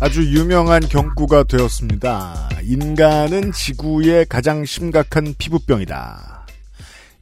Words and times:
아주 0.00 0.24
유명한 0.32 0.80
경구가 0.80 1.44
되었습니다. 1.44 2.48
인간은 2.64 3.52
지구의 3.52 4.26
가장 4.26 4.64
심각한 4.64 5.34
피부병이다. 5.38 6.46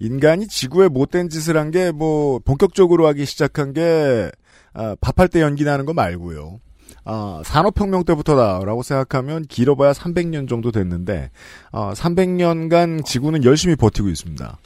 인간이 0.01 0.47
지구에 0.47 0.87
못된 0.89 1.29
짓을 1.29 1.57
한 1.57 1.73
게 1.73 1.91
뭐 1.91 2.39
본격적으로 2.39 3.07
하기 3.09 3.25
시작한 3.25 3.73
게 3.73 4.31
아, 4.75 4.95
밥할 5.01 5.29
때 5.29 5.41
연기 5.41 5.65
나는 5.65 5.87
거 5.87 5.93
말고요. 5.93 6.61
아, 7.05 7.43
산업혁명 7.45 8.05
때부터다라고 8.05 8.83
생각하면 8.85 9.43
길어봐야 9.47 9.93
300년 9.93 10.49
정도 10.49 10.71
됐는데 10.71 11.31
아, 11.73 11.93
300년간 11.95 13.05
지구는 13.05 13.43
열심히 13.43 13.75
버티고 13.75 14.09
있습니다. 14.09 14.57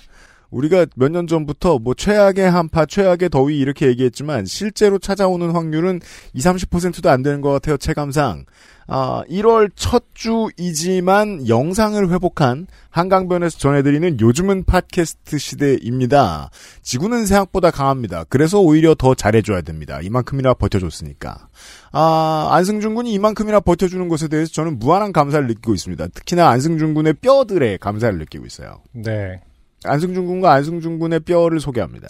우리가 0.53 0.87
몇 0.95 1.11
년 1.13 1.27
전부터 1.27 1.79
뭐 1.79 1.95
최악의 1.95 2.51
한파, 2.51 2.87
최악의 2.87 3.31
더위 3.31 3.59
이렇게 3.59 3.87
얘기했지만 3.89 4.45
실제로 4.47 4.99
찾아오는 4.99 5.51
확률은 5.51 6.01
20, 6.35 6.53
30%도 6.71 7.11
안 7.11 7.23
되는 7.23 7.41
것 7.41 7.51
같아요. 7.51 7.77
체감상. 7.77 8.45
아, 8.89 9.23
1월 9.31 9.71
첫 9.77 10.05
주이지만 10.13 11.49
영상을 11.49 12.11
회복한 12.11 12.67
한강변에서 12.91 13.59
전해드리는 13.59 14.21
요즘은 14.21 14.65
팟캐스트 14.65 15.39
시대입니다. 15.39 16.51
지구는 16.83 17.25
생각보다 17.27 17.71
강합니다. 17.71 18.25
그래서 18.29 18.61
오히려 18.61 18.95
더 18.95 19.15
잘해줘야 19.15 19.63
됩니다. 19.63 20.01
이만큼이나 20.03 20.53
버텨줬으니까. 20.55 21.49
아, 21.93 22.49
안승준 22.51 22.95
군이 22.95 23.13
이만큼이나 23.13 23.61
버텨주는 23.61 24.09
것에 24.09 24.29
대해서 24.29 24.53
저는 24.53 24.79
무한한 24.79 25.13
감사를 25.13 25.47
느끼고 25.47 25.75
있습니다. 25.75 26.09
특히나 26.09 26.49
안승준 26.49 26.95
군의 26.95 27.15
뼈들에 27.15 27.77
감사를 27.79 28.19
느끼고 28.19 28.47
있어요. 28.47 28.83
네. 28.93 29.41
안승준 29.85 30.27
군과 30.27 30.53
안승준 30.53 30.99
군의 30.99 31.21
뼈를 31.21 31.61
소개합니다. 31.61 32.09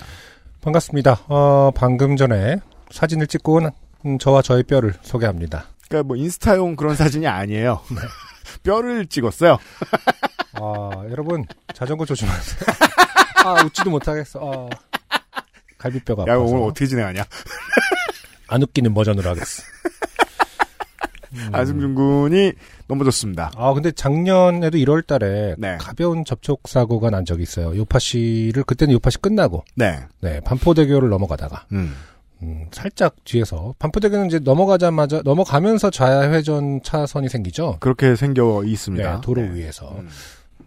반갑습니다. 0.61 1.23
어, 1.29 1.71
방금 1.75 2.17
전에 2.17 2.57
사진을 2.91 3.27
찍고 3.27 3.55
온 3.55 3.71
음, 4.07 4.19
저와 4.19 4.43
저의 4.43 4.63
뼈를 4.65 4.95
소개합니다. 5.03 5.67
그러니까 5.89 6.07
뭐 6.09 6.17
인스타용 6.17 6.77
그런 6.77 6.95
사진이 6.97 7.27
아니에요. 7.27 7.81
뼈를 8.63 9.07
찍었어요. 9.07 9.59
아, 10.55 10.91
여러분, 11.11 11.45
자전거 11.75 12.05
조심하세요. 12.05 12.61
아, 13.45 13.65
웃지도 13.65 13.91
못하겠어. 13.91 14.69
아, 14.71 15.19
갈비뼈가 15.79 16.25
야, 16.29 16.35
아파서. 16.35 16.53
오늘 16.55 16.69
어떻게 16.69 16.87
진행하냐? 16.87 17.25
안 18.49 18.63
웃기는 18.63 18.93
버전으로 18.95 19.31
하겠어. 19.31 19.63
안승준 21.53 21.95
군이 21.95 22.53
넘어졌습니다. 22.89 23.53
아, 23.57 23.73
근데 23.73 23.91
작년에도 23.91 24.79
1월 24.79 25.07
달에 25.07 25.55
네. 25.59 25.77
가벼운 25.81 26.25
접촉 26.25 26.69
사고가 26.69 27.11
난 27.11 27.25
적이 27.25 27.43
있어요. 27.43 27.77
요파시를 27.77 28.65
그때는 28.65 28.95
요파시 28.95 29.19
끝나고 29.19 29.65
네. 29.75 30.01
네, 30.21 30.41
반포대교를 30.41 31.09
넘어가다가 31.09 31.67
음. 31.73 31.95
음, 32.43 32.67
살짝 32.73 33.17
뒤에서 33.25 33.75
반포대교는 33.79 34.27
이제 34.27 34.39
넘어가자마자 34.39 35.23
넘어가면서 35.25 35.91
좌회전 35.91 36.83
차선이 36.83 37.29
생기죠. 37.29 37.77
그렇게 37.81 38.17
생겨 38.17 38.65
있습니다. 38.65 39.15
네, 39.15 39.21
도로 39.23 39.43
네. 39.43 39.55
위에서. 39.55 39.95
음. 39.99 40.09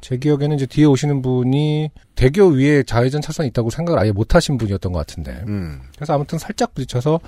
제 0.05 0.17
기억에는 0.17 0.55
이제 0.55 0.67
뒤에 0.67 0.85
오시는 0.85 1.23
분이 1.23 1.89
대교 2.13 2.49
위에 2.49 2.83
좌회전 2.83 3.23
차선이 3.23 3.49
있다고 3.49 3.71
생각을 3.71 3.99
아예 3.99 4.11
못 4.11 4.35
하신 4.35 4.59
분이었던 4.59 4.91
것 4.91 4.99
같은데. 4.99 5.43
음. 5.47 5.81
그래서 5.95 6.13
아무튼 6.13 6.37
살짝 6.37 6.75
부딪혀서 6.75 7.19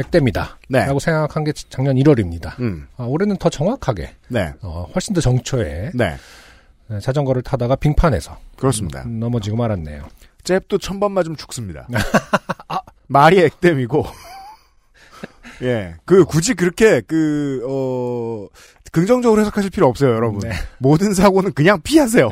액땜이다. 0.00 0.58
네. 0.68 0.80
라고 0.84 0.98
생각한 0.98 1.44
게 1.44 1.54
작년 1.54 1.96
1월입니다. 1.96 2.58
음. 2.60 2.88
아, 2.98 3.04
올해는 3.04 3.38
더 3.38 3.48
정확하게, 3.48 4.10
네. 4.28 4.52
어, 4.60 4.86
훨씬 4.94 5.14
더 5.14 5.22
정초에 5.22 5.92
네. 5.94 6.16
네, 6.88 7.00
자전거를 7.00 7.40
타다가 7.40 7.74
빙판에서 7.74 8.36
그렇습니다. 8.58 9.04
음, 9.04 9.18
넘어지고 9.18 9.56
말았네요. 9.56 10.06
잽도 10.44 10.76
천 10.76 11.00
번 11.00 11.12
맞으면 11.12 11.38
죽습니다. 11.38 11.88
말이 13.08 13.40
액땜이고. 13.40 14.04
예. 15.62 15.94
그, 16.04 16.26
굳이 16.26 16.52
그렇게, 16.52 17.00
그, 17.00 17.62
어, 17.66 18.46
긍정적으로 18.92 19.40
해석하실 19.40 19.70
필요 19.70 19.86
없어요, 19.86 20.14
여러분. 20.14 20.40
네. 20.40 20.52
모든 20.78 21.14
사고는 21.14 21.52
그냥 21.52 21.80
피하세요. 21.82 22.30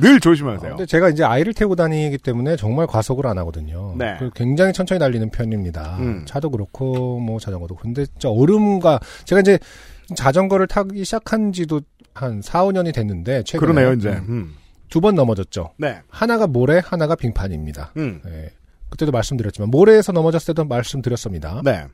늘 0.00 0.16
어, 0.16 0.18
조심하세요. 0.18 0.70
근데 0.76 0.86
제가 0.86 1.10
이제 1.10 1.22
아이를 1.24 1.54
태우고 1.54 1.76
다니기 1.76 2.18
때문에 2.18 2.56
정말 2.56 2.86
과속을 2.86 3.26
안 3.26 3.38
하거든요. 3.38 3.94
네. 3.98 4.16
그 4.18 4.30
굉장히 4.34 4.72
천천히 4.72 4.98
달리는 4.98 5.28
편입니다. 5.30 5.96
음. 5.98 6.24
차도 6.26 6.50
그렇고 6.50 7.20
뭐 7.20 7.38
자전거도. 7.38 7.76
근데 7.76 8.06
저 8.18 8.30
얼음과 8.30 9.00
제가 9.24 9.40
이제 9.40 9.58
자전거를 10.16 10.66
타기 10.66 11.04
시작한 11.04 11.52
지도 11.52 11.80
한 12.14 12.42
4, 12.42 12.64
5년이 12.64 12.94
됐는데 12.94 13.42
최근에 13.44 13.72
그러네요, 13.72 13.92
이제. 13.94 14.10
음. 14.10 14.54
두번 14.88 15.14
넘어졌죠. 15.14 15.70
네. 15.78 16.00
하나가 16.08 16.46
모래, 16.46 16.80
하나가 16.84 17.14
빙판입니다. 17.14 17.92
음. 17.96 18.20
예. 18.26 18.50
그때도 18.90 19.10
말씀드렸지만 19.10 19.70
모래에서 19.70 20.12
넘어졌을 20.12 20.48
때도 20.54 20.66
말씀드렸습니다. 20.66 21.62
네. 21.64 21.86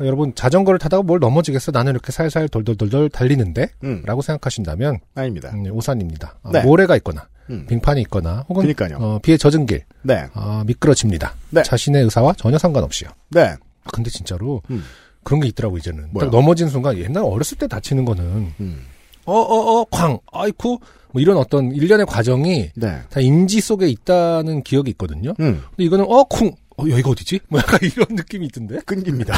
그러니까 0.00 0.06
여러분 0.06 0.34
자전거를 0.34 0.78
타다가 0.78 1.02
뭘 1.02 1.20
넘어지겠어? 1.20 1.72
나는 1.72 1.92
이렇게 1.92 2.10
살살 2.10 2.48
돌돌돌돌 2.48 3.10
달리는데? 3.10 3.68
음. 3.84 4.02
라고 4.06 4.22
생각하신다면 4.22 4.98
아닙니다. 5.14 5.50
음, 5.52 5.66
오산입니다. 5.70 6.38
아, 6.42 6.50
네. 6.52 6.62
모래가 6.62 6.96
있거나 6.96 7.28
음. 7.50 7.66
빙판이 7.68 8.00
있거나 8.02 8.46
혹은 8.48 8.62
그니까요. 8.62 8.96
어, 8.98 9.18
비에 9.22 9.36
젖은 9.36 9.66
길 9.66 9.84
네. 10.02 10.26
아, 10.32 10.64
미끄러집니다. 10.66 11.34
네. 11.50 11.62
자신의 11.62 12.04
의사와 12.04 12.32
전혀 12.32 12.56
상관없이요. 12.56 13.10
네. 13.30 13.42
아, 13.84 13.90
근데 13.92 14.08
진짜로 14.10 14.62
음. 14.70 14.82
그런 15.22 15.40
게 15.40 15.48
있더라고 15.48 15.76
이제는. 15.76 16.08
뭐요? 16.12 16.30
딱 16.30 16.34
넘어진 16.34 16.68
순간 16.68 16.96
옛날 16.96 17.22
어렸을 17.22 17.58
때 17.58 17.66
다치는 17.68 18.06
거는 18.06 18.54
음. 18.58 18.86
어어어 19.26 19.84
쾅 19.90 20.18
아이쿠 20.32 20.78
뭐 21.12 21.20
이런 21.20 21.36
어떤 21.36 21.72
일련의 21.72 22.06
과정이 22.06 22.70
네. 22.74 23.00
다 23.10 23.20
인지 23.20 23.60
속에 23.60 23.86
있다는 23.86 24.62
기억이 24.62 24.90
있거든요. 24.92 25.34
음. 25.40 25.62
근데 25.70 25.84
이거는 25.84 26.06
어쿵 26.08 26.52
어 26.80 26.88
여기가 26.88 27.10
어디지? 27.10 27.40
뭐 27.48 27.60
약간 27.60 27.78
이런 27.82 28.06
느낌이 28.10 28.46
있던데. 28.46 28.78
끊깁니다. 28.86 29.34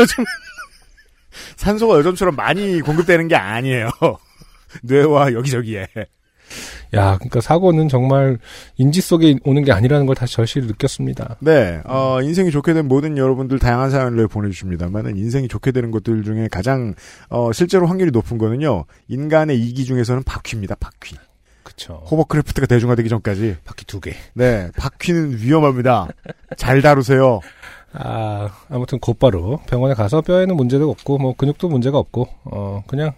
요즘 0.00 0.24
산소가 1.56 1.98
요즘처럼 1.98 2.34
많이 2.34 2.80
공급되는 2.80 3.28
게 3.28 3.36
아니에요. 3.36 3.90
뇌와 4.82 5.32
여기저기에. 5.32 5.86
야, 6.94 7.16
그러니까 7.16 7.40
사고는 7.40 7.88
정말 7.88 8.38
인지 8.76 9.00
속에 9.00 9.36
오는 9.44 9.64
게 9.64 9.72
아니라는 9.72 10.06
걸 10.06 10.14
다시 10.14 10.36
절실히 10.36 10.66
느꼈습니다. 10.68 11.38
네, 11.40 11.82
어, 11.84 12.20
인생이 12.22 12.50
좋게 12.50 12.72
된 12.72 12.86
모든 12.86 13.18
여러분들 13.18 13.58
다양한 13.58 13.90
사연을 13.90 14.28
보내주십니다만은 14.28 15.16
인생이 15.16 15.48
좋게 15.48 15.72
되는 15.72 15.90
것들 15.90 16.22
중에 16.22 16.48
가장 16.50 16.94
어, 17.28 17.52
실제로 17.52 17.86
확률이 17.86 18.12
높은 18.12 18.38
거는요 18.38 18.84
인간의 19.08 19.60
이기 19.60 19.84
중에서는 19.84 20.22
바퀴입니다. 20.22 20.76
바퀴. 20.76 21.16
그쵸. 21.76 22.02
호버크래프트가 22.10 22.66
대중화되기 22.66 23.08
전까지. 23.08 23.56
바퀴 23.64 23.84
두 23.84 24.00
개. 24.00 24.14
네, 24.32 24.70
바퀴는 24.76 25.38
위험합니다. 25.38 26.08
잘 26.56 26.80
다루세요. 26.80 27.40
아, 27.92 28.50
아무튼 28.70 28.98
곧바로 28.98 29.60
병원에 29.68 29.94
가서 29.94 30.22
뼈에는 30.22 30.56
문제도 30.56 30.90
없고, 30.90 31.18
뭐, 31.18 31.34
근육도 31.36 31.68
문제가 31.68 31.98
없고, 31.98 32.28
어, 32.44 32.82
그냥, 32.86 33.12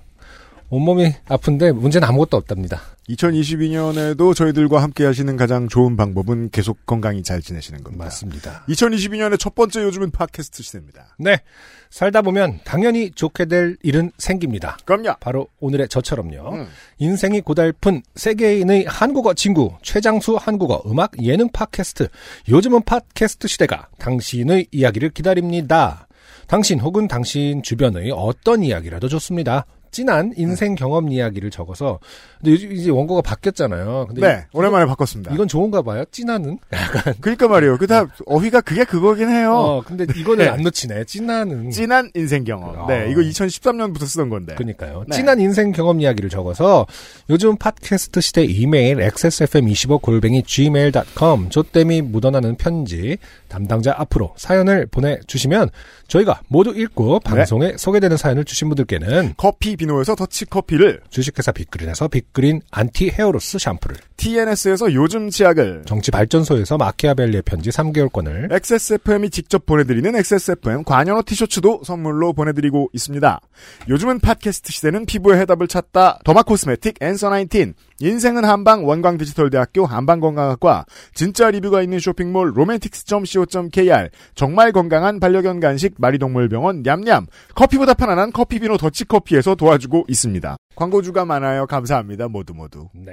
온몸이 0.70 1.12
아픈데 1.28 1.72
문제는 1.72 2.06
아무것도 2.06 2.36
없답니다. 2.36 2.82
2022년에도 3.08 4.34
저희들과 4.34 4.82
함께 4.82 5.04
하시는 5.06 5.34
가장 5.36 5.68
좋은 5.68 5.96
방법은 5.96 6.50
계속 6.50 6.84
건강히 6.84 7.22
잘 7.22 7.40
지내시는 7.40 7.82
겁니다. 7.82 8.04
맞습니다. 8.04 8.64
2022년의 8.68 9.38
첫 9.38 9.54
번째 9.54 9.82
요즘은 9.82 10.10
팟캐스트 10.10 10.62
시대입니다. 10.62 11.16
네. 11.18 11.40
살다 11.88 12.20
보면 12.20 12.60
당연히 12.64 13.10
좋게 13.10 13.46
될 13.46 13.78
일은 13.82 14.12
생깁니다. 14.18 14.76
그럼요. 14.84 15.14
바로 15.20 15.48
오늘의 15.60 15.88
저처럼요. 15.88 16.52
음. 16.52 16.66
인생이 16.98 17.40
고달픈 17.40 18.02
세계인의 18.14 18.84
한국어 18.86 19.32
친구 19.32 19.72
최장수 19.82 20.36
한국어 20.38 20.82
음악 20.86 21.12
예능 21.22 21.48
팟캐스트 21.48 22.08
요즘은 22.50 22.82
팟캐스트 22.82 23.48
시대가 23.48 23.88
당신의 23.98 24.66
이야기를 24.70 25.10
기다립니다. 25.10 26.08
당신 26.46 26.80
혹은 26.80 27.08
당신 27.08 27.62
주변의 27.62 28.10
어떤 28.14 28.62
이야기라도 28.62 29.08
좋습니다. 29.08 29.66
진한 29.90 30.32
인생 30.36 30.74
경험 30.74 31.10
이야기를 31.10 31.50
적어서 31.50 31.98
근데 32.38 32.52
요즘 32.52 32.72
이제 32.72 32.90
원고가 32.90 33.22
바뀌었잖아요. 33.22 34.06
근데 34.08 34.20
네, 34.20 34.46
오랜만에 34.52 34.86
바꿨습니다. 34.86 35.34
이건 35.34 35.48
좋은가 35.48 35.82
봐요. 35.82 36.04
진한은. 36.10 36.58
그러니까 37.20 37.48
말이에요. 37.48 37.78
그다 37.78 38.06
어휘가 38.26 38.60
그게 38.60 38.84
그거긴 38.84 39.28
해요. 39.28 39.54
어, 39.54 39.82
근데 39.82 40.06
이거는 40.14 40.44
네. 40.44 40.50
안 40.50 40.62
놓치네. 40.62 41.04
진한은. 41.04 41.70
진한 41.70 42.10
인생 42.14 42.44
경험. 42.44 42.86
네, 42.86 43.06
어. 43.06 43.06
이거 43.06 43.20
2013년부터 43.20 44.06
쓰던 44.06 44.28
건데. 44.28 44.54
그니까요. 44.54 45.04
네. 45.08 45.16
진한 45.16 45.40
인생 45.40 45.72
경험 45.72 46.00
이야기를 46.00 46.30
적어서 46.30 46.86
요즘 47.28 47.56
팟캐스트 47.56 48.20
시대 48.20 48.44
이메일 48.44 48.98
xsfm25 48.98 50.00
골뱅이 50.00 50.42
gmail.com 50.44 51.50
조땜이 51.50 52.02
묻어나는 52.02 52.56
편지 52.56 53.18
담당자 53.48 53.94
앞으로 53.98 54.34
사연을 54.36 54.86
보내주시면 54.86 55.70
저희가 56.08 56.40
모두 56.48 56.74
읽고 56.74 57.20
방송에 57.20 57.74
소개되는 57.76 58.16
사연을 58.16 58.44
주신 58.44 58.68
분들께는 58.68 59.34
커피 59.36 59.76
비노에서 59.76 60.14
더치커피를 60.14 61.02
주식회사 61.10 61.52
빅그린에서 61.52 62.08
빅그린 62.08 62.62
anti 62.70 63.10
hair 63.10 63.34
loss 63.34 63.58
샴푸를 63.58 63.96
TNS에서 64.16 64.94
요즘 64.94 65.30
치약을 65.30 65.82
정치발전소에서 65.86 66.78
마키아벨리의 66.78 67.42
편지 67.42 67.70
3개월권을 67.70 68.52
XSFM이 68.52 69.30
직접 69.30 69.66
보내드리는 69.66 70.16
XSFM 70.16 70.84
관현어 70.84 71.22
티셔츠도 71.24 71.82
선물로 71.84 72.32
보내드리고 72.32 72.88
있습니다. 72.92 73.40
요즘은 73.88 74.20
팟캐스트 74.20 74.72
시대는 74.72 75.06
피부의 75.06 75.38
해답을 75.40 75.68
찾다 75.68 76.20
더마 76.24 76.42
코스메틱 76.42 76.96
앤서 77.00 77.30
19 77.30 77.74
인생은 78.00 78.44
한방 78.44 78.86
원광 78.86 79.18
디지털대학교 79.18 79.84
한방건강학과 79.84 80.84
진짜 81.14 81.50
리뷰가 81.50 81.82
있는 81.82 81.98
쇼핑몰 81.98 82.52
로맨틱스.co.kr 82.54 84.10
정말 84.34 84.72
건강한 84.72 85.18
반려견 85.18 85.60
간식 85.60 85.94
마리동물병원 85.98 86.82
냠냠 86.82 87.26
커피보다 87.54 87.94
편안한 87.94 88.32
커피비노 88.32 88.76
더치커피에서 88.76 89.56
도와주고 89.56 90.04
있습니다. 90.08 90.56
광고주가 90.76 91.24
많아요. 91.24 91.66
감사합니다. 91.66 92.28
모두 92.28 92.54
모두. 92.54 92.88
네. 92.94 93.12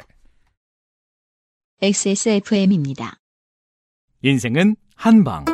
XSFM입니다. 1.81 3.17
인생은 4.21 4.75
한방. 4.95 5.45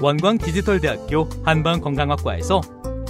원광 0.00 0.38
디지털대학교 0.38 1.28
한방건강학과에서 1.44 2.60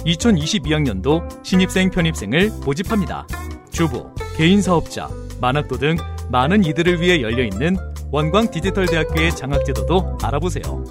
2022학년도 0.05 1.45
신입생 1.45 1.91
편입생을 1.91 2.49
모집합니다. 2.65 3.27
주부, 3.71 4.09
개인 4.37 4.61
사업자, 4.61 5.09
만학도 5.41 5.77
등 5.77 5.95
많은 6.31 6.63
이들을 6.65 7.01
위해 7.01 7.21
열려 7.21 7.43
있는 7.43 7.75
원광 8.11 8.51
디지털대학교의 8.51 9.35
장학제도도 9.35 10.17
알아보세요. 10.23 10.83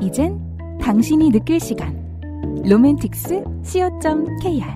이젠 0.00 0.38
당신이 0.80 1.30
느낄 1.30 1.60
시간. 1.60 2.00
로맨틱스 2.64 3.44
co.kr 3.64 4.66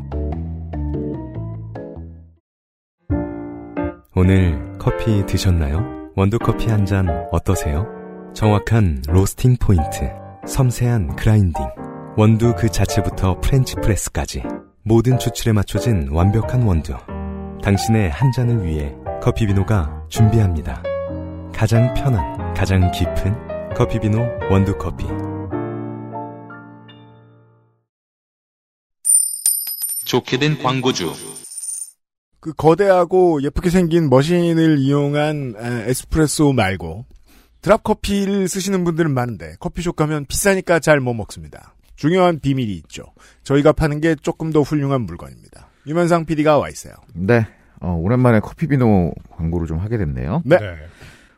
오늘 4.14 4.76
커피 4.78 5.24
드셨나요? 5.26 6.10
원두커피 6.16 6.68
한 6.68 6.86
잔 6.86 7.08
어떠세요? 7.32 7.86
정확한 8.34 9.02
로스팅 9.08 9.56
포인트, 9.60 10.10
섬세한 10.46 11.16
grinding, 11.16 11.64
원두 12.16 12.54
그 12.56 12.68
자체부터 12.70 13.40
French 13.40 13.74
press까지 13.76 14.42
모든 14.88 15.18
추출에 15.18 15.52
맞춰진 15.52 16.08
완벽한 16.12 16.62
원두. 16.62 16.96
당신의 17.60 18.08
한 18.08 18.30
잔을 18.30 18.64
위해 18.64 18.94
커피비노가 19.20 20.06
준비합니다. 20.08 20.80
가장 21.52 21.92
편한, 21.94 22.54
가장 22.54 22.88
깊은 22.92 23.74
커피비노 23.74 24.18
원두커피. 24.48 25.06
좋게 30.04 30.38
된 30.38 30.62
광고주. 30.62 31.12
그 32.38 32.52
거대하고 32.52 33.42
예쁘게 33.42 33.70
생긴 33.70 34.08
머신을 34.08 34.78
이용한 34.78 35.54
에, 35.58 35.90
에스프레소 35.90 36.52
말고 36.52 37.06
드랍 37.60 37.82
커피를 37.82 38.46
쓰시는 38.46 38.84
분들은 38.84 39.12
많은데 39.12 39.56
커피숍 39.58 39.96
가면 39.96 40.26
비싸니까 40.26 40.78
잘 40.78 41.00
못 41.00 41.12
먹습니다. 41.12 41.75
중요한 41.96 42.38
비밀이 42.40 42.72
있죠. 42.74 43.02
저희가 43.42 43.72
파는 43.72 44.00
게 44.00 44.14
조금 44.14 44.52
더 44.52 44.62
훌륭한 44.62 45.02
물건입니다. 45.02 45.68
유면상 45.86 46.24
PD가 46.26 46.58
와 46.58 46.68
있어요. 46.68 46.94
네. 47.14 47.46
어, 47.80 47.92
오랜만에 47.92 48.40
커피비노 48.40 49.12
광고를 49.30 49.66
좀 49.66 49.78
하게 49.78 49.98
됐네요. 49.98 50.42
네. 50.44 50.56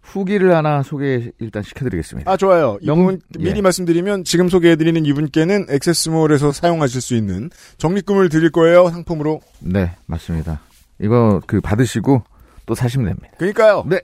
후기를 0.02 0.55
하나 0.56 0.82
소개 0.82 1.31
일단 1.38 1.62
시켜드리겠습니다. 1.62 2.31
아 2.31 2.37
좋아요. 2.37 2.78
명- 2.82 2.99
이분 3.00 3.20
미리 3.38 3.58
예. 3.58 3.60
말씀드리면 3.60 4.25
지금 4.25 4.49
소개해드리는 4.49 5.05
이분께는 5.05 5.66
액세스몰에서 5.69 6.50
사용하실 6.52 7.00
수 7.02 7.14
있는 7.14 7.50
적립금을 7.76 8.31
드릴 8.31 8.50
거예요 8.50 8.88
상품으로. 8.88 9.40
네, 9.61 9.94
맞습니다. 10.06 10.61
이거 10.99 11.43
그 11.46 11.61
받으시고 11.61 12.22
또 12.64 12.75
사시면 12.75 13.06
됩니다. 13.08 13.28
그러니까요. 13.37 13.84
네. 13.87 14.00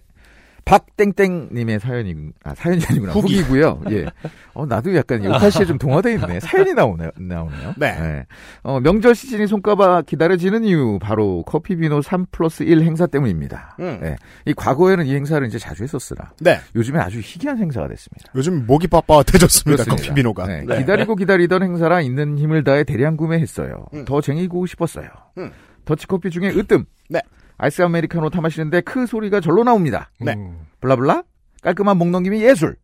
박땡땡님의 0.64 1.80
사연이, 1.80 2.14
아, 2.42 2.54
사연이 2.54 2.82
아니구나. 2.88 3.12
후기. 3.12 3.42
고요 3.44 3.80
예. 3.90 4.06
어, 4.54 4.64
나도 4.64 4.94
약간 4.96 5.24
요파시에 5.24 5.66
좀 5.66 5.78
동화돼 5.78 6.14
있네. 6.14 6.40
사연이 6.40 6.72
나오네, 6.72 7.10
나오네요. 7.18 7.74
네. 7.76 8.24
어, 8.62 8.80
명절 8.80 9.14
시즌이 9.14 9.46
손가락 9.46 10.06
기다려지는 10.06 10.64
이유, 10.64 10.98
바로 11.00 11.42
커피비노 11.44 12.02
3 12.02 12.26
플러스 12.30 12.62
1 12.62 12.82
행사 12.82 13.06
때문입니다. 13.06 13.76
음. 13.80 13.98
네. 14.00 14.16
이 14.46 14.54
과거에는 14.54 15.06
이 15.06 15.14
행사를 15.14 15.46
이제 15.46 15.58
자주 15.58 15.82
했었으라. 15.82 16.32
네. 16.40 16.58
요즘에 16.74 16.98
아주 16.98 17.20
희귀한 17.20 17.58
행사가 17.58 17.88
됐습니다. 17.88 18.32
요즘 18.34 18.66
목이 18.66 18.86
빠빠해졌습니다. 18.88 19.84
커피비노가. 19.84 20.46
네, 20.46 20.64
네. 20.66 20.78
기다리고 20.78 21.14
기다리던 21.16 21.62
행사라 21.62 22.00
있는 22.00 22.38
힘을 22.38 22.64
다해 22.64 22.84
대량 22.84 23.16
구매했어요. 23.16 23.86
음. 23.94 24.04
더 24.04 24.20
쟁이고 24.20 24.64
싶었어요. 24.66 25.08
음. 25.38 25.50
더치커피 25.84 26.30
중에 26.30 26.48
으뜸. 26.48 26.86
네. 27.10 27.20
아이스 27.58 27.82
아메리카노 27.82 28.30
타 28.30 28.40
마시는데 28.40 28.80
크 28.82 29.06
소리가 29.06 29.40
절로 29.40 29.64
나옵니다. 29.64 30.10
네. 30.20 30.34
음, 30.34 30.66
blah 30.80 30.99
blah. 30.99 31.22
깔끔한 31.62 31.96
목 31.96 32.10
넘김이 32.10 32.42
예술. 32.42 32.76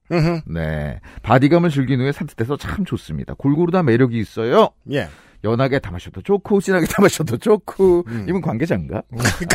네. 0.46 1.00
바디감을 1.22 1.68
즐긴 1.70 2.00
후에 2.00 2.12
산뜻해서 2.12 2.56
참 2.56 2.84
좋습니다. 2.86 3.34
골고루 3.36 3.70
다 3.72 3.82
매력이 3.82 4.18
있어요. 4.18 4.70
예. 4.90 5.08
연하게 5.44 5.78
다 5.80 5.90
마셔도 5.90 6.22
좋고, 6.22 6.60
진하게 6.60 6.86
다 6.88 7.02
마셔도 7.02 7.36
좋고. 7.36 8.04
음. 8.06 8.26
이분 8.28 8.40
관계자인가? 8.40 9.02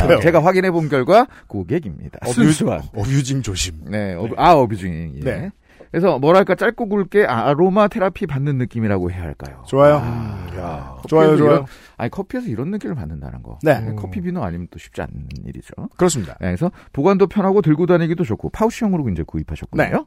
아, 0.00 0.20
제가 0.20 0.44
확인해 0.44 0.70
본 0.70 0.88
결과 0.88 1.26
고객입니다. 1.48 2.20
순수한. 2.30 2.82
어뷰징 2.94 3.42
조심. 3.42 3.74
네, 3.90 4.14
어, 4.14 4.28
아, 4.36 4.52
어뷰징. 4.52 5.14
예. 5.16 5.20
네. 5.20 5.50
그래서 5.90 6.18
뭐랄까 6.18 6.54
짧고 6.54 6.88
굵게 6.88 7.24
아로마 7.24 7.88
테라피 7.88 8.26
받는 8.26 8.58
느낌이라고 8.58 9.10
해야 9.10 9.22
할까요? 9.22 9.62
좋아요. 9.66 10.00
아, 10.02 10.96
좋아요, 11.08 11.36
좋아요. 11.36 11.52
이런- 11.54 11.66
아니 11.96 12.10
커피에서 12.10 12.48
이런 12.48 12.70
느낌을 12.70 12.94
받는다는 12.94 13.42
거. 13.42 13.58
네. 13.62 13.94
커피 13.96 14.20
비노 14.20 14.42
아니면 14.42 14.68
또 14.70 14.78
쉽지 14.78 15.00
않은 15.02 15.28
일이죠. 15.46 15.72
그렇습니다. 15.96 16.32
네, 16.40 16.48
그래서 16.48 16.70
보관도 16.92 17.26
편하고 17.28 17.62
들고 17.62 17.86
다니기도 17.86 18.24
좋고 18.24 18.50
파우치형으로 18.50 19.08
이제 19.10 19.22
구입하셨거든요. 19.26 19.88
네. 19.90 20.04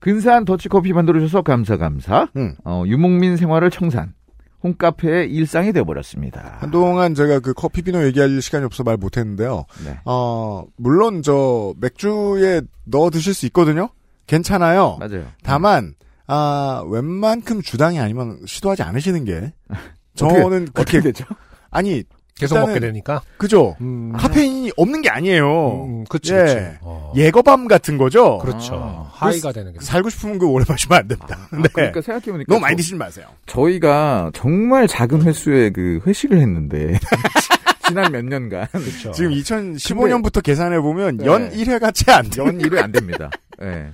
근사한 0.00 0.44
더치 0.44 0.68
커피 0.68 0.92
만들어주셔서 0.92 1.42
감사 1.42 1.76
감사. 1.76 2.28
음. 2.36 2.54
어, 2.64 2.84
유목민 2.86 3.36
생활을 3.36 3.70
청산. 3.70 4.14
홈카페의 4.62 5.28
일상이 5.32 5.72
되어버렸습니다. 5.72 6.58
한동안 6.60 7.14
제가 7.16 7.40
그 7.40 7.52
커피비노 7.52 8.04
얘기할 8.04 8.40
시간이 8.40 8.64
없어 8.64 8.84
말 8.84 8.96
못했는데요. 8.96 9.64
네. 9.84 9.98
어, 10.04 10.64
물론 10.76 11.22
저 11.22 11.74
맥주에 11.80 12.60
넣어 12.84 13.10
드실 13.10 13.34
수 13.34 13.46
있거든요. 13.46 13.88
괜찮아요. 14.26 14.96
맞아요. 15.00 15.24
다만 15.42 15.94
아 16.26 16.82
웬만큼 16.88 17.62
주당이 17.62 17.98
아니면 18.00 18.38
시도하지 18.46 18.82
않으시는 18.82 19.24
게 19.24 19.52
저는 20.14 20.68
어떻게 20.74 20.98
그렇게 20.98 21.00
되죠? 21.00 21.24
아니 21.70 22.04
계속 22.34 22.58
먹게 22.58 22.80
되니까. 22.80 23.22
그죠. 23.36 23.76
음, 23.80 24.12
카페인이 24.16 24.72
없는 24.76 25.02
게 25.02 25.10
아니에요. 25.10 25.84
음, 25.86 26.04
그치, 26.08 26.32
예. 26.34 26.78
어. 26.80 27.12
예거밤 27.14 27.68
같은 27.68 27.98
거죠. 27.98 28.38
그렇죠. 28.38 28.74
아. 28.74 29.10
하이가 29.12 29.52
되는 29.52 29.72
게. 29.72 29.78
살고 29.80 30.08
싶으면 30.10 30.38
그 30.38 30.46
오래 30.46 30.64
마시면 30.66 30.98
안 30.98 31.08
됩니다. 31.08 31.38
아, 31.52 31.56
네. 31.56 31.68
그러니까 31.72 32.00
생각해보니까 32.00 32.46
너무 32.52 32.60
많이 32.60 32.72
저- 32.74 32.76
드시지 32.78 32.94
마세요. 32.96 33.26
저희가 33.46 34.30
정말 34.34 34.88
작은 34.88 35.22
횟수의 35.22 35.72
그 35.72 36.00
회식을 36.06 36.40
했는데 36.40 36.98
지난 37.86 38.10
몇 38.10 38.24
년간 38.24 38.66
그렇죠. 38.72 39.12
지금 39.12 39.32
2015년부터 39.32 40.42
계산해 40.42 40.80
보면 40.80 41.24
연 41.24 41.50
네. 41.50 41.56
1회가 41.64 41.92
채 41.94 42.10
안 42.12 42.28
돼요. 42.30 42.46
연 42.46 42.58
1회 42.58 42.82
안 42.82 42.90
됩니다. 42.92 43.30
예. 43.62 43.90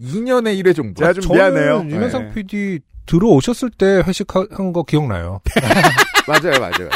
2년에 0.00 0.58
1회 0.62 0.74
정도. 0.74 0.94
제가 1.00 1.12
좀 1.12 1.22
저는 1.22 1.36
미안해요. 1.54 1.84
유명상 1.90 2.28
네. 2.28 2.34
PD 2.34 2.80
들어오셨을 3.06 3.70
때 3.70 4.02
회식한 4.06 4.72
거 4.72 4.82
기억나요. 4.84 5.40
맞아요, 6.28 6.58
맞아요, 6.60 6.70
맞아요. 6.78 6.88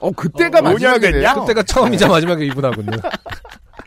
어, 0.00 0.10
그때가 0.10 0.58
어, 0.58 0.62
마지막이네요. 0.62 0.92
오냐겠냐? 1.20 1.34
그때가 1.34 1.62
처음이자 1.62 2.08
마지막에 2.08 2.44
이분하고는 2.46 2.98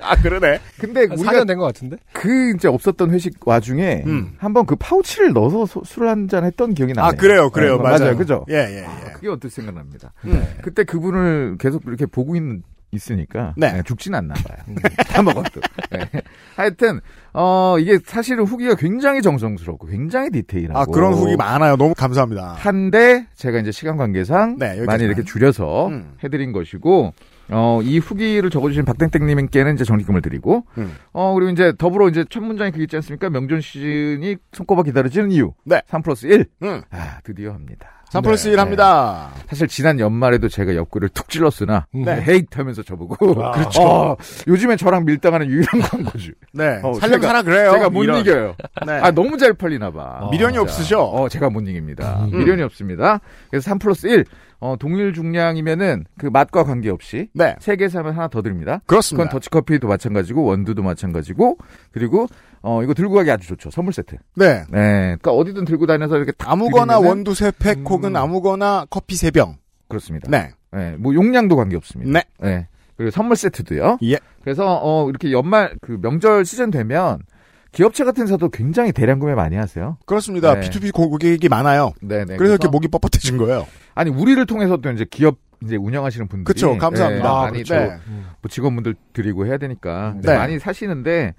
아 0.01 0.15
그러네. 0.21 0.59
근데 0.79 1.01
한 1.01 1.11
우리가 1.17 1.31
4년 1.31 1.47
된것 1.47 1.73
같은데. 1.73 1.97
그 2.13 2.53
이제 2.55 2.67
없었던 2.67 3.11
회식 3.11 3.33
와중에 3.45 4.03
음. 4.05 4.33
한번 4.37 4.65
그 4.65 4.75
파우치를 4.75 5.33
넣어서 5.33 5.65
소- 5.65 5.83
술한잔 5.83 6.43
했던 6.45 6.73
기억이 6.73 6.93
나네요. 6.93 7.09
아 7.09 7.11
그래요, 7.13 7.49
그래요, 7.49 7.77
네, 7.77 7.83
맞아요. 7.83 8.15
그죠? 8.15 8.45
예, 8.49 8.55
예, 8.55 8.77
예. 8.81 8.85
아, 8.85 9.11
그게 9.13 9.27
어떻게 9.29 9.49
생각납니다. 9.49 10.13
네. 10.23 10.57
그때 10.61 10.83
그분을 10.83 11.57
계속 11.59 11.83
이렇게 11.87 12.05
보고 12.05 12.35
있는 12.35 12.61
있으니까 12.95 13.53
네. 13.57 13.71
네, 13.71 13.83
죽진 13.83 14.15
않나 14.15 14.33
봐요. 14.33 14.57
다 15.07 15.21
먹어도. 15.21 15.61
네. 15.91 16.09
하여튼 16.55 17.01
어 17.33 17.77
이게 17.79 17.99
사실은 18.03 18.45
후기가 18.45 18.75
굉장히 18.75 19.21
정성스럽고 19.21 19.87
굉장히 19.87 20.29
디테일하고 20.31 20.79
아 20.79 20.85
그런 20.85 21.13
후기 21.13 21.35
많아요. 21.35 21.75
너무 21.75 21.93
감사합니다. 21.93 22.53
한데 22.57 23.27
제가 23.35 23.59
이제 23.59 23.71
시간 23.71 23.97
관계상 23.97 24.57
네. 24.57 24.81
많이 24.85 25.03
이렇게 25.03 25.23
줄여서 25.23 25.87
음. 25.87 26.13
해드린 26.23 26.51
것이고 26.51 27.13
어, 27.49 27.79
이 27.83 27.99
후기를 27.99 28.49
적어주신 28.49 28.85
박땡땡님께는 28.85 29.75
이제 29.75 29.83
적립금을 29.83 30.21
드리고 30.21 30.65
음. 30.77 30.95
어 31.13 31.33
그리고 31.33 31.51
이제 31.51 31.73
더불어 31.77 32.09
이제 32.09 32.25
첫 32.29 32.41
문장이 32.41 32.71
그게 32.71 32.83
있지 32.83 32.95
않습니까? 32.95 33.29
명절 33.29 33.61
시즌이 33.61 34.37
손꼽아 34.51 34.83
기다려지는 34.83 35.31
이유. 35.31 35.53
네. 35.63 35.81
3 35.87 36.01
플러스 36.01 36.25
1. 36.25 36.45
응. 36.63 36.81
아 36.89 37.19
드디어 37.23 37.53
합니다. 37.53 38.03
3 38.15 38.23
플러스 38.23 38.47
네. 38.47 38.53
1 38.53 38.59
합니다. 38.59 39.29
사실 39.49 39.67
지난 39.67 39.99
연말에도 39.99 40.47
제가 40.49 40.73
옆구리를 40.75 41.09
툭 41.09 41.29
찔렀으나 41.29 41.85
네. 41.93 42.21
헤이트 42.21 42.57
하면서 42.57 42.81
저보고 42.81 43.43
아, 43.43 43.51
그렇죠. 43.51 43.81
어, 43.83 44.17
요즘에 44.47 44.75
저랑 44.77 45.05
밀당하는 45.05 45.47
유일한 45.47 45.81
광고주. 45.81 46.31
네. 46.53 46.79
어, 46.81 46.93
제가- 46.93 47.21
하나 47.25 47.41
그래요. 47.43 47.71
제가 47.73 47.89
못 47.89 48.03
이런. 48.03 48.21
이겨요. 48.21 48.55
네. 48.87 48.93
아 48.93 49.11
너무 49.11 49.37
잘 49.37 49.53
팔리나 49.53 49.91
봐. 49.91 50.19
어. 50.21 50.31
미련이. 50.31 50.57
없으셔. 50.57 51.01
어, 51.03 51.27
제가 51.29 51.49
못 51.49 51.61
이깁니다. 51.67 52.25
음. 52.31 52.37
미련이 52.39 52.61
없습니다. 52.63 53.19
그래서 53.51 53.65
3 53.69 53.77
플러스 53.79 54.07
1. 54.07 54.23
어, 54.59 54.75
동일 54.79 55.13
중량이면은 55.13 56.05
그 56.17 56.27
맛과 56.27 56.63
관계없이 56.63 57.29
네. 57.33 57.55
세개 57.59 57.89
사면 57.89 58.13
하나 58.15 58.27
더 58.27 58.41
드립니다. 58.41 58.81
그렇습니다. 58.85 59.25
그건 59.25 59.39
더치커피도 59.39 59.87
마찬가지고 59.87 60.43
원두도 60.43 60.83
마찬가지고 60.83 61.57
그리고 61.91 62.27
어 62.61 62.81
이거 62.83 62.93
들고 62.93 63.15
가기 63.15 63.29
아주 63.31 63.47
좋죠. 63.47 63.69
선물 63.69 63.93
세트. 63.93 64.17
네. 64.35 64.63
네. 64.71 65.17
그러니까 65.19 65.31
어디든 65.31 65.65
들고 65.65 65.85
다녀서 65.85 66.17
이렇게 66.17 66.31
딱 66.31 66.51
아무거나 66.51 66.95
드리면은 66.95 67.07
원두 67.07 67.35
세팩 67.35 67.79
음. 67.79 67.87
혹은 67.87 68.15
아무거나 68.15 68.85
커피 68.89 69.15
세 69.15 69.31
병. 69.31 69.57
그렇습니다. 69.87 70.29
네. 70.29 70.51
네, 70.71 70.95
뭐 70.97 71.13
용량도 71.13 71.55
관계없습니다. 71.55 72.11
네. 72.11 72.23
네. 72.39 72.67
그리고 72.97 73.11
선물 73.11 73.35
세트도요. 73.35 73.99
예. 74.03 74.17
그래서 74.41 74.79
어 74.81 75.09
이렇게 75.09 75.31
연말 75.31 75.75
그 75.81 75.99
명절 76.01 76.45
시즌 76.45 76.71
되면 76.71 77.19
기업체 77.75 78.05
같은 78.05 78.25
사도 78.25 78.47
굉장히 78.49 78.93
대량 78.93 79.19
구매 79.19 79.35
많이 79.35 79.57
하세요. 79.57 79.97
그렇습니다. 80.05 80.53
네. 80.55 80.61
B2B 80.69 80.93
고객이 80.93 81.49
많아요. 81.49 81.91
네네. 82.01 82.37
그래서 82.37 82.53
이렇게 82.53 82.69
목이 82.69 82.87
뻣뻣해진 82.87 83.37
거예요. 83.37 83.67
아니 83.93 84.09
우리를 84.09 84.43
통해서도 84.45 84.89
이제 84.91 85.05
기업 85.09 85.37
이제 85.61 85.75
운영하시는 85.75 86.27
분들이 86.27 86.45
그쵸, 86.53 86.77
감사합니다. 86.77 87.23
네, 87.23 87.29
아, 87.29 87.41
많이 87.41 87.63
그렇죠. 87.63 87.75
또 87.75 87.79
네. 87.91 87.97
뭐 88.41 88.49
직원분들 88.49 88.95
드리고 89.13 89.45
해야 89.45 89.57
되니까 89.57 90.15
네. 90.21 90.37
많이 90.37 90.57
사시는데 90.57 91.33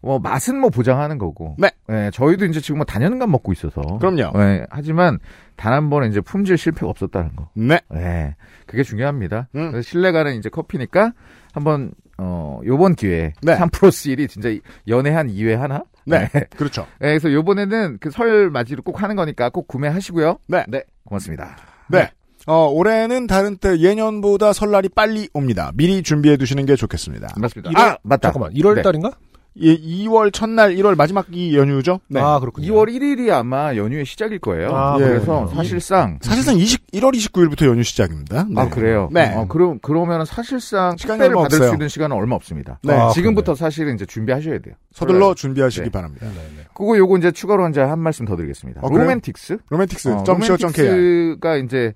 뭐 0.00 0.18
맛은 0.18 0.58
뭐 0.58 0.70
보장하는 0.70 1.18
거고. 1.18 1.56
네. 1.58 1.70
저희도 2.12 2.46
이제 2.46 2.60
지금 2.60 2.78
뭐 2.78 2.84
단연간 2.86 3.30
먹고 3.30 3.52
있어서. 3.52 3.82
그럼요. 3.98 4.36
네, 4.38 4.64
하지만 4.70 5.18
단 5.56 5.74
한 5.74 5.90
번에 5.90 6.08
이제 6.08 6.20
품질 6.22 6.56
실패가 6.56 6.88
없었다는 6.88 7.36
거. 7.36 7.48
네. 7.54 7.78
네. 7.90 8.34
그게 8.66 8.82
중요합니다. 8.82 9.48
음. 9.54 9.70
그래서 9.72 9.82
신뢰가는 9.88 10.36
이제 10.36 10.48
커피니까 10.48 11.12
한번 11.52 11.92
어 12.18 12.60
요번 12.66 12.94
기회에 12.94 13.32
네. 13.42 13.56
3 13.56 13.68
플러스 13.70 14.08
1이 14.10 14.28
진짜 14.28 14.48
연애 14.88 15.10
한 15.10 15.28
2회 15.28 15.56
하나? 15.56 15.82
네. 16.04 16.28
그렇죠. 16.56 16.82
네, 17.00 17.08
그래서 17.08 17.32
요번에는 17.32 17.98
그 18.00 18.10
설 18.10 18.50
맞이로 18.50 18.82
꼭 18.82 19.02
하는 19.02 19.16
거니까 19.16 19.50
꼭 19.50 19.66
구매하시고요. 19.68 20.38
네. 20.48 20.64
네. 20.68 20.82
고맙습니다. 21.04 21.56
네. 21.88 22.10
어, 22.46 22.66
올해는 22.66 23.28
다른 23.28 23.56
때 23.56 23.78
예년보다 23.78 24.52
설날이 24.52 24.88
빨리 24.88 25.28
옵니다. 25.32 25.70
미리 25.74 26.02
준비해 26.02 26.36
두시는 26.36 26.66
게 26.66 26.74
좋겠습니다. 26.74 27.28
맞습니다. 27.38 27.70
일월- 27.70 27.76
아, 27.92 27.98
맞다. 28.02 28.28
잠깐만 28.32 28.52
1월 28.54 28.74
네. 28.74 28.82
달인가? 28.82 29.12
예, 29.60 29.76
2월 29.76 30.32
첫날 30.32 30.74
1월 30.76 30.96
마지막 30.96 31.26
이 31.30 31.56
연휴죠? 31.56 32.00
네. 32.08 32.20
아 32.20 32.40
그렇군요. 32.40 32.66
2월 32.72 32.88
1일이 32.88 33.30
아마 33.30 33.76
연휴의 33.76 34.06
시작일 34.06 34.38
거예요. 34.38 34.74
아, 34.74 34.96
예. 34.98 35.04
그래서 35.04 35.46
사실상 35.48 36.18
사실상 36.22 36.56
20, 36.56 36.90
1월 36.92 37.12
29일부터 37.14 37.66
연휴 37.66 37.82
시작입니다. 37.82 38.44
네. 38.48 38.60
아 38.60 38.68
그래요. 38.70 39.10
네. 39.12 39.34
어, 39.34 39.46
그럼 39.46 39.78
그러면 39.82 40.24
사실상 40.24 40.96
얼마 41.08 41.42
받을 41.42 41.56
없어요. 41.56 41.68
수 41.68 41.74
있는 41.74 41.88
시간은 41.88 42.16
얼마 42.16 42.34
없습니다. 42.36 42.78
네. 42.82 42.94
아, 42.94 43.10
지금부터 43.10 43.54
사실은 43.54 43.94
이제 43.94 44.06
준비하셔야 44.06 44.58
돼요. 44.60 44.74
서둘러 44.92 45.34
준비하시기 45.34 45.84
네. 45.84 45.90
바랍니다. 45.90 46.26
네네. 46.26 46.66
그거 46.74 46.96
요거 46.96 47.18
이제 47.18 47.30
추가로 47.30 47.68
이제 47.68 47.82
한 47.82 47.98
말씀 47.98 48.24
더 48.24 48.36
드리겠습니다. 48.36 48.80
어? 48.82 48.88
로맨틱스. 48.88 49.58
로맨틱스. 49.68 50.08
어. 50.08 50.24
로맨틱스가 50.26 51.56
이제 51.56 51.92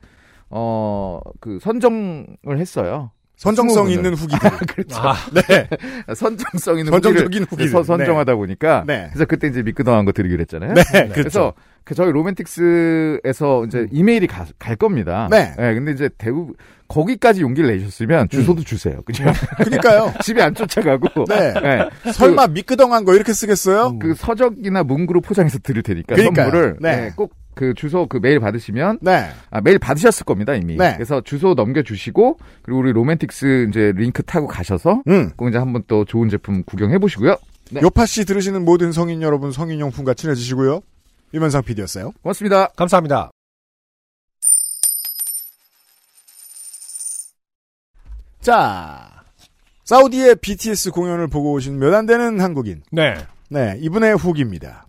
어 0.50 1.20
그 1.40 1.58
선정을 1.60 2.58
했어요. 2.58 3.10
선정성 3.36 3.90
있는 3.90 4.14
후기들. 4.14 4.50
그렇죠. 4.66 4.96
아, 4.98 5.14
네. 5.32 5.68
선정성 6.14 6.78
있는 6.78 6.90
선정적인 6.90 7.24
후기를 7.26 7.46
후기들. 7.50 7.68
서- 7.70 7.82
선정하다 7.82 8.34
보니까 8.34 8.84
네. 8.86 9.08
그래서 9.12 9.24
그때 9.26 9.46
이제 9.48 9.62
미끄덩한 9.62 10.04
거 10.06 10.12
드리기로 10.12 10.40
했잖아요. 10.40 10.72
네. 10.74 10.82
네. 10.92 11.00
그렇죠. 11.08 11.14
그래서 11.20 11.54
그 11.84 11.94
저희 11.94 12.10
로맨틱스에서 12.12 13.64
이제 13.66 13.86
이메일이 13.92 14.26
가- 14.26 14.46
갈 14.58 14.76
겁니다. 14.76 15.28
네. 15.30 15.52
근데 15.56 15.92
이제 15.92 16.08
대부분 16.18 16.54
거기까지 16.88 17.42
용기를 17.42 17.76
내셨으면 17.76 18.28
주소도 18.28 18.62
주세요. 18.64 19.00
그죠? 19.04 19.24
그니까요. 19.62 20.12
집에 20.22 20.42
안 20.42 20.54
쫓아가고. 20.54 21.24
네. 21.28 21.52
네. 21.54 22.12
설마 22.12 22.48
미끄덩한 22.48 23.04
거 23.04 23.14
이렇게 23.14 23.32
쓰겠어요? 23.32 23.98
그 23.98 24.14
서적이나 24.14 24.82
문구로 24.84 25.20
포장해서 25.20 25.58
드릴 25.58 25.82
테니까 25.82 26.14
그러니까요. 26.14 26.50
선물을 26.50 26.76
네. 26.80 26.96
네, 26.96 27.10
꼭 27.14 27.32
그 27.56 27.74
주소 27.74 28.06
그 28.06 28.18
메일 28.18 28.38
받으시면 28.38 28.98
네. 29.00 29.30
아, 29.50 29.60
메일 29.62 29.78
받으셨을 29.80 30.24
겁니다 30.24 30.54
이미. 30.54 30.76
네. 30.76 30.92
그래서 30.94 31.20
주소 31.22 31.54
넘겨주시고 31.54 32.38
그리고 32.62 32.78
우리 32.80 32.92
로맨틱스 32.92 33.66
이제 33.70 33.92
링크 33.96 34.22
타고 34.22 34.46
가셔서 34.46 35.02
음. 35.08 35.30
꼭 35.36 35.48
이제 35.48 35.58
한번 35.58 35.82
또 35.88 36.04
좋은 36.04 36.28
제품 36.28 36.62
구경해 36.62 36.98
보시고요. 36.98 37.34
네. 37.72 37.80
요파 37.82 38.06
씨 38.06 38.24
들으시는 38.24 38.64
모든 38.64 38.92
성인 38.92 39.22
여러분 39.22 39.50
성인용품과 39.50 40.14
친해지시고요. 40.14 40.80
유면상 41.34 41.62
PD였어요. 41.64 42.12
고맙습니다. 42.22 42.68
감사합니다. 42.76 43.30
자. 48.40 49.10
사우디의 49.84 50.36
BTS 50.36 50.90
공연을 50.90 51.28
보고 51.28 51.52
오신 51.52 51.78
몇 51.78 51.94
안 51.94 52.06
되는 52.06 52.40
한국인. 52.40 52.82
네. 52.90 53.16
네, 53.48 53.76
이분의 53.80 54.16
후기입니다. 54.16 54.85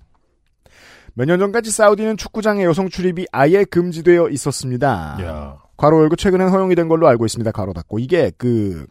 몇 1.18 1.26
년 1.26 1.40
전까지 1.40 1.72
사우디는 1.72 2.18
축구장의 2.18 2.64
여성 2.66 2.90
출입이 2.90 3.26
아예 3.32 3.64
금지되어 3.64 4.30
있었습니다. 4.30 5.18
야. 5.22 5.58
괄호 5.76 6.02
열고 6.02 6.16
최근엔 6.16 6.50
허용이 6.50 6.76
된 6.76 6.88
걸로 6.88 7.08
알고 7.08 7.26
있습니다. 7.26 7.52
괄호 7.52 7.74
닫고. 7.74 7.98
이게 7.98 8.32
그 8.38 8.86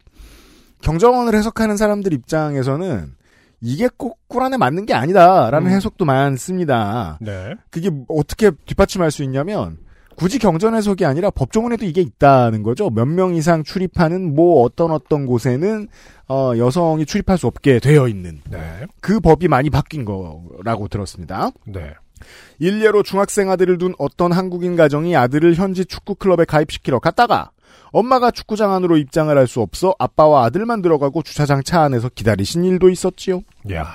경정원을 0.83 1.35
해석하는 1.37 1.77
사람들 1.77 2.13
입장에서는 2.13 3.15
이게 3.61 3.89
꼭 3.97 4.19
꿀안에 4.29 4.57
맞는 4.57 4.87
게 4.87 4.95
아니다라는 4.95 5.69
음. 5.69 5.73
해석도 5.73 6.05
많습니다. 6.05 7.17
네. 7.21 7.55
그게 7.71 7.91
어떻게 8.09 8.51
뒷받침할 8.67 9.11
수 9.13 9.23
있냐면 9.23 9.79
굳이 10.17 10.39
경전 10.39 10.75
해석이 10.75 11.05
아니라 11.05 11.31
법조문에도 11.31 11.85
이게 11.85 12.01
있다는 12.01 12.63
거죠. 12.63 12.91
몇 12.91 13.07
명 13.07 13.35
이상 13.37 13.63
출입하는 13.63 14.35
뭐 14.35 14.63
어떤 14.63 14.91
어떤 14.91 15.27
곳에는 15.27 15.89
어, 16.29 16.53
여성이 16.57 17.07
출입할 17.07 17.39
수 17.39 17.47
없게 17.47 17.79
되어 17.79 18.09
있는 18.09 18.41
네. 18.51 18.85
그 19.01 19.21
법이 19.21 19.47
많이 19.49 19.71
바뀐 19.71 20.05
거라고 20.05 20.89
들었습니다. 20.89 21.51
네. 21.67 21.95
일례로 22.59 23.03
중학생 23.03 23.51
아들을 23.51 23.79
둔 23.79 23.95
어떤 23.99 24.33
한국인 24.33 24.77
가정이 24.77 25.17
아들을 25.17 25.55
현지 25.55 25.85
축구 25.85 26.15
클럽에 26.15 26.45
가입시키러 26.45 26.99
갔다가 26.99 27.51
엄마가 27.93 28.31
축구장 28.31 28.73
안으로 28.73 28.97
입장을 28.97 29.37
할 29.37 29.47
수 29.47 29.61
없어 29.61 29.95
아빠와 29.99 30.45
아들만 30.45 30.83
들어가고 30.83 31.23
주차장 31.23 31.63
차 31.63 31.83
안에서 31.83 32.09
기다리신 32.09 32.65
일도 32.65 32.91
있었지요. 32.91 33.43
야. 33.73 33.87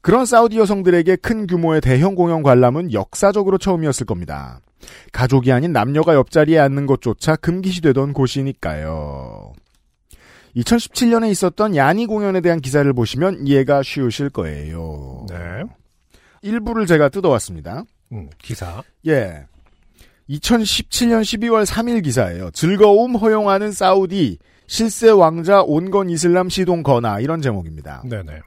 그런 0.00 0.24
사우디 0.24 0.58
여성들에게 0.58 1.16
큰 1.16 1.46
규모의 1.46 1.80
대형 1.82 2.14
공연 2.14 2.42
관람은 2.42 2.92
역사적으로 2.92 3.58
처음이었을 3.58 4.06
겁니다. 4.06 4.60
가족이 5.12 5.52
아닌 5.52 5.72
남녀가 5.72 6.14
옆자리에 6.14 6.58
앉는 6.58 6.86
것조차 6.86 7.36
금기시되던 7.36 8.14
곳이니까요. 8.14 9.52
2017년에 10.56 11.30
있었던 11.30 11.76
야니 11.76 12.06
공연에 12.06 12.40
대한 12.40 12.60
기사를 12.60 12.90
보시면 12.92 13.46
이해가 13.46 13.82
쉬우실 13.82 14.30
거예요. 14.30 15.26
네. 15.28 15.64
일부를 16.42 16.86
제가 16.86 17.08
뜯어왔습니다. 17.08 17.84
음, 18.12 18.28
기사. 18.38 18.82
예. 19.06 19.46
2017년 20.28 21.22
12월 21.22 21.66
3일 21.66 22.02
기사예요. 22.04 22.50
즐거움 22.52 23.16
허용하는 23.16 23.72
사우디 23.72 24.38
실세 24.66 25.10
왕자 25.10 25.62
온건 25.62 26.08
이슬람 26.08 26.48
시동 26.48 26.82
거나 26.82 27.18
이런 27.18 27.42
제목입니다. 27.42 28.02
네네. 28.08 28.40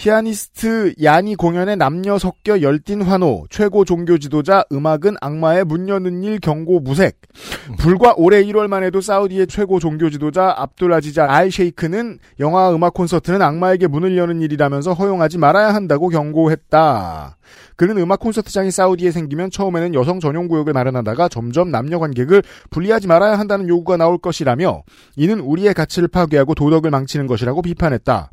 피아니스트 0.00 0.94
야니 1.02 1.34
공연에 1.34 1.76
남녀 1.76 2.16
섞여 2.16 2.62
열띤 2.62 3.02
환호, 3.02 3.44
최고 3.50 3.84
종교 3.84 4.16
지도자 4.16 4.64
음악은 4.72 5.16
악마의 5.20 5.66
문 5.66 5.90
여는 5.90 6.24
일 6.24 6.40
경고 6.40 6.80
무색. 6.80 7.20
불과 7.76 8.14
올해 8.16 8.42
1월만 8.42 8.82
해도 8.82 9.02
사우디의 9.02 9.48
최고 9.48 9.78
종교 9.78 10.08
지도자 10.08 10.54
압둘 10.56 10.94
아지자 10.94 11.26
알 11.30 11.50
셰이크는 11.50 12.18
영화 12.38 12.74
음악 12.74 12.94
콘서트는 12.94 13.42
악마에게 13.42 13.88
문을 13.88 14.16
여는 14.16 14.40
일이라면서 14.40 14.94
허용하지 14.94 15.36
말아야 15.36 15.74
한다고 15.74 16.08
경고했다. 16.08 17.36
그는 17.76 17.98
음악 17.98 18.20
콘서트장이 18.20 18.70
사우디에 18.70 19.10
생기면 19.10 19.50
처음에는 19.50 19.94
여성 19.94 20.18
전용 20.18 20.48
구역을 20.48 20.72
마련하다가 20.72 21.28
점점 21.28 21.70
남녀 21.70 21.98
관객을 21.98 22.42
분리하지 22.70 23.06
말아야 23.06 23.38
한다는 23.38 23.68
요구가 23.68 23.98
나올 23.98 24.16
것이라며 24.16 24.82
이는 25.16 25.40
우리의 25.40 25.74
가치를 25.74 26.08
파괴하고 26.08 26.54
도덕을 26.54 26.90
망치는 26.90 27.26
것이라고 27.26 27.60
비판했다. 27.60 28.30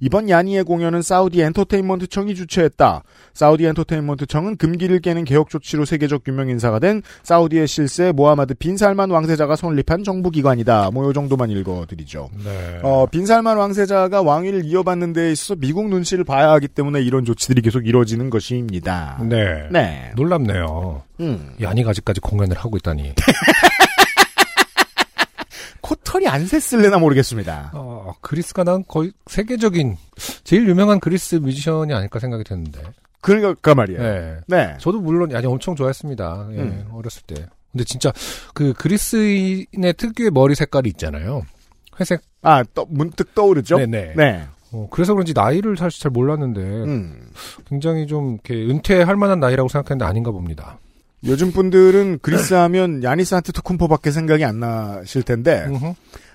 이번 0.00 0.30
야니의 0.30 0.64
공연은 0.64 1.02
사우디 1.02 1.40
엔터테인먼트청이 1.42 2.34
주최했다. 2.34 3.02
사우디 3.34 3.64
엔터테인먼트청은 3.66 4.56
금기를 4.56 5.00
깨는 5.00 5.24
개혁 5.24 5.50
조치로 5.50 5.84
세계적 5.84 6.22
유명 6.28 6.48
인사가 6.48 6.78
된 6.78 7.02
사우디의 7.22 7.66
실세 7.68 8.12
모하마드 8.12 8.54
빈살만 8.54 9.10
왕세자가 9.10 9.56
설립한 9.56 10.04
정부 10.04 10.30
기관이다. 10.30 10.90
뭐 10.92 11.04
요 11.04 11.12
정도만 11.12 11.50
읽어드리죠. 11.50 12.30
네. 12.44 12.78
어, 12.82 13.06
빈살만 13.10 13.56
왕세자가 13.56 14.22
왕위를 14.22 14.64
이어받는 14.64 15.12
데에 15.12 15.32
있어서 15.32 15.56
미국 15.58 15.88
눈치를 15.88 16.24
봐야 16.24 16.50
하기 16.52 16.68
때문에 16.68 17.00
이런 17.02 17.24
조치들이 17.24 17.62
계속 17.62 17.86
이루어지는 17.86 18.30
것입니다. 18.30 19.18
네. 19.22 19.68
네. 19.70 20.12
놀랍네요. 20.16 21.02
음. 21.20 21.54
야니가지까지 21.60 22.20
공연을 22.20 22.56
하고 22.56 22.76
있다니. 22.76 23.14
코털이 25.90 26.28
안 26.28 26.44
샜을래나 26.44 27.00
모르겠습니다. 27.00 27.72
어, 27.74 28.14
그리스가 28.20 28.62
난 28.62 28.84
거의 28.86 29.10
세계적인 29.26 29.96
제일 30.44 30.68
유명한 30.68 31.00
그리스 31.00 31.34
뮤지션이 31.36 31.92
아닐까 31.92 32.20
생각이 32.20 32.44
드는데. 32.44 32.80
그러니까 33.20 33.74
말이에요. 33.74 34.00
네. 34.00 34.36
네. 34.46 34.76
저도 34.78 35.00
물론 35.00 35.32
야니 35.32 35.46
엄청 35.46 35.74
좋아했습니다. 35.74 36.48
예, 36.52 36.56
음. 36.58 36.88
어렸을 36.92 37.22
때. 37.26 37.34
근데 37.72 37.82
진짜 37.84 38.12
그 38.54 38.72
그리스인의 38.74 39.94
특유의 39.96 40.30
머리 40.30 40.54
색깔이 40.54 40.88
있잖아요. 40.90 41.42
회색. 41.98 42.20
아, 42.42 42.62
떠- 42.72 42.86
문득 42.88 43.34
떠오르죠? 43.34 43.76
네네. 43.78 44.14
네. 44.16 44.44
어, 44.72 44.86
그래서 44.92 45.12
그런지 45.14 45.32
나이를 45.34 45.76
사실 45.76 46.00
잘 46.00 46.12
몰랐는데 46.12 46.60
음. 46.60 47.30
굉장히 47.68 48.06
좀 48.06 48.34
이렇게 48.34 48.54
은퇴할 48.54 49.16
만한 49.16 49.40
나이라고 49.40 49.68
생각했는데 49.68 50.04
아닌가 50.08 50.30
봅니다. 50.30 50.78
요즘 51.24 51.52
분들은 51.52 52.20
그리스 52.22 52.54
하면 52.54 53.02
야니스 53.04 53.34
안테토쿤포밖에 53.34 54.10
생각이 54.10 54.44
안 54.44 54.60
나실 54.60 55.22
텐데. 55.22 55.66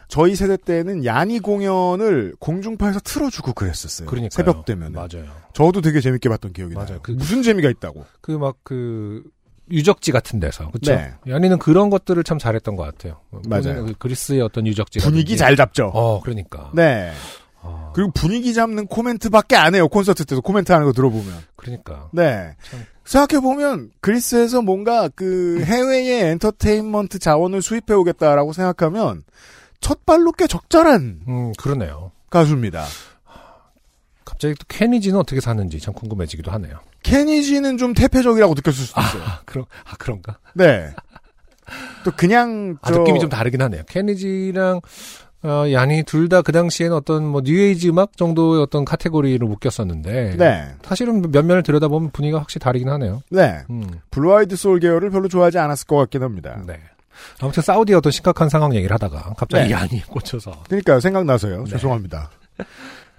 저희 0.08 0.36
세대 0.36 0.56
때는 0.58 1.04
야니 1.04 1.40
공연을 1.40 2.36
공중파에서 2.40 3.00
틀어주고 3.00 3.54
그랬었어요. 3.54 4.08
그러니까요. 4.08 4.30
새벽 4.30 4.66
되면. 4.66 4.92
맞아요. 4.94 5.26
저도 5.54 5.82
되게 5.82 6.00
재밌게 6.00 6.30
봤던 6.30 6.54
기억이 6.54 6.76
맞아요. 6.76 6.88
나요. 6.90 7.00
그- 7.02 7.12
무슨 7.12 7.42
재미가 7.42 7.70
있다고. 7.72 8.06
그 8.22 8.32
막그 8.32 9.24
유적지 9.72 10.12
같은 10.12 10.40
데서 10.40 10.70
그렇죠. 10.70 10.94
네. 10.94 11.12
연희는 11.26 11.58
그런 11.58 11.90
것들을 11.90 12.24
참 12.24 12.38
잘했던 12.38 12.76
것 12.76 12.84
같아요. 12.84 13.22
맞아요. 13.48 13.86
그 13.86 13.94
그리스의 13.98 14.42
어떤 14.42 14.68
유적지 14.68 15.00
분위기 15.00 15.36
잘 15.38 15.56
잡죠. 15.56 15.88
어, 15.96 16.22
그러니까. 16.22 16.70
네. 16.76 17.12
어, 17.66 17.92
그리고 17.96 18.12
분위기 18.12 18.54
잡는 18.54 18.88
코멘트밖에 18.88 19.56
안 19.56 19.76
해요. 19.76 19.88
콘서트 19.88 20.26
때도 20.26 20.42
코멘트 20.42 20.72
하는 20.72 20.86
거 20.86 20.94
들어보면. 20.94 21.34
그러니까. 21.56 22.10
네. 22.14 22.56
참. 22.70 22.86
생각해보면 23.06 23.92
그리스에서 24.02 24.62
뭔가 24.62 25.10
그 25.10 25.62
해외의 25.64 26.24
엔터테인먼트 26.32 27.20
자원을 27.20 27.62
수입해 27.62 27.94
오겠다라고 27.94 28.52
생각하면 28.54 29.24
첫 29.80 30.06
발로 30.06 30.32
꽤 30.32 30.48
적절한 30.48 31.22
음, 31.28 31.54
그러네요. 31.58 32.12
가수입니다. 32.30 32.86
갑자기 34.26 34.56
또 34.56 34.66
케니지는 34.68 35.20
어떻게 35.20 35.40
사는지 35.40 35.80
참 35.80 35.94
궁금해지기도 35.94 36.52
하네요. 36.52 36.80
케니지는 37.04 37.78
좀 37.78 37.94
태폐적이라고 37.94 38.56
느꼈을 38.56 38.86
수도 38.86 39.00
있어요. 39.02 39.22
아, 39.24 39.42
그런 39.46 39.66
아 39.86 39.96
그런가? 39.98 40.40
네. 40.54 40.92
또 42.04 42.12
그냥 42.16 42.78
아, 42.82 42.92
저 42.92 43.00
느낌이 43.00 43.20
좀 43.20 43.30
다르긴 43.30 43.62
하네요. 43.62 43.84
케니지랑 43.88 44.82
어, 45.46 45.72
야니 45.72 46.04
둘 46.04 46.28
다 46.28 46.42
그 46.42 46.52
당시에는 46.52 46.96
어떤 46.96 47.26
뭐 47.26 47.42
뉴에이지 47.44 47.90
음악 47.90 48.18
정도의 48.18 48.62
어떤 48.62 48.84
카테고리로 48.86 49.48
묶였었는데 49.48 50.36
네. 50.38 50.66
사실은 50.84 51.22
면면을 51.32 51.64
들여다보면 51.64 52.12
분위기가 52.12 52.40
확실히 52.40 52.64
다르긴 52.64 52.90
하네요. 52.90 53.22
네. 53.30 53.60
음. 53.70 53.84
blue-eyed 54.12 54.56
soul 54.56 54.80
계열을 54.80 55.12
별로 55.12 55.28
좋아하지 55.28 55.58
않았을 55.60 55.88
것 55.88 55.98
같긴 55.98 56.24
합니다. 56.24 56.62
네. 56.66 56.80
아무튼 57.42 57.64
사우디의 57.64 57.98
어떤 57.98 58.12
심각한 58.12 58.50
상황 58.50 58.76
얘기를 58.76 58.94
하다가 58.94 59.36
갑자기 59.38 59.66
네. 59.70 59.72
야니에 59.72 60.04
꽂혀서 60.10 60.64
그러니까 60.68 61.00
생각나서요. 61.00 61.64
네. 61.64 61.70
죄송합니다. 61.72 62.30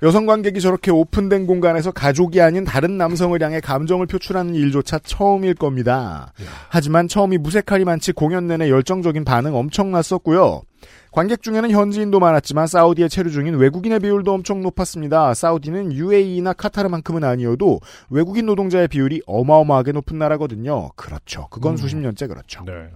여성 0.02 0.26
관객이 0.26 0.60
저렇게 0.60 0.90
오픈된 0.90 1.46
공간에서 1.46 1.90
가족이 1.90 2.42
아닌 2.42 2.64
다른 2.64 2.98
남성을 2.98 3.40
향해 3.42 3.60
감정을 3.60 4.06
표출하는 4.06 4.54
일조차 4.54 4.98
처음일 4.98 5.54
겁니다. 5.54 6.32
하지만 6.68 7.08
처음이 7.08 7.38
무색할이 7.38 7.84
많지 7.86 8.12
공연 8.12 8.46
내내 8.46 8.68
열정적인 8.68 9.24
반응 9.24 9.54
엄청났었고요. 9.54 10.60
관객 11.16 11.42
중에는 11.42 11.70
현지인도 11.70 12.20
많았지만 12.20 12.66
사우디에 12.66 13.08
체류 13.08 13.30
중인 13.30 13.54
외국인의 13.54 14.00
비율도 14.00 14.34
엄청 14.34 14.60
높았습니다. 14.60 15.32
사우디는 15.32 15.94
UAE나 15.94 16.52
카타르만큼은 16.52 17.24
아니어도 17.24 17.80
외국인 18.10 18.44
노동자의 18.44 18.86
비율이 18.86 19.22
어마어마하게 19.24 19.92
높은 19.92 20.18
나라거든요. 20.18 20.90
그렇죠. 20.94 21.48
그건 21.48 21.72
음. 21.72 21.76
수십 21.78 21.96
년째 21.96 22.26
그렇죠. 22.26 22.64
네. 22.66 22.90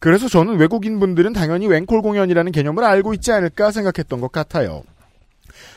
그래서 0.00 0.26
저는 0.26 0.56
외국인 0.58 0.98
분들은 0.98 1.32
당연히 1.32 1.68
웬콜 1.68 2.02
공연이라는 2.02 2.50
개념을 2.50 2.82
알고 2.82 3.14
있지 3.14 3.30
않을까 3.30 3.70
생각했던 3.70 4.20
것 4.20 4.32
같아요. 4.32 4.82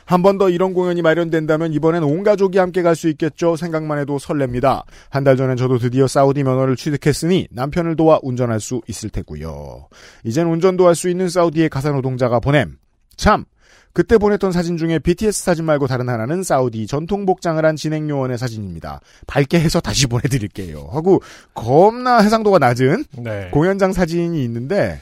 한 0.05 0.21
번 0.21 0.37
더 0.37 0.49
이런 0.49 0.73
공연이 0.73 1.01
마련된다면 1.01 1.73
이번엔 1.73 2.03
온 2.03 2.23
가족이 2.23 2.57
함께 2.59 2.81
갈 2.81 2.95
수 2.95 3.09
있겠죠. 3.09 3.55
생각만 3.55 3.97
해도 3.99 4.17
설렙니다. 4.17 4.83
한 5.09 5.23
달 5.23 5.35
전엔 5.35 5.57
저도 5.57 5.79
드디어 5.79 6.07
사우디 6.07 6.43
면허를 6.43 6.75
취득했으니 6.75 7.47
남편을 7.51 7.95
도와 7.95 8.19
운전할 8.21 8.59
수 8.59 8.81
있을 8.87 9.09
테고요. 9.09 9.87
이젠 10.23 10.47
운전도 10.47 10.85
할 10.87 10.95
수 10.95 11.09
있는 11.09 11.27
사우디의 11.29 11.69
가사 11.69 11.91
노동자가 11.91 12.39
보냄. 12.39 12.77
참. 13.17 13.45
그때 13.93 14.17
보냈던 14.17 14.51
사진 14.51 14.75
중에 14.75 14.99
BTS 14.99 15.41
사진 15.43 15.63
말고 15.63 15.87
다른 15.87 16.09
하나는 16.09 16.43
사우디 16.43 16.85
전통 16.85 17.25
복장을 17.25 17.63
한 17.65 17.77
진행 17.77 18.09
요원의 18.09 18.37
사진입니다. 18.37 18.99
밝게 19.25 19.57
해서 19.57 19.79
다시 19.79 20.05
보내드릴게요. 20.07 20.89
하고 20.91 21.21
겁나 21.53 22.19
해상도가 22.19 22.59
낮은 22.59 23.05
네. 23.19 23.49
공연장 23.53 23.93
사진이 23.93 24.43
있는데 24.43 24.99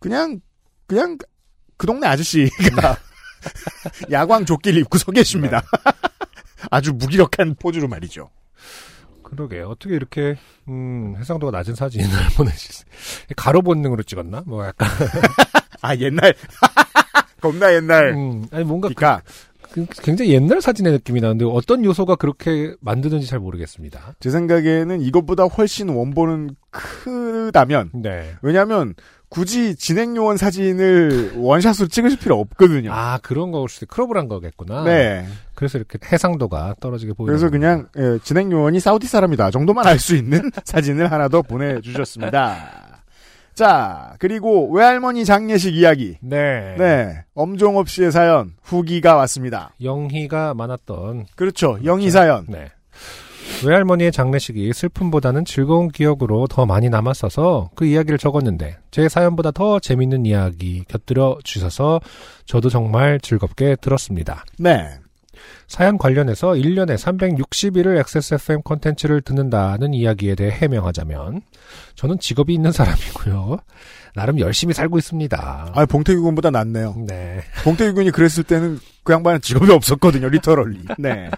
그냥 0.00 0.40
그냥 0.88 1.16
그 1.76 1.86
동네 1.86 2.08
아저씨가 2.08 2.96
야광 4.10 4.44
조끼를 4.44 4.80
입고 4.82 4.98
서 4.98 5.10
계십니다. 5.12 5.62
아주 6.70 6.92
무기력한 6.92 7.56
포즈로 7.56 7.88
말이죠. 7.88 8.30
그러게 9.22 9.60
어떻게 9.60 9.94
이렇게 9.94 10.36
음, 10.68 11.14
해상도가 11.18 11.56
낮은 11.56 11.74
사진을 11.74 12.08
보내실 12.36 12.72
수 12.74 12.84
가로 13.36 13.62
본능으로 13.62 14.02
찍었나? 14.02 14.42
뭐 14.46 14.66
약간 14.66 14.88
아 15.80 15.96
옛날 15.96 16.34
겁나 17.40 17.72
옛날 17.74 18.10
음, 18.10 18.46
아니 18.52 18.64
뭔가 18.64 18.88
그- 18.88 18.94
굉장히 20.02 20.32
옛날 20.32 20.60
사진의 20.60 20.92
느낌이 20.92 21.20
나는데 21.20 21.44
어떤 21.44 21.84
요소가 21.84 22.16
그렇게 22.16 22.74
만드는지 22.80 23.26
잘 23.26 23.38
모르겠습니다. 23.38 24.14
제 24.20 24.30
생각에는 24.30 25.00
이것보다 25.00 25.44
훨씬 25.44 25.88
원본은 25.88 26.56
크다면 26.70 27.90
네. 27.94 28.32
왜냐하면 28.42 28.94
굳이 29.28 29.74
진행 29.76 30.14
요원 30.14 30.36
사진을 30.36 31.32
원샷으로 31.36 31.88
찍으실 31.88 32.18
필요 32.18 32.38
없거든요. 32.38 32.92
아 32.92 33.18
그런 33.22 33.50
거일 33.50 33.68
수도 33.70 33.86
크롭을 33.86 34.18
한 34.18 34.28
거겠구나. 34.28 34.84
네. 34.84 35.26
그래서 35.54 35.78
이렇게 35.78 35.98
해상도가 36.12 36.74
떨어지게 36.80 37.14
보이는 37.14 37.32
그래서. 37.32 37.48
그냥 37.48 37.88
예, 37.96 38.18
진행 38.22 38.52
요원이 38.52 38.78
사우디 38.80 39.06
사람이다 39.06 39.50
정도만 39.50 39.86
알 39.86 39.98
수 39.98 40.16
있는 40.16 40.50
사진을 40.64 41.10
하나 41.10 41.28
더 41.28 41.40
보내주셨습니다. 41.40 42.91
자 43.54 44.14
그리고 44.18 44.70
외할머니 44.70 45.24
장례식 45.24 45.74
이야기. 45.74 46.16
네. 46.20 46.74
네, 46.78 47.24
엄종업 47.34 47.88
씨의 47.88 48.12
사연 48.12 48.54
후기가 48.62 49.16
왔습니다. 49.16 49.74
영희가 49.82 50.54
많았던 50.54 51.26
그렇죠, 51.36 51.78
영희 51.84 52.10
사연. 52.10 52.46
네. 52.48 52.70
외할머니의 53.64 54.12
장례식이 54.12 54.72
슬픔보다는 54.72 55.44
즐거운 55.44 55.88
기억으로 55.88 56.46
더 56.46 56.66
많이 56.66 56.88
남았어서 56.88 57.70
그 57.74 57.84
이야기를 57.84 58.18
적었는데 58.18 58.78
제 58.90 59.08
사연보다 59.08 59.52
더 59.52 59.78
재밌는 59.78 60.26
이야기 60.26 60.84
곁들여 60.88 61.38
주셔서 61.44 62.00
저도 62.46 62.68
정말 62.70 63.20
즐겁게 63.20 63.76
들었습니다. 63.80 64.44
네, 64.58 64.88
사연 65.66 65.98
관련해서 65.98 66.52
1년에 66.52 66.96
360일을 66.96 67.98
XSFM 67.98 68.62
콘텐츠를 68.62 69.20
듣는다는 69.22 69.94
이야기에 69.94 70.34
대해 70.34 70.50
해명하자면 70.50 71.42
저는 71.94 72.18
직업이 72.18 72.54
있는 72.54 72.72
사람이고요. 72.72 73.58
나름 74.14 74.38
열심히 74.40 74.74
살고 74.74 74.98
있습니다. 74.98 75.72
아 75.74 75.86
봉태규 75.86 76.22
군보다 76.22 76.50
낫네요. 76.50 76.94
네. 77.06 77.40
봉태규 77.64 77.94
군이 77.94 78.10
그랬을 78.10 78.44
때는 78.44 78.78
그 79.04 79.12
양반은 79.12 79.40
직업이 79.40 79.70
없었거든요, 79.72 80.28
리터럴리. 80.28 80.84
네, 80.98 81.30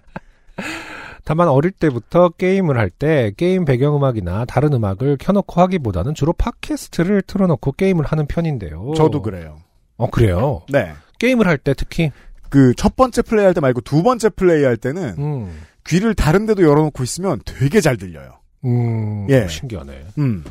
다만 1.24 1.48
어릴 1.48 1.70
때부터 1.70 2.30
게임을 2.30 2.76
할 2.78 2.90
때 2.90 3.32
게임 3.36 3.64
배경음악이나 3.64 4.44
다른 4.44 4.72
음악을 4.72 5.16
켜놓고 5.18 5.60
하기보다는 5.60 6.14
주로 6.14 6.32
팟캐스트를 6.34 7.22
틀어놓고 7.22 7.72
게임을 7.72 8.04
하는 8.04 8.26
편인데요. 8.26 8.92
저도 8.96 9.22
그래요. 9.22 9.58
어 9.96 10.10
그래요. 10.10 10.62
네, 10.68 10.92
게임을 11.18 11.46
할 11.46 11.56
때 11.58 11.72
특히 11.74 12.10
그 12.50 12.72
첫 12.76 12.96
번째 12.96 13.22
플레이 13.22 13.44
할 13.44 13.54
때 13.54 13.60
말고 13.60 13.80
두 13.82 14.02
번째 14.02 14.28
플레이 14.30 14.64
할 14.64 14.76
때는 14.76 15.14
음, 15.18 15.60
귀를 15.86 16.14
다른 16.14 16.46
데도 16.46 16.62
열어놓고 16.62 17.02
있으면 17.02 17.40
되게 17.44 17.80
잘 17.80 17.96
들려요. 17.96 18.38
음 18.64 19.26
예. 19.30 19.46
신기하네. 19.48 20.06
음, 20.18 20.44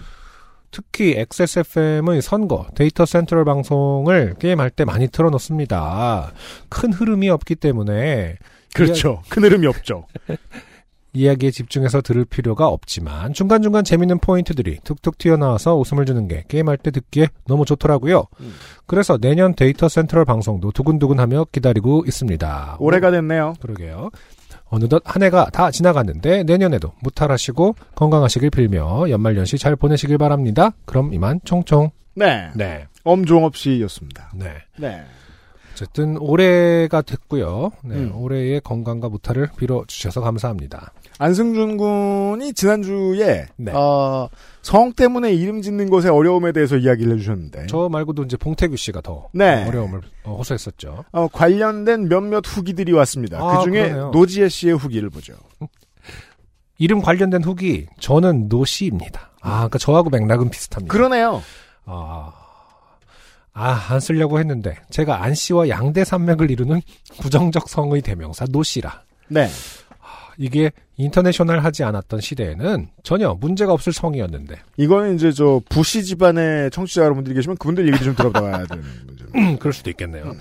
특히 0.71 1.15
XSFM의 1.17 2.21
선거 2.21 2.67
데이터 2.75 3.05
센트럴 3.05 3.45
방송을 3.45 4.35
게임할 4.39 4.69
때 4.71 4.85
많이 4.85 5.07
틀어놓습니다. 5.07 6.31
큰 6.69 6.91
흐름이 6.93 7.29
없기 7.29 7.55
때문에 7.55 8.37
그렇죠. 8.73 9.21
큰 9.29 9.43
흐름이 9.43 9.67
없죠. 9.67 10.05
이야기에 11.13 11.51
집중해서 11.51 12.01
들을 12.01 12.25
필요가 12.25 12.67
없지만 12.67 13.33
중간중간 13.33 13.83
재밌는 13.83 14.19
포인트들이 14.19 14.79
툭툭 14.83 15.17
튀어나와서 15.17 15.75
웃음을 15.77 16.05
주는 16.05 16.27
게 16.27 16.43
게임할 16.47 16.77
때 16.77 16.91
듣기에 16.91 17.27
너무 17.45 17.65
좋더라고요. 17.65 18.25
음. 18.39 18.53
그래서 18.85 19.17
내년 19.17 19.55
데이터 19.55 19.87
센트럴 19.87 20.25
방송도 20.25 20.71
두근두근하며 20.71 21.47
기다리고 21.51 22.03
있습니다. 22.07 22.77
올해가 22.79 23.11
됐네요. 23.11 23.53
그러게요. 23.61 24.09
어느덧 24.69 25.03
한 25.05 25.21
해가 25.21 25.49
다 25.51 25.69
지나갔는데 25.69 26.43
내년에도 26.43 26.93
무탈하시고 27.01 27.75
건강하시길 27.95 28.49
빌며 28.49 29.09
연말연시 29.09 29.59
잘 29.59 29.75
보내시길 29.75 30.17
바랍니다. 30.17 30.71
그럼 30.85 31.13
이만 31.13 31.39
총총. 31.43 31.91
네, 32.15 32.49
네. 32.55 32.87
엄종업 33.03 33.55
씨였습니다. 33.55 34.31
네. 34.35 34.53
네, 34.77 35.03
어쨌든 35.73 36.17
올해가 36.17 37.01
됐고요. 37.01 37.71
네. 37.83 37.95
음. 37.95 38.15
올해의 38.15 38.61
건강과 38.61 39.09
무탈을 39.09 39.49
빌어주셔서 39.57 40.21
감사합니다. 40.21 40.93
안승준 41.19 41.77
군이 41.77 42.53
지난주에 42.53 43.47
네. 43.55 43.71
어, 43.73 44.29
성 44.61 44.93
때문에 44.93 45.33
이름 45.33 45.61
짓는 45.61 45.89
것의 45.89 46.09
어려움에 46.09 46.51
대해서 46.51 46.77
이야기를 46.77 47.13
해주셨는데 47.13 47.67
저 47.67 47.89
말고도 47.89 48.23
이제 48.23 48.37
봉태규 48.37 48.77
씨가 48.77 49.01
더 49.01 49.27
네. 49.33 49.65
어려움을 49.67 50.01
어, 50.23 50.35
호소했었죠. 50.37 51.05
어, 51.11 51.27
관련된 51.27 52.07
몇몇 52.09 52.43
후기들이 52.45 52.91
왔습니다. 52.93 53.39
아, 53.39 53.57
그 53.59 53.63
중에. 53.65 53.89
노지혜 53.89 54.49
씨의 54.49 54.77
후기를 54.77 55.09
보죠. 55.09 55.33
이름 56.77 57.01
관련된 57.01 57.43
후기 57.43 57.87
저는 57.99 58.49
노 58.49 58.65
씨입니다. 58.65 59.31
아, 59.41 59.55
그러니까 59.57 59.77
저하고 59.77 60.09
맥락은 60.09 60.49
비슷합니다. 60.49 60.91
그러네요. 60.91 61.43
아, 61.85 62.33
아, 63.53 63.85
안 63.89 63.99
쓰려고 63.99 64.39
했는데 64.39 64.75
제가 64.89 65.23
안 65.23 65.35
씨와 65.35 65.69
양대 65.69 66.03
산맥을 66.03 66.49
이루는 66.49 66.81
부정적 67.21 67.69
성의 67.69 68.01
대명사 68.01 68.45
노 68.45 68.63
씨라. 68.63 69.03
네. 69.27 69.47
아, 70.33 70.35
이게 70.37 70.71
international 70.97 71.59
하지 71.63 71.83
않았던 71.83 72.21
시대에는 72.21 72.87
전혀 73.03 73.33
문제가 73.39 73.73
없을 73.73 73.93
성이었는데 73.93 74.55
이거는 74.77 75.15
이제 75.15 75.31
저 75.31 75.61
부시 75.69 76.03
집안의 76.03 76.71
청취자 76.71 77.03
여러분들이 77.03 77.35
계시면 77.35 77.57
그분들 77.57 77.87
얘기도 77.87 78.05
좀 78.05 78.15
들어봐야 78.15 78.65
되는 78.65 78.83
문제. 79.05 79.25
음, 79.35 79.57
그럴 79.57 79.73
수도 79.73 79.89
있겠네요. 79.89 80.33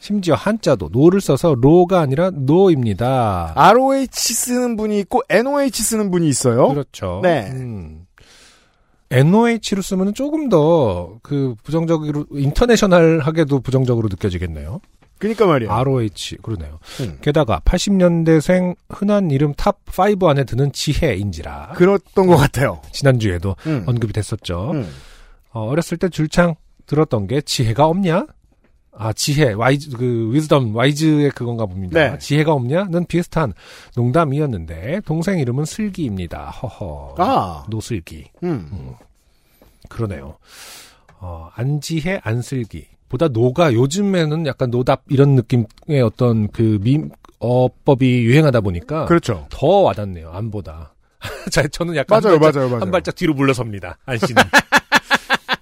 심지어 0.00 0.34
한자도 0.34 0.90
노를 0.92 1.20
써서 1.22 1.54
로가 1.58 2.00
아니라 2.00 2.30
노입니다. 2.30 3.52
ROH 3.56 4.08
쓰는 4.12 4.76
분이 4.76 4.98
있고 5.00 5.22
NOH 5.30 5.82
쓰는 5.82 6.10
분이 6.10 6.28
있어요. 6.28 6.68
그렇죠. 6.68 7.20
네. 7.22 7.48
음. 7.52 8.04
NOH로 9.10 9.80
쓰면 9.82 10.14
조금 10.14 10.48
더 10.48 11.18
그 11.22 11.54
부정적으로 11.62 12.26
international하게도 12.32 13.60
부정적으로 13.60 14.08
느껴지겠네요. 14.08 14.80
그러니까 15.18 15.46
말이에요. 15.46 15.72
ROH 15.72 16.36
그러네요. 16.42 16.78
음. 17.00 17.18
게다가 17.22 17.60
80년대생 17.64 18.76
흔한 18.88 19.30
이름 19.30 19.54
top 19.54 19.78
5 19.96 20.28
안에 20.28 20.44
드는 20.44 20.72
지혜인지라 20.72 21.74
그랬던 21.76 22.26
것 22.26 22.36
같아요. 22.36 22.80
지난주에도 22.92 23.56
음. 23.66 23.84
언급이 23.86 24.12
됐었죠. 24.12 24.72
음. 24.72 24.90
어, 25.52 25.68
어렸을 25.68 25.96
때 25.98 26.08
줄창 26.08 26.56
들었던 26.86 27.26
게 27.26 27.40
지혜가 27.40 27.86
없냐? 27.86 28.26
아, 28.96 29.12
지혜, 29.12 29.52
wise, 29.52 29.96
그, 29.96 30.30
wisdom, 30.32 30.74
wise의 30.74 31.30
그건가 31.30 31.66
봅니다. 31.66 32.10
네. 32.12 32.18
지혜가 32.18 32.52
없냐?는 32.52 33.06
비슷한 33.06 33.52
농담이었는데, 33.96 35.00
동생 35.04 35.40
이름은 35.40 35.64
슬기입니다. 35.64 36.50
허허. 36.50 37.16
아. 37.18 37.64
노슬기. 37.68 38.26
음. 38.44 38.94
그러네요. 39.88 40.36
어, 41.18 41.50
안지혜, 41.54 42.20
안슬기. 42.22 42.86
보다 43.08 43.28
노가 43.28 43.72
요즘에는 43.74 44.46
약간 44.46 44.70
노답 44.70 45.02
이런 45.08 45.34
느낌의 45.36 46.02
어떤 46.04 46.48
그 46.48 46.78
밈, 46.82 47.10
어법이 47.38 48.24
유행하다 48.24 48.60
보니까. 48.62 49.04
그렇죠. 49.06 49.46
더 49.50 49.66
와닿네요, 49.66 50.30
안보다. 50.32 50.94
자, 51.50 51.66
저는 51.68 51.96
약간 51.96 52.20
맞아요, 52.22 52.34
한 52.34 52.40
발짝, 52.40 52.58
맞아요, 52.60 52.68
맞아요. 52.70 52.82
한 52.82 52.90
발짝 52.90 53.14
뒤로 53.14 53.34
물러섭니다. 53.34 53.98
안 54.06 54.18
씨는. 54.18 54.42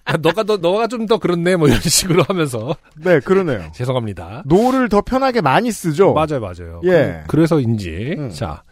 아, 0.04 0.16
너가 0.22 0.42
더, 0.44 0.56
너가 0.56 0.86
좀 0.86 1.06
더 1.06 1.18
그렇네, 1.18 1.56
뭐 1.56 1.68
이런 1.68 1.80
식으로 1.80 2.22
하면서. 2.24 2.74
네, 2.96 3.20
그러네요. 3.20 3.70
죄송합니다. 3.74 4.42
노를 4.46 4.88
더 4.88 5.00
편하게 5.02 5.40
많이 5.40 5.70
쓰죠. 5.72 6.12
맞아요, 6.14 6.40
맞아요. 6.40 6.80
예. 6.84 7.22
그, 7.28 7.36
래서인지 7.36 8.14
음. 8.18 8.30
자, 8.30 8.62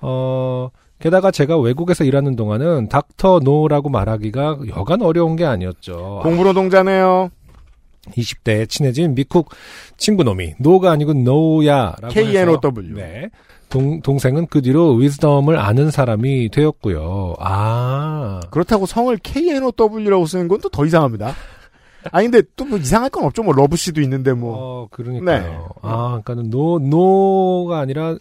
어, 0.00 0.70
게다가 1.00 1.30
제가 1.30 1.58
외국에서 1.58 2.04
일하는 2.04 2.34
동안은 2.36 2.88
Doctor 2.88 3.40
노라고 3.44 3.88
말하기가 3.88 4.58
여간 4.76 5.02
어려운 5.02 5.36
게 5.36 5.44
아니었죠. 5.44 6.20
공부노동자네요. 6.22 7.30
20대에 8.16 8.68
친해진 8.68 9.14
미국 9.14 9.50
친구놈이 9.96 10.54
no가 10.58 10.90
아니고 10.92 11.12
know야라고 11.14 12.08
KNOW. 12.08 12.94
네. 12.94 13.28
동, 13.68 14.00
동생은 14.00 14.46
그 14.46 14.62
뒤로 14.62 14.94
wisdom을 14.94 15.58
아는 15.58 15.90
사람이 15.90 16.48
되었고요. 16.50 17.34
아. 17.38 18.40
그렇다고 18.50 18.86
성을 18.86 19.14
KNOW라고 19.18 20.26
쓰는 20.26 20.48
건 20.48 20.60
또 20.60 20.68
더 20.70 20.86
이상합니다. 20.86 21.34
아니 22.12 22.28
근데 22.30 22.46
또 22.56 22.64
뭐 22.64 22.78
이상할 22.78 23.10
건 23.10 23.24
없죠. 23.24 23.42
뭐 23.42 23.52
러브 23.52 23.76
씨도 23.76 24.00
있는데 24.02 24.32
뭐. 24.32 24.54
어, 24.56 24.88
그러니까요. 24.90 25.42
네. 25.42 25.56
아, 25.82 26.20
그러니까는 26.24 26.50
no 26.50 26.78
no가 26.78 27.80
아니라 27.80 28.16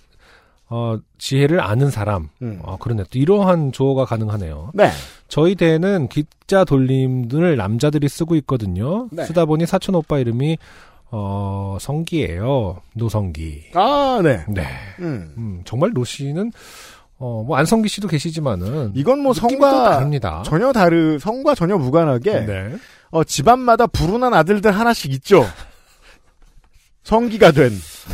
어, 0.69 0.97
지혜를 1.17 1.61
아는 1.61 1.89
사람. 1.89 2.29
음. 2.41 2.59
어, 2.63 2.77
그러네. 2.77 3.03
또 3.11 3.19
이러한 3.19 3.71
조어가 3.71 4.05
가능하네요. 4.05 4.71
네. 4.73 4.89
저희 5.27 5.55
대는 5.55 6.09
기자 6.09 6.65
돌림을 6.65 7.55
남자들이 7.55 8.09
쓰고 8.09 8.35
있거든요. 8.37 9.07
네. 9.11 9.25
쓰다 9.25 9.45
보니 9.45 9.65
사촌 9.65 9.95
오빠 9.95 10.19
이름이 10.19 10.57
어, 11.09 11.77
성기예요. 11.79 12.81
노성기. 12.95 13.71
아, 13.75 14.19
네. 14.23 14.43
네. 14.49 14.63
음. 14.99 15.33
음, 15.37 15.61
정말 15.63 15.91
노 15.93 16.03
씨는 16.03 16.51
어, 17.19 17.43
뭐 17.47 17.57
안성기 17.57 17.89
씨도 17.89 18.07
계시지만은 18.07 18.91
이건 18.93 19.19
뭐 19.19 19.33
성과 19.33 19.89
다릅니다. 19.91 20.43
전혀 20.45 20.71
다르 20.71 21.17
성과 21.19 21.55
전혀 21.55 21.77
무관하게 21.77 22.45
네. 22.45 22.75
어, 23.09 23.23
집안마다 23.23 23.87
불운한 23.87 24.33
아들들 24.33 24.71
하나씩 24.71 25.13
있죠. 25.13 25.45
성기가 27.07 27.51
된. 27.53 27.71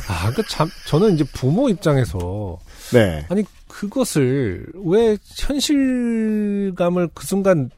아, 0.07 0.31
그 0.35 0.43
참, 0.47 0.69
저는 0.85 1.15
이제 1.15 1.23
부모 1.33 1.67
입장에서 1.67 2.59
네. 2.93 3.25
아니 3.27 3.43
그것을 3.67 4.67
왜 4.85 5.17
현실감을 5.35 7.09
그 7.15 7.25
순간 7.25 7.71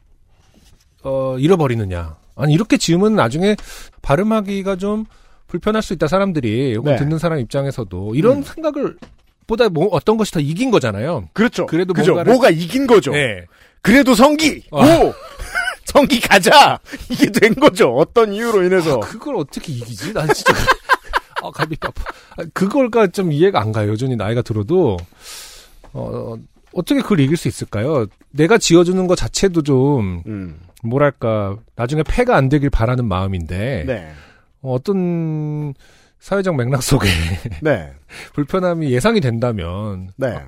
어 1.02 1.38
잃어버리느냐? 1.38 2.16
아니 2.34 2.52
이렇게 2.52 2.76
지으면 2.76 3.14
나중에 3.14 3.56
발음하기가 4.02 4.76
좀 4.76 5.06
불편할 5.46 5.82
수 5.82 5.94
있다 5.94 6.06
사람들이 6.06 6.76
네. 6.84 6.96
듣는 6.96 7.18
사람 7.18 7.38
입장에서도 7.38 8.14
이런 8.14 8.38
음. 8.38 8.42
생각을 8.42 8.98
보다 9.46 9.70
뭐 9.70 9.88
어떤 9.92 10.18
것이 10.18 10.32
더 10.32 10.40
이긴 10.40 10.70
거잖아요. 10.70 11.30
그렇죠. 11.32 11.64
그래도 11.64 11.94
그죠. 11.94 12.12
뭔가를- 12.12 12.26
뭐가 12.26 12.50
이긴 12.50 12.86
거죠. 12.86 13.12
네. 13.12 13.46
그래도 13.80 14.14
성기! 14.14 14.64
아. 14.70 14.84
오! 14.84 15.14
성기 15.86 16.20
가자! 16.20 16.78
이게 17.08 17.30
된 17.30 17.54
거죠. 17.54 17.94
어떤 17.94 18.34
이유로 18.34 18.64
인해서. 18.64 18.96
아, 18.96 19.00
그걸 19.00 19.36
어떻게 19.36 19.72
이기지? 19.72 20.12
난 20.12 20.26
진짜 20.34 20.52
아 21.42 21.50
갈비 21.50 21.76
아파. 21.80 22.02
아, 22.36 22.44
그걸까 22.52 23.06
좀 23.08 23.32
이해가 23.32 23.60
안 23.60 23.72
가요. 23.72 23.90
여전히 23.92 24.16
나이가 24.16 24.42
들어도 24.42 24.96
어 25.92 26.36
어떻게 26.72 27.00
그걸 27.00 27.20
이길 27.20 27.36
수 27.36 27.48
있을까요? 27.48 28.06
내가 28.30 28.58
지어주는 28.58 29.06
것 29.06 29.16
자체도 29.16 29.62
좀 29.62 30.22
음. 30.26 30.60
뭐랄까 30.82 31.56
나중에 31.74 32.02
폐가 32.02 32.36
안 32.36 32.48
되길 32.48 32.70
바라는 32.70 33.06
마음인데 33.06 33.84
네. 33.86 34.12
어, 34.62 34.74
어떤 34.74 35.74
사회적 36.20 36.56
맥락 36.56 36.82
속에 36.82 37.08
네. 37.62 37.92
불편함이 38.34 38.90
예상이 38.90 39.20
된다면 39.20 40.10
네. 40.16 40.38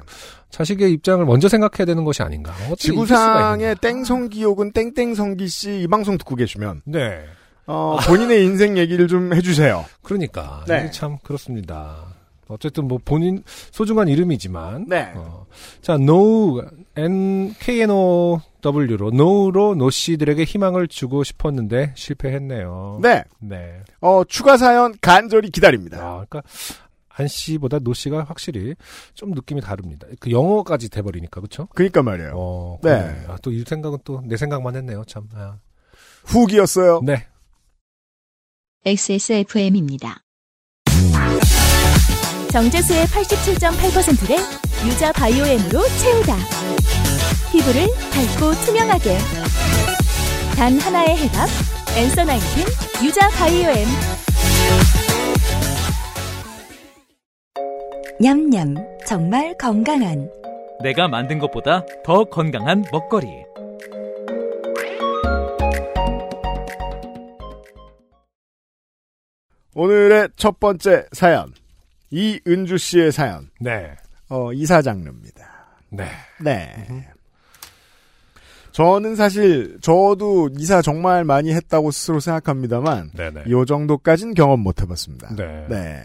자식의 0.50 0.92
입장을 0.92 1.24
먼저 1.26 1.48
생각해야 1.48 1.84
되는 1.84 2.04
것이 2.04 2.22
아닌가. 2.22 2.52
지구상의. 2.78 3.76
땡성기 3.82 4.44
혹은 4.44 4.72
땡땡성기 4.72 5.46
씨 5.48 5.82
이 5.82 5.86
방송 5.86 6.16
듣고 6.18 6.34
계시면 6.36 6.82
네. 6.86 7.24
어, 7.68 7.98
본인의 8.06 8.44
인생 8.44 8.78
얘기를 8.78 9.06
좀 9.08 9.34
해주세요. 9.34 9.84
그러니까 10.02 10.64
네. 10.66 10.90
참 10.90 11.18
그렇습니다. 11.22 12.14
어쨌든 12.48 12.88
뭐 12.88 12.98
본인 13.04 13.42
소중한 13.46 14.08
이름이지만 14.08 14.86
네. 14.88 15.12
어, 15.14 15.44
자 15.82 15.94
no 15.94 16.62
n 16.96 17.54
k 17.60 17.82
n 17.82 17.90
o 17.90 18.40
w로 18.64 19.10
know로 19.12 19.74
노 19.74 19.90
씨들에게 19.90 20.44
희망을 20.44 20.88
주고 20.88 21.24
싶었는데 21.24 21.92
실패했네요. 21.94 23.00
네. 23.02 23.24
네. 23.38 23.82
어, 24.00 24.22
추가 24.24 24.56
사연 24.56 24.94
간절히 25.02 25.50
기다립니다. 25.50 25.98
아, 25.98 26.24
그러니까 26.26 26.42
안 27.10 27.28
씨보다 27.28 27.80
노 27.80 27.92
씨가 27.92 28.24
확실히 28.24 28.74
좀 29.12 29.32
느낌이 29.32 29.60
다릅니다. 29.60 30.06
그 30.18 30.30
영어까지 30.30 30.88
돼버리니까 30.88 31.40
그렇죠? 31.42 31.68
그니까 31.74 32.02
말이에요. 32.02 32.32
어, 32.34 32.78
네. 32.82 32.98
네. 32.98 33.24
아, 33.28 33.36
또이 33.42 33.64
생각은 33.66 33.98
또 34.04 34.22
내 34.24 34.38
생각만 34.38 34.74
했네요. 34.74 35.04
참. 35.06 35.28
아. 35.34 35.56
후기였어요. 36.24 37.00
네. 37.04 37.26
XSFM입니다. 38.86 40.22
정제수의 42.52 43.06
87.8%를 43.06 44.36
유자 44.86 45.12
바이오엠으로 45.12 45.82
채우다. 45.98 46.36
피부를 47.50 47.88
밝고 48.12 48.52
투명하게. 48.64 49.18
단 50.56 50.78
하나의 50.78 51.16
해답. 51.16 51.48
엔서 51.96 52.24
나인틴 52.24 52.64
유자 53.04 53.28
바이오엠. 53.30 53.86
냠냠. 58.20 58.74
정말 59.06 59.56
건강한. 59.58 60.30
내가 60.82 61.08
만든 61.08 61.40
것보다 61.40 61.84
더 62.04 62.24
건강한 62.24 62.84
먹거리. 62.92 63.47
오늘의 69.78 70.30
첫 70.34 70.58
번째 70.58 71.06
사연. 71.12 71.52
이은주 72.10 72.78
씨의 72.78 73.12
사연. 73.12 73.48
네. 73.60 73.94
어, 74.28 74.52
이사 74.52 74.82
장르입니다. 74.82 75.46
네. 75.90 76.08
네. 76.40 77.08
저는 78.72 79.14
사실 79.14 79.78
저도 79.80 80.50
이사 80.58 80.82
정말 80.82 81.22
많이 81.22 81.54
했다고 81.54 81.92
스스로 81.92 82.18
생각합니다만 82.18 83.12
네네. 83.14 83.44
요 83.50 83.64
정도까진 83.64 84.34
경험 84.34 84.60
못 84.60 84.82
해봤습니다. 84.82 85.36
네. 85.36 85.66
네. 85.68 86.04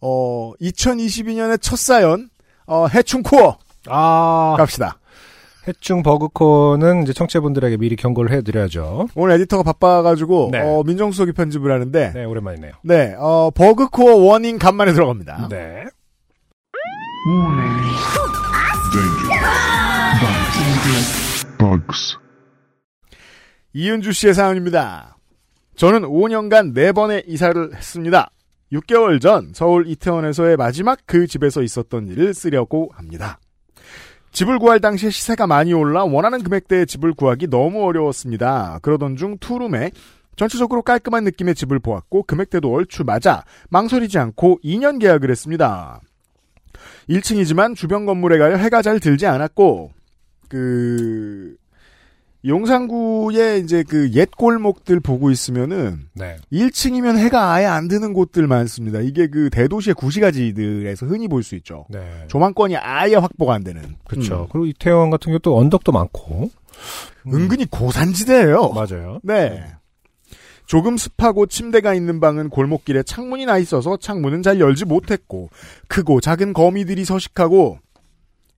어, 0.00 0.54
2022년의 0.62 1.60
첫 1.60 1.78
사연 1.78 2.30
어, 2.64 2.86
해충 2.86 3.22
core 3.22 3.58
아, 3.88 4.54
갑시다. 4.56 4.98
해충 5.66 6.02
bug 6.02 6.30
core는 6.30 7.04
이제 7.04 7.12
청취자분들에게 7.12 7.76
미리 7.76 7.96
경고를 7.96 8.32
해드려야죠. 8.36 9.08
오늘 9.14 9.34
에디터가 9.36 9.62
바빠가지고 9.62 10.48
네. 10.52 10.60
어, 10.60 10.82
민정수석이 10.84 11.32
편집을 11.32 11.70
하는데 11.70 12.12
네, 12.12 12.24
오랜만이네요. 12.24 12.72
네, 12.82 13.14
어, 13.18 13.50
bug 13.54 13.88
core 13.90 14.16
warning 14.16 14.58
간만에 14.58 14.92
들어갑니다. 14.92 15.48
네. 15.48 15.84
이은주 23.74 24.12
씨의 24.12 24.34
사연입니다. 24.34 25.16
저는 25.76 26.02
5년간 26.02 26.74
4번의 26.74 27.24
이사를 27.26 27.74
했습니다. 27.74 28.30
6개월 28.72 29.20
전 29.20 29.52
서울 29.54 29.86
이태원에서의 29.86 30.56
마지막 30.56 30.98
그 31.06 31.26
집에서 31.26 31.62
있었던 31.62 32.08
일을 32.08 32.34
쓰려고 32.34 32.90
합니다. 32.94 33.38
집을 34.32 34.58
구할 34.58 34.80
당시에 34.80 35.10
시세가 35.10 35.46
많이 35.46 35.72
올라 35.74 36.04
원하는 36.04 36.42
금액대의 36.42 36.86
집을 36.86 37.12
구하기 37.12 37.48
너무 37.48 37.84
어려웠습니다. 37.84 38.78
그러던 38.82 39.16
중 39.16 39.36
투룸에 39.38 39.90
전체적으로 40.36 40.82
깔끔한 40.82 41.24
느낌의 41.24 41.54
집을 41.54 41.78
보았고 41.78 42.24
금액대도 42.24 42.72
얼추 42.72 43.04
맞아 43.04 43.44
망설이지 43.68 44.18
않고 44.18 44.60
2년 44.64 44.98
계약을 44.98 45.30
했습니다. 45.30 46.00
1층이지만 47.10 47.76
주변 47.76 48.06
건물에 48.06 48.38
가려 48.38 48.56
해가 48.56 48.80
잘 48.80 48.98
들지 48.98 49.26
않았고 49.26 49.92
그 50.48 51.56
용산구의 52.44 53.60
이제 53.60 53.82
그 53.84 54.10
옛 54.14 54.30
골목들 54.36 55.00
보고 55.00 55.30
있으면은 55.30 56.08
네. 56.14 56.36
1층이면 56.52 57.16
해가 57.18 57.52
아예 57.52 57.66
안 57.66 57.88
드는 57.88 58.12
곳들 58.12 58.46
많습니다. 58.46 59.00
이게 59.00 59.28
그 59.28 59.48
대도시의 59.50 59.94
구시가지들에서 59.94 61.06
흔히 61.06 61.28
볼 61.28 61.42
수 61.42 61.54
있죠. 61.56 61.86
네. 61.88 62.24
조망권이 62.28 62.76
아예 62.76 63.14
확보가 63.14 63.54
안 63.54 63.62
되는. 63.64 63.82
그렇죠. 64.04 64.42
음. 64.42 64.46
그리고 64.50 64.66
이태원 64.66 65.10
같은 65.10 65.30
경우도 65.30 65.56
언덕도 65.56 65.92
많고. 65.92 66.50
음. 67.26 67.34
은근히 67.34 67.64
고산지대예요. 67.66 68.70
맞아요. 68.70 69.20
네. 69.22 69.64
조금 70.66 70.96
습하고 70.96 71.46
침대가 71.46 71.94
있는 71.94 72.18
방은 72.20 72.48
골목길에 72.48 73.02
창문이 73.02 73.46
나 73.46 73.58
있어서 73.58 73.96
창문은 73.96 74.42
잘 74.42 74.58
열지 74.58 74.84
못했고 74.84 75.50
크고 75.88 76.20
작은 76.20 76.52
거미들이 76.54 77.04
서식하고 77.04 77.78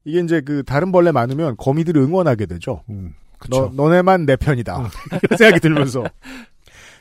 이게 0.05 0.21
이제 0.21 0.41
그 0.43 0.63
다른 0.63 0.93
벌레 0.93 1.13
많으면 1.13 1.57
거미들을 1.57 2.01
응원하게 2.03 2.47
되죠. 2.47 2.83
음, 2.91 3.15
너, 3.15 3.24
그쵸. 3.45 3.71
너네만 3.75 4.27
내 4.27 4.37
편이다. 4.37 4.91
이런 5.23 5.39
생각이 5.39 5.61
들면서 5.61 6.05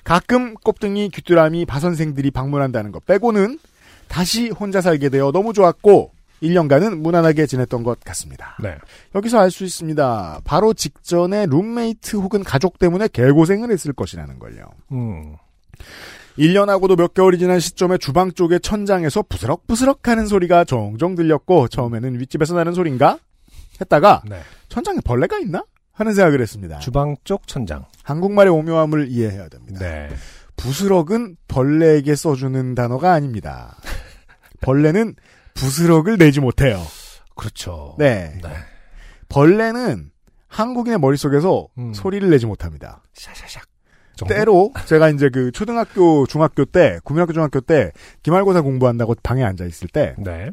가끔 0.03 0.53
꼽등이 0.55 1.09
귀뚜라미 1.09 1.65
바선생들이 1.65 2.31
방문한다는 2.31 2.91
것 2.91 3.05
빼고는 3.05 3.59
다시 4.07 4.49
혼자 4.49 4.81
살게 4.81 5.09
되어 5.09 5.31
너무 5.31 5.53
좋았고 5.53 6.11
1년간은 6.43 6.97
무난하게 6.99 7.45
지냈던 7.45 7.83
것 7.83 8.01
같습니다. 8.01 8.57
네. 8.61 8.75
여기서 9.15 9.39
알 9.39 9.49
수 9.49 9.63
있습니다. 9.63 10.41
바로 10.43 10.73
직전에 10.73 11.45
룸메이트 11.45 12.17
혹은 12.17 12.43
가족 12.43 12.79
때문에 12.79 13.07
개고생을 13.07 13.71
했을 13.71 13.93
것이라는 13.93 14.39
걸요. 14.39 14.65
음. 14.91 15.37
1년하고도 16.37 16.97
몇 16.97 17.13
개월이 17.13 17.37
지난 17.37 17.59
시점에 17.61 17.97
주방 17.97 18.33
쪽의 18.33 18.59
천장에서 18.59 19.21
부스럭부스럭 19.23 20.05
하는 20.07 20.25
소리가 20.27 20.65
종종 20.65 21.15
들렸고 21.15 21.69
처음에는 21.69 22.19
윗집에서 22.19 22.55
나는 22.55 22.73
소린가? 22.73 23.19
했다가 23.79 24.23
네. 24.27 24.41
천장에 24.67 24.99
벌레가 25.05 25.37
있나? 25.39 25.63
하는 25.93 26.13
생각을 26.13 26.41
했습니다. 26.41 26.79
주방 26.79 27.15
쪽 27.23 27.47
천장. 27.47 27.85
한국말의 28.03 28.51
오묘함을 28.51 29.07
이해해야 29.09 29.47
됩니다. 29.47 29.79
네. 29.79 30.09
부스럭은 30.55 31.37
벌레에게 31.47 32.15
써주는 32.15 32.75
단어가 32.75 33.13
아닙니다. 33.13 33.77
벌레는 34.61 35.15
부스럭을 35.53 36.17
내지 36.17 36.39
못해요. 36.39 36.81
그렇죠. 37.35 37.95
네. 37.99 38.39
네. 38.41 38.49
벌레는 39.29 40.11
한국인의 40.47 40.99
머릿속에서 40.99 41.67
음. 41.77 41.93
소리를 41.93 42.27
내지 42.29 42.45
못합니다. 42.45 43.03
샤샤샥. 43.15 43.61
정도? 44.15 44.33
때로 44.33 44.71
제가 44.85 45.09
이제 45.09 45.29
그 45.29 45.51
초등학교, 45.51 46.27
중학교 46.27 46.65
때, 46.65 46.99
국민학교, 47.03 47.33
중학교 47.33 47.61
때 47.61 47.91
기말고사 48.21 48.61
공부한다고 48.61 49.15
방에 49.23 49.43
앉아 49.43 49.65
있을 49.65 49.87
때 49.87 50.15
네. 50.19 50.51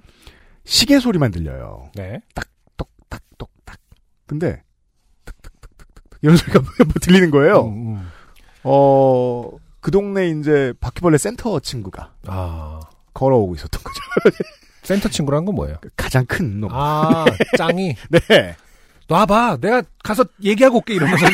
시계 0.64 0.98
소리만 0.98 1.30
들려요. 1.30 1.90
네. 1.94 2.20
똑딱 2.34 3.22
똑딱. 3.36 3.78
근데 4.26 4.62
이런 6.22 6.36
소리가 6.36 6.60
뭐 6.84 6.94
들리는 7.00 7.30
거예요. 7.30 7.66
음, 7.66 7.94
음. 7.96 8.10
어, 8.64 9.50
그 9.80 9.90
동네 9.90 10.28
이제 10.28 10.72
바퀴벌레 10.80 11.18
센터 11.18 11.58
친구가 11.60 12.12
아. 12.26 12.80
걸어오고 13.14 13.54
있었던 13.54 13.80
거죠. 13.82 14.00
센터 14.82 15.08
친구란 15.08 15.44
건 15.44 15.54
뭐예요? 15.54 15.76
가장 15.96 16.24
큰 16.26 16.60
놈. 16.60 16.70
아, 16.72 17.24
짱이. 17.56 17.94
네. 18.10 18.56
놔봐. 19.08 19.58
내가 19.60 19.82
가서 20.02 20.24
얘기하고 20.42 20.78
올게. 20.78 20.94
이러면서. 20.94 21.26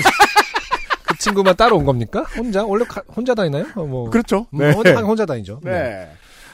그 1.06 1.18
친구만 1.18 1.54
따로 1.56 1.76
온 1.76 1.84
겁니까? 1.84 2.22
혼자? 2.36 2.64
원래 2.64 2.84
가- 2.84 3.02
혼자 3.14 3.34
다니나요? 3.34 3.66
어, 3.76 3.84
뭐. 3.84 4.10
그렇죠. 4.10 4.46
음, 4.54 4.58
네. 4.58 4.72
혼자, 4.72 4.94
혼자 5.00 5.26
다니죠. 5.26 5.60
네. 5.62 6.10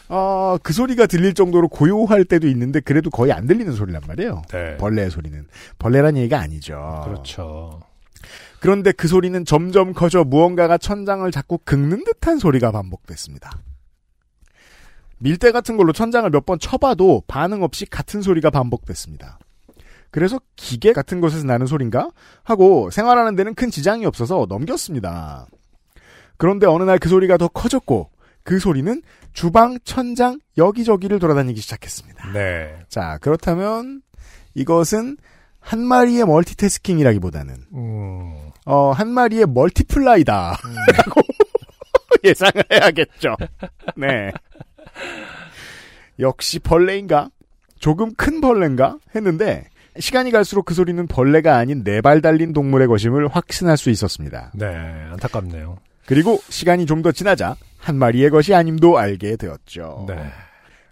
어, 0.08 0.56
그 0.62 0.72
소리가 0.72 1.06
들릴 1.06 1.32
정도로 1.34 1.68
고요할 1.68 2.24
때도 2.24 2.46
있는데 2.48 2.80
그래도 2.80 3.08
거의 3.10 3.32
안 3.32 3.46
들리는 3.46 3.72
소리란 3.72 4.02
말이에요. 4.06 4.42
네. 4.52 4.76
벌레의 4.76 5.10
소리는. 5.10 5.46
벌레란 5.78 6.16
얘기가 6.18 6.38
아니죠. 6.38 7.02
그렇죠. 7.04 7.80
그런데 8.62 8.92
그 8.92 9.08
소리는 9.08 9.44
점점 9.44 9.92
커져 9.92 10.22
무언가가 10.22 10.78
천장을 10.78 11.28
자꾸 11.32 11.58
긁는 11.58 12.04
듯한 12.04 12.38
소리가 12.38 12.70
반복됐습니다. 12.70 13.50
밀대 15.18 15.50
같은 15.50 15.76
걸로 15.76 15.92
천장을 15.92 16.30
몇 16.30 16.46
번 16.46 16.60
쳐봐도 16.60 17.24
반응 17.26 17.62
없이 17.64 17.86
같은 17.86 18.22
소리가 18.22 18.50
반복됐습니다. 18.50 19.38
그래서 20.12 20.40
기계 20.54 20.92
같은 20.92 21.20
곳에서 21.20 21.44
나는 21.44 21.66
소린가? 21.66 22.10
하고 22.44 22.88
생활하는 22.90 23.34
데는 23.34 23.54
큰 23.54 23.68
지장이 23.70 24.06
없어서 24.06 24.46
넘겼습니다. 24.48 25.46
그런데 26.36 26.66
어느 26.66 26.84
날 26.84 26.98
그 27.00 27.08
소리가 27.08 27.38
더 27.38 27.48
커졌고 27.48 28.10
그 28.44 28.60
소리는 28.60 29.02
주방, 29.32 29.78
천장, 29.84 30.38
여기저기를 30.56 31.18
돌아다니기 31.18 31.60
시작했습니다. 31.60 32.32
네. 32.32 32.76
자, 32.88 33.18
그렇다면 33.22 34.02
이것은 34.54 35.16
한 35.58 35.80
마리의 35.84 36.26
멀티태스킹이라기보다는 36.26 37.54
음. 37.74 38.51
어, 38.64 38.92
한 38.92 39.08
마리의 39.10 39.46
멀티플라이다. 39.46 40.56
라고 40.96 41.20
예상을 42.24 42.52
해야겠죠. 42.70 43.36
네. 43.96 44.30
역시 46.18 46.58
벌레인가? 46.58 47.28
조금 47.78 48.14
큰 48.14 48.40
벌레인가? 48.40 48.96
했는데, 49.14 49.64
시간이 49.98 50.30
갈수록 50.30 50.64
그 50.64 50.74
소리는 50.74 51.04
벌레가 51.06 51.56
아닌 51.56 51.82
네 51.84 52.00
발 52.00 52.22
달린 52.22 52.52
동물의 52.52 52.86
것임을 52.88 53.28
확신할 53.28 53.76
수 53.76 53.90
있었습니다. 53.90 54.52
네. 54.54 54.66
안타깝네요. 55.10 55.78
그리고 56.06 56.38
시간이 56.48 56.86
좀 56.86 57.02
더 57.02 57.10
지나자 57.12 57.56
한 57.78 57.96
마리의 57.96 58.30
것이 58.30 58.54
아님도 58.54 58.98
알게 58.98 59.36
되었죠. 59.36 60.06
네. 60.08 60.14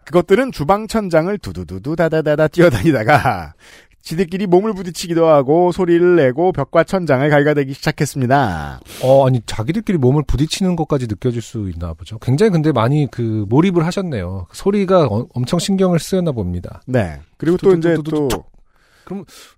그것들은 0.04 0.50
주방 0.50 0.88
천장을 0.88 1.37
두두두두 1.38 1.94
다다다다 1.94 2.48
뛰어다니다가 2.48 3.54
지들끼리 4.02 4.46
몸을 4.46 4.72
부딪히기도 4.72 5.26
하고 5.28 5.72
소리를 5.72 6.16
내고 6.16 6.52
벽과 6.52 6.84
천장을 6.84 7.28
갈가대기 7.28 7.74
시작했습니다. 7.74 8.80
어, 9.02 9.26
아니, 9.26 9.42
자기들끼리 9.44 9.98
몸을 9.98 10.22
부딪히는 10.26 10.74
것까지 10.76 11.06
느껴질 11.06 11.42
수 11.42 11.70
있나 11.70 11.92
보죠. 11.94 12.18
굉장히 12.18 12.50
근데 12.50 12.72
많이 12.72 13.06
그 13.10 13.44
몰입을 13.48 13.84
하셨네요. 13.86 14.46
소리가 14.52 15.06
어- 15.06 15.26
엄청 15.34 15.58
신경을 15.58 15.98
쓰였나 15.98 16.32
봅니다. 16.32 16.80
네. 16.86 17.20
그리고 17.36 17.56
또 17.58 17.74
이제 17.74 17.94
또 17.94 18.02
두두두두두. 18.02 18.42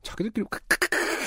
자기들끼리 0.03 0.45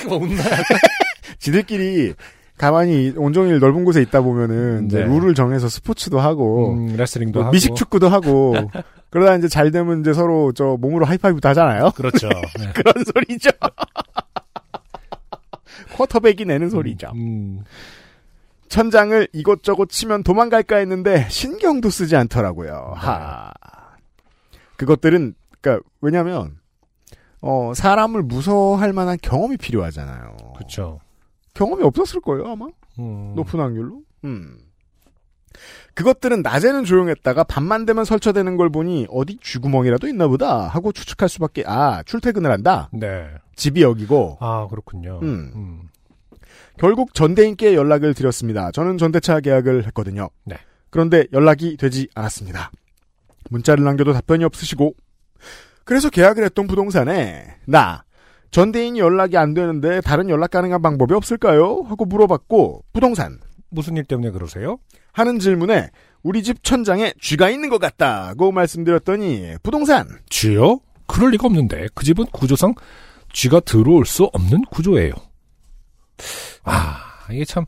막 0.10 0.21
웃나? 0.21 0.41
지들끼리 1.39 2.13
가만히 2.58 3.13
온종일 3.18 3.60
넓은 3.60 3.84
곳에 3.84 4.02
있다 4.02 4.22
보면은 4.22 4.86
이제 4.86 5.00
네. 5.00 5.06
룰을 5.06 5.34
정해서 5.34 5.68
스포츠도 5.68 6.20
하고 6.20 6.74
음, 6.74 6.96
레슬링도 6.96 7.39
뭐 7.39 7.46
하고. 7.46 7.52
미식 7.52 7.76
축구도 7.76 8.08
하고 8.08 8.56
그러다 9.10 9.36
이제 9.36 9.48
잘 9.48 9.72
되면 9.72 10.02
이제 10.02 10.13
서로 10.13 10.54
저 10.54 10.78
몸으로 10.80 11.06
하이파이브도 11.06 11.50
하잖아요. 11.50 11.91
그렇죠. 11.96 12.30
네. 12.60 12.72
그런 12.74 12.94
소리죠. 13.04 13.50
쿼터백이 15.98 16.46
내는 16.46 16.70
소리죠. 16.70 17.12
음, 17.15 17.63
천장을 18.70 19.28
이것저것 19.34 19.89
치면 19.89 20.24
도망갈까 20.24 20.78
했는데 20.78 21.28
신경도 21.30 21.89
쓰지 21.89 22.15
않더라고요. 22.15 22.94
하. 22.96 23.52
그것들은 24.78 25.36
그러니까 25.62 25.88
왜냐면 26.02 26.58
어 27.41 27.74
사람을 27.74 28.24
무서워할 28.24 28.94
만한 28.94 29.18
경험이 29.22 29.58
필요하잖아요. 29.58 30.36
그렇죠. 30.56 31.00
경험이 31.56 31.84
없었을 31.84 32.22
거예요, 32.22 32.46
아마. 32.48 32.68
음, 33.00 33.34
높은 33.36 33.60
확률로. 33.60 34.02
음. 34.24 34.60
그것들은 35.94 36.41
낮에는 36.41 36.84
조용했다가 36.84 37.46
밤만 37.46 37.86
되면 37.86 38.04
설쳐대는 38.06 38.58
걸 38.58 38.70
보니 38.70 39.08
어디 39.10 39.38
쥐구멍이라도 39.41 40.08
있나 40.08 40.28
보다 40.28 40.68
하고 40.68 40.91
추측할 40.91 41.30
수밖에 41.30 41.63
아 41.65 42.04
출퇴근을 42.04 42.52
한다 42.52 42.89
네. 42.91 43.30
집이 43.56 43.82
여기고 43.82 44.38
아, 44.41 44.68
그렇군요. 44.70 45.20
음. 45.24 45.52
음. 45.56 45.82
결국 46.78 47.13
전대인께 47.13 47.74
연락을 47.74 48.13
드렸습니다 48.13 48.70
저는 48.72 48.98
전대차 48.98 49.39
계약을 49.39 49.86
했거든요 49.88 50.30
네. 50.44 50.58
그런데 50.89 51.26
연락이 51.32 51.78
되지 51.78 52.10
않았습니다 52.13 52.72
문자를 53.50 53.86
남겨도 53.86 54.12
답변이 54.12 54.44
없으시고 54.44 54.94
그래서 55.86 56.10
계약을 56.10 56.44
했던 56.44 56.68
부동산에 56.68 57.46
나 57.65 58.04
전대인이 58.56 58.98
연락이 59.00 59.36
안 59.36 59.54
되는데 59.54 60.00
다른 60.00 60.30
연락 60.30 60.52
가능한 60.52 60.82
방법이 60.82 61.13
없을까요? 61.13 61.84
하고 61.89 62.06
물어봤고 62.06 62.86
부동산 62.94 63.38
무슨 63.68 63.98
일 63.98 64.06
때문에 64.06 64.32
그러세요? 64.32 64.78
하는 65.12 65.39
질문에 65.39 65.89
우리 66.24 66.41
집 66.41 66.63
천장에 66.63 67.12
쥐가 67.20 67.50
있는 67.50 67.68
것 67.68 67.80
같다고 67.82 68.54
말씀드렸더니 68.54 69.56
부동산 69.62 70.08
쥐요? 70.30 70.80
그럴 71.06 71.32
리가 71.32 71.48
없는데 71.48 71.88
그 71.94 72.06
집은 72.06 72.28
구조상 72.28 72.76
쥐가 73.34 73.60
들어올 73.60 74.06
수 74.06 74.24
없는 74.24 74.62
구조예요. 74.72 75.12
아 76.63 77.28
이게 77.32 77.44
참 77.44 77.65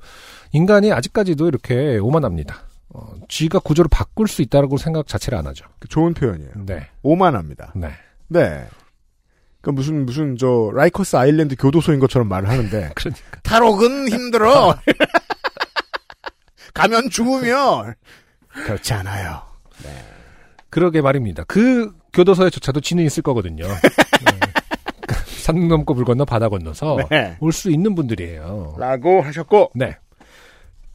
인간이 0.54 0.94
아직까지도 0.94 1.50
이렇게 1.50 1.98
오만합니다. 1.98 2.62
어, 2.94 3.12
쥐가 3.28 3.60
구조를 3.60 3.90
바꿀 3.92 4.30
수 4.30 4.42
있다라고 4.42 4.78
생각 4.78 5.06
자체를 5.08 5.38
안 5.38 5.48
하죠. 5.48 5.66
좋은 5.90 6.14
표현이에요. 6.14 6.52
네. 6.66 6.88
오만합니다. 7.04 7.74
네. 7.76 7.90
네. 8.30 8.66
그 9.68 9.72
무슨 9.72 10.06
무슨 10.06 10.38
저 10.38 10.72
라이커스 10.74 11.18
아일랜드 11.18 11.58
교도소인 11.58 12.00
것처럼 12.00 12.30
말을 12.30 12.48
하는데 12.48 12.90
그러니까. 12.96 13.40
탈옥은 13.44 14.08
힘들어. 14.08 14.74
가면 16.74 17.10
죽으면 17.10 17.94
그렇지 18.48 18.94
않아요. 18.94 19.42
그러게 20.70 21.02
말입니다. 21.02 21.44
그 21.50 21.92
교도소에조차도 22.14 22.80
쥐는 22.80 23.04
있을 23.04 23.22
거거든요. 23.24 23.66
네. 23.68 24.40
산 25.42 25.68
넘고 25.68 25.96
물 25.96 26.06
건너 26.06 26.24
바다 26.24 26.48
건너서 26.48 27.00
네. 27.12 27.36
올수 27.42 27.70
있는 27.70 27.94
분들이에요. 27.94 28.76
라고 28.78 29.22
하셨고 29.22 29.72
네. 29.76 29.98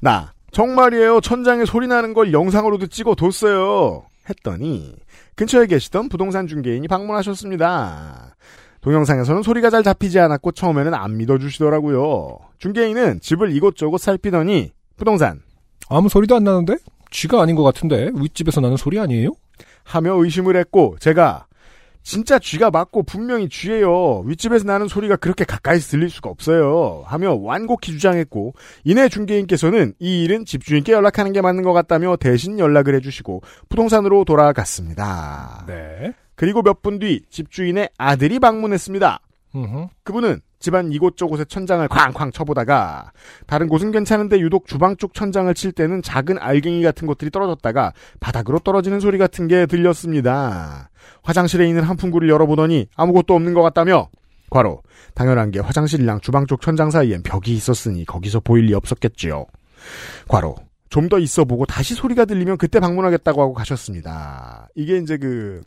나 0.01 0.33
정말이에요. 0.51 1.21
천장에 1.21 1.67
소리 1.67 1.89
나는 1.89 2.15
걸 2.15 2.33
영상으로도 2.33 2.87
찍어뒀어요. 2.87 4.07
했더니 4.31 4.95
근처에 5.35 5.67
계시던 5.67 6.09
부동산 6.09 6.47
중개인이 6.47 6.89
방문하셨습니다. 6.89 8.35
동영상에서는 8.83 9.43
소리가 9.43 9.71
잘 9.71 9.83
잡히지 9.83 10.19
않았고 10.19 10.53
처음에는 10.53 10.93
안 10.93 11.17
믿어주시더라고요. 11.17 12.39
중개인은 12.59 13.21
집을 13.21 13.53
이곳저곳 13.53 13.99
살피더니 13.99 14.73
부동산 14.97 15.41
아무 15.89 16.09
소리도 16.09 16.37
안 16.37 16.45
나는데? 16.45 16.77
쥐가 17.11 17.41
아닌 17.41 17.57
것 17.57 17.63
같은데? 17.63 18.11
윗집에서 18.15 18.61
나는 18.61 18.77
소리 18.77 18.99
아니에요? 18.99 19.31
하며 19.85 20.15
의심을 20.15 20.57
했고 20.57 20.97
제가 20.99 21.47
진짜 22.03 22.39
쥐가 22.39 22.71
맞고 22.71 23.05
분명히 23.05 23.49
쥐예요. 23.49 24.21
윗집에서 24.27 24.65
나는 24.65 24.89
소리가 24.89 25.17
그렇게 25.17 25.45
가까이서 25.45 25.91
들릴 25.91 26.11
수가 26.11 26.31
없어요. 26.31 27.05
하며 27.07 27.35
완곡히 27.35 27.93
주장했고 27.93 28.55
이내 28.85 29.09
중개인께서는 29.09 29.95
이 30.01 30.25
일은 30.25 30.45
집주인께 30.45 30.93
연락하는 30.93 31.33
게 31.33 31.41
맞는 31.41 31.63
것 31.63 31.73
같다며 31.73 32.17
대신 32.17 32.59
연락을 32.59 32.97
해주시고 32.97 33.43
부동산으로 33.69 34.25
돌아갔습니다. 34.25 35.65
네. 35.69 36.15
그리고 36.43 36.61
몇 36.61 36.83
분 36.83 36.99
뒤 36.99 37.21
집주인의 37.31 37.91
아들이 37.99 38.41
방문했습니다. 38.41 39.21
음흠. 39.55 39.87
그분은 40.03 40.41
집안 40.59 40.91
이곳저곳에 40.91 41.45
천장을 41.45 41.87
쾅쾅 41.87 42.33
쳐보다가 42.33 43.13
다른 43.47 43.69
곳은 43.69 43.93
괜찮은데 43.93 44.41
유독 44.41 44.67
주방 44.67 44.97
쪽 44.97 45.15
천장을 45.15 45.53
칠 45.55 45.71
때는 45.71 46.03
작은 46.03 46.39
알갱이 46.41 46.83
같은 46.83 47.07
것들이 47.07 47.31
떨어졌다가 47.31 47.93
바닥으로 48.19 48.59
떨어지는 48.59 48.99
소리 48.99 49.19
같은 49.19 49.47
게 49.47 49.67
들렸습니다. 49.67 50.91
화장실에 51.23 51.69
있는 51.69 51.85
한풍구를 51.85 52.29
열어보더니 52.29 52.89
아무것도 52.97 53.37
없는 53.37 53.55
것 53.55 53.63
같다며 53.63 54.09
과로 54.51 54.83
당연한 55.15 55.53
게 55.53 55.61
화장실이랑 55.61 56.23
주방 56.23 56.47
쪽 56.49 56.61
천장 56.61 56.91
사이엔 56.91 57.23
벽이 57.23 57.53
있었으니 57.55 58.05
거기서 58.05 58.41
보일 58.41 58.65
리 58.65 58.75
없었겠지요. 58.75 59.47
과로 60.27 60.57
좀 60.91 61.09
더 61.09 61.21
있어 61.21 61.45
보고 61.45 61.67
다시 61.67 61.95
소리가 61.95 62.25
들리면 62.25 62.57
그때 62.59 62.81
방문하겠다고 62.81 63.41
하고 63.41 63.55
가셨습니다. 63.55 64.69
이게 64.75 64.99
이제 64.99 65.17
그 65.17 65.63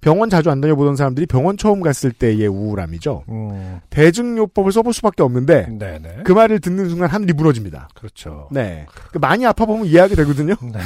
병원 0.00 0.30
자주 0.30 0.50
안 0.50 0.60
다녀보던 0.60 0.96
사람들이 0.96 1.26
병원 1.26 1.56
처음 1.56 1.80
갔을 1.80 2.10
때의 2.12 2.46
우울함이죠. 2.46 3.24
음, 3.28 3.80
대증요법을 3.90 4.72
써볼 4.72 4.92
수밖에 4.94 5.22
없는데 5.22 5.66
네네. 5.78 6.22
그 6.24 6.32
말을 6.32 6.60
듣는 6.60 6.88
순간 6.88 7.10
하늘이 7.10 7.32
무너집니다. 7.34 7.88
그렇죠. 7.94 8.48
네. 8.50 8.86
그 9.12 9.18
많이 9.18 9.44
아파 9.46 9.66
보면 9.66 9.86
이해하게 9.86 10.14
되거든요. 10.16 10.54
네. 10.62 10.80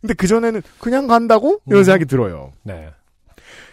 근데 0.00 0.14
그 0.14 0.26
전에는 0.26 0.62
그냥 0.78 1.06
간다고 1.06 1.60
이런 1.66 1.80
음. 1.80 1.84
생각이 1.84 2.06
들어요. 2.06 2.52
네. 2.62 2.88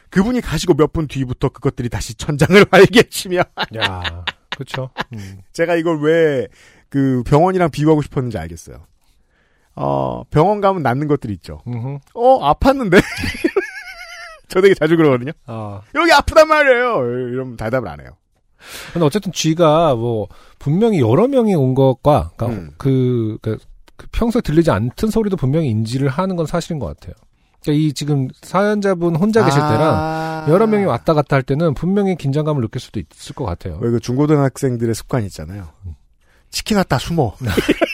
그분이 0.10 0.42
가시고 0.42 0.74
몇 0.74 0.92
분 0.92 1.08
뒤부터 1.08 1.50
그것들이 1.50 1.88
다시 1.90 2.16
천장을 2.16 2.66
활개 2.72 3.04
치며 3.04 3.44
야, 3.78 4.26
그렇죠. 4.50 4.90
음. 5.14 5.40
제가 5.54 5.76
이걸 5.76 6.02
왜 6.02 6.48
그 6.90 7.22
병원이랑 7.28 7.70
비유하고 7.70 8.02
싶었는지 8.02 8.40
알겠어요. 8.40 8.78
어 9.76 10.24
병원 10.32 10.60
가면 10.60 10.82
낫는 10.82 11.08
것들이 11.08 11.34
있죠. 11.34 11.62
음흠. 11.68 12.00
어 12.16 12.52
아팠는데 12.54 13.00
저 14.52 14.62
되게 14.62 14.74
자주 14.74 14.98
그러거든요. 14.98 15.32
아, 15.46 15.82
여기 15.96 16.12
아프단 16.12 16.48
말이에요. 16.48 17.02
이러면 17.32 17.58
대답을 17.58 17.88
안 17.88 18.00
해요. 18.02 18.10
근데 18.92 19.06
어쨌든 19.06 19.32
쥐가 19.32 19.96
뭐 19.96 20.28
분명히 20.60 21.00
여러 21.00 21.28
명이 21.28 21.56
온 21.56 21.76
것과 21.76 22.32
그러니까 22.36 22.60
음. 22.62 22.72
그, 22.78 23.38
그, 23.42 23.58
그 23.96 24.08
평소에 24.12 24.42
들리지 24.42 24.70
않던 24.72 25.10
소리도 25.12 25.38
분명히 25.38 25.70
인지를 25.70 26.10
하는 26.10 26.36
건 26.36 26.46
사실인 26.46 26.80
것 26.80 26.88
같아요. 26.88 27.14
그러니까 27.64 27.82
이 27.84 27.94
지금 27.94 28.28
사연자분 28.42 29.16
혼자 29.16 29.44
계실 29.46 29.60
때랑 29.62 29.82
아. 29.82 30.46
여러 30.50 30.66
명이 30.68 30.86
왔다 30.86 31.14
갔다 31.14 31.36
할 31.36 31.44
때는 31.44 31.74
분명히 31.74 32.16
긴장감을 32.16 32.62
느낄 32.62 32.82
수도 32.82 33.00
있을 33.00 33.36
것 33.36 33.46
같아요. 33.46 33.78
왜 33.82 33.92
그 33.92 34.00
중고등학생들의 34.00 34.94
습관 34.96 35.24
있잖아요. 35.26 35.68
치킨 36.52 36.78
왔다 36.78 36.98
숨어. 36.98 37.36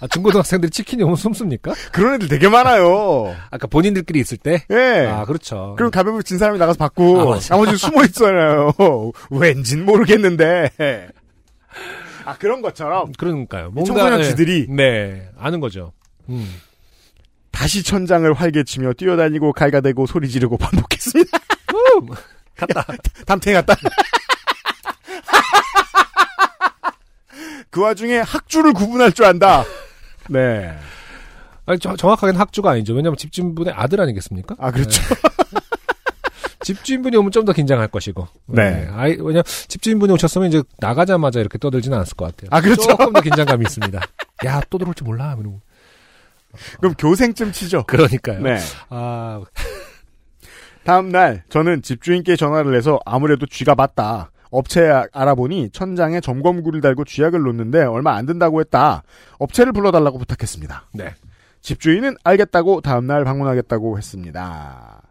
아, 0.00 0.06
중고등학생들이 0.06 0.70
치킨이 0.70 1.02
오면 1.02 1.16
숨습니까? 1.16 1.74
그런 1.92 2.14
애들 2.14 2.28
되게 2.28 2.48
많아요. 2.48 3.36
아까 3.50 3.66
본인들끼리 3.66 4.18
있을 4.20 4.38
때? 4.38 4.64
예. 4.70 5.06
아, 5.06 5.24
그렇죠. 5.26 5.74
그럼 5.76 5.90
가볍게 5.90 6.22
진 6.22 6.38
사람이 6.38 6.58
나가서 6.58 6.78
받고 6.78 7.34
아. 7.34 7.38
나머지 7.40 7.76
숨어 7.76 8.04
있잖아요. 8.06 8.72
왠진 9.30 9.84
모르겠는데. 9.84 10.70
아 12.24 12.36
그런 12.38 12.62
것처럼 12.62 13.12
그러니까요. 13.12 13.72
청소년 13.86 14.20
네. 14.20 14.28
쥐들이 14.28 14.66
네, 14.68 15.28
아는 15.38 15.60
거죠. 15.60 15.92
음. 16.28 16.60
다시 17.50 17.82
천장을 17.82 18.32
활개치며 18.32 18.92
뛰어다니고 18.94 19.52
갈가대고 19.52 20.06
소리 20.06 20.28
지르고 20.28 20.56
반복했습니다. 20.56 21.38
갔다. 22.56 22.86
담탱이 23.26 23.54
갔다. 23.54 23.74
그 27.70 27.80
와중에 27.82 28.18
학주를 28.18 28.72
구분할 28.72 29.12
줄 29.12 29.24
안다. 29.26 29.64
네. 30.28 30.76
아니, 31.66 31.78
저- 31.78 31.96
정확하게는 31.96 32.40
학주가 32.40 32.70
아니죠. 32.70 32.94
왜냐면 32.94 33.16
집주인분의 33.16 33.72
아들 33.76 34.00
아니겠습니까? 34.00 34.56
아 34.58 34.70
그렇죠. 34.70 35.00
집주인분이 36.62 37.16
오면 37.16 37.30
좀 37.32 37.44
더 37.44 37.52
긴장할 37.52 37.88
것이고. 37.88 38.28
네. 38.46 38.86
아이, 38.92 39.16
왜냐 39.18 39.42
집주인분이 39.42 40.12
오셨으면 40.12 40.48
이제 40.48 40.62
나가자마자 40.78 41.40
이렇게 41.40 41.56
떠들지는 41.58 41.96
않았을 41.96 42.16
것 42.16 42.26
같아요. 42.26 42.48
아, 42.52 42.60
그렇죠. 42.60 42.82
조금 42.88 43.12
더 43.12 43.20
긴장감이 43.22 43.62
있습니다. 43.62 43.98
야, 44.44 44.60
또 44.68 44.78
들어올 44.78 44.94
줄 44.94 45.06
몰라. 45.06 45.34
이러고. 45.40 45.60
그럼 46.80 46.94
교생쯤 46.98 47.52
치죠. 47.52 47.84
그러니까요. 47.86 48.40
네. 48.42 48.58
아, 48.90 49.40
다음 50.84 51.08
날 51.10 51.44
저는 51.48 51.82
집주인께 51.82 52.36
전화를 52.36 52.76
해서 52.76 52.98
아무래도 53.06 53.46
쥐가 53.46 53.74
맞다. 53.74 54.30
업체에 54.50 54.88
아- 54.90 55.06
알아보니 55.12 55.70
천장에 55.70 56.20
점검구를 56.20 56.80
달고 56.80 57.04
쥐약을 57.04 57.40
놓는데 57.40 57.82
얼마 57.84 58.14
안 58.14 58.26
든다고 58.26 58.60
했다. 58.60 59.02
업체를 59.38 59.72
불러달라고 59.72 60.18
부탁했습니다. 60.18 60.88
네. 60.94 61.14
집주인은 61.60 62.16
알겠다고 62.24 62.80
다음날 62.80 63.24
방문하겠다고 63.24 63.98
했습니다. 63.98 65.02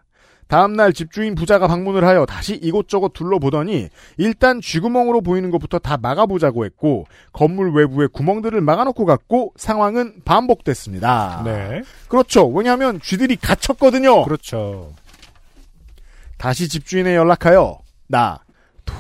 다음날 0.48 0.94
집주인 0.94 1.36
부자가 1.36 1.68
방문을 1.68 2.04
하여 2.04 2.26
다시 2.26 2.56
이곳저곳 2.56 3.14
둘러보더니 3.14 3.90
일단 4.18 4.60
쥐구멍으로 4.62 5.22
보이는 5.22 5.52
것부터 5.52 5.78
다 5.78 5.96
막아보자고 5.98 6.66
했고 6.66 7.06
건물 7.34 7.72
외부에 7.76 8.08
구멍들을 8.12 8.60
막아놓고 8.60 9.06
갔고 9.06 9.54
상황은 9.58 10.22
반복됐습니다. 10.26 11.44
네. 11.46 11.84
그렇죠. 12.08 12.48
왜냐하면 12.48 13.00
쥐들이 13.00 13.36
갇혔거든요. 13.36 14.24
그렇죠. 14.24 14.94
다시 16.40 16.68
집주인에 16.68 17.16
연락하여 17.16 17.78
나 18.08 18.40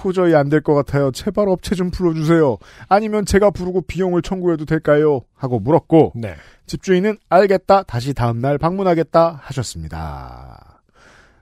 도저히 0.02 0.36
안 0.36 0.50
될 0.50 0.62
것 0.62 0.74
같아요. 0.76 1.12
제발 1.12 1.50
업체 1.50 1.76
좀 1.76 1.90
불러주세요. 1.92 2.58
아니면 2.88 3.26
제가 3.26 3.50
부르고 3.52 3.82
비용을 3.82 4.22
청구해도 4.22 4.66
될까요? 4.66 5.22
하고 5.36 5.60
물었고 5.60 6.14
네. 6.16 6.36
집주인은 6.68 7.18
알겠다. 7.30 7.84
다시 7.84 8.14
다음날 8.14 8.58
방문하겠다 8.58 9.40
하셨습니다. 9.44 10.82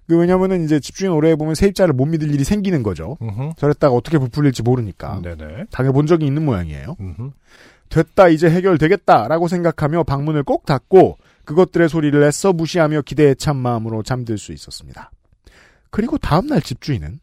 그 0.07 0.17
왜냐면은 0.17 0.63
이제 0.63 0.79
집주인 0.79 1.11
오래 1.11 1.31
해보면 1.31 1.55
세입자를 1.55 1.93
못 1.93 2.05
믿을 2.05 2.33
일이 2.33 2.43
생기는 2.45 2.81
거죠. 2.81 3.17
음흠. 3.21 3.51
저랬다가 3.57 3.93
어떻게 3.93 4.17
부풀릴지 4.17 4.63
모르니까. 4.63 5.21
네네. 5.21 5.65
당해본 5.69 6.05
적이 6.07 6.27
있는 6.27 6.45
모양이에요. 6.45 6.95
음흠. 6.99 7.31
됐다 7.89 8.29
이제 8.29 8.49
해결되겠다라고 8.49 9.47
생각하며 9.47 10.03
방문을 10.03 10.43
꼭 10.43 10.65
닫고 10.65 11.17
그것들의 11.45 11.89
소리를 11.89 12.21
애써 12.23 12.53
무시하며 12.53 13.01
기대에 13.01 13.33
찬 13.35 13.55
마음으로 13.57 14.03
잠들 14.03 14.37
수 14.37 14.53
있었습니다. 14.53 15.11
그리고 15.89 16.17
다음날 16.17 16.61
집주인은 16.61 17.19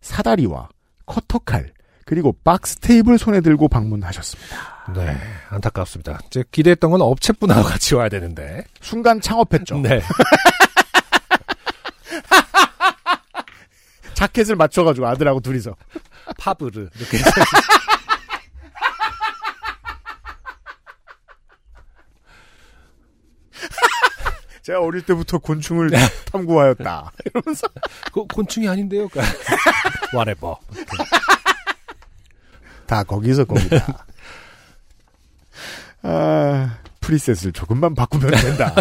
사다리와 0.00 0.68
커터칼 1.06 1.72
그리고 2.04 2.34
박스 2.42 2.76
테이블 2.76 3.18
손에 3.18 3.40
들고 3.42 3.68
방문하셨습니다. 3.68 4.92
네. 4.94 5.14
안타깝습니다. 5.50 6.18
이제 6.26 6.42
기대했던 6.50 6.90
건 6.90 7.02
업체 7.02 7.34
분하고 7.34 7.62
같이 7.64 7.94
와야 7.94 8.08
되는데. 8.08 8.64
순간 8.80 9.20
창업했죠. 9.20 9.78
네. 9.80 10.00
자켓을 14.14 14.56
맞춰가지고 14.56 15.06
아들하고 15.06 15.40
둘이서 15.40 15.76
파브르. 16.40 16.88
이렇게 16.96 17.18
제가 24.68 24.82
어릴 24.82 25.00
때부터 25.00 25.38
곤충을 25.38 25.88
탐구하였다. 26.30 27.12
이러면서 27.24 27.68
그 28.12 28.26
곤충이 28.26 28.68
아닌데요. 28.68 29.08
whatever. 30.12 30.56
다 32.84 33.02
거기서 33.02 33.46
거기다. 33.46 34.04
아, 36.02 36.78
preset을 37.00 37.52
조금만 37.52 37.94
바꾸면 37.94 38.30
된다. 38.30 38.74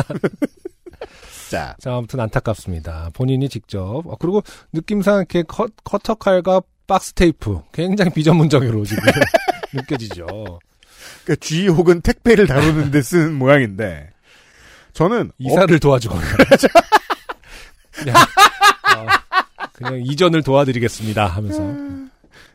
자, 1.49 1.77
자, 1.79 1.95
아무튼 1.95 2.19
안타깝습니다. 2.19 3.11
본인이 3.13 3.47
직접. 3.47 3.79
어, 4.05 4.17
그리고 4.19 4.43
느낌상 4.73 5.19
이렇게 5.19 5.43
커, 5.43 5.69
커터 5.85 6.15
칼과 6.15 6.63
박스 6.85 7.13
테이프 7.13 7.61
굉장히 7.71 8.11
비전문적으로 8.11 8.83
지금 8.83 9.03
느껴지죠. 9.71 10.25
그러니까 11.23 11.35
G 11.39 11.69
혹은 11.69 12.01
택배를 12.01 12.45
다루는 12.45 12.91
데 12.91 13.01
쓰는 13.01 13.35
모양인데 13.35 14.16
저는 14.97 15.31
이사를 15.37 15.79
도와주거나. 15.79 16.21
그냥, 17.91 18.15
어, 18.15 19.05
그냥 19.71 20.01
이전을 20.03 20.41
도와드리겠습니다 20.41 21.27
하면서. 21.27 21.61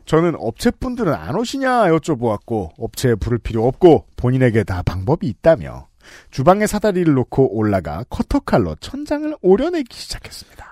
저는 0.05 0.35
업체분들은 0.37 1.13
안 1.13 1.35
오시냐 1.37 1.85
여쭤보았고 1.91 2.71
업체에 2.77 3.15
부를 3.15 3.37
필요 3.37 3.65
없고 3.65 4.07
본인에게 4.17 4.65
다 4.65 4.81
방법이 4.83 5.25
있다며 5.25 5.87
주방에 6.31 6.67
사다리를 6.67 7.13
놓고 7.13 7.57
올라가 7.57 8.03
커터칼로 8.09 8.75
천장을 8.81 9.33
오려내기 9.41 9.95
시작했습니다. 9.95 10.69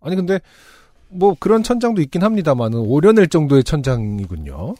아니 0.00 0.14
근데 0.14 0.38
뭐 1.08 1.34
그런 1.40 1.64
천장도 1.64 2.00
있긴 2.02 2.22
합니다만은 2.22 2.78
오려낼 2.78 3.26
정도의 3.26 3.64
천장이군요. 3.64 4.76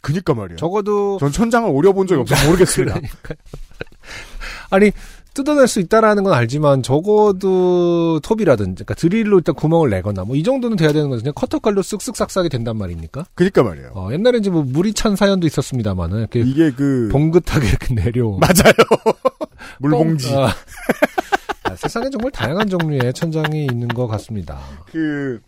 그니까 0.00 0.32
말이에요. 0.32 0.56
적어도 0.56 1.18
전 1.18 1.30
천장을 1.30 1.68
오려본 1.68 2.06
적이 2.06 2.22
없어서 2.22 2.46
모르겠습니다. 2.46 2.94
그러니까요. 2.96 3.36
아니 4.70 4.92
뜯어낼 5.34 5.68
수 5.68 5.78
있다라는 5.80 6.24
건 6.24 6.32
알지만 6.32 6.82
적어도 6.82 8.18
톱이라든지 8.20 8.84
그러니까 8.84 8.94
드릴로 8.94 9.38
일단 9.38 9.54
구멍을 9.54 9.90
내거나 9.90 10.24
뭐 10.24 10.36
이 10.36 10.42
정도는 10.42 10.76
돼야 10.76 10.92
되는 10.92 11.08
거죠. 11.08 11.22
그냥 11.22 11.34
커터칼로 11.34 11.82
쓱쓱 11.82 12.14
싹싹이 12.16 12.48
된단 12.48 12.76
말입니까? 12.76 13.26
그니까 13.34 13.62
말이에요. 13.62 13.90
어, 13.94 14.08
옛날에 14.12 14.38
이제 14.38 14.50
뭐 14.50 14.62
물이 14.62 14.92
찬 14.94 15.14
사연도 15.16 15.46
있었습니다만은 15.46 16.18
이렇게 16.18 16.40
이게 16.40 16.70
그 16.72 17.08
봉긋하게 17.12 17.68
이렇게 17.68 17.94
내려 17.94 18.28
맞아요. 18.38 18.74
물봉지. 19.78 20.32
뻥- 20.34 20.44
아, 20.44 20.52
아, 21.64 21.76
세상에 21.76 22.10
정말 22.10 22.30
다양한 22.32 22.68
종류의 22.68 23.12
천장이 23.14 23.66
있는 23.70 23.88
것 23.88 24.06
같습니다. 24.08 24.58
그 24.90 25.40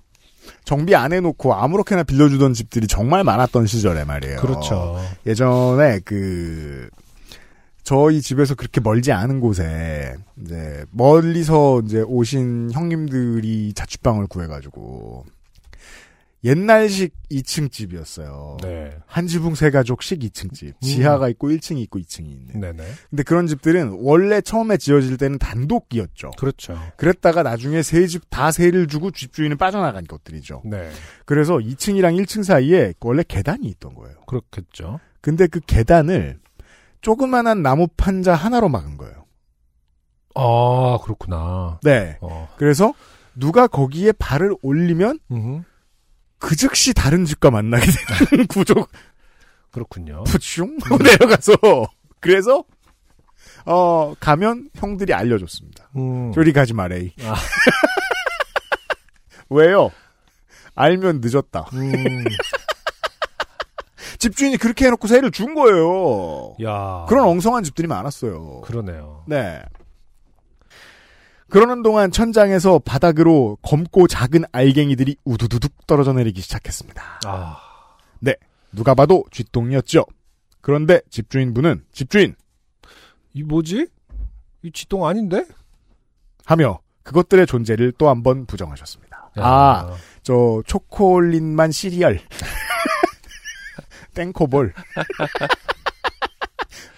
정비 0.64 0.94
안 0.94 1.12
해놓고 1.12 1.54
아무렇게나 1.54 2.02
빌려주던 2.04 2.52
집들이 2.54 2.86
정말 2.86 3.24
많았던 3.24 3.66
시절에 3.66 4.04
말이에요. 4.04 4.36
그렇죠. 4.40 4.98
예전에 5.26 6.00
그 6.04 6.88
저희 7.82 8.20
집에서 8.20 8.54
그렇게 8.54 8.80
멀지 8.80 9.12
않은 9.12 9.40
곳에 9.40 10.14
이제 10.40 10.84
멀리서 10.92 11.82
이제 11.84 12.00
오신 12.02 12.70
형님들이 12.72 13.72
자취방을 13.74 14.26
구해가지고 14.28 15.24
옛날식 16.44 17.14
2층 17.30 17.70
집이었어요. 17.70 18.56
네. 18.62 18.96
한 19.06 19.28
지붕 19.28 19.54
세 19.54 19.70
가족씩 19.70 20.18
2층 20.18 20.52
집. 20.52 20.80
지하가 20.80 21.28
있고 21.28 21.50
1층이 21.50 21.78
있고 21.82 22.00
2층이 22.00 22.26
있는. 22.26 22.58
네네. 22.60 22.82
근데 23.10 23.22
그런 23.22 23.46
집들은 23.46 23.98
원래 24.00 24.40
처음에 24.40 24.76
지어질 24.76 25.16
때는 25.18 25.38
단독이었죠. 25.38 26.32
그렇죠. 26.36 26.76
그랬다가 26.96 27.44
나중에 27.44 27.82
세 27.82 28.06
집 28.08 28.22
다 28.28 28.50
세를 28.50 28.88
주고 28.88 29.12
집주인은 29.12 29.56
빠져나간 29.56 30.04
것들이죠. 30.04 30.62
네. 30.64 30.90
그래서 31.26 31.58
2층이랑 31.58 32.20
1층 32.20 32.42
사이에 32.42 32.94
원래 33.00 33.22
계단이 33.26 33.68
있던 33.68 33.94
거예요. 33.94 34.16
그렇겠죠. 34.26 34.98
근데 35.20 35.46
그 35.46 35.60
계단을 35.60 36.40
조그만한 37.02 37.62
나무 37.62 37.88
판자 37.96 38.34
하나로 38.34 38.68
막은 38.68 38.96
거예요. 38.96 39.26
아, 40.34 40.98
그렇구나. 41.02 41.78
네. 41.82 42.16
어. 42.22 42.48
그래서 42.56 42.94
누가 43.34 43.66
거기에 43.66 44.12
발을 44.12 44.54
올리면. 44.62 45.18
그 46.38 46.56
즉시 46.56 46.92
다른 46.92 47.24
집과 47.24 47.52
만나게 47.52 47.86
되는 48.30 48.46
구조 48.48 48.74
그렇군요. 49.70 50.24
푸슝 50.24 50.76
하고 50.82 50.98
내려가서 50.98 51.52
그래서 52.18 52.64
어 53.64 54.12
가면 54.18 54.70
형들이 54.74 55.14
알려줬습니다. 55.14 55.90
음. 55.96 56.32
저리 56.32 56.52
가지 56.52 56.74
마레이. 56.74 57.12
아. 57.22 57.34
왜요? 59.50 59.90
알면 60.74 61.20
늦었다. 61.22 61.66
음. 61.74 62.24
집주인이 64.22 64.56
그렇게 64.56 64.84
해놓고 64.86 65.08
세를 65.08 65.32
준 65.32 65.54
거예요. 65.56 66.54
야. 66.62 67.06
그런 67.08 67.26
엉성한 67.26 67.64
집들이 67.64 67.88
많았어요. 67.88 68.60
그러네요. 68.60 69.24
네. 69.26 69.60
그러는 71.48 71.82
동안 71.82 72.12
천장에서 72.12 72.78
바닥으로 72.78 73.58
검고 73.62 74.06
작은 74.06 74.44
알갱이들이 74.52 75.16
우두두둑 75.24 75.88
떨어져 75.88 76.12
내리기 76.12 76.40
시작했습니다. 76.40 77.02
아. 77.26 77.58
누가 78.74 78.94
봐도 78.94 79.22
쥐똥이었죠. 79.32 80.06
그런데 80.62 81.02
집주인분은 81.10 81.84
집주인 81.92 82.34
이 83.34 83.42
뭐지? 83.42 83.86
이 84.62 84.72
지똥 84.72 85.04
아닌데? 85.04 85.44
하며 86.46 86.78
그것들의 87.02 87.46
존재를 87.46 87.92
또 87.98 88.08
한 88.08 88.22
번 88.22 88.46
부정하셨습니다. 88.46 89.30
야. 89.38 89.42
아, 89.44 89.94
저 90.22 90.62
초콜릿만 90.66 91.70
시리얼. 91.70 92.20
땡코볼. 94.14 94.72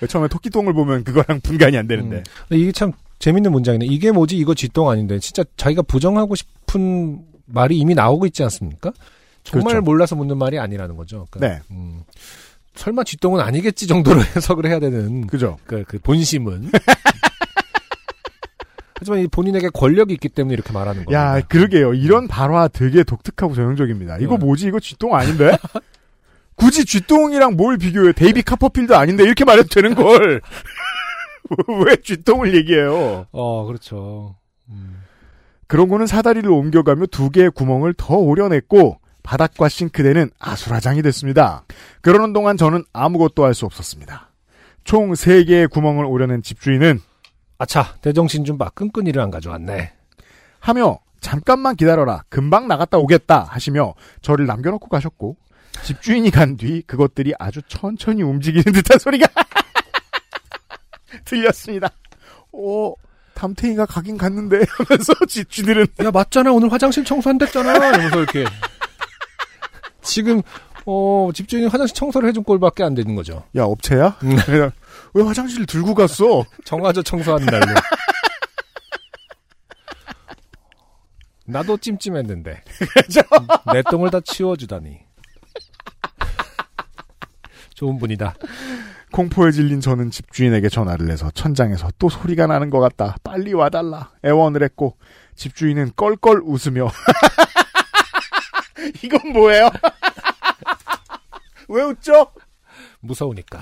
처음에 0.09 0.29
토끼똥을 0.29 0.73
보면 0.73 1.05
그거랑 1.05 1.41
분간이 1.41 1.77
안 1.79 1.87
되는데. 1.87 2.23
근데 2.49 2.63
이게 2.63 2.73
참 2.73 2.93
재밌는 3.19 3.53
문장이네. 3.53 3.87
이게 3.87 4.11
뭐지? 4.11 4.37
이거 4.37 4.55
쥐똥 4.55 4.91
아닌데. 4.91 5.19
진짜 5.19 5.45
자기가 5.57 5.83
부정하고 5.83 6.35
싶은 6.35 7.21
말이 7.47 7.79
이미 7.79 7.95
나오고 7.95 8.27
있지 8.27 8.43
않습니까? 8.43 8.93
정말 9.43 9.75
그렇죠. 9.75 9.85
몰라서 9.85 10.17
묻는 10.17 10.39
말이 10.39 10.59
아니라는 10.59 10.97
거죠. 10.97 11.27
그러니까, 11.31 11.55
네. 11.55 11.63
음, 11.71 12.03
설마 12.75 13.05
쥐똥은 13.05 13.41
아니겠지 13.41 13.87
정도로 13.87 14.21
해석을 14.37 14.67
해야 14.67 14.81
되는 14.81 15.27
그죠? 15.27 15.59
그, 15.67 15.85
그 15.85 15.99
본심은. 15.99 16.71
하지만 18.97 19.21
이 19.21 19.27
본인에게 19.27 19.69
권력이 19.69 20.15
있기 20.15 20.31
때문에 20.31 20.55
이렇게 20.55 20.73
말하는 20.73 21.05
겁니다. 21.05 21.37
야, 21.37 21.41
그러게요. 21.43 21.93
이런 21.95 22.27
발화 22.27 22.69
되게 22.69 23.05
독특하고 23.05 23.55
전형적입니다. 23.55 24.17
이거 24.19 24.39
네. 24.39 24.45
뭐지? 24.45 24.69
이거 24.69 24.81
쥐똥 24.81 25.15
아닌데? 25.15 25.57
굳이 26.57 26.85
쥐똥이랑 26.85 27.57
뭘 27.57 27.79
비교해? 27.79 28.13
데이비드 28.13 28.43
카퍼필드 28.43 28.95
아닌데 28.95 29.25
이렇게 29.25 29.45
말해도 29.45 29.69
되는 29.69 29.95
걸. 29.95 30.41
왜 31.87 31.97
쥐똥을 31.97 32.55
얘기해요? 32.57 33.27
어, 33.33 33.65
그렇죠. 33.67 34.37
음. 34.71 35.03
그런 35.67 35.89
거는 35.89 36.07
사다리를 36.07 36.49
옮겨가며 36.51 37.07
두 37.07 37.31
개의 37.31 37.51
구멍을 37.51 37.95
더 37.97 38.17
오려냈고 38.17 38.99
바닥과 39.23 39.69
싱크대는 39.69 40.31
아수라장이 40.39 41.03
됐습니다. 41.03 41.65
그러는 42.03 42.33
동안 42.33 42.57
저는 42.57 42.85
아무것도 42.93 43.45
할 43.45 43.55
수 43.55 43.65
없었습니다. 43.67 44.31
총 44.85 45.15
세개의 45.15 45.69
구멍을 45.69 46.05
오려낸 46.05 46.43
집주인은 46.43 47.01
아차, 47.59 47.95
대정신 48.03 48.45
좀 48.45 48.59
봐. 48.59 48.69
끈끈이를 48.71 49.21
안 49.23 49.31
가져왔네. 49.31 49.93
하며 50.61 50.99
잠깐만 51.21 51.75
기다려라. 51.77 52.23
금방 52.29 52.69
나갔다 52.69 52.99
오겠다 52.99 53.45
하시며 53.45 53.95
저를 54.21 54.45
남겨놓고 54.47 54.89
가셨고 54.89 55.37
집주인이 55.83 56.31
간 56.31 56.57
뒤 56.57 56.83
그것들이 56.87 57.35
아주 57.39 57.61
천천히 57.69 58.23
움직이는 58.23 58.65
듯한 58.65 58.99
소리가 58.99 59.27
들렸습니다. 61.25 61.91
오, 62.53 62.95
담탱이가 63.35 63.87
가긴 63.87 64.17
갔는데 64.17 64.65
하면서 64.69 65.13
집주인들은 65.29 65.87
야, 66.05 66.11
맞잖아. 66.11 66.53
오늘 66.53 66.71
화장실 66.73 67.05
청소 67.05 67.31
안 67.31 67.39
됐잖아. 67.39 67.77
이러면서 67.77 68.19
이렇게. 68.19 68.45
지금, 70.03 70.43
어, 70.87 71.31
집주인이 71.35 71.67
화장실 71.69 71.95
청소를 71.97 72.29
해준 72.29 72.45
꼴밖에 72.45 72.85
안 72.85 72.95
되는 72.95 73.15
거죠. 73.15 73.45
야 73.57 73.65
업체야? 73.65 74.17
음. 74.23 74.37
그래서 74.45 74.71
왜 75.15 75.23
화장실을 75.25 75.67
들고 75.67 75.95
갔어? 75.95 76.45
정화조 76.65 77.03
청소하는 77.03 77.47
날로. 77.47 77.67
나도 81.47 81.77
찜찜했는데. 81.77 82.63
내 83.73 83.83
똥을 83.91 84.11
다 84.11 84.21
치워주다니. 84.21 84.99
좋은 87.75 87.99
분이다. 87.99 88.35
공포에 89.13 89.53
질린 89.53 89.81
저는 89.81 90.11
집주인에게 90.11 90.69
전화를 90.69 91.11
해서 91.11 91.31
천장에서 91.33 91.89
또 91.99 92.09
소리가 92.09 92.47
나는 92.47 92.71
것 92.71 92.81
같다. 92.81 93.17
빨리 93.23 93.53
와달라. 93.53 94.11
애원을 94.25 94.63
했고 94.63 94.97
집주인은 95.37 95.93
껄껄 95.97 96.43
웃으며 96.45 96.91
이건 99.03 99.33
뭐예요? 99.33 99.71
왜 101.69 101.83
웃죠? 101.83 102.33
무서우니까. 103.01 103.61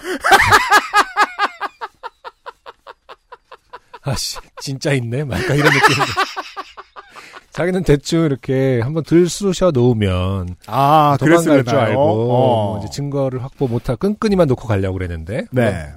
아씨, 4.03 4.39
진짜 4.61 4.93
있네? 4.93 5.25
막 5.25 5.39
이런 5.39 5.59
느낌. 5.73 5.95
자기는 7.53 7.83
대충 7.85 8.25
이렇게 8.25 8.81
한번 8.81 9.05
들쑤셔 9.05 9.73
놓으면 9.73 10.57
아, 10.67 11.17
도망갈 11.21 11.65
줄? 11.65 11.77
알고 11.77 12.01
어. 12.33 12.79
이제 12.79 12.89
증거를 12.91 13.43
확보 13.43 13.69
못하고 13.69 13.99
끈끈이만 13.99 14.49
놓고 14.49 14.67
가려고 14.67 14.95
그랬는데 14.99 15.45
네. 15.51 15.93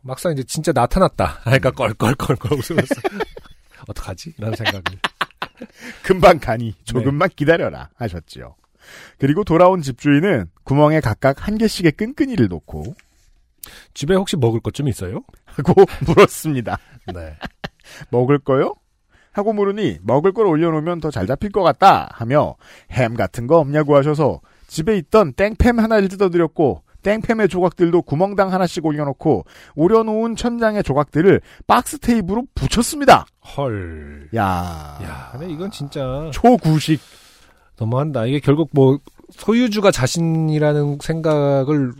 막상 0.00 0.32
이제 0.32 0.42
진짜 0.42 0.72
나타났다. 0.72 1.38
그러니까 1.44 1.70
껄껄껄껄 1.70 2.52
웃으면서 2.58 2.94
어떡하지? 3.88 4.34
이런 4.38 4.54
생각을. 4.56 4.82
금방 6.02 6.38
가니 6.40 6.74
조금만 6.84 7.28
기다려라 7.34 7.90
하셨지요. 7.96 8.56
그리고 9.18 9.44
돌아온 9.44 9.82
집주인은 9.82 10.46
구멍에 10.64 11.00
각각 11.00 11.46
한 11.46 11.58
개씩의 11.58 11.92
끈끈이를 11.92 12.48
놓고 12.48 12.94
집에 13.94 14.14
혹시 14.14 14.36
먹을 14.36 14.60
것 14.60 14.72
좀 14.72 14.88
있어요? 14.88 15.22
하고 15.46 15.74
물었습니다. 16.06 16.78
네. 17.14 17.36
먹을 18.10 18.38
거요? 18.38 18.74
하고 19.38 19.52
물으니 19.52 19.98
먹을 20.02 20.32
걸 20.32 20.46
올려놓으면 20.46 21.00
더 21.00 21.10
잘 21.10 21.26
잡힐 21.26 21.50
것 21.50 21.62
같다 21.62 22.08
하며 22.12 22.56
햄 22.90 23.14
같은 23.14 23.46
거 23.46 23.58
없냐고 23.58 23.96
하셔서 23.96 24.40
집에 24.66 24.96
있던 24.98 25.32
땡팸 25.32 25.76
하나를 25.78 26.08
뜯어드렸고 26.08 26.82
땡팸의 27.02 27.48
조각들도 27.48 28.02
구멍당 28.02 28.52
하나씩 28.52 28.84
올려놓고 28.84 29.44
오려놓은 29.76 30.34
천장의 30.36 30.82
조각들을 30.82 31.40
박스 31.66 31.98
테이프로 31.98 32.44
붙였습니다. 32.54 33.24
헐. 33.56 34.28
야, 34.34 34.98
야, 35.02 35.28
근데 35.32 35.48
이건 35.52 35.70
진짜 35.70 36.28
초구식. 36.32 37.00
너무한다. 37.78 38.26
이게 38.26 38.40
결국 38.40 38.68
뭐 38.72 38.98
소유주가 39.30 39.90
자신이라는 39.92 40.98
생각을 41.00 41.92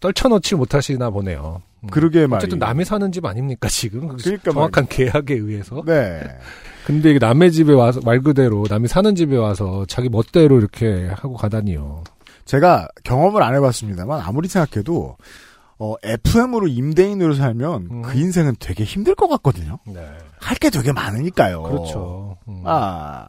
떨쳐놓지 0.00 0.54
못하시나 0.54 1.10
보네요. 1.10 1.60
음. 1.80 1.88
그러게 1.90 2.26
말이. 2.26 2.38
어쨌든 2.38 2.58
남이 2.58 2.84
사는 2.84 3.10
집 3.12 3.24
아닙니까 3.24 3.68
지금 3.68 4.08
그러니까 4.16 4.50
정확한 4.52 4.86
계약에 4.88 5.34
의해서. 5.34 5.82
네. 5.86 6.20
근데 6.86 7.10
이게 7.10 7.18
남의 7.18 7.52
집에 7.52 7.72
와서 7.72 8.00
말 8.04 8.20
그대로 8.20 8.64
남이 8.68 8.86
사는 8.88 9.14
집에 9.14 9.36
와서 9.36 9.84
자기 9.88 10.08
멋대로 10.08 10.58
이렇게 10.58 11.08
하고 11.08 11.34
가다니요. 11.34 12.04
제가 12.44 12.88
경험을 13.02 13.42
안 13.42 13.54
해봤습니다만 13.56 14.20
아무리 14.20 14.46
생각해도 14.48 15.16
어, 15.78 15.94
FM으로 16.02 16.68
임대인으로 16.68 17.34
살면 17.34 17.88
음. 17.90 18.02
그 18.02 18.16
인생은 18.18 18.54
되게 18.60 18.84
힘들 18.84 19.14
것 19.14 19.28
같거든요. 19.28 19.78
네. 19.86 20.06
할 20.38 20.56
게 20.58 20.70
되게 20.70 20.92
많으니까요. 20.92 21.62
그렇죠. 21.64 22.38
음. 22.48 22.62
아 22.64 23.26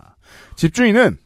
집주인은 0.56 1.18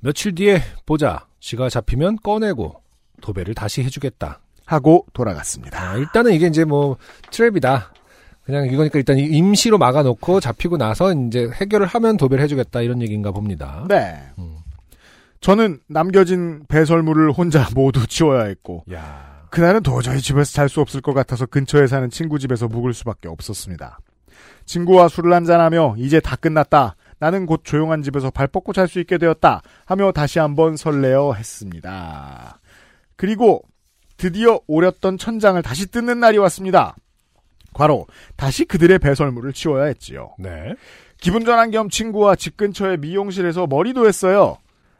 며칠 0.00 0.34
뒤에 0.34 0.62
보자. 0.86 1.26
쥐가 1.40 1.68
잡히면 1.70 2.18
꺼내고 2.22 2.76
도배를 3.20 3.54
다시 3.54 3.82
해주겠다. 3.82 4.38
하고 4.72 5.06
돌아갔습니다. 5.12 5.90
아, 5.90 5.96
일단은 5.96 6.32
이게 6.32 6.46
이제 6.46 6.64
뭐 6.64 6.96
트랩이다. 7.30 7.82
그냥 8.44 8.66
이거니까 8.66 8.98
일단 8.98 9.18
임시로 9.18 9.78
막아놓고 9.78 10.40
잡히고 10.40 10.76
나서 10.76 11.12
이제 11.12 11.48
해결을 11.54 11.86
하면 11.86 12.16
도배를 12.16 12.42
해주겠다 12.44 12.80
이런 12.80 13.00
얘기인가 13.02 13.30
봅니다. 13.30 13.84
네. 13.88 14.20
음. 14.38 14.56
저는 15.40 15.80
남겨진 15.88 16.64
배설물을 16.68 17.32
혼자 17.32 17.66
모두 17.74 18.06
치워야 18.06 18.44
했고 18.44 18.84
야. 18.92 19.42
그날은 19.50 19.82
도저히 19.82 20.20
집에서 20.20 20.52
잘 20.52 20.68
수 20.68 20.80
없을 20.80 21.00
것 21.02 21.12
같아서 21.12 21.46
근처에 21.46 21.86
사는 21.86 22.08
친구 22.10 22.38
집에서 22.38 22.68
묵을 22.68 22.94
수밖에 22.94 23.28
없었습니다. 23.28 23.98
친구와 24.64 25.08
술을 25.08 25.32
한잔하며 25.32 25.96
이제 25.98 26.20
다 26.20 26.36
끝났다. 26.36 26.96
나는 27.18 27.46
곧 27.46 27.60
조용한 27.62 28.02
집에서 28.02 28.30
발 28.30 28.46
뻗고 28.48 28.72
잘 28.72 28.88
수 28.88 28.98
있게 28.98 29.18
되었다. 29.18 29.60
하며 29.84 30.10
다시 30.12 30.38
한번 30.38 30.76
설레어 30.76 31.34
했습니다. 31.34 32.60
그리고 33.16 33.62
드디어 34.22 34.60
오렸던 34.68 35.18
천장을 35.18 35.60
다시 35.62 35.90
뜯는 35.90 36.20
날이 36.20 36.38
왔습니다. 36.38 36.94
과로 37.74 38.06
다시 38.36 38.64
그들의 38.64 39.00
배설물을 39.00 39.52
치워야 39.52 39.86
했지요. 39.86 40.30
네. 40.38 40.74
기분 41.20 41.44
전환 41.44 41.72
겸 41.72 41.90
친구와 41.90 42.36
집 42.36 42.56
근처의 42.56 42.98
미용실에서 42.98 43.66
머리도 43.66 44.06
했어요. 44.06 44.58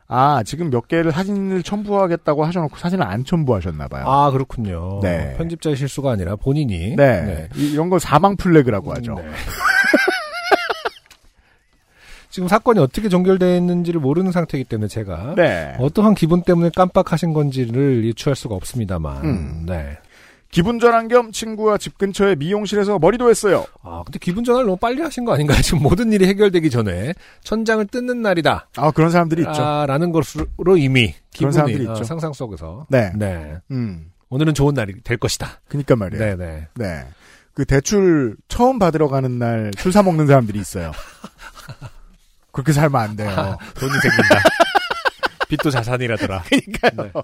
아, 0.08 0.42
지금 0.42 0.70
몇 0.70 0.88
개를 0.88 1.12
사진을 1.12 1.62
첨부하겠다고 1.62 2.44
하셔놓고 2.44 2.76
사진을 2.78 3.06
안 3.06 3.24
첨부하셨나봐요. 3.24 4.04
아 4.08 4.32
그렇군요. 4.32 4.98
네. 5.04 5.36
편집자의 5.38 5.76
실수가 5.76 6.10
아니라 6.10 6.34
본인이. 6.34 6.96
네. 6.96 7.48
이- 7.54 7.70
이런 7.70 7.90
걸 7.90 8.00
사망 8.00 8.34
플래그라고 8.36 8.92
하죠. 8.94 9.14
네. 9.14 9.22
지금 12.32 12.48
사건이 12.48 12.78
어떻게 12.80 13.10
종결됐는지를 13.10 14.00
모르는 14.00 14.32
상태이기 14.32 14.66
때문에 14.66 14.88
제가 14.88 15.34
네. 15.36 15.76
어떠한 15.78 16.14
기분 16.14 16.42
때문에 16.42 16.70
깜빡하신 16.74 17.34
건지를 17.34 18.04
유추할 18.04 18.34
수가 18.34 18.54
없습니다만. 18.54 19.24
음. 19.24 19.66
네. 19.68 19.98
기분 20.50 20.78
전환 20.78 21.08
겸 21.08 21.30
친구와 21.30 21.76
집 21.78 21.96
근처의 21.98 22.36
미용실에서 22.36 22.98
머리도 22.98 23.28
했어요. 23.30 23.64
아 23.82 24.02
근데 24.04 24.18
기분 24.18 24.44
전환을 24.44 24.66
너무 24.66 24.76
빨리 24.78 25.00
하신 25.02 25.24
거 25.26 25.32
아닌가요? 25.34 25.60
지금 25.62 25.82
모든 25.82 26.10
일이 26.12 26.26
해결되기 26.26 26.68
전에 26.70 27.12
천장을 27.42 27.86
뜯는 27.86 28.22
날이다. 28.22 28.68
아, 28.76 28.90
그런 28.92 29.10
사람들이 29.10 29.42
있죠. 29.42 29.62
아, 29.62 29.84
라는 29.86 30.10
것으로 30.12 30.76
이미 30.78 31.12
그런 31.12 31.22
기분이 31.32 31.52
사람들이 31.52 31.86
어, 31.86 31.92
있죠. 31.92 32.04
상상 32.04 32.32
속에서. 32.32 32.86
네. 32.88 33.12
네. 33.14 33.56
음. 33.70 34.10
오늘은 34.30 34.54
좋은 34.54 34.72
날이 34.74 34.94
될 35.04 35.18
것이다. 35.18 35.60
그니까 35.68 35.96
말이에요. 35.96 36.36
네. 36.36 36.36
네, 36.36 36.68
네. 36.74 37.04
그 37.54 37.64
대출 37.66 38.36
처음 38.48 38.78
받으러 38.78 39.08
가는 39.08 39.38
날 39.38 39.70
술 39.78 39.92
사 39.92 40.02
먹는 40.02 40.26
사람들이 40.26 40.58
있어요. 40.58 40.92
그렇게 42.52 42.72
살면 42.72 43.00
안 43.00 43.16
돼요. 43.16 43.58
돈이 43.78 43.92
생긴다. 43.92 44.42
빚도 45.48 45.70
자산이라더라. 45.70 46.42
그러니까요. 46.42 47.22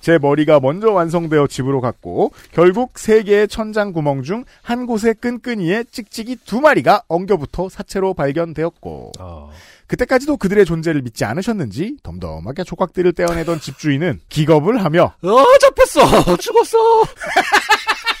제 0.00 0.16
머리가 0.16 0.60
먼저 0.60 0.90
완성되어 0.92 1.46
집으로 1.46 1.80
갔고 1.82 2.32
결국 2.52 2.98
세 2.98 3.22
개의 3.22 3.48
천장 3.48 3.92
구멍 3.92 4.22
중 4.22 4.44
한 4.62 4.86
곳의 4.86 5.14
끈끈이에 5.20 5.84
찍찍이 5.90 6.36
두 6.46 6.60
마리가 6.60 7.02
엉겨붙어 7.08 7.68
사체로 7.68 8.14
발견되었고 8.14 9.12
어. 9.18 9.50
그때까지도 9.86 10.36
그들의 10.38 10.64
존재를 10.64 11.02
믿지 11.02 11.24
않으셨는지 11.24 11.96
덤덤하게 12.02 12.64
조각들을 12.64 13.12
떼어내던 13.12 13.60
집주인은 13.60 14.20
기겁을 14.28 14.82
하며 14.84 15.12
어, 15.22 15.44
잡혔어! 15.60 16.36
죽었어! 16.36 16.78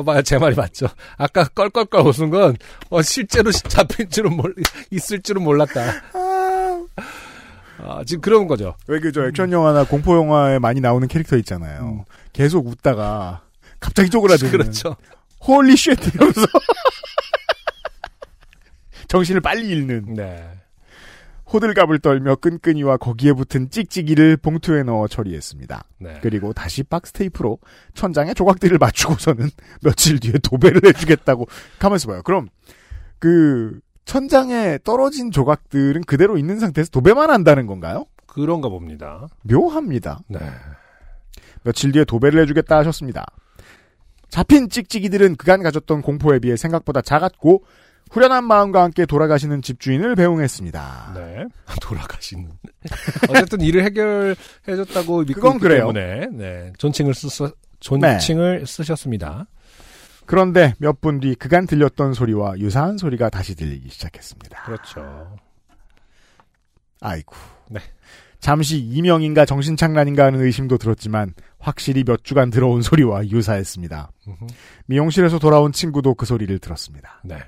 거봐요, 0.00 0.22
제 0.22 0.38
말이 0.38 0.54
맞죠. 0.54 0.86
아까 1.16 1.44
껄껄껄 1.44 2.06
웃은 2.06 2.30
건, 2.30 2.56
어, 2.90 3.02
실제로 3.02 3.50
잡힌 3.52 4.08
줄은 4.08 4.36
몰, 4.36 4.54
있을 4.90 5.22
줄은 5.22 5.42
몰랐다. 5.42 6.02
아, 7.82 8.02
지금 8.04 8.20
그런 8.20 8.46
거죠. 8.46 8.74
왜 8.86 9.00
그저 9.00 9.26
액션 9.26 9.52
영화나 9.52 9.84
공포 9.84 10.16
영화에 10.16 10.58
많이 10.58 10.80
나오는 10.80 11.06
캐릭터 11.08 11.36
있잖아요. 11.38 12.04
계속 12.32 12.66
웃다가 12.66 13.42
갑자기 13.78 14.10
쪼그라드는 14.10 14.50
그렇죠. 14.50 14.96
holy 15.46 15.76
shit 15.76 15.96
이러면서 16.14 16.42
정신을 19.08 19.40
빨리 19.40 19.68
잃는 19.68 20.14
네. 20.14 20.46
호들갑을 21.52 21.98
떨며 21.98 22.36
끈끈이와 22.36 22.96
거기에 22.96 23.32
붙은 23.32 23.70
찍찍이를 23.70 24.36
봉투에 24.36 24.82
넣어 24.84 25.08
처리했습니다. 25.08 25.84
네. 25.98 26.18
그리고 26.22 26.52
다시 26.52 26.82
박스 26.82 27.12
테이프로 27.12 27.58
천장에 27.94 28.34
조각들을 28.34 28.78
맞추고서는 28.78 29.50
며칠 29.82 30.20
뒤에 30.20 30.34
도배를 30.42 30.82
해주겠다고 30.86 31.46
가만있어 31.78 32.08
봐요. 32.08 32.22
그럼 32.22 32.48
그 33.18 33.80
천장에 34.04 34.78
떨어진 34.84 35.30
조각들은 35.30 36.02
그대로 36.02 36.38
있는 36.38 36.58
상태에서 36.58 36.90
도배만 36.90 37.30
한다는 37.30 37.66
건가요? 37.66 38.06
그런가 38.26 38.68
봅니다. 38.68 39.28
묘합니다. 39.42 40.20
네. 40.28 40.38
며칠 41.62 41.92
뒤에 41.92 42.04
도배를 42.04 42.40
해주겠다 42.42 42.78
하셨습니다. 42.78 43.26
잡힌 44.28 44.68
찍찍이들은 44.68 45.36
그간 45.36 45.62
가졌던 45.62 46.02
공포에 46.02 46.38
비해 46.38 46.56
생각보다 46.56 47.02
작았고 47.02 47.64
후련한 48.10 48.44
마음과 48.44 48.82
함께 48.82 49.06
돌아가시는 49.06 49.62
집주인을 49.62 50.16
배웅했습니다. 50.16 51.12
네. 51.14 51.44
돌아가시는. 51.80 52.50
어쨌든 53.30 53.60
일을 53.60 53.84
해결해줬다고 53.84 55.20
믿고 55.20 55.34
그건 55.40 55.58
그래요. 55.58 55.92
때문에, 55.92 56.26
네. 56.32 56.72
존칭을 56.78 57.14
쓰, 57.14 57.28
존칭을 57.80 58.66
쓰셨습니다. 58.66 59.46
그런데 60.26 60.74
몇 60.78 61.00
분 61.00 61.20
뒤 61.20 61.34
그간 61.34 61.66
들렸던 61.66 62.14
소리와 62.14 62.58
유사한 62.58 62.98
소리가 62.98 63.30
다시 63.30 63.54
들리기 63.54 63.88
시작했습니다. 63.90 64.62
그렇죠. 64.64 65.36
아이고. 67.00 67.34
네. 67.68 67.80
잠시 68.40 68.78
이명인가 68.78 69.44
정신착란인가 69.44 70.24
하는 70.26 70.40
의심도 70.40 70.78
들었지만 70.78 71.34
확실히 71.58 72.04
몇 72.04 72.24
주간 72.24 72.48
들어온 72.50 72.80
소리와 72.80 73.26
유사했습니다. 73.28 74.10
음흠. 74.28 74.46
미용실에서 74.86 75.38
돌아온 75.38 75.72
친구도 75.72 76.14
그 76.14 76.24
소리를 76.24 76.58
들었습니다. 76.58 77.20
네. 77.22 77.38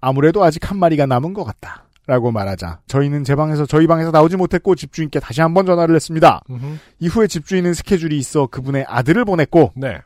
아무래도 0.00 0.42
아직 0.44 0.70
한 0.70 0.78
마리가 0.78 1.06
남은 1.06 1.34
것 1.34 1.44
같다. 1.44 1.84
라고 2.06 2.32
말하자 2.32 2.80
저희는 2.86 3.22
제 3.24 3.34
방에서 3.34 3.66
저희 3.66 3.86
방에서 3.86 4.10
나오지 4.10 4.36
못했고 4.38 4.74
집주인께 4.74 5.20
다시 5.20 5.42
한번 5.42 5.66
전화를 5.66 5.94
했습니다. 5.94 6.40
음흠. 6.48 6.78
이후에 7.00 7.26
집주인은 7.26 7.74
스케줄이 7.74 8.16
있어 8.16 8.46
그분의 8.46 8.86
아들을 8.88 9.26
보냈고 9.26 9.72
네. 9.76 9.98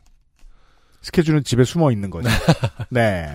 스케줄은 1.03 1.45
집에 1.45 1.63
숨어 1.63 1.93
있는 1.93 2.11
거죠. 2.11 2.29
네. 2.91 3.33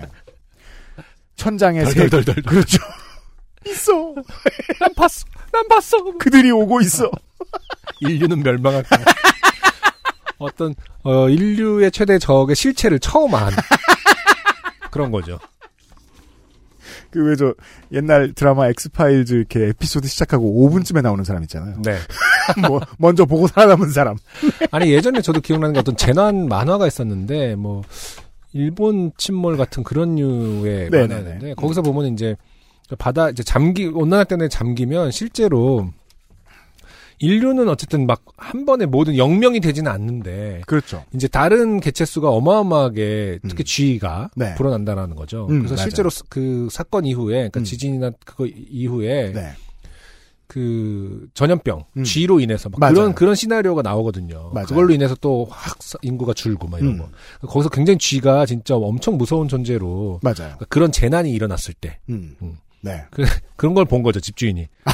천장에 1.36 1.82
세 1.86 2.08
덜덜덜덜. 2.10 2.42
그렇죠. 2.42 2.76
있어. 3.66 4.14
난 4.80 4.92
봤어. 4.94 5.24
난 5.50 5.66
봤어. 5.68 5.96
그들이 6.18 6.50
오고 6.50 6.82
있어. 6.82 7.10
인류는 8.00 8.42
멸망할 8.42 8.82
거야. 8.82 9.02
어떤 10.36 10.74
어, 11.04 11.30
인류의 11.30 11.90
최대 11.90 12.18
적의 12.18 12.54
실체를 12.54 12.98
처음 12.98 13.34
한 13.34 13.50
그런 14.90 15.10
거죠. 15.10 15.38
그 17.10 17.20
왜 17.30 17.36
저 17.36 17.54
옛날 17.92 18.32
드라마 18.34 18.68
X-Files 18.68 19.34
이렇게 19.34 19.68
에피소드 19.68 20.06
시작하고 20.08 20.68
5분쯤에 20.70 21.02
나오는 21.02 21.24
사람 21.24 21.42
있잖아요. 21.42 21.80
네. 21.82 21.96
뭐 22.68 22.80
먼저 22.98 23.24
보고 23.24 23.46
살아남은 23.46 23.90
사람. 23.90 24.16
아니 24.72 24.92
예전에 24.92 25.20
저도 25.22 25.40
기억나는 25.40 25.72
게 25.74 25.80
어떤 25.80 25.96
재난 25.96 26.48
만화가 26.48 26.86
있었는데 26.86 27.56
뭐 27.56 27.82
일본 28.52 29.12
침몰 29.16 29.56
같은 29.56 29.82
그런 29.84 30.16
류의 30.16 30.90
네네네. 30.90 31.06
만화였는데 31.06 31.54
거기서 31.54 31.82
보면 31.82 32.12
이제 32.14 32.36
바다 32.98 33.28
이제 33.30 33.42
잠기 33.42 33.86
온난화 33.86 34.24
때문에 34.24 34.48
잠기면 34.48 35.10
실제로 35.10 35.90
인류는 37.20 37.68
어쨌든 37.68 38.06
막 38.06 38.22
한 38.40 38.64
번에 38.64 38.86
모든 38.86 39.16
영명이 39.16 39.58
되지는 39.60 39.90
않는데 39.90 40.62
그렇죠. 40.66 41.04
이제 41.12 41.26
다른 41.28 41.80
개체 41.80 42.04
수가 42.04 42.30
어마어마하게 42.30 43.40
특히 43.48 43.62
음. 43.62 43.64
쥐가 43.64 44.30
네. 44.36 44.54
불어난다라는 44.54 45.16
거죠. 45.16 45.46
음, 45.50 45.58
그래서 45.58 45.74
맞아요. 45.74 45.82
실제로 45.88 46.08
스- 46.08 46.22
그 46.28 46.68
사건 46.70 47.04
이후에 47.04 47.34
그러니까 47.34 47.60
음. 47.60 47.64
지진이나 47.64 48.10
그거 48.24 48.46
이후에 48.46 49.32
네. 49.32 49.50
그 50.46 51.28
전염병 51.34 51.84
음. 51.98 52.04
쥐로 52.04 52.40
인해서 52.40 52.68
막 52.70 52.80
맞아요. 52.80 52.94
그런 52.94 53.14
그런 53.14 53.34
시나리오가 53.34 53.82
나오거든요. 53.82 54.50
맞아요. 54.54 54.66
그걸로 54.66 54.94
인해서 54.94 55.14
또 55.16 55.46
확 55.50 55.76
인구가 56.02 56.32
줄고 56.32 56.68
막 56.68 56.80
이런 56.80 56.94
음. 56.94 56.98
거. 56.98 57.08
거기서 57.48 57.68
굉장히 57.68 57.98
쥐가 57.98 58.46
진짜 58.46 58.76
엄청 58.76 59.18
무서운 59.18 59.46
존재로 59.48 60.20
맞아요. 60.22 60.36
그러니까 60.36 60.66
그런 60.70 60.90
재난이 60.92 61.30
일어났을 61.32 61.74
때 61.74 61.98
음. 62.08 62.34
음. 62.40 62.56
네. 62.80 63.02
그 63.56 63.66
런 63.66 63.74
걸 63.74 63.84
본 63.84 64.02
거죠 64.02 64.20
집주인이. 64.20 64.68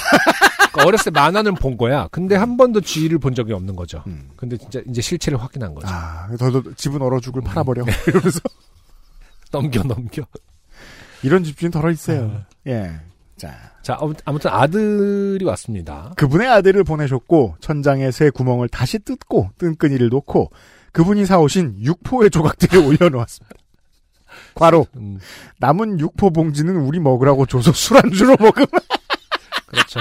그러니까 0.75 0.89
어렸을 0.89 1.05
때 1.13 1.21
만화는 1.21 1.55
본 1.55 1.77
거야. 1.77 2.09
근데 2.11 2.35
한 2.37 2.57
번도 2.57 2.81
쥐를 2.81 3.19
본 3.19 3.35
적이 3.35 3.53
없는 3.53 3.77
거죠. 3.77 4.03
음. 4.07 4.31
근데 4.37 4.57
진짜 4.57 4.81
이제 4.89 5.01
실체를 5.01 5.41
확인한 5.41 5.75
거죠. 5.75 5.87
아, 5.89 6.29
더 6.39 6.51
더 6.51 6.63
집은 6.75 7.01
얼어 7.01 7.21
죽을 7.21 7.43
음. 7.43 7.45
팔아버려. 7.45 7.85
이러면서 8.09 8.41
넘겨 9.53 9.83
넘겨. 9.83 10.23
이런 11.23 11.45
집주인 11.45 11.71
덜어 11.71 11.91
있어요. 11.91 12.31
아. 12.35 12.47
예. 12.67 12.91
자, 13.37 13.53
자 13.83 13.97
아무- 14.01 14.15
아무튼 14.25 14.51
아들이 14.51 15.45
왔습니다. 15.45 16.13
그분의 16.17 16.49
아들을 16.49 16.83
보내셨고 16.85 17.57
천장에 17.61 18.11
새 18.11 18.31
구멍을 18.31 18.69
다시 18.69 18.99
뜯고 18.99 19.51
뜬끈이를 19.59 20.09
놓고 20.09 20.51
그분이 20.93 21.27
사오신 21.27 21.79
육포의 21.83 22.31
조각들을 22.31 22.79
올려놓았습니다. 22.85 23.55
과로 24.55 24.87
음, 24.97 25.19
남은 25.59 25.99
육포 26.01 26.31
봉지는 26.31 26.77
우리 26.77 26.99
먹으라고 27.01 27.47
줘서 27.47 27.73
술안주로 27.73 28.37
먹음. 28.39 28.65
그렇죠. 29.67 30.01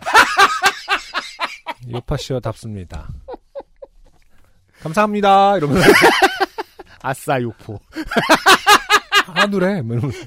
요파 1.90 2.16
씨와 2.16 2.40
답습니다. 2.40 3.08
감사합니다. 4.82 5.56
이러면서 5.58 5.88
아싸 7.02 7.40
육포. 7.40 7.78
하누래. 9.34 9.80
뭐 9.82 9.96
이러면서. 9.96 10.18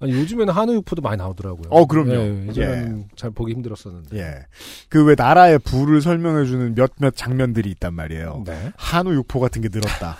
아니, 0.00 0.12
요즘에는 0.12 0.52
한우 0.52 0.74
육포도 0.74 1.00
많이 1.00 1.16
나오더라고요. 1.16 1.68
어, 1.70 1.86
그럼요. 1.86 2.12
예, 2.12 2.46
예전에는 2.48 3.08
잘 3.16 3.30
보기 3.30 3.52
힘들었었는데. 3.54 4.18
예. 4.18 4.46
그 4.88 5.04
왜 5.04 5.14
나라의 5.16 5.58
부를 5.60 6.02
설명해주는 6.02 6.74
몇몇 6.74 7.16
장면들이 7.16 7.70
있단 7.70 7.94
말이에요. 7.94 8.42
네. 8.46 8.72
한우 8.76 9.14
육포 9.14 9.38
같은 9.40 9.62
게 9.62 9.68
늘었다. 9.70 10.16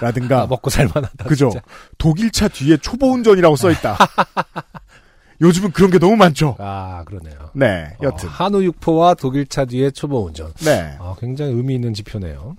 라든가 0.00 0.42
아, 0.42 0.46
먹고 0.46 0.70
살만하다. 0.70 1.24
그죠. 1.24 1.50
진짜. 1.50 1.64
독일차 1.98 2.48
뒤에 2.48 2.76
초보 2.78 3.12
운전이라고 3.12 3.56
써 3.56 3.70
있다. 3.70 3.98
요즘은 5.40 5.72
그런 5.72 5.90
게 5.90 5.98
너무 5.98 6.16
많죠. 6.16 6.56
아, 6.58 7.04
그러네요. 7.04 7.50
네, 7.54 7.94
여튼. 8.02 8.28
어, 8.28 8.32
한우 8.32 8.62
육포와 8.62 9.14
독일차 9.14 9.66
뒤에 9.66 9.90
초보 9.90 10.24
운전. 10.24 10.52
네. 10.64 10.96
아, 10.98 11.14
굉장히 11.20 11.52
의미 11.52 11.74
있는 11.74 11.92
지표네요. 11.92 12.56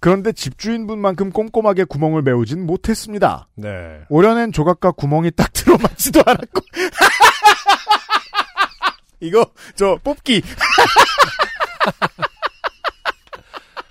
그런데 0.00 0.32
집주인분만큼 0.32 1.30
꼼꼼하게 1.30 1.84
구멍을 1.84 2.22
메우진 2.22 2.64
못했습니다. 2.64 3.48
네. 3.54 4.00
오려낸 4.08 4.50
조각과 4.50 4.92
구멍이 4.92 5.32
딱 5.32 5.52
들어맞지도 5.52 6.22
않았고. 6.24 6.62
이거 9.20 9.44
저 9.76 9.98
뽑기. 10.02 10.40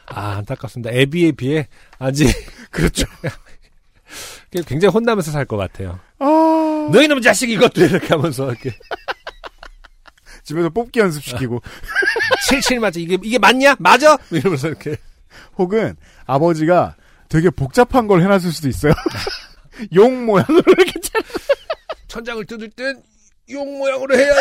아, 0.10 0.38
안타깝습니다. 0.38 0.92
애비에 0.94 1.32
비해 1.34 1.68
아직 1.98 2.28
그렇죠. 2.72 3.06
굉장히 4.66 4.92
혼나면서 4.92 5.32
살 5.32 5.46
것 5.46 5.58
같아요. 5.58 6.00
아. 6.20 6.90
너희 6.92 7.08
놈 7.08 7.22
자식 7.22 7.50
이것도 7.52 7.86
이렇게 7.86 8.08
하면서 8.08 8.50
이렇게 8.50 8.72
집에서 10.44 10.70
뽑기 10.70 11.00
연습시키고 11.00 11.62
칠칠 12.48 12.80
맞아 12.80 13.00
이게 13.00 13.18
이게 13.24 13.38
맞냐? 13.38 13.76
맞아? 13.80 14.18
이러면서 14.32 14.68
이렇게 14.70 14.98
혹은 15.58 15.96
아버지가 16.26 16.96
되게 17.28 17.52
복잡한 17.52 18.08
걸 18.08 18.22
해놨을 18.24 18.52
수도 18.52 18.68
있어요. 18.70 18.94
용 19.94 20.26
모양으로 20.26 20.64
이렇게 20.78 21.00
잘- 21.00 21.22
천장을 22.08 22.44
뜯을 22.46 22.70
땐 22.72 23.02
용 23.52 23.78
모양으로 23.78 24.16
해야 24.18 24.34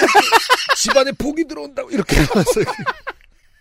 집안에 0.76 1.12
복이 1.12 1.46
들어온다고 1.48 1.90
이렇게 1.90 2.16
하면서 2.20 2.60
이 2.60 2.64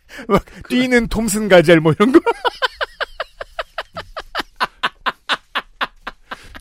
막 0.27 0.43
뛰는 0.69 1.07
톰슨 1.07 1.47
가젤 1.49 1.79
뭐 1.79 1.93
이런 1.93 2.11
거. 2.11 2.19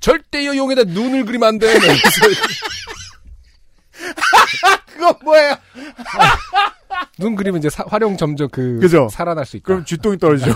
절대요 0.00 0.56
용에다 0.56 0.84
눈을 0.84 1.24
그리면 1.24 1.48
안 1.48 1.58
돼. 1.58 1.66
그거 4.86 5.18
뭐예요? 5.24 5.56
눈 7.18 7.34
그리면 7.34 7.58
이제 7.58 7.68
사- 7.70 7.84
활용 7.88 8.16
점점 8.16 8.48
그 8.50 8.78
그죠. 8.80 9.08
살아날 9.10 9.44
수 9.46 9.56
있다. 9.56 9.64
그럼 9.66 9.84
쥐똥이 9.84 10.18
떨어지죠. 10.18 10.54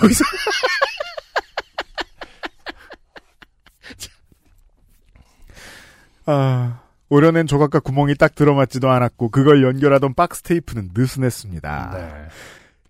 아, 6.25 6.81
오려낸 7.09 7.47
조각과 7.47 7.79
구멍이 7.79 8.15
딱 8.15 8.35
들어맞지도 8.35 8.89
않았고 8.89 9.29
그걸 9.29 9.63
연결하던 9.63 10.13
박스 10.13 10.41
테이프는 10.43 10.91
느슨했습니다. 10.93 11.91
네. 11.93 12.27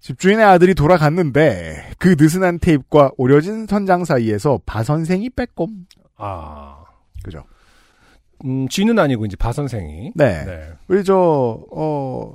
집주인의 0.01 0.43
아들이 0.43 0.73
돌아갔는데 0.73 1.91
그 1.99 2.15
느슨한 2.19 2.59
테이프와 2.59 3.11
오려진 3.17 3.67
선장 3.67 4.03
사이에서 4.03 4.59
바 4.65 4.83
선생이 4.83 5.29
빼꼼. 5.29 5.69
아, 6.17 6.83
그죠? 7.23 7.43
음, 8.43 8.67
쥐는 8.67 8.97
아니고 8.97 9.25
이제 9.25 9.35
바 9.35 9.53
선생이. 9.53 10.13
네. 10.15 10.45
네. 10.45 10.69
우리 10.87 11.03
저 11.03 11.63
어, 11.71 12.33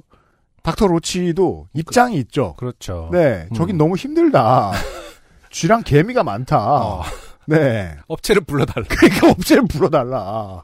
닥터 0.62 0.87
로치도 0.87 1.69
입장이 1.75 2.17
있죠. 2.19 2.55
그렇죠. 2.55 3.11
네, 3.12 3.49
저긴 3.55 3.75
음. 3.75 3.79
너무 3.79 3.97
힘들다. 3.97 4.73
쥐랑 5.51 5.83
개미가 5.83 6.23
많다. 6.23 6.59
어, 6.59 7.03
네. 7.47 7.97
업체를 8.07 8.43
불러달라. 8.43 8.87
그러니까 8.89 9.31
업체를 9.31 9.64
불러달라. 9.67 10.62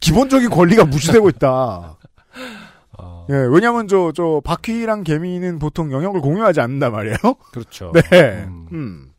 기본적인 0.00 0.50
권리가 0.50 0.86
무시되고 0.86 1.28
있다. 1.28 1.98
어, 3.30 3.32
예, 3.32 3.46
왜냐면 3.50 3.86
저, 3.86 4.12
저, 4.14 4.40
바퀴랑 4.44 5.04
개미는 5.04 5.58
보통 5.58 5.92
영역을 5.92 6.20
공유하지 6.20 6.60
않는단 6.60 6.92
말이에요. 6.92 7.16
그렇죠. 7.52 7.92
네. 7.92 8.44
음. 8.48 8.66
음. 8.72 9.10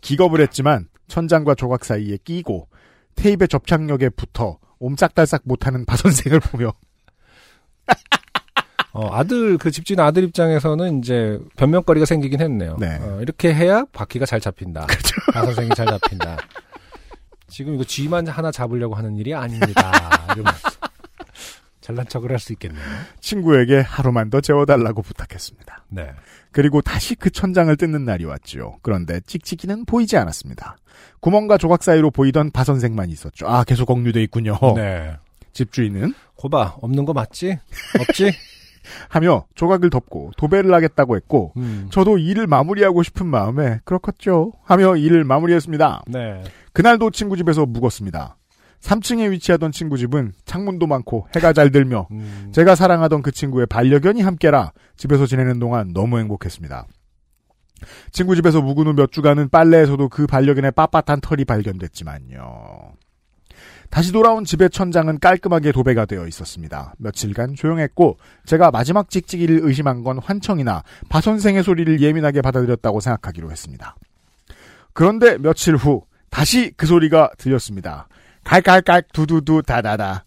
기겁을 0.00 0.40
했지만, 0.40 0.88
천장과 1.08 1.54
조각 1.54 1.84
사이에 1.84 2.16
끼고, 2.24 2.68
테이프의 3.14 3.48
접착력에 3.48 4.08
붙어, 4.10 4.58
옴짝달싹 4.78 5.42
못하는 5.44 5.84
바 5.84 5.96
선생을 5.96 6.40
보며, 6.50 6.72
어, 8.94 9.14
아들, 9.14 9.58
그 9.58 9.70
집주인 9.70 10.00
아들 10.00 10.24
입장에서는 10.24 10.98
이제 10.98 11.38
변명거리가 11.56 12.04
생기긴 12.04 12.40
했네요. 12.40 12.76
네. 12.78 12.98
어, 13.00 13.20
이렇게 13.22 13.54
해야 13.54 13.84
바퀴가 13.92 14.26
잘 14.26 14.40
잡힌다. 14.40 14.86
바 15.32 15.44
선생이 15.44 15.70
잘 15.74 15.86
잡힌다. 15.86 16.36
지금 17.48 17.74
이거 17.74 17.84
쥐만 17.84 18.26
하나 18.26 18.50
잡으려고 18.50 18.94
하는 18.94 19.16
일이 19.16 19.34
아닙니다. 19.34 19.92
이러면서 20.34 20.68
잘난 21.82 22.06
척을 22.08 22.30
할 22.30 22.38
수 22.38 22.52
있겠네요. 22.54 22.82
친구에게 23.20 23.80
하루만 23.80 24.30
더 24.30 24.40
재워달라고 24.40 25.02
부탁했습니다. 25.02 25.84
네. 25.90 26.10
그리고 26.50 26.80
다시 26.80 27.14
그 27.14 27.30
천장을 27.30 27.74
뜯는 27.76 28.04
날이 28.04 28.24
왔지요. 28.24 28.78
그런데 28.82 29.20
찍찍이는 29.26 29.84
보이지 29.84 30.16
않았습니다. 30.16 30.76
구멍과 31.20 31.58
조각 31.58 31.82
사이로 31.82 32.10
보이던 32.10 32.50
바 32.52 32.64
선생만 32.64 33.10
있었죠. 33.10 33.46
아, 33.48 33.64
계속 33.64 33.90
억류돼 33.90 34.22
있군요. 34.24 34.58
네. 34.76 35.16
집주인은 35.52 36.14
고봐, 36.36 36.76
없는 36.80 37.04
거 37.04 37.12
맞지? 37.12 37.58
없지? 38.00 38.32
하며 39.08 39.44
조각을 39.54 39.90
덮고 39.90 40.32
도배를 40.36 40.74
하겠다고 40.74 41.14
했고 41.16 41.52
음. 41.56 41.86
저도 41.92 42.18
일을 42.18 42.48
마무리하고 42.48 43.04
싶은 43.04 43.26
마음에 43.26 43.78
그렇겠죠 43.84 44.52
하며 44.64 44.96
일을 44.96 45.22
마무리했습니다. 45.22 46.02
네. 46.08 46.42
그날도 46.72 47.10
친구 47.12 47.36
집에서 47.36 47.64
묵었습니다. 47.64 48.36
3층에 48.82 49.30
위치하던 49.30 49.72
친구 49.72 49.96
집은 49.96 50.32
창문도 50.44 50.86
많고 50.86 51.28
해가 51.34 51.52
잘 51.52 51.70
들며 51.70 52.08
음. 52.10 52.50
제가 52.52 52.74
사랑하던 52.74 53.22
그 53.22 53.30
친구의 53.30 53.66
반려견이 53.66 54.22
함께라 54.22 54.72
집에서 54.96 55.26
지내는 55.26 55.58
동안 55.58 55.92
너무 55.92 56.18
행복했습니다. 56.18 56.86
친구 58.10 58.36
집에서 58.36 58.60
묵은 58.60 58.86
후 58.86 58.92
몇 58.92 59.10
주간은 59.12 59.48
빨래에서도 59.48 60.08
그 60.08 60.26
반려견의 60.26 60.72
빳빳한 60.72 61.20
털이 61.22 61.44
발견됐지만요. 61.44 62.92
다시 63.90 64.10
돌아온 64.10 64.44
집의 64.44 64.70
천장은 64.70 65.18
깔끔하게 65.18 65.70
도배가 65.70 66.06
되어 66.06 66.26
있었습니다. 66.26 66.94
며칠간 66.98 67.54
조용했고 67.54 68.16
제가 68.46 68.70
마지막 68.70 69.10
찍찍이를 69.10 69.60
의심한 69.62 70.02
건 70.02 70.18
환청이나 70.18 70.82
바 71.08 71.20
선생의 71.20 71.62
소리를 71.62 72.00
예민하게 72.00 72.40
받아들였다고 72.40 73.00
생각하기로 73.00 73.50
했습니다. 73.50 73.94
그런데 74.94 75.36
며칠 75.38 75.76
후 75.76 76.04
다시 76.30 76.72
그 76.76 76.86
소리가 76.86 77.30
들렸습니다. 77.36 78.08
깔깔깔 78.44 79.04
두두두 79.12 79.62
다다다. 79.62 80.24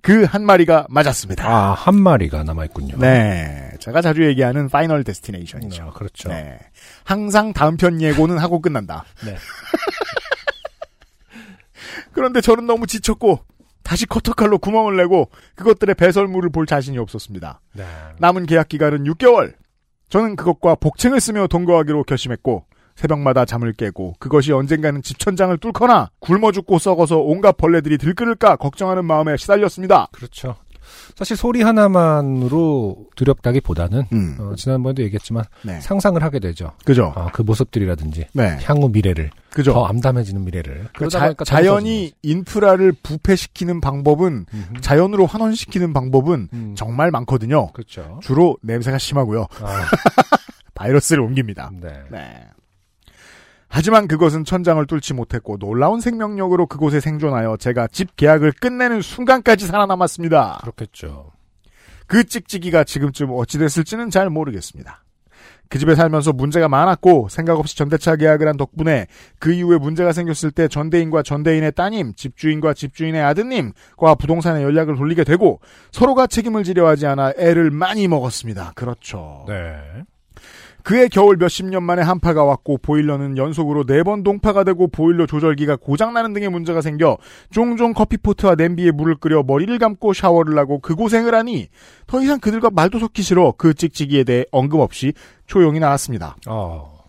그 0.00 0.24
한 0.24 0.44
마리가 0.44 0.86
맞았습니다. 0.88 1.46
아, 1.46 1.72
한 1.74 2.00
마리가 2.00 2.44
남아있군요. 2.44 2.96
네. 2.98 3.70
제가 3.80 4.00
자주 4.00 4.24
얘기하는 4.26 4.68
Final 4.68 5.04
Destination이죠. 5.04 5.82
아, 5.82 5.90
그렇죠. 5.92 6.28
네. 6.30 6.58
항상 7.04 7.52
다음 7.52 7.76
편 7.76 8.00
예고는 8.00 8.38
하고 8.38 8.60
끝난다. 8.60 9.04
네. 9.24 9.36
그런데 12.12 12.40
저는 12.40 12.66
너무 12.66 12.86
지쳤고 12.86 13.40
다시 13.82 14.06
커터칼로 14.06 14.58
구멍을 14.58 14.96
내고 14.96 15.30
그것들의 15.56 15.94
배설물을 15.94 16.50
볼 16.50 16.66
자신이 16.66 16.98
없었습니다. 16.98 17.60
네. 17.74 17.84
남은 18.18 18.46
계약 18.46 18.68
기간은 18.68 19.04
6개월. 19.04 19.54
저는 20.10 20.36
그것과 20.36 20.76
복층을 20.76 21.20
쓰며 21.20 21.46
동거하기로 21.48 22.04
결심했고 22.04 22.64
새벽마다 22.98 23.44
잠을 23.44 23.72
깨고 23.72 24.14
그것이 24.18 24.52
언젠가는 24.52 25.02
집천장을 25.02 25.56
뚫거나 25.58 26.10
굶어 26.18 26.50
죽고 26.50 26.80
썩어서 26.80 27.18
온갖 27.18 27.56
벌레들이 27.56 27.96
들끓을까 27.96 28.56
걱정하는 28.56 29.04
마음에 29.04 29.36
시달렸습니다. 29.36 30.08
그렇죠. 30.10 30.56
사실 31.14 31.36
소리 31.36 31.62
하나만으로 31.62 32.96
두렵다기보다는 33.14 34.04
음. 34.12 34.36
어, 34.40 34.54
지난번에도 34.56 35.02
얘기했지만 35.02 35.44
네. 35.62 35.80
상상을 35.80 36.20
하게 36.20 36.40
되죠. 36.40 36.72
그죠? 36.84 37.12
어, 37.14 37.28
그 37.32 37.42
모습들이라든지 37.42 38.26
네. 38.32 38.58
향후 38.64 38.88
미래를 38.88 39.30
그죠? 39.50 39.74
더 39.74 39.84
암담해지는 39.84 40.44
미래를. 40.44 40.88
그 40.96 41.08
자, 41.08 41.34
자연이 41.44 42.12
인프라를 42.22 42.92
부패시키는 43.02 43.80
방법은 43.80 44.46
거죠. 44.46 44.80
자연으로 44.80 45.26
환원시키는 45.26 45.92
방법은 45.92 46.34
음, 46.34 46.48
음, 46.52 46.74
정말 46.74 47.10
많거든요. 47.12 47.70
그렇죠. 47.72 48.18
주로 48.22 48.56
냄새가 48.62 48.98
심하고요. 48.98 49.46
아, 49.60 49.84
바이러스를 50.74 51.22
옮깁니다. 51.22 51.70
네. 51.80 51.90
네. 52.10 52.48
하지만 53.68 54.08
그것은 54.08 54.44
천장을 54.44 54.84
뚫지 54.86 55.14
못했고 55.14 55.58
놀라운 55.58 56.00
생명력으로 56.00 56.66
그곳에 56.66 57.00
생존하여 57.00 57.56
제가 57.58 57.86
집 57.88 58.16
계약을 58.16 58.52
끝내는 58.52 59.02
순간까지 59.02 59.66
살아남았습니다. 59.66 60.58
그렇겠죠. 60.62 61.32
그 62.06 62.24
찍찍이가 62.24 62.84
지금쯤 62.84 63.28
어찌 63.32 63.58
됐을지는 63.58 64.10
잘 64.10 64.30
모르겠습니다. 64.30 65.04
그 65.68 65.78
집에 65.78 65.94
살면서 65.94 66.32
문제가 66.32 66.68
많았고 66.68 67.28
생각 67.28 67.58
없이 67.58 67.76
전대차 67.76 68.16
계약을 68.16 68.48
한 68.48 68.56
덕분에 68.56 69.06
그 69.38 69.52
이후에 69.52 69.76
문제가 69.76 70.12
생겼을 70.12 70.50
때 70.50 70.66
전대인과 70.66 71.22
전대인의 71.22 71.72
따님, 71.72 72.14
집주인과 72.14 72.72
집주인의 72.72 73.22
아드님과 73.22 74.14
부동산에 74.18 74.62
연락을 74.62 74.96
돌리게 74.96 75.24
되고 75.24 75.60
서로가 75.92 76.26
책임을 76.26 76.64
지려 76.64 76.88
하지 76.88 77.06
않아 77.06 77.34
애를 77.36 77.70
많이 77.70 78.08
먹었습니다. 78.08 78.72
그렇죠. 78.74 79.44
네. 79.46 79.76
그해 80.88 81.08
겨울 81.08 81.36
몇십 81.36 81.66
년 81.66 81.82
만에 81.82 82.00
한파가 82.00 82.44
왔고 82.44 82.78
보일러는 82.78 83.36
연속으로 83.36 83.84
네 83.84 84.02
번 84.02 84.22
동파가 84.22 84.64
되고 84.64 84.88
보일러 84.88 85.26
조절기가 85.26 85.76
고장나는 85.76 86.32
등의 86.32 86.48
문제가 86.48 86.80
생겨 86.80 87.18
종종 87.50 87.92
커피포트와 87.92 88.54
냄비에 88.54 88.90
물을 88.90 89.14
끓여 89.16 89.42
머리를 89.42 89.78
감고 89.78 90.14
샤워를 90.14 90.56
하고 90.56 90.78
그 90.78 90.94
고생을 90.94 91.34
하니 91.34 91.68
더 92.06 92.22
이상 92.22 92.40
그들과 92.40 92.70
말도 92.70 93.00
섞기 93.00 93.20
싫어 93.20 93.52
그 93.58 93.74
찍찍이에 93.74 94.24
대해 94.24 94.46
언급 94.50 94.80
없이 94.80 95.12
조용히 95.46 95.78
나왔습니다. 95.78 96.36
어. 96.46 97.04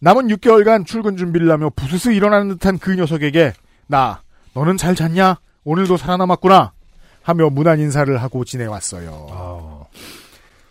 남은 0.00 0.28
6개월간 0.28 0.84
출근 0.84 1.16
준비를 1.16 1.50
하며 1.50 1.70
부스스 1.74 2.10
일어나는 2.10 2.48
듯한 2.58 2.78
그 2.78 2.94
녀석에게 2.94 3.54
나 3.86 4.20
너는 4.52 4.76
잘 4.76 4.94
잤냐? 4.94 5.38
오늘도 5.64 5.96
살아남았구나 5.96 6.72
하며 7.22 7.48
무난 7.48 7.80
인사를 7.80 8.14
하고 8.22 8.44
지내왔어요. 8.44 9.08
어. 9.12 9.57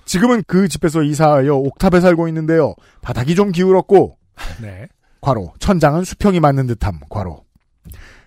지금은 0.07 0.41
그 0.47 0.67
집에서 0.67 1.03
이사하여 1.03 1.53
옥탑에 1.53 1.99
살고 1.99 2.27
있는데요. 2.29 2.73
바닥이 3.01 3.35
좀 3.35 3.51
기울었고 3.51 4.17
네. 4.61 4.87
괄호 5.21 5.53
천장은 5.59 6.05
수평이 6.05 6.39
맞는 6.39 6.65
듯함 6.67 7.01
괄호 7.09 7.43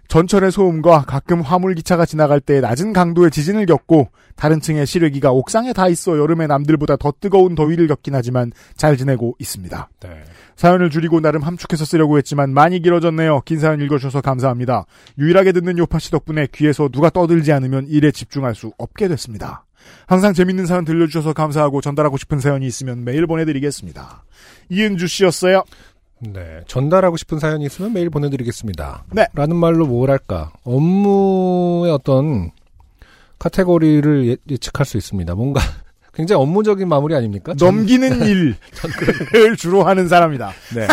전철의 0.09 0.51
소음과 0.51 1.03
가끔 1.03 1.41
화물기차가 1.41 2.05
지나갈 2.05 2.41
때 2.41 2.61
낮은 2.61 2.93
강도의 2.93 3.31
지진을 3.31 3.64
겪고 3.66 4.09
다른 4.35 4.61
층의 4.61 4.85
실외기가 4.85 5.31
옥상에 5.31 5.72
다 5.72 5.87
있어 5.87 6.18
여름에 6.18 6.49
남들보다 6.49 6.97
더 6.97 7.12
뜨거운 7.18 7.55
더위를 7.55 7.87
겪긴 7.87 8.16
하지만 8.16 8.51
잘 8.76 8.97
지내고 8.97 9.37
있습니다. 9.39 9.89
네. 10.01 10.24
사연을 10.57 10.91
줄이고 10.91 11.20
나름 11.20 11.43
함축해서 11.43 11.85
쓰려고 11.85 12.18
했지만 12.18 12.53
많이 12.53 12.83
길어졌네요. 12.83 13.43
긴 13.45 13.61
사연 13.61 13.81
읽어주셔서 13.81 14.20
감사합니다. 14.20 14.85
유일하게 15.16 15.53
듣는 15.53 15.78
요파씨 15.78 16.11
덕분에 16.11 16.49
귀에서 16.53 16.89
누가 16.89 17.09
떠들지 17.09 17.53
않으면 17.53 17.87
일에 17.87 18.11
집중할 18.11 18.57
수 18.57 18.72
없게 18.78 19.07
됐습니다. 19.07 19.64
항상 20.07 20.33
재밌는 20.35 20.66
사연 20.66 20.85
들려주셔서 20.85 21.33
감사하고 21.33 21.81
전달하고 21.81 22.16
싶은 22.16 22.41
사연이 22.41 22.66
있으면 22.66 23.05
메일 23.05 23.26
보내드리겠습니다. 23.26 24.24
이은주 24.68 25.07
씨였어요. 25.07 25.62
네. 26.20 26.61
전달하고 26.66 27.16
싶은 27.16 27.39
사연이 27.39 27.64
있으면 27.66 27.93
메일 27.93 28.11
보내드리겠습니다. 28.11 29.05
네. 29.12 29.26
라는 29.33 29.57
말로 29.57 29.87
뭘할까. 29.87 30.53
업무의 30.64 31.93
어떤 31.93 32.51
카테고리를 33.39 34.28
예, 34.28 34.37
예측할 34.51 34.85
수 34.85 34.97
있습니다. 34.99 35.35
뭔가 35.35 35.61
굉장히 36.12 36.43
업무적인 36.43 36.87
마무리 36.89 37.14
아닙니까? 37.14 37.55
전- 37.55 37.76
넘기는 37.76 38.20
일을 38.26 38.57
주로 39.57 39.85
하는 39.85 40.09
사람이다. 40.09 40.53
네. 40.74 40.87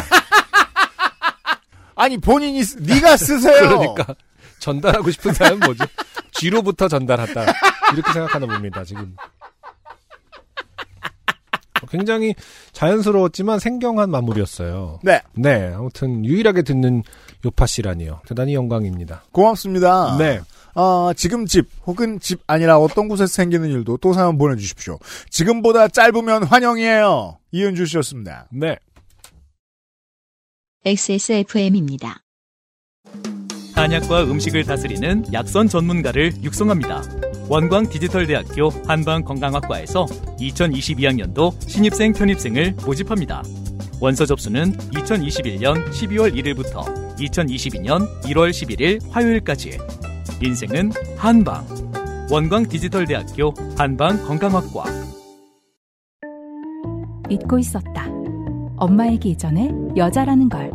아니 1.95 2.17
본인이 2.17 2.63
쓰- 2.63 2.77
네가 2.79 3.17
쓰세요. 3.17 3.69
그러니까 3.79 4.15
전달하고 4.59 5.09
싶은 5.11 5.33
사연 5.33 5.59
뭐죠? 5.59 5.83
쥐로부터 6.31 6.87
전달한다. 6.87 7.45
이렇게 7.93 8.11
생각하나 8.13 8.45
봅니다. 8.45 8.83
지금. 8.83 9.15
굉장히 11.89 12.33
자연스러웠지만 12.73 13.59
생경한 13.59 14.09
마무리였어요. 14.09 14.99
네, 15.03 15.21
네, 15.33 15.73
아무튼 15.73 16.25
유일하게 16.25 16.63
듣는 16.63 17.03
요파 17.45 17.65
씨라니요. 17.65 18.21
대단히 18.27 18.55
영광입니다. 18.55 19.23
고맙습니다. 19.31 20.17
네, 20.17 20.41
아, 20.73 21.13
지금 21.15 21.45
집 21.45 21.69
혹은 21.85 22.19
집 22.19 22.41
아니라 22.45 22.77
어떤 22.77 23.07
곳에서 23.07 23.31
생기는 23.31 23.69
일도 23.69 23.97
또 23.97 24.13
사연 24.13 24.37
보내주십시오. 24.37 24.99
지금보다 25.29 25.87
짧으면 25.87 26.43
환영이에요. 26.43 27.39
이은주 27.51 27.85
씨였습니다. 27.85 28.47
네. 28.51 28.77
XSFM입니다. 30.85 32.21
한약과 33.73 34.23
음식을 34.23 34.63
다스리는 34.65 35.33
약선 35.33 35.67
전문가를 35.67 36.43
육성합니다. 36.43 37.26
원광 37.49 37.87
디지털대학교 37.87 38.69
한방건강학과에서 38.85 40.05
2022학년도 40.05 41.53
신입생 41.61 42.11
편입생을 42.11 42.75
모집합니다. 42.85 43.41
원서 44.01 44.25
접수는 44.25 44.73
2021년 44.73 45.87
12월 45.89 46.33
1일부터 46.35 46.83
2022년 47.17 48.05
1월 48.23 48.49
11일 48.49 48.99
화요일까지. 49.11 49.77
인생은 50.43 50.91
한방. 51.15 51.65
원광 52.29 52.67
디지털대학교 52.67 53.53
한방건강학과. 53.77 54.83
잊고 57.29 57.57
있었다. 57.59 58.07
엄마이기 58.75 59.29
이전에 59.29 59.71
여자라는 59.95 60.49
걸. 60.49 60.69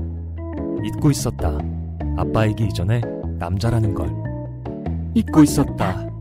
잊고 0.86 1.10
있었다. 1.10 1.58
아빠이기 2.16 2.64
이전에 2.64 3.02
남자라는 3.38 3.94
걸. 3.94 4.10
잊고 5.14 5.42
있었다. 5.42 6.11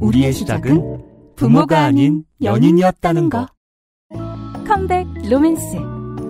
우리의 0.00 0.32
시작은 0.32 1.34
부모가 1.36 1.84
아닌 1.84 2.24
연인이었다는 2.42 3.30
거. 3.30 3.46
컴백 4.66 5.06
로맨스. 5.28 5.76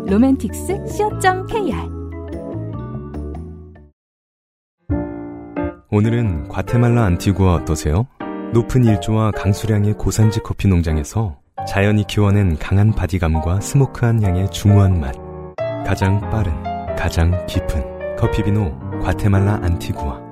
로맨틱스 0.06 0.86
co.kr 0.86 1.96
오늘은 5.90 6.48
과테말라 6.48 7.04
안티구아 7.04 7.54
어떠세요? 7.54 8.06
높은 8.52 8.84
일조와 8.84 9.32
강수량의 9.32 9.94
고산지 9.94 10.40
커피 10.40 10.68
농장에서 10.68 11.38
자연이 11.66 12.06
키워낸 12.06 12.56
강한 12.58 12.92
body감과 12.92 13.60
smoky한 13.60 14.22
향의 14.22 14.50
중후한 14.50 15.00
맛. 15.00 15.14
가장 15.84 16.20
빠른, 16.30 16.52
가장 16.96 17.46
깊은 17.46 18.16
커피비노 18.16 19.00
과테말라 19.02 19.60
안티구아. 19.62 20.25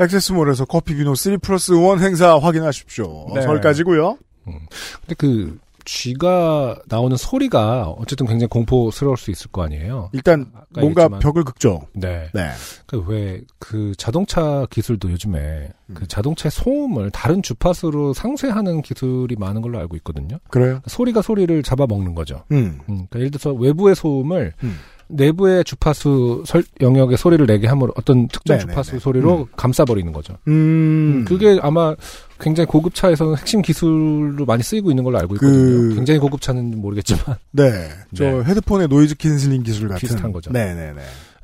액세스몰에서 0.00 0.64
커피비노 0.66 1.14
3 1.14 1.38
플러스 1.40 1.72
1 1.72 2.00
행사 2.00 2.38
확인하십시오. 2.38 3.26
네. 3.34 3.42
설까지고요. 3.42 4.18
근데 4.44 5.14
그 5.18 5.58
쥐가 5.88 6.80
나오는 6.88 7.16
소리가 7.16 7.88
어쨌든 7.90 8.26
굉장히 8.26 8.48
공포스러울 8.48 9.16
수 9.16 9.30
있을 9.30 9.50
거 9.52 9.62
아니에요. 9.62 10.10
일단 10.12 10.50
뭔가 10.74 11.02
얘기했지만. 11.04 11.20
벽을 11.20 11.44
긁죠. 11.44 11.82
네. 11.94 12.28
네. 12.34 12.50
그 12.86 12.98
왜 13.08 13.40
그 13.60 13.92
자동차 13.96 14.66
기술도 14.70 15.10
요즘에 15.12 15.68
음. 15.86 15.94
그 15.94 16.06
자동차의 16.08 16.50
소음을 16.50 17.10
다른 17.12 17.40
주파수로 17.42 18.14
상쇄하는 18.14 18.82
기술이 18.82 19.36
많은 19.38 19.62
걸로 19.62 19.78
알고 19.78 19.94
있거든요. 19.98 20.38
그래요? 20.50 20.80
소리가 20.88 21.22
소리를 21.22 21.62
잡아먹는 21.62 22.14
거죠. 22.16 22.42
음. 22.50 22.78
음, 22.88 23.06
그러니까 23.08 23.18
예를 23.20 23.30
들어서 23.30 23.52
외부의 23.52 23.94
소음을 23.94 24.54
음. 24.64 24.76
내부의 25.08 25.64
주파수 25.64 26.42
설- 26.46 26.64
영역의 26.80 27.16
소리를 27.16 27.44
내게 27.46 27.66
함으로 27.68 27.92
어떤 27.96 28.28
특정 28.28 28.56
네네네. 28.56 28.72
주파수 28.72 28.98
소리로 28.98 29.48
감싸버리는 29.56 30.12
거죠. 30.12 30.34
음. 30.48 31.24
그게 31.26 31.58
아마 31.62 31.94
굉장히 32.40 32.66
고급 32.66 32.94
차에서는 32.94 33.36
핵심 33.36 33.62
기술로 33.62 34.44
많이 34.44 34.62
쓰이고 34.62 34.90
있는 34.90 35.04
걸로 35.04 35.18
알고 35.18 35.34
있거든요. 35.36 35.88
그- 35.90 35.94
굉장히 35.94 36.18
고급 36.18 36.40
차는 36.40 36.80
모르겠지만 36.80 37.36
네. 37.52 37.88
저 38.14 38.24
네. 38.24 38.42
헤드폰의 38.44 38.88
noise 38.88 39.16
canceling 39.16 39.62
기술 39.62 39.88
같은 39.88 40.00
비슷한 40.00 40.32
거죠. 40.32 40.50
네 40.52 40.74
네 40.74 40.92
네. 40.92 41.02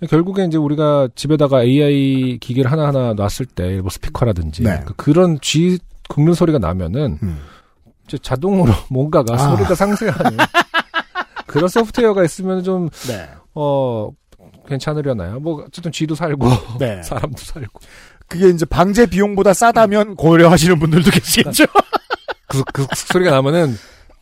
결국에 0.09 0.45
이제 0.45 0.59
우리가 0.59 1.09
집에다가 1.15 1.63
AI 1.63 2.39
기기를 2.41 2.73
하나하나 2.73 3.15
놨을 3.15 3.47
때, 3.55 3.81
뭐 3.81 3.89
스피커라든지 3.91 4.65
네. 4.65 4.81
그- 4.85 4.95
그런 4.97 5.39
쥐 5.41 5.79
긁는 6.09 6.35
소리가 6.35 6.59
나면은 6.59 7.19
음. 7.23 7.39
이제 8.09 8.19
자동으로 8.21 8.73
뭔가가 8.91 9.35
아. 9.35 9.57
소리가 9.57 9.75
상쇄하는 9.77 10.37
그런 11.47 11.69
소프트웨어가 11.69 12.25
있으면 12.25 12.65
좀 12.65 12.89
네. 13.07 13.29
어, 13.55 14.11
괜찮으려나요? 14.67 15.41
뭐 15.41 15.65
어쨌든 15.67 15.93
쥐도 15.93 16.15
살고 16.15 16.49
네. 16.79 17.03
사람도 17.05 17.39
살고 17.39 17.81
그게 18.29 18.49
이제 18.49 18.65
방제 18.65 19.07
비용보다 19.07 19.53
싸다면 19.53 20.17
고려하시는 20.17 20.79
분들도 20.79 21.11
계시겠죠. 21.11 21.65
그, 22.47 22.63
그 22.73 22.87
소리가 22.95 23.31
나면은 23.31 23.77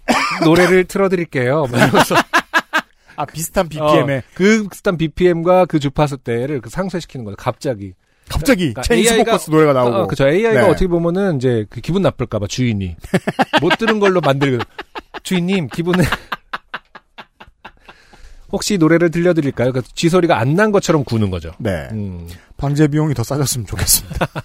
노래를 0.44 0.84
틀어드릴게요. 0.84 1.66
뭐아 1.66 3.26
비슷한 3.26 3.68
BPM에 3.68 4.18
어, 4.18 4.22
그 4.34 4.66
비슷한 4.68 4.96
BPM과 4.96 5.66
그 5.66 5.78
주파수 5.78 6.18
대를 6.18 6.60
그 6.60 6.70
상쇄시키는 6.70 7.24
거죠. 7.24 7.36
갑자기. 7.36 7.94
갑자기 8.28 8.72
그러니까 8.72 8.82
체인스모커스 8.82 9.50
노래가 9.50 9.72
나오고. 9.72 9.96
어, 9.96 10.06
그죠. 10.06 10.28
AI가 10.28 10.60
네. 10.60 10.68
어떻게 10.68 10.86
보면은 10.86 11.36
이제 11.36 11.66
그 11.68 11.80
기분 11.80 12.02
나쁠까봐 12.02 12.46
주인이 12.46 12.96
못 13.60 13.76
들은 13.76 13.98
걸로 13.98 14.20
만들고 14.20 14.62
주인님 15.24 15.68
기분을 15.68 16.04
혹시 18.52 18.78
노래를 18.78 19.10
들려드릴까요? 19.10 19.72
그쥐 19.72 20.08
소리가 20.08 20.38
안 20.38 20.54
난 20.54 20.72
것처럼 20.72 21.04
구는 21.04 21.30
거죠. 21.30 21.52
네. 21.58 21.88
음. 21.92 22.26
방제 22.56 22.88
비용이 22.88 23.14
더 23.14 23.22
싸졌으면 23.22 23.66
좋겠습니다. 23.66 24.26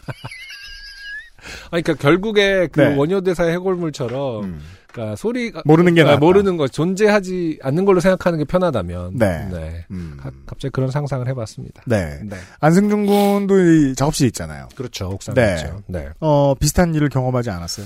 아니, 1.71 1.83
그러니까 1.83 1.93
결국에 2.01 2.67
그 2.71 2.81
네. 2.81 2.95
원효대사의 2.95 3.51
해골물처럼 3.53 4.43
음. 4.43 4.61
그러니까 4.87 5.15
소리가 5.15 5.61
모르는 5.65 5.93
게 5.93 6.01
아. 6.03 6.17
모르는 6.17 6.57
거 6.57 6.67
존재하지 6.67 7.59
않는 7.61 7.85
걸로 7.85 7.99
생각하는 7.99 8.39
게 8.39 8.45
편하다면 8.45 9.17
네. 9.17 9.85
음. 9.91 10.17
가- 10.19 10.31
갑자기 10.45 10.71
그런 10.71 10.89
상상을 10.89 11.27
해봤습니다. 11.27 11.83
네. 11.85 12.19
네. 12.23 12.37
안승준 12.61 13.05
군도 13.05 13.59
이 13.59 13.93
작업실에 13.95 14.27
있잖아요. 14.27 14.69
그렇죠. 14.75 15.09
옥상에 15.09 15.35
네. 15.35 15.55
있죠. 15.55 15.81
네. 15.87 16.07
어, 16.19 16.55
비슷한 16.55 16.95
일을 16.95 17.09
경험하지 17.09 17.49
않았어요? 17.49 17.85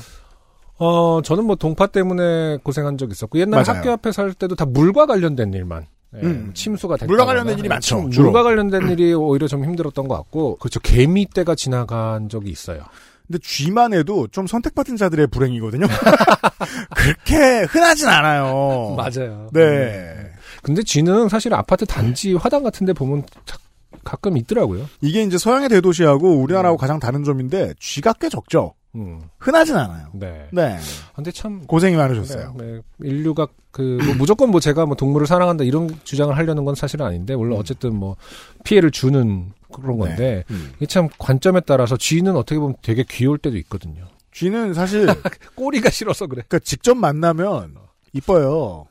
어, 0.78 1.22
저는 1.24 1.45
뭐 1.45 1.55
동파 1.55 1.88
때문에 1.88 2.57
고생한 2.63 2.97
적 2.97 3.11
있었고 3.11 3.39
옛날 3.39 3.63
맞아요. 3.65 3.80
학교 3.80 3.91
앞에 3.91 4.11
살 4.13 4.34
때도 4.34 4.55
다 4.55 4.65
물과 4.65 5.05
관련된 5.07 5.51
일만. 5.53 5.86
예, 6.16 6.20
음. 6.26 6.51
침수가 6.53 6.95
됐다. 6.97 7.05
물과 7.07 7.26
관련된 7.26 7.60
일이 7.60 7.68
많죠, 7.70 8.01
침- 8.01 8.12
주로. 8.12 8.26
물과 8.26 8.43
관련된 8.43 8.89
일이 8.89 9.14
오히려 9.14 9.47
좀 9.47 9.64
힘들었던 9.64 10.07
것 10.07 10.16
같고, 10.16 10.57
그렇죠. 10.57 10.80
개미 10.80 11.28
떼가 11.30 11.53
지나간 11.55 12.30
적이 12.30 12.49
있어요. 12.49 12.82
근데 13.28 13.38
쥐만 13.43 13.93
해도 13.93 14.28
좀 14.28 14.47
선택받은 14.47 14.97
자들의 14.97 15.28
불행이거든요. 15.28 15.86
그렇게 16.95 17.62
흔하진 17.70 18.07
않아요. 18.07 18.95
맞아요. 18.97 19.49
네. 19.53 20.32
근데 20.64 20.82
쥐는 20.84 21.30
사실 21.30 21.53
아파트 21.53 21.86
단지 21.86 22.34
화단 22.34 22.64
같은데 22.64 22.93
보면 22.93 23.24
자- 23.45 23.57
가끔 24.03 24.38
있더라고요. 24.38 24.86
이게 25.01 25.22
이제 25.24 25.38
서양의 25.38 25.70
대도시하고 25.70 26.38
우리나라하고 26.41 26.78
가장 26.78 26.99
다른 26.99 27.24
점인데 27.24 27.74
쥐가 27.80 28.14
꽤 28.14 28.30
적죠. 28.30 28.74
음. 28.96 29.22
흔하진 29.38 29.76
않아요. 29.76 30.08
네. 30.14 30.48
네. 30.52 30.78
근데 31.16 31.32
참 31.32 31.66
고생이 31.68 31.96
많으셨어요. 31.96 32.56
네, 32.58 32.82
네. 32.98 33.10
인류가 33.10 33.48
그 33.72 34.00
뭐 34.04 34.16
무조건 34.16 34.50
뭐 34.50 34.60
제가 34.60 34.86
뭐 34.88 34.96
동물을 34.96 35.28
사랑한다 35.28 35.64
이런 35.64 35.90
주장을 36.04 36.36
하려는 36.36 36.66
건 36.66 36.74
사실은 36.76 37.06
아닌데 37.06 37.36
물론 37.36 37.60
어쨌든 37.60 37.94
뭐 37.96 38.16
피해를 38.64 38.90
주는 38.92 39.52
그런 39.72 40.00
건데 40.00 40.44
음. 40.50 40.72
이게 40.78 40.88
참 40.88 41.08
관점에 41.20 41.62
따라서 41.62 41.98
쥐는 41.98 42.36
어떻게 42.36 42.60
보면 42.60 42.76
되게 42.82 43.04
귀여울 43.08 43.38
때도 43.38 43.58
있거든요. 43.58 44.08
쥐는 44.34 44.74
사실 44.74 45.06
꼬리가 45.56 45.92
싫어서 45.92 46.26
그래. 46.28 46.42
그러니까 46.48 46.60
직접 46.66 46.96
만나면 46.96 47.76
이뻐요. 48.14 48.88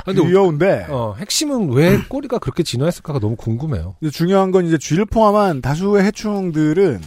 아, 0.00 0.02
근데 0.04 0.22
귀여운데 0.22 0.86
어, 0.88 1.14
핵심은 1.18 1.72
왜 1.72 1.98
꼬리가 2.08 2.38
그렇게 2.38 2.62
진화했을까가 2.64 3.20
너무 3.20 3.36
궁금해요. 3.36 3.96
중요한 4.12 4.50
건 4.50 4.66
이제 4.66 4.78
쥐를 4.78 5.04
포함한 5.06 5.60
다수의 5.62 6.04
해충들은 6.04 7.00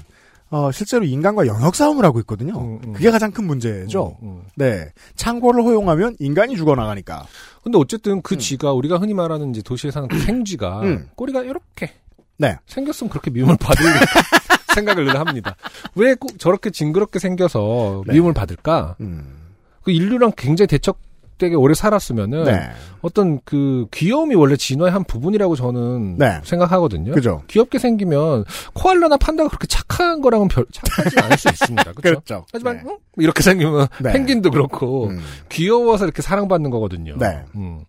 어, 0.51 0.69
실제로 0.71 1.05
인간과 1.05 1.47
영역 1.47 1.75
싸움을 1.75 2.03
하고 2.03 2.19
있거든요. 2.19 2.59
음, 2.59 2.79
음. 2.85 2.93
그게 2.93 3.09
가장 3.09 3.31
큰 3.31 3.45
문제죠. 3.47 4.17
음, 4.21 4.27
음. 4.27 4.41
네. 4.55 4.89
창고를 5.15 5.63
허용하면 5.63 6.17
인간이 6.19 6.57
죽어나가니까. 6.57 7.25
근데 7.63 7.77
어쨌든 7.77 8.21
그 8.21 8.37
쥐가 8.37 8.73
우리가 8.73 8.97
흔히 8.97 9.13
말하는 9.13 9.51
이제 9.51 9.61
도시에 9.61 9.91
사는 9.91 10.07
그 10.09 10.19
생쥐가 10.19 10.81
음. 10.81 11.07
꼬리가 11.15 11.43
이렇게 11.43 11.91
네. 12.37 12.57
생겼으면 12.65 13.09
그렇게 13.09 13.31
미움을 13.31 13.55
받을 13.59 13.85
생각을 14.75 15.05
늘 15.05 15.17
합니다. 15.19 15.55
왜 15.95 16.15
꼭 16.15 16.37
저렇게 16.37 16.69
징그럽게 16.69 17.19
생겨서 17.19 18.03
네. 18.07 18.13
미움을 18.13 18.33
받을까? 18.33 18.95
음. 18.99 19.37
그 19.83 19.91
인류랑 19.91 20.33
굉장히 20.37 20.67
대척 20.67 20.99
되게 21.41 21.55
오래 21.55 21.73
살았으면은 21.73 22.43
네. 22.43 22.69
어떤 23.01 23.39
그 23.43 23.87
귀여움이 23.89 24.35
원래 24.35 24.55
진화의 24.55 24.91
한 24.91 25.03
부분이라고 25.03 25.55
저는 25.55 26.17
네. 26.19 26.39
생각하거든요. 26.43 27.13
그죠. 27.13 27.41
귀엽게 27.47 27.79
생기면 27.79 28.45
코알라나 28.73 29.17
판다가 29.17 29.49
그렇게 29.49 29.65
착한 29.65 30.21
거랑은 30.21 30.49
별 30.49 30.67
착하지 30.71 31.19
않을 31.19 31.37
수 31.39 31.49
있습니다. 31.49 31.93
그렇죠? 31.93 32.01
그렇죠. 32.01 32.45
하지만 32.53 32.77
네. 32.77 32.83
응? 32.85 32.97
이렇게 33.17 33.41
생기면 33.41 33.87
네. 34.01 34.13
펭귄도 34.13 34.51
그렇고 34.51 35.07
음. 35.07 35.19
귀여워서 35.49 36.05
이렇게 36.05 36.21
사랑받는 36.21 36.69
거거든요. 36.69 37.15
네. 37.17 37.43
음. 37.55 37.85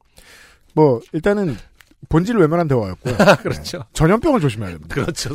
뭐 0.73 1.03
일단은 1.13 1.59
본질을 2.09 2.41
외면한 2.41 2.69
대화였고요. 2.69 3.15
그렇죠. 3.43 3.85
전염병을 3.93 4.41
조심해야 4.41 4.71
됩니다. 4.71 4.95
그렇죠. 4.95 5.35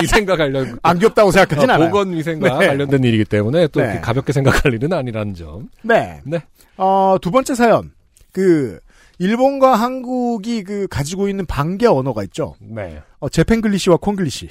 위생과 0.00 0.36
관련 0.36 0.78
안 0.84 0.98
귀엽다고 0.98 1.30
생각하진 1.30 1.70
어, 1.70 1.72
않아요. 1.74 1.88
보건 1.88 2.12
위생과 2.12 2.58
네. 2.58 2.66
관련된 2.66 3.02
일이기 3.02 3.24
때문에 3.24 3.68
또 3.68 3.80
네. 3.80 4.00
가볍게 4.02 4.34
생각할 4.34 4.74
일은 4.74 4.92
아니라는 4.92 5.34
점. 5.34 5.70
네. 5.82 6.20
네. 6.24 6.42
어, 6.76 7.16
두 7.20 7.30
번째 7.30 7.54
사연. 7.54 7.92
그 8.32 8.78
일본과 9.18 9.74
한국이 9.76 10.62
그 10.62 10.86
가지고 10.88 11.28
있는 11.28 11.46
반개 11.46 11.86
언어가 11.86 12.22
있죠. 12.24 12.54
네. 12.60 13.00
어, 13.18 13.28
제팽글리시와 13.28 13.96
콩글리시. 13.96 14.48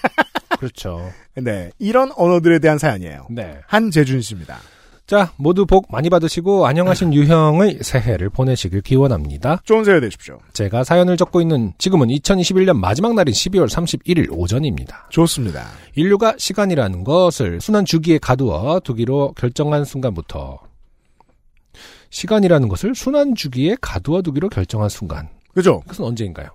그렇죠. 0.58 1.10
네. 1.34 1.70
이런 1.78 2.12
언어들에 2.16 2.60
대한 2.60 2.78
사연이에요. 2.78 3.26
네. 3.30 3.58
한재준 3.66 4.20
씨입니다. 4.20 4.58
자, 5.06 5.32
모두 5.36 5.66
복 5.66 5.88
많이 5.90 6.08
받으시고 6.08 6.66
안녕하신 6.66 7.12
유형의 7.12 7.80
새해를 7.82 8.30
보내시길 8.30 8.80
기원합니다. 8.80 9.60
좋은 9.64 9.84
새해 9.84 10.00
되십시오. 10.00 10.38
제가 10.54 10.82
사연을 10.82 11.18
적고 11.18 11.42
있는 11.42 11.74
지금은 11.76 12.08
2021년 12.08 12.78
마지막 12.78 13.14
날인 13.14 13.34
12월 13.34 13.68
31일 13.68 14.28
오전입니다. 14.30 15.08
좋습니다. 15.10 15.66
인류가 15.94 16.34
시간이라는 16.38 17.04
것을 17.04 17.60
순환 17.60 17.84
주기에 17.84 18.16
가두어 18.16 18.80
두기로 18.80 19.34
결정한 19.36 19.84
순간부터 19.84 20.60
시간이라는 22.14 22.68
것을 22.68 22.94
순환 22.94 23.34
주기에 23.34 23.76
가두어 23.80 24.22
두기로 24.22 24.48
결정한 24.48 24.88
순간. 24.88 25.28
그죠? 25.52 25.80
그것은 25.80 26.04
언제인가요? 26.04 26.48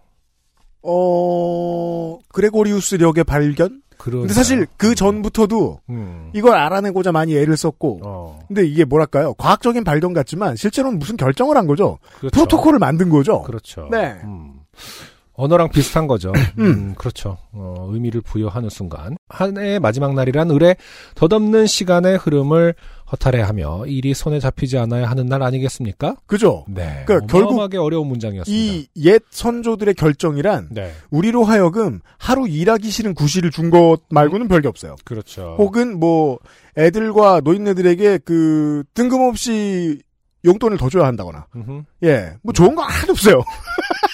어, 0.81 2.17
그레고리우스력의 2.29 3.25
발견? 3.25 3.81
그런 3.97 4.21
근데 4.21 4.33
사실 4.33 4.65
그 4.77 4.95
전부터도 4.95 5.81
음. 5.89 6.31
이걸 6.33 6.55
알아내고자 6.55 7.11
많이 7.11 7.35
애를 7.35 7.57
썼고, 7.57 7.99
어. 8.05 8.39
근데 8.47 8.65
이게 8.65 8.85
뭐랄까요? 8.85 9.33
과학적인 9.33 9.83
발견 9.83 10.13
같지만 10.13 10.55
실제로는 10.55 10.97
무슨 10.97 11.17
결정을 11.17 11.57
한 11.57 11.67
거죠? 11.67 11.99
그렇죠. 12.19 12.33
프로토콜을 12.33 12.79
만든 12.79 13.09
거죠? 13.09 13.41
그렇죠. 13.41 13.89
네. 13.91 14.17
음. 14.23 14.53
언어랑 15.39 15.69
비슷한 15.69 16.05
거죠. 16.05 16.33
음, 16.57 16.93
그렇죠. 16.95 17.37
어, 17.53 17.87
의미를 17.91 18.19
부여하는 18.19 18.69
순간. 18.69 19.15
한 19.29 19.57
해의 19.57 19.79
마지막 19.79 20.13
날이란 20.13 20.51
을에 20.51 20.75
덧없는 21.15 21.65
시간의 21.65 22.17
흐름을 22.17 22.73
허탈해하며 23.11 23.85
일이 23.87 24.13
손에 24.13 24.39
잡히지 24.39 24.77
않아야 24.77 25.09
하는 25.09 25.27
날 25.27 25.41
아니겠습니까? 25.41 26.17
그죠? 26.25 26.65
네. 26.67 27.03
그러니까 27.05 27.27
결국 27.27 27.51
어마어마하게 27.51 27.77
어려운 27.77 28.07
문장이었습니다. 28.07 28.73
이 28.73 28.87
옛 28.97 29.23
선조들의 29.29 29.93
결정이란 29.93 30.69
네. 30.71 30.91
우리로 31.09 31.43
하여금 31.45 32.01
하루 32.17 32.47
일하기 32.47 32.89
싫은 32.89 33.13
구실을 33.13 33.49
준 33.51 33.69
것 33.69 33.97
말고는 34.09 34.47
별게 34.47 34.67
없어요. 34.67 34.95
그렇죠. 35.05 35.55
혹은 35.57 35.99
뭐 35.99 36.39
애들과 36.77 37.41
노인네들에게 37.43 38.19
그 38.25 38.83
뜬금없이 38.93 40.01
용돈을 40.45 40.77
더 40.77 40.89
줘야 40.89 41.05
한다거나. 41.05 41.45
음흠. 41.55 41.83
예. 42.03 42.33
뭐 42.43 42.51
좋은 42.53 42.73
건 42.75 42.85
하나도 42.89 43.11
없어요. 43.13 43.41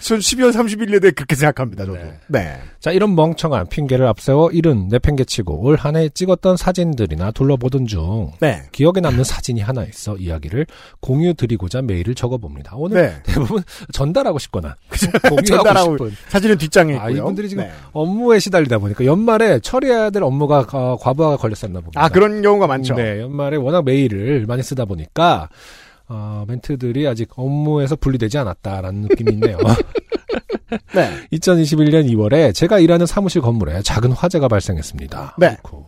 전 0.00 0.18
12월 0.18 0.52
31일에 0.52 1.00
대해 1.00 1.10
그렇게 1.10 1.34
생각합니다, 1.34 1.84
저도. 1.84 1.98
네. 1.98 2.12
네. 2.28 2.58
자, 2.78 2.92
이런 2.92 3.14
멍청한 3.14 3.66
핑계를 3.68 4.06
앞세워 4.06 4.50
일은 4.50 4.88
내팽개치고 4.88 5.62
올 5.62 5.76
한 5.76 5.96
해 5.96 6.08
찍었던 6.08 6.56
사진들이나 6.56 7.32
둘러보던 7.32 7.86
중 7.86 8.30
네. 8.40 8.62
기억에 8.72 9.00
남는 9.00 9.24
사진이 9.24 9.60
하나 9.60 9.84
있어 9.84 10.16
이야기를 10.16 10.66
공유 11.00 11.34
드리고자 11.34 11.82
메일을 11.82 12.14
적어봅니다. 12.14 12.74
오늘 12.76 13.02
네. 13.02 13.22
대부분 13.24 13.62
전달하고 13.92 14.38
싶거나 14.38 14.76
공유하고 15.28 15.42
전달하고 15.42 15.96
싶은 15.96 16.16
사진은 16.28 16.58
뒷장에 16.58 16.92
있고요. 16.94 17.06
아, 17.06 17.10
이분들이 17.10 17.48
지금 17.48 17.64
네. 17.64 17.72
업무에 17.92 18.38
시달리다 18.38 18.78
보니까 18.78 19.04
연말에 19.04 19.58
처리해야 19.60 20.10
될 20.10 20.22
업무가 20.22 20.66
어, 20.72 20.96
과부하가 21.00 21.36
걸렸었나 21.38 21.80
봅니다. 21.80 22.02
아, 22.04 22.08
그런 22.08 22.42
경우가 22.42 22.66
많죠. 22.66 22.94
네, 22.94 23.20
연말에 23.20 23.56
워낙 23.56 23.84
메일을 23.84 24.44
많이 24.46 24.62
쓰다 24.62 24.84
보니까 24.84 25.48
어, 26.10 26.44
멘트들이 26.48 27.06
아직 27.06 27.30
업무에서 27.36 27.94
분리되지 27.94 28.36
않았다라는 28.38 29.02
느낌이 29.02 29.32
있네요. 29.34 29.56
네. 30.92 31.28
2021년 31.32 32.10
2월에 32.10 32.52
제가 32.52 32.80
일하는 32.80 33.06
사무실 33.06 33.40
건물에 33.40 33.80
작은 33.82 34.12
화재가 34.12 34.48
발생했습니다. 34.48 35.36
네. 35.38 35.46
아이고. 35.46 35.86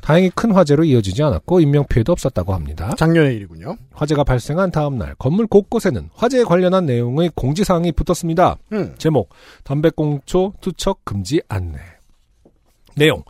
다행히 0.00 0.30
큰 0.30 0.52
화재로 0.52 0.84
이어지지 0.84 1.22
않았고 1.22 1.60
인명피해도 1.60 2.12
없었다고 2.12 2.54
합니다. 2.54 2.94
작년의 2.96 3.34
일이군요. 3.34 3.76
화재가 3.92 4.24
발생한 4.24 4.70
다음 4.70 4.98
날 4.98 5.14
건물 5.18 5.46
곳곳에는 5.48 6.10
화재에 6.14 6.44
관련한 6.44 6.86
내용의 6.86 7.32
공지사항이 7.34 7.92
붙었습니다. 7.92 8.56
음. 8.72 8.94
제목 8.98 9.30
담배꽁초 9.64 10.54
투척 10.60 11.04
금지 11.04 11.42
안내 11.48 11.78
내용 12.94 13.24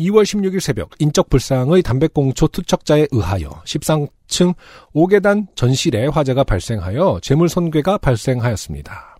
2월 0.00 0.22
16일 0.22 0.60
새벽 0.60 0.90
인적 0.98 1.28
불상의 1.28 1.82
담배꽁초 1.82 2.48
투척자에 2.48 3.08
의하여 3.10 3.50
13층 3.64 4.54
5계단 4.94 5.46
전실에 5.54 6.06
화재가 6.06 6.44
발생하여 6.44 7.20
재물 7.22 7.48
손괴가 7.48 7.98
발생하였습니다. 7.98 9.18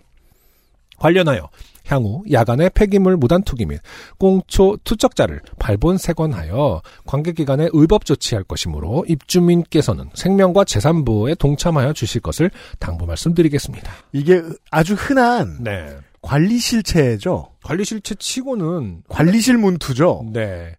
관련하여 0.98 1.48
향후 1.86 2.22
야간에 2.30 2.68
폐기물 2.68 3.16
무단 3.16 3.42
투기 3.42 3.66
및 3.66 3.80
꽁초 4.18 4.78
투척자를 4.84 5.40
발본색원하여 5.58 6.82
관계기관에 7.06 7.70
의법 7.72 8.04
조치할 8.04 8.44
것이므로 8.44 9.04
입주민께서는 9.08 10.10
생명과 10.14 10.64
재산 10.64 11.04
보호에 11.04 11.34
동참하여 11.34 11.92
주실 11.92 12.20
것을 12.20 12.50
당부 12.78 13.06
말씀드리겠습니다. 13.06 13.92
이게 14.12 14.42
아주 14.70 14.94
흔한 14.94 15.58
네. 15.62 15.96
관리 16.22 16.58
실체죠. 16.58 17.52
관리 17.62 17.84
실체 17.84 18.14
치고는 18.14 19.02
관리실 19.08 19.56
문투죠. 19.58 20.26
네. 20.32 20.74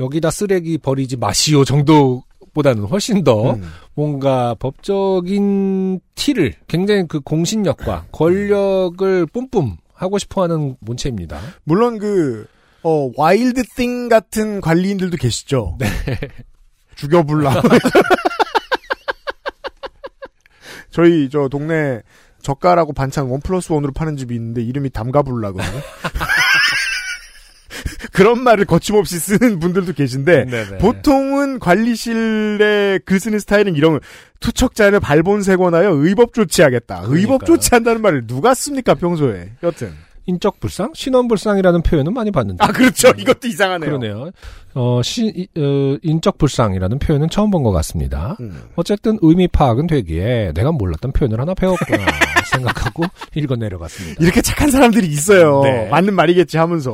여기다 0.00 0.30
쓰레기 0.30 0.78
버리지 0.78 1.16
마시오 1.16 1.64
정도 1.64 2.22
보다는 2.54 2.84
훨씬 2.84 3.24
더 3.24 3.54
음. 3.54 3.62
뭔가 3.94 4.54
법적인 4.58 6.00
티를 6.14 6.54
굉장히 6.68 7.06
그 7.08 7.20
공신력과 7.20 8.06
권력을 8.12 9.26
뿜뿜 9.26 9.76
하고 9.94 10.18
싶어 10.18 10.42
하는 10.42 10.76
문체입니다. 10.80 11.40
물론 11.64 11.98
그, 11.98 12.46
어, 12.82 13.10
wild 13.16 13.62
thing 13.76 14.08
같은 14.08 14.60
관리인들도 14.60 15.16
계시죠. 15.16 15.78
네. 15.78 15.86
죽여불라. 16.96 17.62
저희 20.90 21.30
저 21.30 21.48
동네 21.48 22.02
젓갈하고 22.42 22.92
반찬 22.92 23.26
one 23.26 23.40
plus 23.40 23.72
one으로 23.72 23.92
파는 23.92 24.16
집이 24.16 24.34
있는데 24.34 24.62
이름이 24.62 24.90
담가불라거든요. 24.90 25.72
그런 28.12 28.42
말을 28.42 28.66
거침없이 28.66 29.18
쓰는 29.18 29.58
분들도 29.58 29.94
계신데 29.94 30.44
네네. 30.44 30.78
보통은 30.78 31.58
관리실에 31.58 33.00
글 33.06 33.18
쓰는 33.18 33.38
스타일은 33.38 33.74
이런 33.74 33.98
투척자를 34.40 35.00
발본색원하여 35.00 35.90
의법 35.90 36.34
조치하겠다. 36.34 37.04
의법 37.06 37.10
그러니까요. 37.10 37.46
조치한다는 37.46 38.02
말을 38.02 38.26
누가 38.26 38.54
씁니까 38.54 38.94
평소에? 38.94 39.52
여튼 39.62 39.94
인적 40.26 40.60
불상, 40.60 40.92
신원 40.94 41.26
불상이라는 41.28 41.82
표현은 41.82 42.14
많이 42.14 42.30
봤는데. 42.30 42.64
아 42.64 42.68
그렇죠. 42.68 43.08
이것도 43.16 43.48
이상하네요. 43.48 43.86
그러네요. 43.98 44.30
어, 44.74 45.00
시, 45.02 45.26
이- 45.34 45.48
어, 45.60 45.96
인적 46.02 46.38
불상이라는 46.38 46.98
표현은 46.98 47.28
처음 47.28 47.50
본 47.50 47.62
것 47.62 47.72
같습니다. 47.72 48.36
음. 48.40 48.62
어쨌든 48.76 49.18
의미 49.22 49.48
파악은 49.48 49.86
되기에 49.88 50.52
내가 50.54 50.72
몰랐던 50.72 51.12
표현을 51.12 51.40
하나 51.40 51.54
배웠구나 51.54 52.04
생각하고 52.52 53.04
읽어 53.34 53.56
내려갔습니다. 53.56 54.22
이렇게 54.22 54.40
착한 54.42 54.70
사람들이 54.70 55.06
있어요. 55.08 55.60
네. 55.62 55.88
맞는 55.88 56.14
말이겠지 56.14 56.56
하면서. 56.58 56.92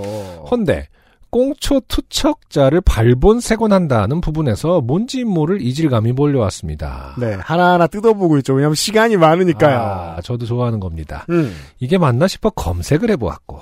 헌데 0.50 0.88
꽁초 1.30 1.80
투척자를 1.88 2.80
발본색원한다는 2.80 4.20
부분에서 4.20 4.80
뭔지 4.80 5.24
모를 5.24 5.60
이질감이 5.62 6.12
몰려왔습니다. 6.12 7.14
네, 7.18 7.34
하나하나 7.34 7.86
뜯어보고 7.86 8.38
있죠. 8.38 8.54
왜냐면 8.54 8.74
시간이 8.74 9.16
많으니까요. 9.16 9.78
아, 9.78 10.20
저도 10.22 10.46
좋아하는 10.46 10.80
겁니다. 10.80 11.26
음. 11.30 11.54
이게 11.80 11.98
맞나 11.98 12.26
싶어 12.26 12.50
검색을 12.50 13.10
해보았고 13.10 13.60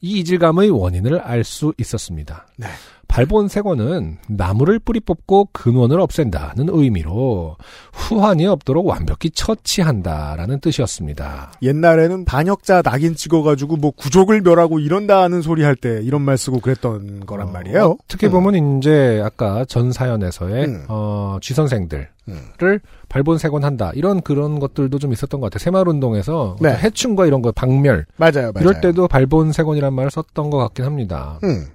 이 0.00 0.18
이질감의 0.20 0.70
원인을 0.70 1.20
알 1.20 1.44
수 1.44 1.72
있었습니다. 1.78 2.46
네. 2.56 2.66
발본색원은 3.12 4.16
나무를 4.28 4.78
뿌리 4.78 4.98
뽑고 4.98 5.50
근원을 5.52 6.00
없앤다는 6.00 6.68
의미로 6.70 7.56
후환이 7.92 8.46
없도록 8.46 8.86
완벽히 8.86 9.30
처치한다라는 9.30 10.60
뜻이었습니다. 10.60 11.52
옛날에는 11.60 12.24
반역자 12.24 12.80
낙인 12.80 13.14
찍어가지고 13.14 13.76
뭐 13.76 13.90
구족을 13.90 14.40
멸하고 14.40 14.78
이런다는 14.78 15.42
소리 15.42 15.62
할 15.62 15.76
때 15.82 16.00
이런 16.02 16.22
말 16.22 16.38
쓰고 16.38 16.60
그랬던 16.60 17.26
거란 17.26 17.48
어, 17.48 17.50
말이에요. 17.50 17.96
어떻게 18.04 18.28
보면 18.28 18.78
이제 18.78 19.20
아까 19.24 19.64
전 19.64 19.90
사연에서의 19.90 20.64
음. 20.66 20.84
어, 20.88 21.38
쥐선생들을 21.42 22.08
음. 22.28 22.78
발본색원한다 23.08 23.92
이런 23.94 24.20
그런 24.20 24.60
것들도 24.60 24.98
좀 25.00 25.12
있었던 25.12 25.40
것 25.40 25.50
같아요. 25.50 25.64
새마을운동에서 25.64 26.56
네. 26.60 26.70
해충과 26.76 27.26
이런 27.26 27.42
거 27.42 27.50
박멸 27.52 28.06
맞아요, 28.16 28.52
맞아요. 28.52 28.60
이럴 28.60 28.80
때도 28.80 29.08
발본색원이란 29.08 29.92
말을 29.92 30.10
썼던 30.10 30.50
것 30.50 30.58
같긴 30.58 30.84
합니다. 30.84 31.40
음. 31.42 31.66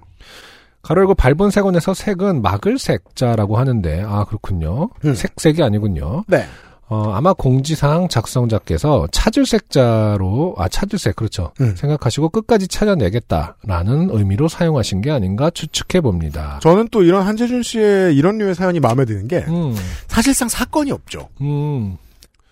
가로 0.82 1.00
열고 1.02 1.14
발본색원에서 1.14 1.94
색은 1.94 2.42
막을 2.42 2.78
색자라고 2.78 3.58
하는데 3.58 4.02
아 4.06 4.24
그렇군요. 4.24 4.90
음. 5.04 5.14
색색이 5.14 5.62
아니군요. 5.62 6.24
네. 6.28 6.44
어, 6.90 7.12
아마 7.12 7.34
공지사항 7.34 8.08
작성자께서 8.08 9.08
찾을 9.12 9.44
색자로 9.44 10.54
아 10.56 10.68
찾을 10.68 10.98
색 10.98 11.16
그렇죠. 11.16 11.52
음. 11.60 11.74
생각하시고 11.76 12.30
끝까지 12.30 12.66
찾아내겠다라는 12.66 14.08
의미로 14.10 14.48
사용하신 14.48 15.02
게 15.02 15.10
아닌가 15.10 15.50
추측해 15.50 16.00
봅니다. 16.00 16.58
저는 16.62 16.88
또 16.90 17.02
이런 17.02 17.26
한재준 17.26 17.62
씨의 17.62 18.16
이런 18.16 18.38
류의 18.38 18.54
사연이 18.54 18.80
마음에 18.80 19.04
드는 19.04 19.28
게 19.28 19.44
음, 19.48 19.76
사실상 20.06 20.48
사건이 20.48 20.90
없죠. 20.90 21.28
음, 21.42 21.98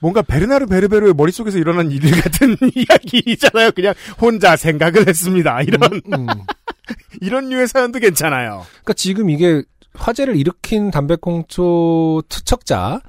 뭔가 0.00 0.20
베르나르 0.20 0.66
베르베르의 0.66 1.14
머릿속에서 1.14 1.56
일어난 1.56 1.90
일 1.90 2.02
같은 2.20 2.56
이야기잖아요. 2.76 3.70
그냥 3.72 3.94
혼자 4.20 4.54
생각을 4.56 5.08
했습니다. 5.08 5.62
이런 5.62 6.02
음. 6.12 6.26
이런 7.20 7.48
류의 7.48 7.68
사연도 7.68 7.98
괜찮아요. 7.98 8.64
그러니까 8.70 8.92
지금 8.94 9.30
이게 9.30 9.62
화제를 9.94 10.36
일으킨 10.36 10.90
담배꽁초 10.90 12.22
투척자는 12.28 13.00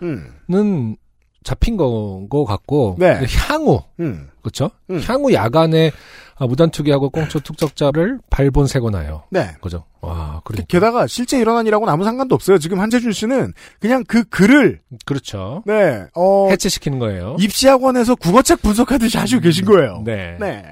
음. 0.49 0.95
잡힌 1.43 1.77
거, 1.77 2.25
거 2.29 2.43
같고 2.45 2.95
네. 2.99 3.21
향후 3.47 3.81
음. 3.99 4.29
그렇죠? 4.41 4.71
음. 4.89 5.01
향후 5.05 5.33
야간에 5.33 5.91
아, 6.39 6.45
무단 6.45 6.69
투기하고 6.69 7.09
꽁초 7.09 7.39
투척자를 7.39 8.19
발본세곤하여 8.29 9.25
네. 9.31 9.55
그죠? 9.59 9.85
와, 10.01 10.41
그러니까 10.45 10.67
게다가 10.67 11.07
실제 11.07 11.39
일어난 11.39 11.65
일하고는 11.65 11.91
아무 11.91 12.03
상관도 12.03 12.35
없어요. 12.35 12.59
지금 12.59 12.79
한재준 12.79 13.11
씨는 13.11 13.53
그냥 13.79 14.03
그 14.07 14.23
글을 14.25 14.81
그렇죠. 15.05 15.63
네, 15.65 16.05
어, 16.15 16.47
해체시키는 16.51 16.99
거예요. 16.99 17.37
입시학원에서 17.39 18.15
국어책 18.15 18.61
분석하듯이 18.61 19.17
하시고 19.17 19.41
계신 19.41 19.65
거예요. 19.65 20.03
네. 20.05 20.37
네. 20.39 20.63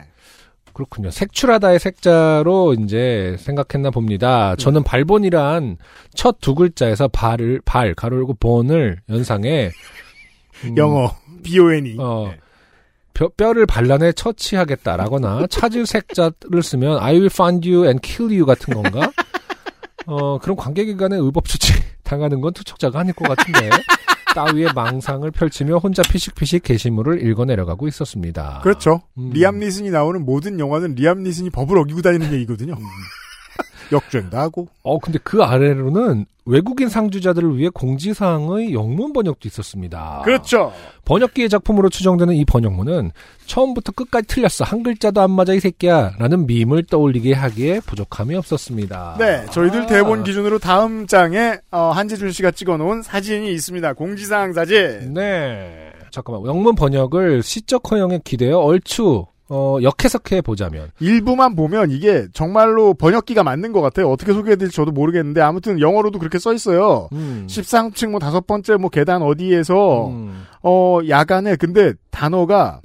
그렇군요. 0.76 1.10
색출하다의 1.10 1.80
색자로 1.80 2.76
이제 2.76 3.36
생각했나 3.40 3.90
봅니다. 3.92 4.56
저는 4.58 4.84
발본이란 4.84 5.78
첫 6.14 6.38
두 6.42 6.54
글자에서 6.54 7.08
발을 7.08 7.62
발 7.66 7.96
가로 7.96 8.18
열고 8.18 8.36
본을 8.36 9.00
연상해 9.10 9.72
음, 10.66 10.78
영어 10.78 11.16
B-O-N-E. 11.44 11.96
어, 12.00 12.32
뼈, 13.14 13.30
뼈를 13.30 13.66
반란에 13.66 14.12
처치하겠다라거나 14.12 15.48
찾을 15.50 15.86
색자를 15.86 16.62
쓰면 16.62 17.00
I 17.00 17.14
will 17.14 17.30
find 17.32 17.68
you 17.68 17.86
and 17.86 18.02
kill 18.08 18.32
you 18.32 18.46
같은 18.46 18.74
건가? 18.74 19.10
어, 20.08 20.38
그런 20.40 20.56
관계기관의 20.58 21.20
의법 21.20 21.48
조치 21.48 21.74
당하는 22.04 22.42
건 22.42 22.54
투척자가 22.54 23.00
아닐 23.00 23.14
것 23.14 23.28
같은데 23.28 23.70
따위의 24.36 24.74
망상을 24.76 25.32
펼치며 25.32 25.78
혼자 25.78 26.04
피식피식 26.04 26.64
게시물을 26.64 27.26
읽어 27.26 27.46
내려가고 27.46 27.88
있었습니다. 27.88 28.60
그렇죠. 28.62 29.02
음. 29.18 29.32
리암 29.34 29.60
니슨이 29.60 29.90
나오는 29.90 30.24
모든 30.24 30.60
영화는 30.60 30.96
리암 30.96 31.24
니슨이 31.24 31.50
법을 31.50 31.78
어기고 31.78 32.02
다니는 32.02 32.34
얘기거든요. 32.34 32.76
역주행도 33.92 34.38
하고. 34.38 34.68
어, 34.84 35.00
근데 35.00 35.20
그 35.24 35.44
아래로는 35.44 36.26
외국인 36.46 36.90
상주자들을 36.90 37.58
위해 37.58 37.70
공지사항의 37.74 38.74
영문 38.74 39.14
번역도 39.14 39.48
있었습니다. 39.48 40.22
그렇죠. 40.24 40.72
번역기의 41.06 41.50
작품으로 41.50 41.90
추정되는 41.90 42.36
이 42.36 42.46
번역문은 42.46 43.12
처음부터 43.48 43.92
끝까지 43.94 44.28
틀렸어. 44.28 44.64
한 44.64 44.84
글자도 44.84 45.22
안 45.22 45.32
맞아, 45.32 45.54
이 45.54 45.60
새끼야. 45.60 46.14
라는 46.20 46.46
밈을 46.46 46.84
떠올리게 46.84 47.34
하기에 47.34 47.82
부족함이 47.82 48.36
없었습니다. 48.36 49.16
네, 49.18 49.46
저희들 49.52 49.82
아. 49.82 49.86
대본 49.88 50.24
기준으로 50.24 50.60
다음 50.60 51.08
장에 51.08 51.58
어, 51.72 51.92
한재준 51.92 52.32
씨가 52.32 52.52
찍어 52.52 52.78
놓은 52.78 53.02
사진이 53.02 53.52
있습니다. 53.54 53.94
공지사항 53.94 54.54
사진. 54.54 55.14
네. 55.16 55.92
잠깐만. 56.12 56.46
영문 56.46 56.76
번역을 56.76 57.44
시적 57.44 57.92
허용에 57.92 58.22
기대어 58.24 58.60
얼추, 58.60 59.26
어, 59.48 59.78
역해석해 59.82 60.42
보자면. 60.42 60.92
일부만 61.00 61.56
보면 61.56 61.92
이게 61.92 62.28
정말로 62.34 62.94
번역기가 62.96 63.44
맞는 63.44 63.72
것 63.74 63.82
같아요. 63.82 64.10
어떻게 64.10 64.34
소개해드릴지 64.34 64.76
저도 64.76 64.92
모르겠는데 64.92 65.42
아무튼 65.42 65.80
영어로도 65.80 66.18
그렇게 66.20 66.40
써 66.40 66.54
있어요. 66.54 67.10
음. 67.14 67.46
13층 67.48 68.10
뭐 68.10 68.20
다섯 68.20 68.48
번째 68.48 68.78
뭐 68.78 68.90
계단 68.90 69.22
어디에서 69.22 70.08
음. 70.08 70.46
어 70.64 71.00
야간에 71.08 71.56
근데 71.58 71.94
단어가 72.10 72.82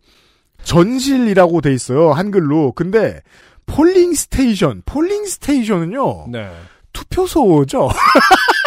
전실이라고 0.62 1.62
돼 1.62 1.72
있어요 1.72 2.12
한글로. 2.12 2.72
근데 2.72 3.22
polling 3.66 4.12
station, 4.12 4.82
polling 4.84 5.24
station은요 5.24 6.26
네. 6.30 6.50
투표소죠. 6.92 7.88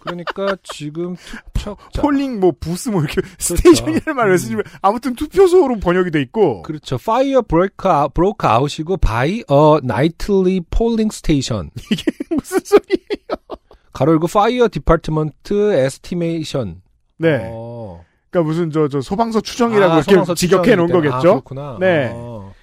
그러니까 0.00 0.56
지금 0.62 1.14
투척자. 1.52 2.02
polling 2.02 2.40
뭐 2.40 2.52
booth 2.58 2.88
뭐 2.88 3.02
이렇게 3.02 3.20
station이라는 3.38 4.16
말을 4.16 4.38
쓰지만 4.38 4.64
아무튼 4.82 5.14
투표소로 5.14 5.78
번역이 5.78 6.10
돼 6.10 6.20
있고 6.22 6.62
그렇죠. 6.62 6.96
Fire 6.96 7.42
broke 7.42 7.90
out, 7.90 8.12
broke 8.14 8.48
out이고 8.48 8.96
by 8.96 9.28
a 9.50 9.78
nightly 9.84 10.60
polling 10.70 11.10
station. 11.14 11.70
무슨 12.30 12.58
소리예요? 12.64 13.60
가로 13.92 14.12
열고 14.12 14.26
Fire 14.28 14.68
Department 14.68 15.36
Estimation. 15.54 16.80
네. 17.18 17.50
어. 17.52 18.04
그러니까 18.30 18.48
무슨 18.48 18.70
저 18.70 18.88
저 18.88 19.00
소방서 19.00 19.40
추정이라고 19.42 19.92
아, 19.92 19.96
이렇게 19.96 20.12
소방서 20.12 20.34
직역해 20.34 20.76
놓은 20.76 20.86
때문에. 20.86 21.08
거겠죠. 21.10 21.28
아, 21.28 21.32
그렇구나. 21.32 21.76
네. 21.80 22.10
어. 22.14 22.54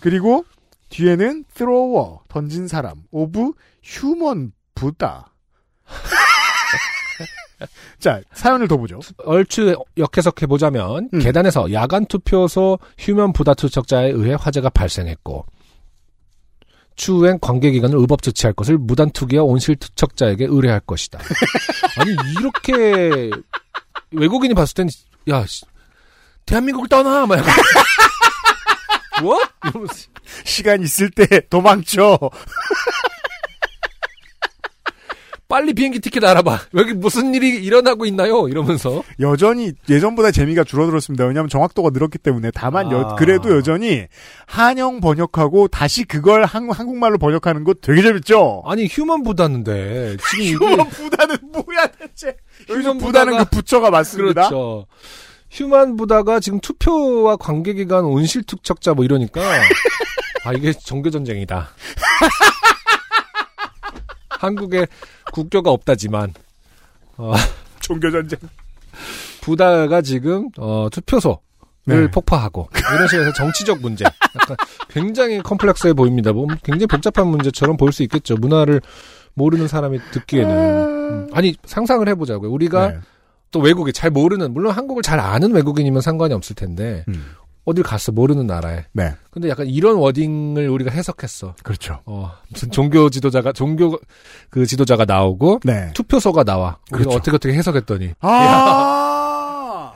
그리고 0.00 0.44
뒤에는 0.88 1.44
thrower 1.54 2.18
던진 2.28 2.66
사람 2.66 3.02
of 3.12 3.52
human 3.82 4.52
Buddha. 4.74 5.32
자, 7.98 8.20
사연을 8.32 8.68
더 8.68 8.76
보죠. 8.76 9.00
얼추 9.24 9.76
역해석해 9.96 10.46
보자면 10.46 11.08
음. 11.12 11.18
계단에서 11.18 11.72
야간 11.72 12.06
투표소 12.06 12.78
human 12.98 13.32
Buddha 13.32 13.54
투척자에 13.54 14.10
의해 14.10 14.36
화재가 14.38 14.70
발생했고 14.70 15.46
추후엔 16.96 17.40
관계 17.40 17.70
기관을 17.70 17.98
의법 17.98 18.22
조치할 18.22 18.54
것을 18.54 18.78
무단 18.78 19.10
투기와 19.10 19.44
온실 19.44 19.76
투척자에게 19.76 20.46
의뢰할 20.48 20.80
것이다. 20.80 21.18
아니 21.98 22.16
이렇게 22.38 23.30
외국인이 24.12 24.54
봤을 24.54 24.74
땐 24.74 24.88
야, 25.28 25.44
씨, 25.46 25.64
대한민국을 26.46 26.88
떠나 26.88 27.26
막 27.26 27.44
뭐? 29.22 29.38
시간 30.44 30.82
있을 30.82 31.10
때 31.10 31.40
도망쳐. 31.48 32.18
빨리 35.48 35.74
비행기 35.74 36.00
티켓 36.00 36.24
알아봐. 36.24 36.58
여기 36.74 36.92
무슨 36.92 37.32
일이 37.34 37.48
일어나고 37.50 38.04
있나요? 38.06 38.48
이러면서 38.48 39.02
여전히 39.20 39.72
예전보다 39.88 40.30
재미가 40.32 40.64
줄어들었습니다. 40.64 41.24
왜냐하면 41.24 41.48
정확도가 41.48 41.90
늘었기 41.92 42.18
때문에 42.18 42.50
다만 42.52 42.90
여- 42.90 43.10
아. 43.10 43.14
그래도 43.14 43.54
여전히 43.56 44.06
한영 44.46 45.00
번역하고 45.00 45.68
다시 45.68 46.04
그걸 46.04 46.44
한, 46.44 46.68
한국말로 46.70 47.18
번역하는 47.18 47.62
거 47.64 47.74
되게 47.74 48.02
재밌죠. 48.02 48.62
아니 48.66 48.86
human 48.86 49.22
Buddha는데 49.22 50.16
지금 50.30 50.68
human 50.68 50.88
Buddha는 50.88 51.36
뭐야 51.52 51.86
대체? 51.98 52.36
human 52.68 52.98
Buddha는 52.98 53.34
Buddha가- 53.34 53.44
그 53.44 53.56
부처가 53.56 53.90
맞습니다. 53.90 54.48
그렇죠. 54.48 54.86
human 55.50 55.94
Buddha가 55.96 56.40
지금 56.40 56.58
투표와 56.60 57.36
관계기관 57.36 58.04
온실 58.04 58.42
투척자 58.42 58.94
뭐 58.94 59.04
이러니까 59.04 59.40
아 60.44 60.52
이게 60.52 60.72
종교 60.72 61.10
전쟁이다. 61.10 61.68
한국에 64.38 64.86
국교가 65.32 65.70
없다지만 65.70 66.34
어, 67.16 67.32
종교 67.80 68.10
전쟁. 68.10 68.38
Buddha가 69.42 70.02
지금 70.02 70.48
어, 70.58 70.88
투표소를 70.90 71.38
네. 71.86 72.10
폭파하고 72.10 72.68
이런 72.94 73.06
식으로 73.06 73.26
해서 73.26 73.32
정치적 73.34 73.80
문제 73.80 74.04
약간 74.04 74.56
굉장히 74.88 75.40
컴플렉스해 75.42 75.92
보입니다. 75.92 76.32
뭐 76.32 76.46
굉장히 76.62 76.86
복잡한 76.86 77.28
문제처럼 77.28 77.76
보일 77.76 77.92
수 77.92 78.02
있겠죠. 78.02 78.36
문화를 78.36 78.80
모르는 79.34 79.68
사람이 79.68 80.00
듣기에는 80.12 80.56
음. 80.56 81.28
아니 81.32 81.54
상상을 81.64 82.08
해보자고요. 82.08 82.50
우리가 82.50 82.88
네. 82.88 82.98
또 83.50 83.60
외국에 83.60 83.92
잘 83.92 84.10
모르는 84.10 84.52
물론 84.52 84.72
한국을 84.72 85.02
잘 85.02 85.20
아는 85.20 85.52
외국인이면 85.52 86.00
상관이 86.00 86.34
없을 86.34 86.56
텐데 86.56 87.04
음. 87.08 87.24
어딜 87.66 87.82
갔어 87.84 88.12
모르는 88.12 88.46
나라에 88.46 88.84
네. 88.92 89.12
근데 89.30 89.48
약간 89.50 89.66
이런 89.66 89.96
워딩을 89.96 90.68
우리가 90.68 90.90
해석했어 90.92 91.56
그렇죠. 91.64 92.00
어 92.06 92.30
무슨 92.48 92.70
종교 92.70 93.10
지도자가 93.10 93.52
종교 93.52 93.98
그 94.50 94.64
지도자가 94.66 95.04
나오고 95.04 95.60
네. 95.64 95.90
투표소가 95.92 96.44
나와 96.44 96.78
그렇죠. 96.90 97.10
어떻게 97.10 97.34
어떻게 97.36 97.54
해석했더니 97.54 98.12
아. 98.20 99.92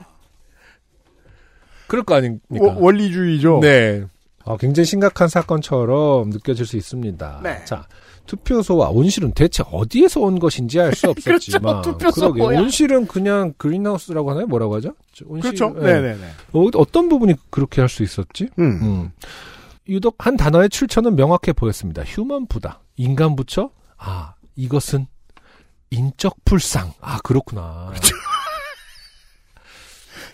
그럴 1.87 2.03
거 2.03 2.15
아닙니까 2.15 2.43
워- 2.59 2.75
원리주의죠. 2.77 3.59
네 3.61 4.03
어, 4.43 4.57
굉장히 4.57 4.85
심각한 4.85 5.27
사건처럼 5.27 6.29
느껴질 6.31 6.65
수 6.65 6.75
있습니다 6.77 7.39
네. 7.43 7.63
자 7.65 7.85
투표소와 8.31 8.89
온실은 8.89 9.31
대체 9.33 9.63
어디에서 9.71 10.21
온 10.21 10.39
것인지 10.39 10.79
알 10.79 10.93
수 10.95 11.09
없었지만 11.11 11.81
그렇죠. 11.81 12.31
그러게? 12.33 12.41
온실은 12.43 13.05
그냥 13.07 13.53
그린하우스라고 13.57 14.31
하나요 14.31 14.47
뭐라고 14.47 14.75
하죠 14.75 14.93
저- 15.13 15.25
온실, 15.27 15.53
그렇죠. 15.53 15.73
네. 15.79 15.93
네네네. 15.93 16.25
어, 16.53 16.65
어떤 16.75 17.09
부분이 17.09 17.35
그렇게 17.49 17.81
할 17.81 17.89
수 17.89 18.03
있었지? 18.03 18.47
음. 18.59 18.79
음. 18.81 19.11
유독 19.89 20.15
한 20.25 20.37
단어의 20.37 20.69
출처는 20.69 21.15
명확해 21.15 21.51
보였습니다. 21.53 22.03
휴먼 22.03 22.47
부다. 22.47 22.79
인간 22.95 23.35
부처? 23.35 23.71
아, 23.97 24.35
이것은 24.55 25.07
인적 25.89 26.37
불상. 26.45 26.93
아, 27.01 27.19
그렇구나. 27.23 27.87
그렇죠. 27.89 28.15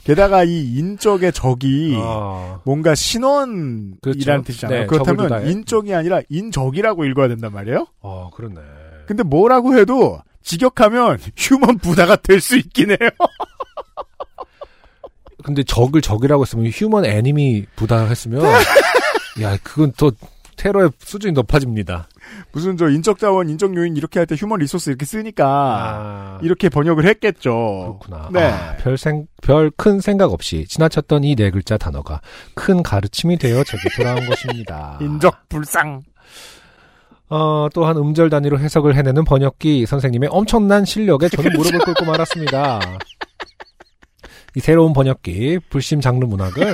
게다가 0.08 0.46
이 0.46 0.74
인적의 0.78 1.34
적이 1.34 1.96
아, 2.00 2.62
뭔가 2.64 2.96
신원이라는 2.96 3.98
그렇죠. 4.02 4.42
뜻이잖아요. 4.44 4.80
네, 4.82 4.86
그렇다면. 4.88 5.48
인적이 5.50 5.94
아니라 5.94 6.22
인적이라고 6.30 7.04
읽어야 7.04 7.28
된단 7.28 7.52
말이에요. 7.52 7.88
어, 8.00 8.30
그렇네. 8.34 8.56
근데 9.06 9.24
뭐라고 9.24 9.78
해도 9.78 10.20
직역하면 10.44 11.20
휴먼 11.36 11.80
부다가 11.80 12.16
될 12.16 12.40
수 12.40 12.56
있긴 12.58 12.92
해요. 12.92 13.10
근데 15.44 15.64
적을 15.64 16.02
적이라고 16.02 16.44
했으면 16.44 16.68
휴먼 16.68 17.04
애니미 17.06 17.66
부다 17.76 18.06
했으면 18.06 18.44
야, 19.42 19.58
그건 19.62 19.92
또 19.98 20.12
테러의 20.58 20.90
수준이 21.00 21.32
높아집니다. 21.34 22.10
무슨 22.52 22.76
저 22.76 22.90
인적 22.90 23.20
자원, 23.20 23.48
인적 23.50 23.76
요인 23.78 23.96
이렇게 23.96 24.20
할 24.20 24.26
때 24.28 24.36
human 24.36 24.60
resource 24.60 24.90
이렇게 24.90 25.06
쓰니까 25.06 25.46
아, 25.48 26.40
이렇게 26.42 26.68
번역을 26.68 27.06
했겠죠. 27.06 28.00
그렇구나. 28.02 28.30
네. 28.34 28.52
아, 28.52 28.76
별 28.78 28.98
생, 28.98 29.28
별 29.42 29.72
큰 29.78 30.02
생각 30.02 30.34
없이 30.34 30.66
지나쳤던 30.68 31.24
이 31.24 31.36
네 31.36 31.52
글자 31.52 31.78
단어가 31.78 32.20
큰 32.56 32.84
가르침이 32.84 33.38
되어 33.38 33.64
제게 33.64 33.84
돌아온 33.96 34.26
것입니다. 34.26 34.98
인적 35.02 35.48
불상. 35.50 36.02
어, 37.30 37.68
또한 37.74 37.98
음절 37.98 38.30
단위로 38.30 38.58
해석을 38.60 38.96
해내는 38.96 39.26
번역기 39.26 39.86
선생님의 39.86 40.30
엄청난 40.32 40.86
실력에 40.86 41.30
저는 41.30 41.52
무릎을 41.54 41.80
꿇고 41.80 42.04
말았습니다. 42.10 42.80
이 44.56 44.60
새로운 44.60 44.94
번역기, 44.94 45.60
불심 45.70 46.02
장르 46.02 46.26
문학은 46.26 46.74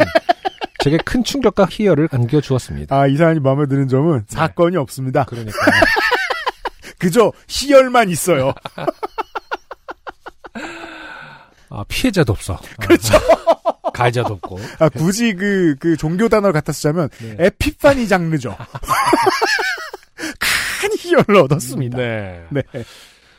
제게 0.83 0.97
큰 0.97 1.23
충격과 1.23 1.67
희열을 1.69 2.09
안겨주었습니다. 2.11 2.93
아, 2.93 3.07
이 3.07 3.15
사연이 3.15 3.39
마음에 3.39 3.67
드는 3.67 3.87
점은 3.87 4.25
사건이 4.27 4.75
없습니다. 4.75 5.23
그러니까. 5.23 5.57
그저 6.99 7.31
희열만 7.47 8.09
있어요. 8.09 8.53
아, 11.69 11.85
피해자도 11.87 12.33
없어. 12.33 12.59
그렇죠. 12.81 13.17
가해자도 13.93 14.33
없고. 14.33 14.59
아, 14.79 14.89
굳이 14.89 15.33
그, 15.35 15.77
그 15.79 15.95
종교 15.95 16.27
단어를 16.27 16.51
갖다 16.51 16.73
쓰자면 16.73 17.07
네. 17.21 17.37
에피파니 17.39 18.09
장르죠. 18.09 18.57
큰 20.37 20.89
희열을 20.99 21.37
얻었습니다. 21.43 21.97
네. 21.97 22.43
네. 22.49 22.61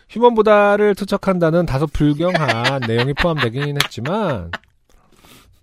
Human 0.08 0.37
Buddha를 0.37 0.94
투척한다는 0.94 1.66
다소 1.66 1.86
불경한 1.88 2.84
내용이 2.88 3.12
포함되긴 3.12 3.76
했지만 3.82 4.50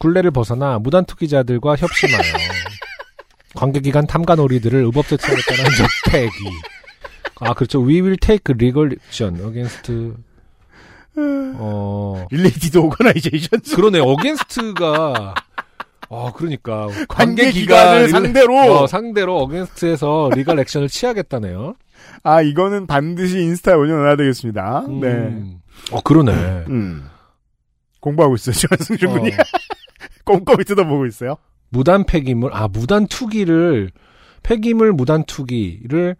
굴레를 0.01 0.31
벗어나 0.31 0.79
무단 0.79 1.05
투기자들과 1.05 1.75
협심하여 1.75 2.21
관계기관 3.53 4.07
탐관오리들을 4.07 4.83
의법조치하겠다는 4.85 5.63
저 6.05 6.15
패기. 6.15 6.33
아 7.41 7.53
그렇죠. 7.53 7.79
We 7.85 8.01
will 8.01 8.17
take 8.17 8.55
legal 8.59 8.91
action 8.93 9.35
against. 9.45 9.91
어 11.17 12.25
related 12.31 12.77
organization 12.79 13.59
그러네. 13.75 13.99
against가 13.99 15.35
아 16.09 16.31
그러니까 16.35 16.87
관계기관을 17.07 18.07
관계기관을- 18.07 18.11
상대로 18.11 18.57
어, 18.57 18.87
상대로 18.87 19.37
against에서 19.41 20.29
legal 20.35 20.59
action을 20.61 20.87
취하겠다네요. 20.89 21.75
아 22.23 22.41
이거는 22.41 22.87
반드시 22.87 23.39
인스타에 23.39 23.75
올려놔야 23.75 24.15
되겠습니다. 24.15 24.85
네. 24.87 25.07
음. 25.07 25.59
어 25.91 26.01
그러네. 26.01 26.31
음. 26.69 27.07
공부하고 27.99 28.33
있어요, 28.33 28.55
지한승준 28.55 29.09
어. 29.09 29.13
군이. 29.13 29.31
꼼꼼히 30.31 30.63
뜯어보고 30.63 31.05
있어요. 31.05 31.35
무단 31.69 32.03
폐기물, 32.03 32.51
아, 32.53 32.67
무단 32.67 33.07
투기를, 33.07 33.91
폐기물 34.43 34.91
무단 34.93 35.23
투기를 35.23 36.15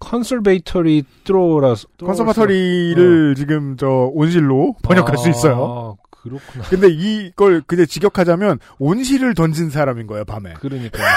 컨설베이터리 0.00 1.04
트로라, 1.24 1.74
컨서바터리를 2.00 3.34
지금 3.36 3.76
저 3.76 4.10
온실로 4.12 4.74
번역할 4.82 5.18
수 5.18 5.28
있어요. 5.28 5.96
아, 6.00 6.10
그렇구나. 6.10 6.64
근데 6.64 6.88
이걸 6.88 7.62
그냥 7.66 7.86
직역하자면 7.86 8.58
온실을 8.78 9.34
던진 9.34 9.70
사람인 9.70 10.06
거예요, 10.06 10.24
밤에. 10.24 10.54
그러니까. 10.54 10.98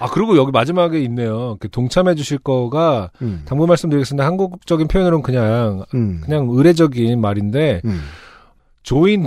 아, 0.00 0.08
그리고 0.10 0.36
여기 0.36 0.50
마지막에 0.50 1.00
있네요. 1.02 1.56
그 1.60 1.70
동참해 1.70 2.14
주실 2.14 2.38
거가, 2.38 3.10
음. 3.22 3.42
당부 3.44 3.66
말씀드리겠습니다. 3.66 4.26
한국적인 4.26 4.88
표현으로는 4.88 5.22
그냥, 5.22 5.84
음. 5.94 6.20
그냥 6.24 6.48
의례적인 6.50 7.20
말인데, 7.20 7.80
음. 7.84 8.00
Join 8.84 9.26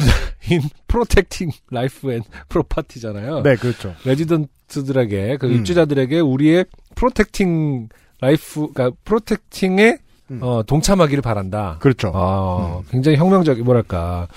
in 0.49 0.61
protecting 0.87 1.53
life 1.71 2.09
and 2.09 2.27
property잖아요. 2.47 3.41
네, 3.41 3.55
그렇죠. 3.55 3.93
resident들에게 4.05 5.37
그 5.37 5.47
음. 5.47 5.53
입주자들에게 5.53 6.19
우리의 6.21 6.65
protecting 6.95 7.89
life 8.21 8.71
그러니까 8.71 8.91
protecting에 9.03 9.97
음. 10.31 10.39
어, 10.41 10.63
동참하기를 10.63 11.21
바란다. 11.21 11.77
그렇죠. 11.79 12.11
아, 12.13 12.81
굉장히 12.89 13.17
혁명적 13.17 13.59
뭐랄까 13.59 14.27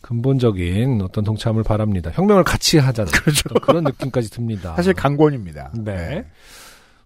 근본적인 0.00 1.02
어떤 1.02 1.24
동참을 1.24 1.62
바랍니다. 1.62 2.10
혁명을 2.14 2.44
같이 2.44 2.78
하자는 2.78 3.12
그렇죠. 3.12 3.48
그런 3.60 3.84
느낌까지 3.84 4.30
듭니다. 4.30 4.74
사실 4.74 4.94
강권입니다. 4.94 5.72
네. 5.74 6.24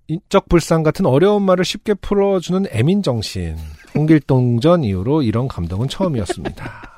인적 0.09 0.49
불상 0.49 0.83
같은 0.83 1.07
어려운 1.07 1.43
말을 1.43 1.65
쉽게 1.65 1.95
풀어주는 1.95 2.67
애민 2.71 3.03
정신. 3.03 3.57
홍길동전 3.95 4.85
이후로 4.85 5.23
이런 5.23 5.49
감동은 5.49 5.89
처음이었습니다. 5.89 6.91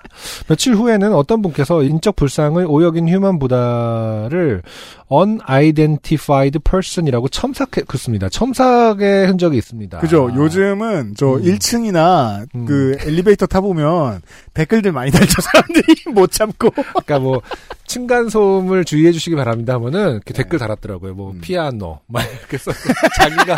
며칠 0.49 0.75
후에는 0.75 1.15
어떤 1.15 1.43
분께서 1.43 1.83
인적 1.83 2.17
불상의 2.17 2.65
오역인 2.67 3.09
휴먼 3.09 3.39
부다를 3.39 4.63
unidentified 5.11 6.59
person이라고 6.59 7.29
첨삭해 7.29 7.85
그렇습니다. 7.87 8.29
첨삭의 8.29 9.27
흔적이 9.27 9.59
있습니다. 9.59 9.99
그죠. 9.99 10.31
요즘은 10.35 11.15
저 11.17 11.35
음. 11.35 11.43
1층이나 11.43 12.47
음. 12.55 12.65
그 12.67 12.97
엘리베이터 13.01 13.47
타보면 13.47 14.23
댓글들 14.55 14.93
많이 14.93 15.11
달죠. 15.11 15.41
사람들이 15.43 16.13
못 16.13 16.31
참고. 16.31 16.71
그러니까 16.71 17.19
뭐 17.19 17.43
층간 17.87 18.29
소음을 18.29 18.85
주의해 18.85 19.13
주시기 19.13 19.37
바랍니다 19.37 19.75
하면은 19.75 20.13
이렇게 20.13 20.33
댓글 20.35 20.59
달았더라고요. 20.59 21.15
뭐 21.15 21.33
음. 21.33 21.41
피아노 21.41 22.01
막 22.07 22.25
이렇게 22.25 22.59
써 22.59 22.73
자기가 23.19 23.57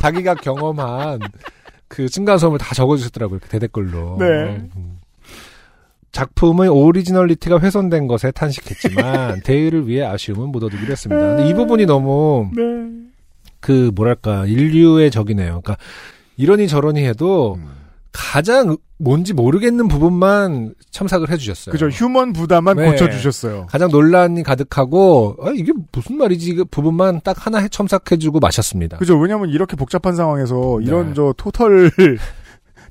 자기가 0.00 0.34
경험한 0.34 1.20
그 1.88 2.08
층간 2.08 2.38
소음을 2.38 2.58
다 2.58 2.74
적어 2.74 2.96
주셨더라고요. 2.96 3.38
이렇게 3.38 3.48
대댓글로. 3.50 4.16
네. 4.18 4.26
음. 4.76 4.97
작품의 6.12 6.68
originality가 6.68 7.60
훼손된 7.60 8.06
것에 8.06 8.30
탄식했지만 8.30 9.42
대의를 9.44 9.86
위해 9.86 10.04
아쉬움은 10.04 10.48
묻어두기로 10.50 10.90
했습니다. 10.90 11.36
근데 11.36 11.48
이 11.48 11.54
부분이 11.54 11.86
너무 11.86 12.50
네. 12.56 12.62
그 13.60 13.90
뭐랄까 13.94 14.46
인류의 14.46 15.10
적이네요. 15.10 15.60
그러니까 15.62 15.76
이러니 16.36 16.68
저러니 16.68 17.04
해도 17.04 17.56
음. 17.56 17.66
가장 18.12 18.76
뭔지 18.98 19.32
모르겠는 19.32 19.86
부분만 19.86 20.74
첨삭을 20.90 21.30
해주셨어요. 21.30 21.72
그죠. 21.72 21.88
Human 21.88 22.32
Buddha만 22.32 22.76
네. 22.76 22.90
고쳐주셨어요. 22.90 23.66
가장 23.68 23.90
논란이 23.90 24.42
가득하고 24.42 25.36
아, 25.40 25.52
이게 25.54 25.72
무슨 25.92 26.18
말이지 26.18 26.54
그 26.54 26.64
부분만 26.64 27.20
딱 27.22 27.46
하나 27.46 27.58
해 27.58 27.68
첨삭해주고 27.68 28.40
마셨습니다. 28.40 28.98
그죠. 28.98 29.16
왜냐면 29.16 29.50
이렇게 29.50 29.76
복잡한 29.76 30.16
상황에서 30.16 30.80
이런 30.80 31.08
네. 31.08 31.14
저 31.14 31.32
토털 31.36 31.90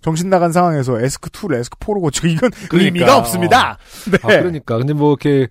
정신 0.01 0.29
나간 0.29 0.51
상황에서 0.51 0.99
에스크 0.99 1.29
2를 1.29 1.59
에스크 1.59 1.77
4로 1.79 2.01
고치고 2.01 2.27
이건 2.27 2.51
그러니까. 2.69 2.77
의미가 2.77 3.17
없습니다. 3.17 3.77
네. 4.11 4.17
아, 4.23 4.27
그러니까 4.27 4.77
근데 4.77 4.93
뭐 4.93 5.11
이렇게 5.11 5.47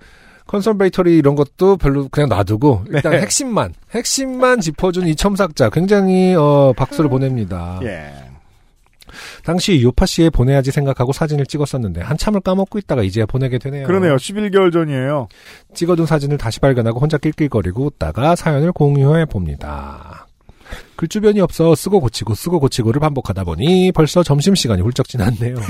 컨설 0.47 0.79
베이터리 0.79 1.17
이런 1.19 1.35
것도 1.35 1.77
별로 1.77 2.09
그냥 2.09 2.29
놔두고 2.29 2.85
일단 2.89 3.13
네. 3.13 3.21
핵심만 3.21 3.75
핵심만 3.91 4.61
짚어준 4.61 5.07
이 5.09 5.17
첨삭자 5.17 5.71
굉장히 5.71 6.35
어, 6.35 6.73
박수를 6.77 7.11
보냅니다. 7.11 7.81
예. 7.83 8.27
당시 9.45 9.83
요파 9.83 10.07
씨에 10.07 10.31
보내야지 10.31 10.71
생각하고 10.71 11.13
사진을 11.13 11.47
찍었었는데 11.47 12.01
한참을 12.03 12.41
까먹고 12.41 12.79
있다가 12.79 13.03
이제야 13.03 13.27
보내게 13.27 13.59
되네요. 13.59 13.87
그러네요. 13.87 14.17
11개월 14.17 14.73
전이에요. 14.73 15.29
찍어둔 15.75 16.07
사진을 16.07 16.39
다시 16.39 16.61
발견하고 16.61 17.01
혼자 17.01 17.17
낄낄거리고 17.19 17.87
웃다가 17.87 18.37
사연을 18.37 18.73
공유해 18.73 19.25
봅니다. 19.25 20.26
글 20.97 21.09
주변이 21.09 21.41
없어 21.41 21.75
쓰고 21.75 22.01
고치고 22.01 22.35
쓰고 22.35 22.61
고치고를 22.61 23.01
반복하다 23.01 23.45
보니 23.45 23.93
벌써 23.93 24.23
점심시간이 24.23 24.83
훌쩍 24.83 25.09
지났네요. 25.09 25.57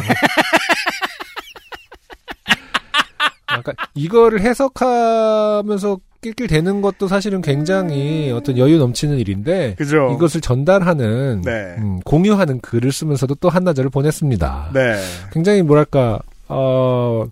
아까 3.47 3.73
이거를 3.95 4.41
해석하면서 4.41 5.99
낄낄대는 6.21 6.83
것도 6.83 7.09
사실은 7.09 7.41
굉장히 7.41 8.31
어떤 8.33 8.59
여유 8.59 8.79
넘치는 8.79 9.19
일인데 9.19 9.75
그죠. 9.77 10.11
이것을 10.15 10.41
전달하는 10.41 11.43
네. 11.43 11.75
음, 11.79 12.01
공유하는 12.01 12.61
글을 12.61 12.91
쓰면서도 12.91 13.37
또 13.37 13.49
한나절을 13.49 13.91
보냈습니다. 13.91 14.71
네. 14.75 14.97
굉장히 15.33 15.63
뭐랄까 15.63 16.19
어 16.49 17.27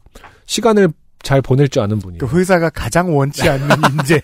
시간을 0.46 0.90
잘 1.22 1.40
보낼 1.40 1.68
줄 1.68 1.82
아는 1.82 1.98
분이에요. 1.98 2.18
그 2.26 2.38
회사가 2.38 2.70
가장 2.70 3.16
원치 3.16 3.48
않는 3.48 3.68
인재. 3.98 4.20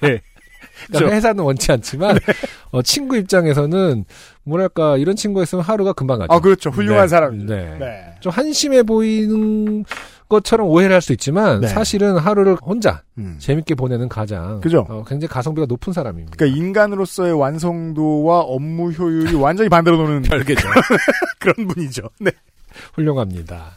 그러니까 0.88 1.16
회사는 1.16 1.44
원치 1.44 1.72
않지만 1.72 2.14
네. 2.26 2.32
어, 2.70 2.82
친구 2.82 3.16
입장에서는 3.16 4.04
뭐랄까 4.44 4.96
이런 4.96 5.16
친구가 5.16 5.42
있으면 5.44 5.64
하루가 5.64 5.92
금방 5.92 6.18
가죠. 6.18 6.32
아, 6.32 6.40
그렇죠. 6.40 6.70
훌륭한 6.70 7.04
네. 7.04 7.08
사람이죠. 7.08 7.46
네. 7.46 7.76
네. 7.78 8.14
좀 8.20 8.32
한심해 8.32 8.82
보이는 8.82 9.84
것처럼 10.28 10.68
오해를 10.68 10.94
할 10.94 11.00
수 11.02 11.12
있지만 11.12 11.60
네. 11.60 11.66
사실은 11.68 12.16
하루를 12.16 12.56
혼자 12.62 13.02
음. 13.18 13.36
재밌게 13.40 13.74
보내는 13.74 14.08
가장 14.08 14.60
그죠. 14.60 14.86
어, 14.88 15.02
굉장히 15.06 15.28
가성비가 15.28 15.66
높은 15.66 15.92
사람입니다. 15.92 16.36
그러니까 16.36 16.56
인간으로서의 16.56 17.32
완성도와 17.32 18.40
업무 18.40 18.90
효율이 18.92 19.34
완전히 19.34 19.68
반대로 19.68 19.96
노는 19.96 20.22
별개죠. 20.28 20.68
그런 21.40 21.66
분이죠. 21.68 22.02
네. 22.20 22.30
훌륭합니다. 22.94 23.72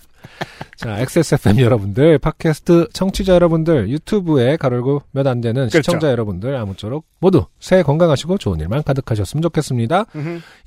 자, 0.78 1.00
XSFM 1.00 1.60
여러분들, 1.60 2.18
팟캐스트 2.18 2.90
청취자 2.94 3.34
여러분들, 3.36 3.90
유튜브에 3.90 4.58
가르고 4.58 5.04
몇 5.12 5.28
안 5.28 5.40
되는 5.40 5.70
그렇죠. 5.70 5.78
시청자 5.82 6.10
여러분들, 6.10 6.56
아무쪼록 6.56 7.06
모두 7.20 7.46
새해 7.60 7.84
건강하시고 7.84 8.38
좋은 8.38 8.60
일만 8.60 8.84
가득하셨으면 8.84 9.42
좋겠습니다. 9.44 10.06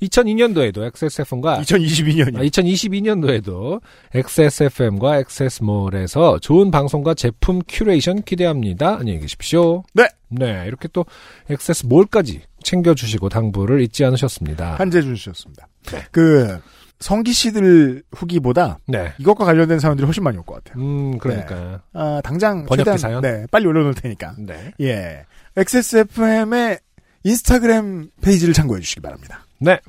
2002년도에도 0.01 0.83
XSFM과 0.85 1.59
2022년이요. 1.61 2.37
아, 2.37 2.41
2022년도에도 2.41 3.81
XSFM과 4.15 5.17
XS몰에서 5.17 6.39
좋은 6.39 6.71
방송과 6.71 7.13
제품 7.13 7.61
큐레이션 7.67 8.23
기대합니다. 8.23 8.97
안녕히 8.99 9.19
계십시오. 9.19 9.83
네. 9.93 10.07
네, 10.29 10.63
이렇게 10.67 10.87
또 10.91 11.05
XS몰까지 11.49 12.41
챙겨주시고 12.63 13.29
당부를 13.29 13.81
잊지 13.81 14.03
않으셨습니다. 14.05 14.75
한재준 14.75 15.15
씨였습니다. 15.15 15.67
그 16.11 16.59
성기 16.99 17.31
씨들 17.33 18.03
후기보다 18.11 18.79
네. 18.87 19.13
이것과 19.19 19.45
관련된 19.45 19.79
사연들이 19.79 20.05
훨씬 20.05 20.23
많이 20.23 20.37
올 20.37 20.43
것 20.45 20.63
같아요. 20.63 20.81
음, 20.83 21.17
그러니까요. 21.19 21.79
아, 21.93 22.21
당장 22.23 22.65
번역기 22.65 22.77
최대한, 22.79 22.97
사연? 22.97 23.21
네, 23.21 23.45
빨리 23.51 23.67
올려놓을 23.67 23.93
테니까. 23.93 24.35
네. 24.39 24.73
예. 24.81 25.25
XSFM의 25.55 26.79
인스타그램 27.23 28.09
페이지를 28.21 28.53
참고해 28.53 28.81
주시기 28.81 29.01
바랍니다. 29.01 29.45
네. 29.59 29.79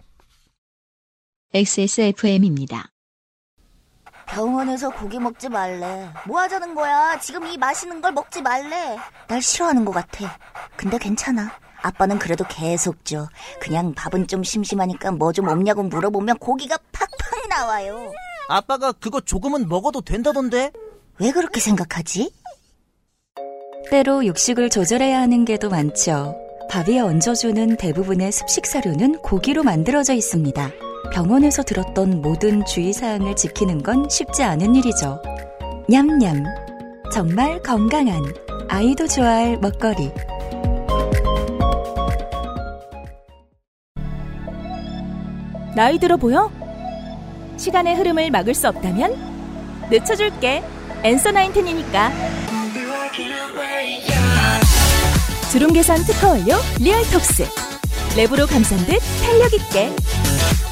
XSFM입니다. 1.55 2.91
병원에서 4.27 4.91
고기 4.91 5.19
먹지 5.19 5.49
말래. 5.49 6.11
뭐 6.27 6.41
하자는 6.41 6.75
거야? 6.75 7.19
지금 7.21 7.47
이 7.47 7.57
맛있는 7.57 8.03
걸 8.03 8.13
먹지 8.13 8.43
말래. 8.43 8.99
날 9.27 9.41
싫어하는 9.41 9.85
것 9.87 9.93
같아. 9.93 10.37
근데 10.77 10.99
괜찮아. 10.99 11.51
아빠는 11.83 12.19
그래도 12.19 12.45
계속 12.49 13.05
줘. 13.05 13.29
그냥 13.61 13.95
밥은 13.95 14.27
좀 14.27 14.43
심심하니까 14.43 15.13
뭐 15.13 15.33
좀 15.33 15.49
없냐고 15.49 15.83
물어보면 15.85 16.39
고기가 16.39 16.77
팍팍 16.93 17.49
나와요. 17.49 18.13
아빠가 18.49 18.93
그거 18.93 19.21
조금은 19.21 19.69
먹어도 19.69 20.01
된다던데? 20.01 20.73
왜 21.19 21.31
그렇게 21.33 21.61
생각하지? 21.61 22.33
때로 23.91 24.25
육식을 24.25 24.71
조절해야 24.71 25.21
하는 25.21 25.45
게도 25.45 25.69
많죠. 25.71 26.37
밥 26.71 26.89
위에 26.89 26.99
얹어주는 27.01 27.77
대부분의 27.77 28.31
습식 28.33 28.67
사료는 28.67 29.23
고기로 29.23 29.63
만들어져 29.63 30.13
있습니다. 30.13 30.71
병원에서 31.13 31.63
들었던 31.63 32.21
모든 32.21 32.65
주의사항을 32.67 33.37
지키는 33.37 33.83
건 33.83 34.09
쉽지 34.11 34.43
않은 34.43 34.75
일이죠. 34.75 35.23
냠냠. 35.89 36.45
정말 37.15 37.63
건강한 37.63 38.23
아이도 38.69 39.07
좋아할 39.07 39.57
먹거리. 39.59 40.13
나이 45.74 45.99
들어 45.99 46.16
보여? 46.16 46.51
시간의 47.57 47.97
흐름을 47.97 48.31
막을 48.31 48.55
수 48.55 48.69
없다면 48.69 49.89
늦춰줄게. 49.90 50.62
엔서 51.03 51.31
나인텐이니까. 51.31 52.11
주름 55.53 55.73
개선 55.73 55.99
특허 56.05 56.28
완료 56.28 56.57
리얼톡스. 56.81 57.45
랩으로 58.16 58.49
감싼 58.49 58.78
듯 58.86 58.99
탄력 59.23 59.53
있게. 59.55 59.90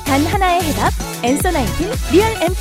단 0.05 0.25
하나의 0.25 0.63
해답 0.63 0.93
엔서 1.23 1.51
나인텐 1.51 1.91
리얼 2.13 2.31
앰플. 2.43 2.55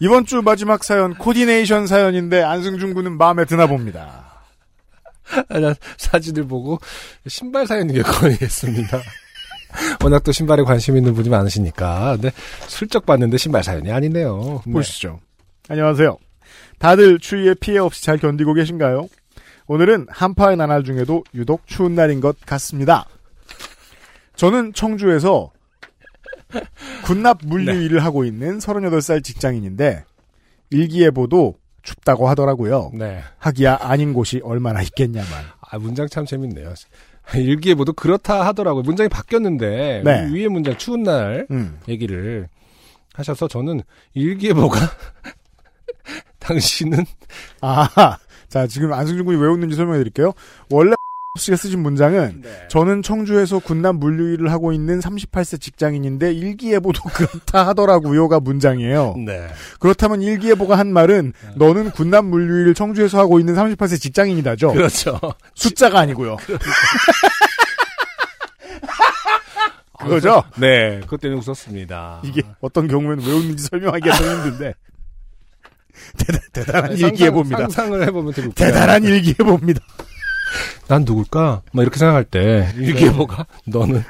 이번 0.00 0.26
주 0.26 0.42
마지막 0.42 0.84
사연 0.84 1.14
코디네이션 1.14 1.86
사연인데 1.86 2.42
안승준 2.42 2.94
군은 2.94 3.18
마음에 3.18 3.44
드나 3.44 3.66
봅니다. 3.66 4.27
아, 5.48 5.58
나 5.58 5.74
사진을 5.96 6.46
보고 6.46 6.78
신발 7.26 7.66
사연이 7.66 8.00
거의했습니다. 8.00 9.00
워낙 10.02 10.24
또 10.24 10.32
신발에 10.32 10.62
관심 10.62 10.96
있는 10.96 11.14
분이 11.14 11.28
많으시니까. 11.28 12.16
근데 12.16 12.30
슬쩍 12.66 13.04
봤는데 13.06 13.36
신발 13.36 13.62
사연이 13.62 13.92
아니네요. 13.92 14.62
네. 14.66 14.72
보시죠. 14.72 15.20
안녕하세요. 15.68 16.16
다들 16.78 17.18
추위에 17.18 17.54
피해 17.54 17.78
없이 17.78 18.02
잘 18.04 18.18
견디고 18.18 18.54
계신가요? 18.54 19.08
오늘은 19.66 20.06
한파의 20.08 20.56
나날 20.56 20.84
중에도 20.84 21.24
유독 21.34 21.66
추운 21.66 21.94
날인 21.94 22.20
것 22.20 22.40
같습니다. 22.46 23.06
저는 24.34 24.72
청주에서 24.72 25.50
군납 27.04 27.40
물류 27.44 27.72
네. 27.72 27.84
일을 27.84 28.02
하고 28.02 28.24
있는 28.24 28.58
38살 28.58 29.22
직장인인데 29.22 30.04
일기예보도 30.70 31.56
춥다고 31.88 32.28
하더라고요. 32.28 32.90
네. 32.92 33.22
하기야 33.38 33.78
아닌 33.80 34.12
곳이 34.12 34.40
얼마나 34.44 34.82
있겠냐만. 34.82 35.44
아, 35.60 35.78
문장 35.78 36.06
참 36.08 36.26
재밌네요. 36.26 36.74
일기예보도 37.34 37.94
그렇다 37.94 38.46
하더라고요. 38.46 38.82
문장이 38.82 39.08
바뀌었는데 39.08 40.02
네. 40.04 40.30
위에 40.32 40.48
문장 40.48 40.76
추운 40.76 41.02
날 41.02 41.46
음. 41.50 41.78
얘기를 41.88 42.48
하셔서 43.14 43.48
저는 43.48 43.82
일기예보가 44.14 44.78
당신은 46.38 47.04
아, 47.60 48.18
자 48.48 48.66
지금 48.66 48.92
안승준 48.92 49.24
군이 49.24 49.38
왜 49.38 49.48
웃는지 49.48 49.74
설명해 49.76 49.98
드릴게요. 49.98 50.32
원래 50.70 50.94
씨가 51.38 51.56
쓰신 51.56 51.80
문장은 51.80 52.42
네. 52.42 52.66
저는 52.68 53.02
청주에서 53.02 53.58
군남 53.60 53.96
물류일을 53.96 54.50
하고 54.52 54.72
있는 54.72 55.00
38세 55.00 55.60
직장인인데 55.60 56.32
일기예보도 56.32 57.02
그렇다 57.10 57.66
하더라고요가 57.68 58.40
문장이에요. 58.40 59.14
네. 59.24 59.46
그렇다면 59.80 60.22
일기예보가 60.22 60.78
한 60.78 60.92
말은 60.92 61.32
너는 61.56 61.90
군남 61.92 62.26
물류일 62.26 62.74
청주에서 62.74 63.18
하고 63.18 63.40
있는 63.40 63.54
38세 63.54 64.00
직장인이다죠. 64.00 64.72
그렇죠. 64.72 65.18
숫자가 65.54 66.00
아니고요. 66.00 66.36
그거죠? 69.98 70.44
네. 70.56 71.00
때문에 71.20 71.40
웃었습니다. 71.40 72.22
이게 72.24 72.42
어떤 72.60 72.86
경우에는 72.86 73.24
왜 73.24 73.32
웃는지 73.32 73.64
설명하기가 73.64 74.16
좀 74.16 74.26
힘든데 74.44 74.74
대단, 76.16 76.40
대단한 76.52 76.96
일기예보입니다. 76.96 77.58
상상을 77.68 78.06
해보면 78.06 78.32
되게. 78.32 78.48
대단한 78.50 79.02
일기예보입니다. 79.04 79.80
난 80.88 81.04
누굴까? 81.04 81.62
막 81.72 81.82
이렇게 81.82 81.98
생각할 81.98 82.24
때 82.24 82.72
일기예보가 82.76 83.46
너는 83.66 84.04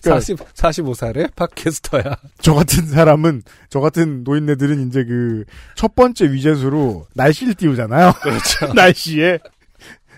40, 0.00 0.38
45살의 0.54 1.34
팟캐스터야. 1.34 2.16
저 2.40 2.54
같은 2.54 2.86
사람은 2.86 3.42
저 3.68 3.80
같은 3.80 4.24
노인네들은 4.24 4.88
이제 4.88 5.04
그 5.04 5.44
첫 5.76 5.94
번째 5.94 6.32
위젯으로 6.32 7.06
날씨를 7.14 7.54
띄우잖아요. 7.54 8.12
그렇죠. 8.22 8.72
날씨에 8.74 9.38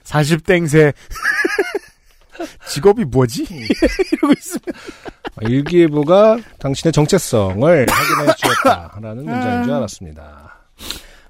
40땡세 0.05 0.93
직업이 2.69 3.05
뭐지? 3.05 3.45
이러고 4.13 4.35
있으면 4.39 4.63
일기예보가 5.43 6.39
당신의 6.59 6.93
정체성을 6.93 7.87
확인해 7.91 8.35
주었다라는 8.37 9.25
문장인 9.25 9.65
줄 9.65 9.73
알았습니다. 9.73 10.57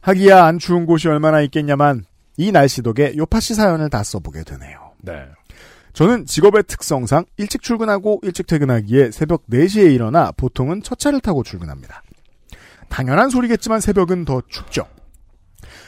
하기야 0.03 0.45
안 0.45 0.59
추운 0.59 0.85
곳이 0.87 1.09
얼마나 1.09 1.41
있겠냐만 1.41 2.05
이 2.37 2.53
날씨 2.53 2.83
덕에 2.83 3.15
요파시 3.17 3.55
사연을 3.55 3.91
다 3.91 4.03
써보게 4.03 4.45
되네요. 4.45 4.93
네. 5.03 5.27
저는 5.93 6.27
직업의 6.27 6.65
특성상 6.65 7.25
일찍 7.39 7.63
출근하고 7.63 8.21
일찍 8.23 8.47
퇴근하기에 8.47 9.11
새벽 9.11 9.47
4시에 9.49 9.95
일어나 9.95 10.31
보통은 10.33 10.83
첫 10.83 10.99
차를 10.99 11.21
타고 11.21 11.43
출근합니다. 11.43 12.03
당연한 12.89 13.31
소리겠지만 13.31 13.81
새벽은 13.81 14.25
더 14.27 14.43
춥죠. 14.49 14.87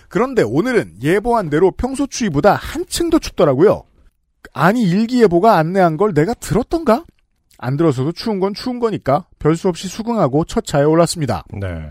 그런데 0.09 0.43
오늘은 0.43 1.03
예보한 1.03 1.51
대로 1.51 1.70
평소 1.70 2.07
추위보다 2.07 2.55
한층 2.55 3.11
더 3.11 3.19
춥더라고요. 3.19 3.85
아니 4.55 4.83
일기예보가 4.83 5.57
안내한 5.59 5.99
걸 5.99 6.15
내가 6.15 6.33
들었던가? 6.35 7.05
안 7.59 7.77
들어서도 7.77 8.12
추운 8.12 8.41
건 8.41 8.55
추운 8.55 8.79
거니까 8.79 9.27
별 9.39 9.57
수 9.57 9.69
없이 9.69 9.89
수긍하고 9.89 10.45
첫 10.47 10.65
차에 10.65 10.85
올랐습니다. 10.85 11.45
네. 11.53 11.91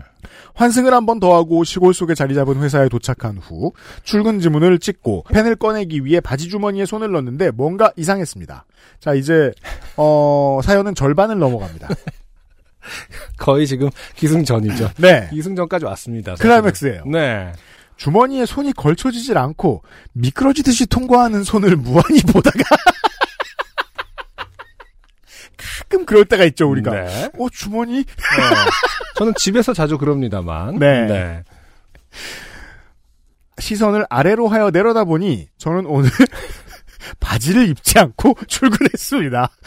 환승을 0.54 0.92
한 0.92 1.06
번 1.06 1.20
더 1.20 1.34
하고 1.36 1.64
시골 1.64 1.94
속에 1.94 2.14
자리 2.14 2.34
잡은 2.34 2.60
회사에 2.62 2.88
도착한 2.88 3.38
후 3.38 3.72
출근 4.02 4.40
지문을 4.40 4.78
찍고 4.78 5.24
펜을 5.30 5.56
꺼내기 5.56 6.04
위해 6.04 6.20
바지 6.20 6.48
주머니에 6.48 6.84
손을 6.86 7.10
넣는데 7.12 7.50
뭔가 7.52 7.92
이상했습니다. 7.96 8.64
자 9.00 9.14
이제 9.14 9.52
어 9.96 10.60
사연은 10.62 10.94
절반을 10.94 11.38
넘어갑니다. 11.38 11.88
거의 13.38 13.66
지금 13.66 13.90
기승전이죠. 14.16 14.90
네. 14.98 15.28
기승전까지 15.32 15.84
왔습니다. 15.86 16.32
사실은. 16.32 16.48
클라이맥스예요. 16.50 17.04
네. 17.06 17.52
주머니에 17.96 18.46
손이 18.46 18.72
걸쳐지질 18.74 19.36
않고 19.36 19.82
미끄러지듯이 20.12 20.86
통과하는 20.86 21.42
손을 21.42 21.76
무한히 21.76 22.20
보다가 22.22 22.58
가끔 25.78 26.06
그럴 26.06 26.24
때가 26.24 26.44
있죠 26.44 26.68
우리가. 26.68 26.90
네. 26.90 27.30
어 27.38 27.48
주머니 27.50 28.00
어, 28.00 28.04
저는 29.16 29.34
집에서 29.36 29.72
자주 29.72 29.98
그럽니다만. 29.98 30.78
네. 30.78 31.42
시선을 33.58 34.06
아래로 34.08 34.48
하여 34.48 34.70
내려다 34.70 35.04
보니 35.04 35.48
저는 35.58 35.86
오늘 35.86 36.10
바지를 37.20 37.68
입지 37.68 37.98
않고 37.98 38.34
출근했습니다. 38.46 39.50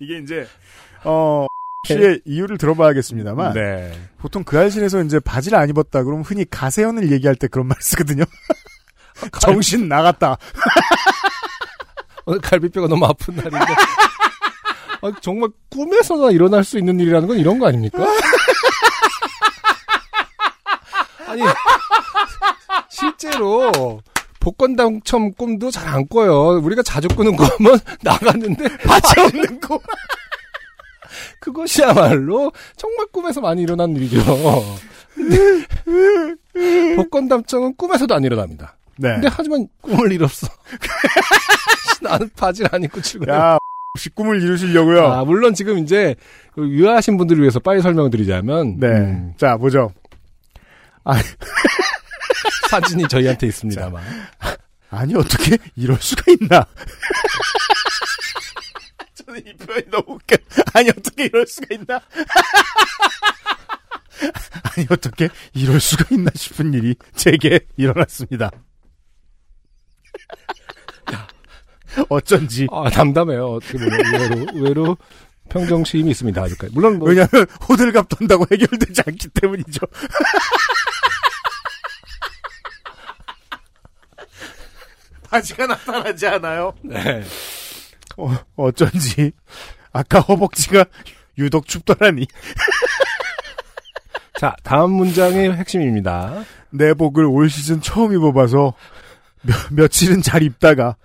이게 0.00 0.18
이제 0.18 0.46
어 1.04 1.46
씨의 1.86 2.22
이유를 2.24 2.58
들어봐야겠습니다만 2.58 3.54
네. 3.54 3.92
보통 4.18 4.42
그 4.44 4.58
알실에서 4.58 5.02
이제 5.02 5.20
바지를 5.20 5.58
안 5.58 5.68
입었다 5.68 6.02
그러면 6.02 6.24
흔히 6.24 6.44
가세연을 6.48 7.12
얘기할 7.12 7.36
때 7.36 7.46
그런 7.46 7.68
말 7.68 7.76
쓰거든요. 7.80 8.24
정신 9.40 9.88
나갔다. 9.88 10.36
오늘 12.26 12.40
갈비뼈가 12.40 12.88
너무 12.88 13.04
아픈 13.06 13.34
날인데. 13.36 13.58
아, 15.02 15.12
정말 15.20 15.50
꿈에서나 15.70 16.30
일어날 16.30 16.64
수 16.64 16.78
있는 16.78 16.98
일이라는 16.98 17.28
건 17.28 17.38
이런 17.38 17.58
거 17.58 17.66
아닙니까? 17.68 18.04
아니, 21.26 21.42
실제로 22.88 24.00
복권 24.40 24.76
당첨 24.76 25.32
꿈도 25.32 25.70
잘 25.70 25.88
안 25.88 26.06
꿔요. 26.08 26.60
우리가 26.62 26.82
자주 26.82 27.08
꾸는 27.08 27.36
꿈은 27.36 27.78
나갔는데 28.02 28.76
바지 28.78 29.20
없는 29.20 29.60
꿈. 29.60 29.78
그것이야말로 31.40 32.52
정말 32.76 33.06
꿈에서 33.12 33.40
많이 33.40 33.62
일어난 33.62 33.94
일이죠. 33.96 34.22
근데 35.14 35.64
복권 36.96 37.28
당첨은 37.28 37.76
꿈에서도 37.76 38.14
안 38.14 38.24
일어납니다. 38.24 38.76
네. 38.96 39.12
근데 39.14 39.28
하지만 39.30 39.66
꿈을 39.80 40.12
이뤘어. 40.12 40.48
나는 42.02 42.28
바지를 42.36 42.68
안 42.72 42.82
입고 42.82 43.00
출근해. 43.00 43.32
야, 43.32 43.58
혹시 43.94 44.10
꿈을 44.10 44.42
이루시려고요? 44.42 45.06
아, 45.06 45.24
물론 45.24 45.54
지금 45.54 45.78
이제 45.78 46.14
유아하신 46.58 47.16
분들을 47.16 47.40
위해서 47.40 47.58
빨리 47.60 47.80
설명드리자면 47.82 48.78
네. 48.78 48.86
음, 48.88 49.32
자, 49.36 49.56
보죠. 49.56 49.92
아, 51.04 51.14
사진이 52.70 53.08
저희한테 53.08 53.46
있습니다만. 53.48 54.02
아니 54.90 55.14
어떻게 55.16 55.56
이럴 55.76 55.96
수가 56.00 56.22
있나? 56.32 56.64
저는 59.14 59.42
이 59.46 59.54
표현이 59.56 59.84
너무 59.90 60.04
웃겨. 60.14 60.36
아니 60.74 60.90
어떻게 60.90 61.24
이럴 61.24 61.46
수가 61.46 61.74
있나? 61.74 62.00
아니 64.76 64.86
어떻게 64.90 65.28
이럴 65.52 65.80
수가 65.80 66.04
있나 66.14 66.30
싶은 66.34 66.72
일이 66.74 66.94
제게 67.16 67.60
일어났습니다. 67.76 68.50
어쩐지. 72.08 72.66
아, 72.70 72.88
담담해요. 72.90 73.46
어떻게 73.46 73.78
보면 73.78 73.92
의외로, 73.92 74.46
의외로 74.54 74.96
평정심이 75.48 76.10
있습니다. 76.10 76.42
아직까지. 76.42 76.74
물론 76.74 76.98
뭐 76.98 77.08
왜냐하면 77.08 77.46
호들갑 77.68 78.08
떤다고 78.08 78.46
해결되지 78.50 79.02
않기 79.06 79.28
때문이죠. 79.28 79.86
바지가 85.30 85.66
나타나지 85.66 86.26
않아요. 86.28 86.72
네. 86.82 87.22
어, 88.16 88.34
어쩐지 88.56 89.32
아까 89.92 90.20
허벅지가 90.20 90.84
유독 91.38 91.66
춥더라니. 91.66 92.26
자, 94.38 94.54
다음 94.62 94.92
문장의 94.92 95.52
핵심입니다. 95.52 96.44
내복을 96.70 97.24
올 97.24 97.48
시즌 97.48 97.80
처음 97.80 98.12
입어봐서 98.12 98.74
며, 99.46 99.54
며칠은 99.70 100.22
잘 100.22 100.42
입다가 100.42 100.96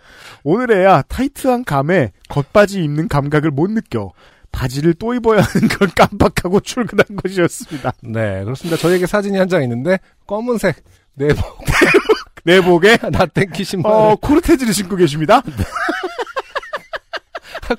오늘에야 0.44 1.02
타이트한 1.04 1.64
감에 1.66 2.12
겉바지 2.30 2.84
입는 2.84 3.08
감각을 3.08 3.52
못 3.52 3.70
느껴 3.72 4.12
바지를 4.52 4.96
또 4.96 5.14
입어야 5.14 5.42
하는 5.42 5.68
걸 5.68 5.90
깜빡하고 5.90 6.60
출근한 6.62 7.06
것이었습니다. 7.22 7.92
네, 8.04 8.44
그렇습니다. 8.44 8.78
저에게 8.78 9.06
사진이 9.06 9.38
한 9.38 9.48
장 9.48 9.62
있는데 9.64 10.00
검은색 10.26 10.84
내복 11.16 11.44
내복에 12.46 12.98
나땡키 13.12 13.64
신발. 13.64 13.92
어, 13.92 14.16
코르테즈를 14.22 14.74
신고 14.74 14.96
계십니다. 14.96 15.42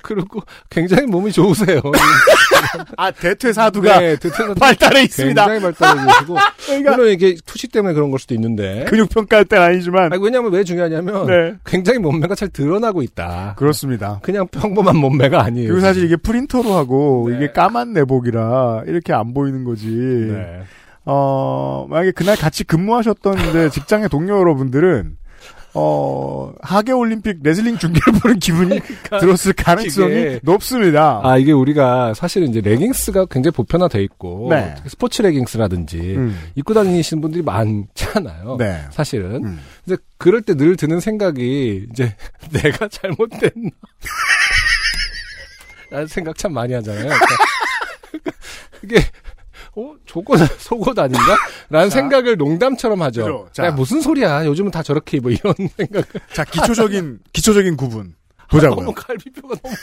그리고 0.01 0.41
굉장히 0.69 1.07
몸이 1.07 1.31
좋으세요. 1.31 1.81
아 2.97 3.11
대퇴사두가 3.11 3.99
네, 3.99 4.15
대퇴사두 4.17 4.55
발달해 4.55 5.03
있습니다. 5.03 5.45
굉장히 5.47 5.73
발달해 5.73 6.05
계시고 6.05 6.35
그러니까 6.65 6.95
물론 6.95 7.11
이게 7.11 7.35
투시 7.45 7.67
때문에 7.67 7.93
그런 7.93 8.11
걸 8.11 8.19
수도 8.19 8.33
있는데 8.33 8.85
근육 8.87 9.09
평가할 9.09 9.45
땐 9.45 9.61
아니지만 9.61 10.13
아니, 10.13 10.23
왜냐하면 10.23 10.51
왜 10.51 10.63
중요하냐면 10.63 11.25
네. 11.25 11.55
굉장히 11.65 11.99
몸매가 11.99 12.35
잘 12.35 12.49
드러나고 12.49 13.01
있다. 13.01 13.55
그렇습니다. 13.57 14.19
그냥 14.21 14.47
평범한 14.47 14.95
몸매가 14.97 15.41
아니에요. 15.43 15.67
그리고 15.67 15.81
사실 15.81 16.05
이게 16.05 16.15
프린터로 16.15 16.73
하고 16.73 17.27
네. 17.29 17.37
이게 17.37 17.51
까만 17.51 17.93
내복이라 17.93 18.83
이렇게 18.87 19.13
안 19.13 19.33
보이는 19.33 19.63
거지. 19.63 19.87
네. 19.87 20.63
어, 21.05 21.87
만약에 21.89 22.11
그날 22.11 22.35
같이 22.35 22.63
근무하셨던 22.63 23.39
이제 23.49 23.69
직장의 23.69 24.09
동료 24.09 24.37
여러분들은 24.39 25.17
어, 25.73 26.53
하계 26.61 26.91
올림픽 26.91 27.39
레슬링 27.43 27.77
중계를 27.77 28.13
보는 28.21 28.39
기분이 28.39 28.79
들었을 29.19 29.53
가능성이 29.53 30.11
이게- 30.13 30.39
높습니다. 30.43 31.21
아 31.23 31.37
이게 31.37 31.51
우리가 31.53 32.13
사실은 32.13 32.49
이제 32.49 32.59
레깅스가 32.61 33.25
굉장히 33.27 33.53
보편화돼 33.55 34.03
있고 34.03 34.47
네. 34.49 34.75
스포츠 34.87 35.21
레깅스라든지 35.21 35.97
음. 36.17 36.37
입고 36.55 36.73
다니시는 36.73 37.21
분들이 37.21 37.41
많잖아요. 37.43 38.57
네. 38.59 38.81
사실은. 38.91 39.45
음. 39.45 39.59
근데 39.85 40.01
그럴 40.17 40.41
때 40.41 40.53
늘 40.55 40.75
드는 40.75 40.99
생각이 40.99 41.87
이제 41.91 42.15
내가 42.51 42.87
잘못됐나? 42.89 43.69
라는 45.89 46.07
생각 46.07 46.37
참 46.37 46.53
많이 46.53 46.73
하잖아요. 46.73 47.03
그러니까 47.03 48.33
이게 48.83 48.95
어 49.75 49.93
속옷, 50.05 50.39
속옷 50.59 50.99
아닌가? 50.99 51.37
라는 51.69 51.89
생각을 51.89 52.35
농담처럼 52.37 53.01
하죠. 53.03 53.21
그죠. 53.23 53.47
자. 53.53 53.65
야, 53.67 53.71
무슨 53.71 54.01
소리야. 54.01 54.45
요즘은 54.45 54.69
다 54.71 54.83
저렇게 54.83 55.17
입어. 55.17 55.29
이런 55.29 55.53
생각. 55.77 56.05
자, 56.33 56.43
기초적인, 56.43 57.19
기초적인 57.31 57.77
구분. 57.77 58.13
보자고요. 58.49 58.81
너무 58.85 58.91
갈비뼈가 58.95 59.55
너무. 59.63 59.75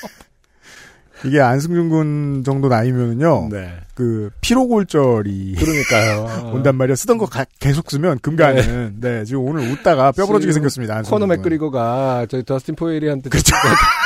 이게 1.25 1.41
안승준 1.41 1.89
군 1.89 2.43
정도 2.45 2.69
나이면은요. 2.69 3.49
네. 3.51 3.73
그 3.95 4.31
피로골절이 4.41 5.57
그러니까요. 5.59 6.53
온단 6.55 6.77
말이야. 6.77 6.95
쓰던 6.95 7.19
거 7.19 7.27
가- 7.27 7.45
계속 7.59 7.91
쓰면 7.91 8.21
금가는. 8.21 8.99
네. 9.01 9.25
지금 9.25 9.43
오늘 9.43 9.69
웃다가 9.69 10.13
뼈 10.13 10.27
부러지게 10.27 10.53
생겼습니다. 10.53 10.95
안승준 10.97 11.19
코너. 11.19 11.27
맥그리거가 11.35 12.27
저희 12.29 12.45
더스틴 12.45 12.77
포에리한테 12.77 13.31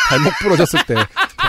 발목 0.09 0.33
부러졌을 0.41 0.81
때 0.87 0.95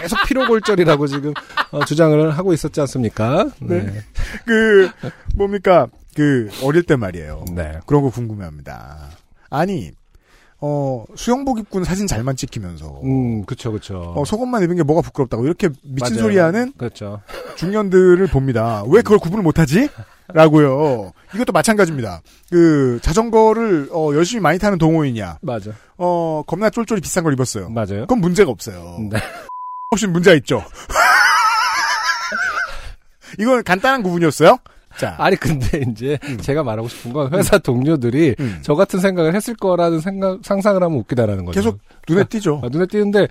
계속 0.03 0.19
피로골절이라고 0.27 1.07
지금 1.07 1.33
어, 1.71 1.83
주장을 1.85 2.29
하고 2.31 2.53
있었지 2.53 2.81
않습니까? 2.81 3.49
네. 3.61 4.01
그 4.45 4.89
뭡니까? 5.35 5.87
그 6.15 6.49
어릴 6.63 6.83
때 6.83 6.95
말이에요. 6.97 7.45
네. 7.55 7.79
그런 7.85 8.03
거 8.03 8.09
궁금해합니다. 8.09 9.09
아니 9.49 9.91
어 10.59 11.03
수영복 11.15 11.59
입고는 11.59 11.83
사진 11.85 12.07
잘만 12.07 12.35
찍히면서 12.35 13.01
음, 13.03 13.43
그쵸, 13.45 13.71
그쵸. 13.71 14.13
어, 14.15 14.23
속옷만 14.23 14.63
입은 14.63 14.75
게 14.77 14.83
뭐가 14.83 15.01
부끄럽다고 15.01 15.45
이렇게 15.45 15.67
미친 15.83 16.15
맞아요. 16.15 16.19
소리 16.21 16.37
하는 16.37 16.71
그렇죠. 16.77 17.21
중년들을 17.57 18.27
봅니다. 18.27 18.83
왜 18.87 19.01
그걸 19.01 19.19
구분을 19.19 19.43
못하지? 19.43 19.89
라고요. 20.33 21.11
이것도 21.35 21.51
마찬가지입니다. 21.51 22.21
그 22.49 22.99
자전거를 23.01 23.89
어, 23.91 24.11
열심히 24.13 24.41
많이 24.41 24.57
타는 24.57 24.77
동호인이야. 24.77 25.39
맞아. 25.41 25.71
어 25.97 26.43
겁나 26.47 26.69
쫄쫄이 26.69 27.01
비싼 27.01 27.23
걸 27.25 27.33
입었어요. 27.33 27.69
맞아요. 27.69 28.01
그건 28.01 28.19
문제가 28.21 28.49
없어요. 28.49 28.99
네. 29.11 29.19
혹시 29.93 30.07
문제가 30.07 30.35
있죠? 30.37 30.63
이건 33.39 33.63
간단한 33.63 34.03
구분이었어요. 34.03 34.57
자, 34.97 35.15
아니 35.17 35.35
근데 35.35 35.83
이제 35.89 36.17
음. 36.23 36.37
제가 36.37 36.63
말하고 36.63 36.87
싶은 36.87 37.13
건 37.13 37.33
회사 37.33 37.57
동료들이 37.57 38.35
저 38.61 38.75
같은 38.75 38.99
생각을 38.99 39.35
했을 39.35 39.55
거라는 39.55 39.99
생각 39.99 40.39
상상을 40.43 40.81
하면 40.81 40.97
웃기다라는 40.99 41.45
거죠. 41.45 41.59
계속 41.59 41.79
눈에 42.07 42.23
띄죠. 42.25 42.61
아, 42.63 42.69
눈에 42.69 42.85
띄는데 42.85 43.27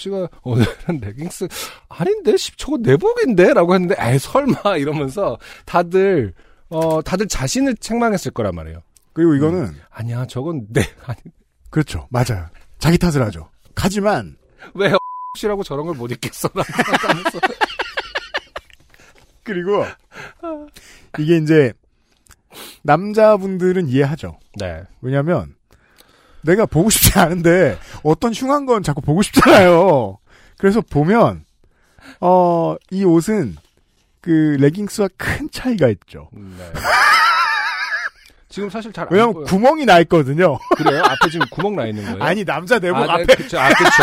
씨가 0.00 0.28
오늘은 0.42 1.00
레깅스 1.00 1.48
아닌데 1.88 2.36
씨, 2.36 2.54
저거 2.56 2.76
내복인데라고 2.78 3.74
했는데 3.74 3.96
에이 3.98 4.18
설마 4.18 4.76
이러면서 4.76 5.38
다들 5.64 6.34
어 6.68 7.00
다들 7.02 7.28
자신을 7.28 7.76
책망했을 7.76 8.32
거란 8.32 8.54
말이에요. 8.54 8.82
그리고 9.14 9.34
이거는 9.34 9.74
아니야 9.90 10.26
저건 10.26 10.66
내 10.70 10.82
아니 11.06 11.18
그렇죠. 11.70 12.06
맞아요. 12.10 12.46
자기 12.78 12.98
탓을 12.98 13.22
하죠. 13.22 13.48
하지만 13.74 14.36
왜 14.74 14.92
씨라고 15.36 15.62
저런 15.62 15.86
걸못 15.86 16.10
입겠어라고 16.10 16.64
생각하면서 16.64 17.38
그리고 19.44 19.84
이게 21.18 21.36
이제 21.36 21.72
남자분들은 22.82 23.88
이해하죠. 23.88 24.38
네. 24.58 24.82
왜냐하면 25.00 25.54
내가 26.42 26.66
보고 26.66 26.90
싶지 26.90 27.18
않은데 27.18 27.78
어떤 28.02 28.32
흉한 28.32 28.66
건 28.66 28.82
자꾸 28.82 29.00
보고 29.00 29.22
싶잖아요. 29.22 30.18
그래서 30.58 30.80
보면 30.80 31.44
어 32.20 32.76
이 32.90 33.04
옷은 33.04 33.56
그 34.20 34.56
레깅스와 34.60 35.08
큰 35.16 35.48
차이가 35.50 35.88
있죠. 35.88 36.28
네. 36.32 36.72
지금 38.48 38.70
사실 38.70 38.92
잘안 38.92 39.12
왜냐면. 39.12 39.44
구멍이 39.44 39.84
나 39.84 39.98
있거든요. 40.00 40.58
그래요? 40.76 41.02
앞에 41.04 41.30
지금 41.30 41.46
구멍 41.50 41.76
나 41.76 41.86
있는 41.86 42.04
거예요? 42.04 42.22
아니 42.22 42.44
남자 42.44 42.78
내복 42.78 42.98
아, 42.98 43.16
네, 43.18 43.22
앞에 43.24 43.34
그쵸, 43.36 43.58
아, 43.58 43.68
그쵸. 43.68 44.02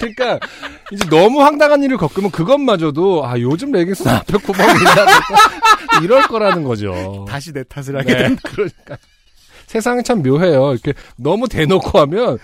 그러니까 0.00 0.40
이제 0.90 1.08
너무 1.08 1.42
황당한 1.42 1.82
일을 1.82 1.96
겪으면 1.98 2.30
그것마저도 2.30 3.26
아 3.26 3.38
요즘 3.38 3.70
레깅스 3.72 4.08
앞에 4.08 4.38
구멍이 4.38 4.72
있나 4.78 5.06
이럴 6.02 6.22
거라는 6.26 6.64
거죠. 6.64 7.24
다시 7.28 7.52
내 7.52 7.62
탓을 7.64 7.96
하게 7.98 8.14
네, 8.14 8.22
된다. 8.24 8.42
그러니까 8.44 8.96
세상이 9.66 10.02
참 10.02 10.22
묘해요. 10.22 10.72
이렇게 10.72 10.94
너무 11.16 11.48
대놓고 11.48 11.98
하면 12.00 12.38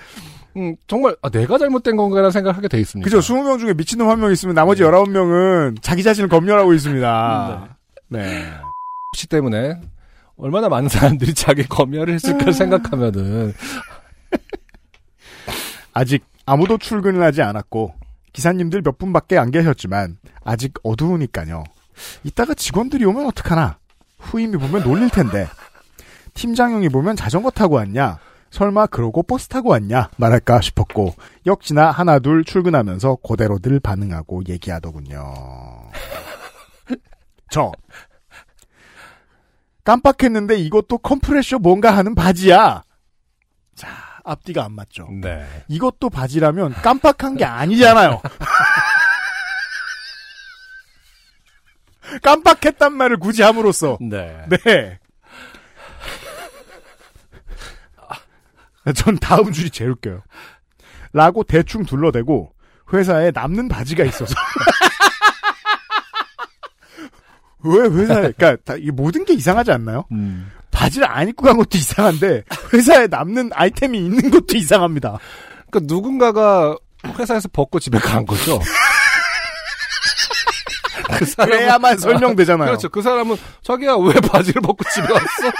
음, 0.57 0.77
정말 0.87 1.17
아, 1.23 1.29
내가 1.29 1.59
잘못된 1.59 1.97
건가라는 1.97 2.31
생각을 2.31 2.57
하게 2.57 2.69
돼 2.69 2.79
있습니다. 2.81 3.05
그죠? 3.05 3.19
20명 3.21 3.59
중에 3.59 3.75
미친놈 3.75 4.09
한 4.09 4.21
명 4.21 4.33
있으면 4.33 4.55
나머지 4.55 4.83
19명은 4.83 5.83
자기 5.83 6.03
자신을 6.03 6.29
검열하고 6.29 6.73
있습니다. 6.75 7.77
네. 8.09 8.53
혹시 9.13 9.27
때문에 9.29 9.81
얼마나 10.39 10.69
많은 10.69 10.89
사람들이 10.89 11.35
자기 11.35 11.67
검열을 11.67 12.15
했을까 12.15 12.53
생각하면은 12.53 13.55
아직 15.93 16.23
아무도 16.47 16.79
출근을 16.79 17.23
하지 17.23 17.43
않았고 17.43 17.95
기사님들 18.33 18.83
몇 18.83 18.99
분밖에 18.99 19.37
안 19.37 19.51
계셨지만 19.51 20.19
아직 20.45 20.75
어두우니까요. 20.83 21.65
이따가 22.23 22.55
직원들이 22.55 23.05
오면 23.05 23.27
어떡하나. 23.27 23.79
후임이 24.19 24.57
보면 24.57 24.83
놀릴 24.85 25.11
텐데. 25.11 25.49
팀장형이 26.35 26.89
보면 26.91 27.17
자전거 27.17 27.51
타고 27.51 27.77
왔냐. 27.77 28.19
설마 28.51 28.87
그러고 28.87 29.23
버스 29.23 29.49
타고 29.49 29.71
왔냐 29.71 30.09
말할까 30.17 30.61
싶었고 30.61 31.15
역시나 31.47 31.91
하나 31.91 32.19
둘 32.19 32.45
출근하면서 32.45 33.17
그대로들 33.17 33.81
반응하고 33.81 34.43
얘기하더군요. 34.49 35.35
저 37.51 37.73
깜빡했는데 39.85 40.59
이것도 40.59 40.99
컴프레셔 40.99 41.59
뭔가 41.59 41.97
하는 41.97 42.15
바지야. 42.15 42.83
자 43.75 44.06
앞뒤가 44.27 44.65
안 44.65 44.73
맞죠. 44.73 45.09
네. 45.11 45.47
이것도 45.69 46.11
바지라면 46.11 46.75
깜빡한 46.83 47.37
게 47.37 47.45
아니잖아요. 47.45 48.21
깜빡했단 52.23 52.93
말을 52.93 53.19
굳이 53.19 53.43
함으로써. 53.43 53.99
네. 54.01 54.45
네. 54.65 54.99
전 58.95 59.17
다음 59.19 59.51
줄이 59.53 59.71
제일 59.71 59.91
웃겨요. 59.91 60.23
라고 61.13 61.43
대충 61.43 61.85
둘러대고 61.85 62.53
회사에 62.93 63.33
남는 63.33 63.69
바지가 63.69 64.05
있어서. 64.05 64.35
왜 67.65 67.89
회사에, 67.89 68.31
그니까, 68.33 68.77
이 68.77 68.91
모든 68.93 69.25
게 69.25 69.33
이상하지 69.35 69.73
않나요? 69.73 70.05
음. 70.13 70.53
바지를 70.77 71.09
안 71.11 71.27
입고 71.29 71.45
간 71.47 71.57
것도 71.57 71.79
이상한데, 71.79 72.45
회사에 72.75 73.07
남는 73.07 73.51
아이템이 73.55 73.97
있는 73.99 74.31
것도 74.31 74.57
이상합니다. 74.59 75.19
그러니까 75.71 75.93
누군가가 75.95 76.77
회사에서 77.19 77.49
벗고 77.51 77.81
집에 77.81 77.99
간 77.99 78.27
거죠. 78.27 78.61
그 81.19 81.25
사람은- 81.25 81.45
그래야만 81.47 81.99
설명되잖아요. 81.99 82.67
그렇죠. 82.67 82.89
그 82.91 83.01
사람은 83.01 83.37
자기야 83.63 83.95
왜 83.95 84.13
바지를 84.21 84.61
벗고 84.61 84.85
집에 84.91 85.11
왔어? 85.11 85.53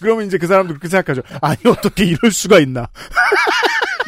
그러면 0.00 0.26
이제 0.26 0.36
그 0.38 0.46
사람도 0.46 0.74
그렇게 0.74 0.88
생각하죠. 0.88 1.22
아니, 1.40 1.56
어떻게 1.66 2.04
이럴 2.04 2.30
수가 2.30 2.58
있나. 2.58 2.88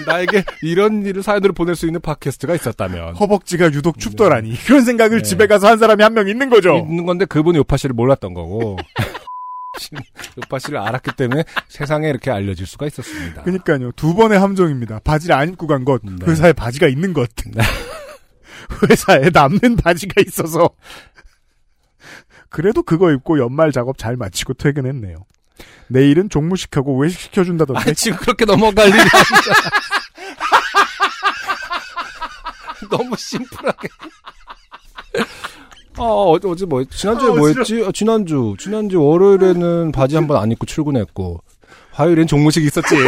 나에게 0.06 0.44
이런 0.62 1.04
일을 1.04 1.22
사연으로 1.22 1.52
보낼 1.52 1.74
수 1.76 1.86
있는 1.86 2.00
팟캐스트가 2.00 2.54
있었다면 2.54 3.14
허벅지가 3.16 3.66
유독 3.72 3.98
춥더라니. 3.98 4.56
그런 4.64 4.82
생각을 4.84 5.18
네. 5.18 5.22
집에 5.22 5.46
가서 5.46 5.68
한 5.68 5.78
사람이 5.78 6.02
한 6.02 6.14
명 6.14 6.28
있는 6.28 6.48
거죠. 6.50 6.76
있는 6.78 7.06
건데 7.06 7.24
그분이 7.24 7.58
요파 7.58 7.76
씨를 7.76 7.94
몰랐던 7.94 8.34
거고 8.34 8.76
요파 10.38 10.58
씨를 10.60 10.78
알았기 10.78 11.10
때문에 11.16 11.44
세상에 11.68 12.08
이렇게 12.08 12.30
알려질 12.30 12.66
수가 12.66 12.86
있었습니다. 12.86 13.42
그러니까요. 13.42 13.90
두 13.92 14.14
번의 14.14 14.38
함정입니다. 14.38 15.00
바지를 15.04 15.34
안 15.34 15.50
입고 15.50 15.66
간 15.66 15.84
것, 15.84 16.00
네. 16.04 16.12
회사에 16.26 16.52
바지가 16.52 16.86
있는 16.88 17.12
것. 17.12 17.28
회사에 18.88 19.30
남는 19.32 19.76
바지가 19.76 20.22
있어서. 20.26 20.70
그래도 22.48 22.82
그거 22.82 23.10
입고 23.12 23.38
연말 23.40 23.72
작업 23.72 23.98
잘 23.98 24.16
마치고 24.16 24.54
퇴근했네요. 24.54 25.16
내일은 25.88 26.28
종무식하고 26.30 26.96
외식 26.98 27.20
시켜준다던데. 27.20 27.80
아니 27.82 27.94
지금 27.94 28.18
그렇게 28.18 28.44
넘어갈 28.44 28.88
일이. 28.88 28.98
너무 32.90 33.14
심플하게. 33.16 33.88
어, 35.96 36.30
어제, 36.32 36.48
어제 36.48 36.66
뭐, 36.66 36.80
했- 36.80 36.90
지난주에 36.90 37.30
아, 37.30 37.34
뭐. 37.34 37.48
했지? 37.48 37.80
어, 37.82 37.92
지난주. 37.92 38.56
지난주 38.58 39.00
월요일에는 39.02 39.92
바지 39.92 40.16
한 40.16 40.26
번 40.26 40.38
안 40.38 40.50
입고 40.50 40.66
출근했고, 40.66 41.40
화요일엔 41.92 42.26
종무식 42.26 42.64
있었지. 42.64 42.94
뭐, 42.96 43.02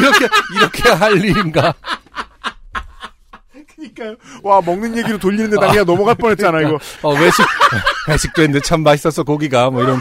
이렇게, 0.00 0.28
이렇게 0.56 0.88
할 0.90 1.16
일인가. 1.24 1.72
그러니까요. 3.74 4.16
와, 4.42 4.60
먹는 4.60 4.98
얘기로 4.98 5.16
돌리는데 5.18 5.56
나 5.56 5.68
그냥 5.68 5.86
넘어갈 5.86 6.14
뻔 6.14 6.30
했잖아, 6.32 6.60
이거. 6.60 6.78
어, 7.02 7.14
외식, 7.14 7.42
외식도 8.08 8.42
했는데 8.42 8.60
참 8.66 8.82
맛있었어, 8.82 9.22
고기가. 9.22 9.70
뭐 9.70 9.82
이런. 9.82 10.00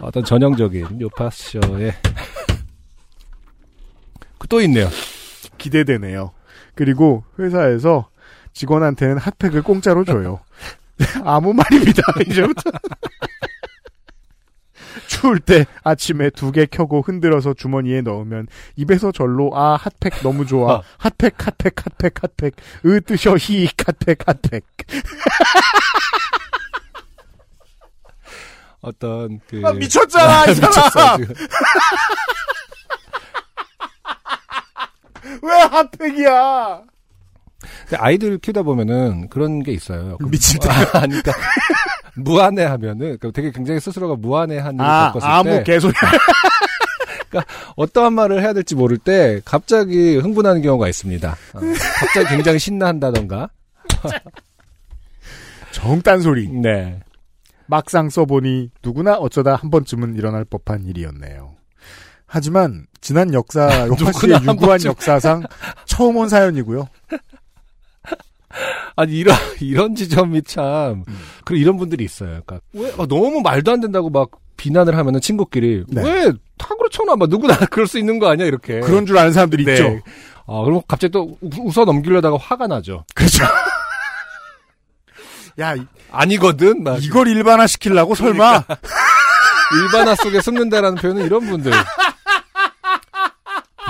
어떤 0.00 0.24
전형적인 0.24 1.00
요파쇼의. 1.00 1.92
그 4.38 4.48
또 4.48 4.60
있네요. 4.60 4.88
기대되네요. 5.58 6.30
그리고 6.76 7.24
회사에서 7.38 8.08
직원한테는 8.52 9.18
핫팩을 9.18 9.62
공짜로 9.62 10.04
줘요. 10.04 10.38
아무 11.24 11.52
말입니다, 11.52 12.00
이제부터. 12.20 12.70
추울 15.08 15.40
때 15.40 15.66
아침에 15.82 16.30
두 16.30 16.52
개 16.52 16.64
켜고 16.66 17.00
흔들어서 17.02 17.54
주머니에 17.54 18.02
넣으면 18.02 18.46
입에서 18.76 19.10
절로 19.12 19.50
아 19.54 19.76
핫팩 19.76 20.22
너무 20.22 20.46
좋아 20.46 20.80
핫팩 20.98 21.34
핫팩 21.44 21.74
핫팩 21.84 22.22
핫팩 22.22 22.54
으 22.84 23.00
뜨셔 23.00 23.36
히 23.36 23.68
핫팩 23.84 24.18
핫팩 24.26 24.64
어떤 28.86 29.40
그 29.48 29.60
아, 29.64 29.72
미쳤잖아, 29.72 30.46
이 30.46 30.54
사람! 30.54 31.20
왜 35.42 35.52
핫팩이야? 35.60 36.82
근데 37.88 37.96
아이들 37.96 38.38
키우다 38.38 38.62
보면은 38.62 39.28
그런 39.28 39.64
게 39.64 39.72
있어요. 39.72 40.16
그 40.18 40.26
미칠 40.28 40.60
때. 40.60 40.68
아, 40.70 40.84
그러니까 40.84 41.32
무안해 42.14 42.64
하면은 42.64 42.98
그러니까 43.18 43.32
되게 43.32 43.50
굉장히 43.50 43.80
스스로가 43.80 44.14
무안해한 44.14 44.76
일을 44.76 44.84
아, 44.84 45.10
겪었을 45.12 45.28
아무 45.28 45.50
때 45.50 45.64
개소리. 45.64 45.92
그러니까 47.28 47.52
어떠한 47.74 48.12
말을 48.12 48.40
해야 48.40 48.52
될지 48.52 48.76
모를 48.76 48.98
때 48.98 49.40
갑자기 49.44 50.16
흥분하는 50.16 50.62
경우가 50.62 50.88
있습니다. 50.88 51.28
어, 51.54 51.60
갑자기 51.98 52.28
굉장히 52.28 52.60
신나한다던가. 52.60 53.50
정딴 55.72 56.20
소리. 56.22 56.48
네. 56.48 57.00
막상 57.68 58.08
써보니 58.10 58.70
누구나 58.82 59.14
어쩌다 59.16 59.54
한 59.56 59.70
번쯤은 59.70 60.14
일어날 60.16 60.44
법한 60.44 60.84
일이었네요. 60.86 61.54
하지만 62.26 62.86
지난 63.00 63.32
역사 63.34 63.86
요파 63.88 64.12
씨의 64.12 64.40
유구한. 64.48 64.80
역사상 64.84 65.44
처음 65.84 66.16
온 66.16 66.28
사연이고요. 66.28 66.88
아니 68.96 69.12
이런 69.12 69.36
이런 69.60 69.94
지점이 69.94 70.42
참 70.42 71.04
그리고 71.44 71.60
이런 71.62 71.76
분들이 71.76 72.04
있어요. 72.04 72.40
그러니까 72.46 72.60
왜 72.72 72.90
아, 72.98 73.06
너무 73.06 73.40
말도 73.42 73.70
안 73.72 73.80
된다고 73.80 74.08
막 74.10 74.30
비난을 74.56 74.96
하면은 74.96 75.20
친구끼리 75.20 75.84
네. 75.88 76.02
왜다 76.02 76.68
그렇잖아. 76.78 77.14
막 77.16 77.28
누구나 77.28 77.56
그럴 77.70 77.86
수 77.86 77.98
있는 77.98 78.18
거 78.18 78.28
아니야 78.30 78.46
이렇게. 78.46 78.80
그런 78.80 79.04
줄 79.04 79.18
아는 79.18 79.32
사람들이 79.32 79.64
네. 79.64 79.72
있죠. 79.74 80.00
아 80.46 80.62
그럼 80.64 80.80
갑자기 80.88 81.10
또 81.12 81.36
우- 81.40 81.68
웃어 81.68 81.84
넘기려다가 81.84 82.38
화가 82.38 82.66
나죠. 82.66 83.04
그렇죠. 83.14 83.44
야 85.58 85.74
이- 85.74 85.86
아니거든. 86.10 86.82
막 86.82 87.02
이걸 87.02 87.28
일반화 87.28 87.66
시키려고 87.66 88.14
설마? 88.14 88.64
일반화 89.82 90.14
속에 90.16 90.40
숨는다라는 90.40 90.96
표현은 91.00 91.24
이런 91.24 91.46
분들. 91.46 91.72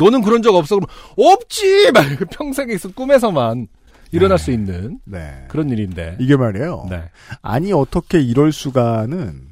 너는 0.01 0.23
그런 0.23 0.43
적 0.43 0.55
없어? 0.55 0.77
그럼 0.77 0.89
없지. 1.17 1.91
막 1.93 2.05
평생에 2.31 2.75
있어 2.75 2.91
꿈에서만 2.93 3.67
일어날 4.13 4.39
수 4.39 4.51
있는 4.51 4.99
네. 5.05 5.47
그런 5.49 5.71
일인데. 5.71 6.17
이게 6.21 6.37
말이에요. 6.37 6.87
네. 6.91 7.11
아니 7.43 7.73
어떻게 7.73 8.21
이럴 8.21 8.53
수가는 8.53 9.43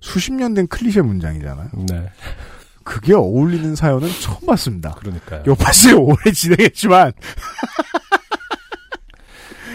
수십 0.00 0.32
년 0.32 0.54
된 0.54 0.66
클리셰 0.66 1.04
문장이잖아요. 1.04 1.68
네. 1.88 2.10
그게 2.84 3.14
어울리는 3.14 3.76
사연은 3.76 4.08
처음 4.20 4.44
봤습니다. 4.46 4.90
그러니까요. 4.98 5.44
요파 5.46 5.70
씨 5.72 5.92
오래 5.92 6.32
진행했지만 6.32 7.12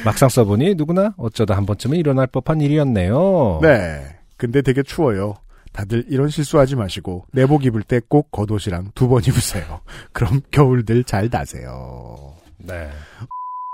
막상 0.07 0.29
써보니 0.29 0.75
누구나 0.75 1.13
어쩌다 1.17 1.57
한 1.57 1.65
번쯤은 1.65 1.97
일어날 1.97 2.27
법한 2.27 2.61
일이었네요. 2.61 3.59
네. 3.61 4.05
근데 4.37 4.61
되게 4.61 4.81
추워요. 4.81 5.33
다들 5.73 6.05
이런 6.07 6.29
실수하지 6.29 6.77
마시고 6.77 7.25
내복 7.33 7.65
입을 7.65 7.83
때 7.83 7.99
꼭 8.07 8.31
겉옷이랑 8.31 8.91
두 8.95 9.09
번 9.09 9.21
입으세요. 9.25 9.81
그럼 10.13 10.39
겨울들 10.51 11.03
잘 11.03 11.27
나세요. 11.29 12.33
네. 12.57 12.89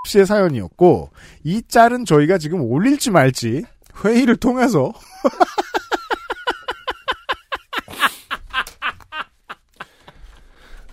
씨의 0.08 0.26
사연이었고 0.26 1.10
이 1.44 1.62
짤은 1.68 2.04
저희가 2.04 2.38
지금 2.38 2.60
올릴지 2.62 3.12
말지 3.12 3.62
회의를 4.04 4.34
통해서 4.36 4.92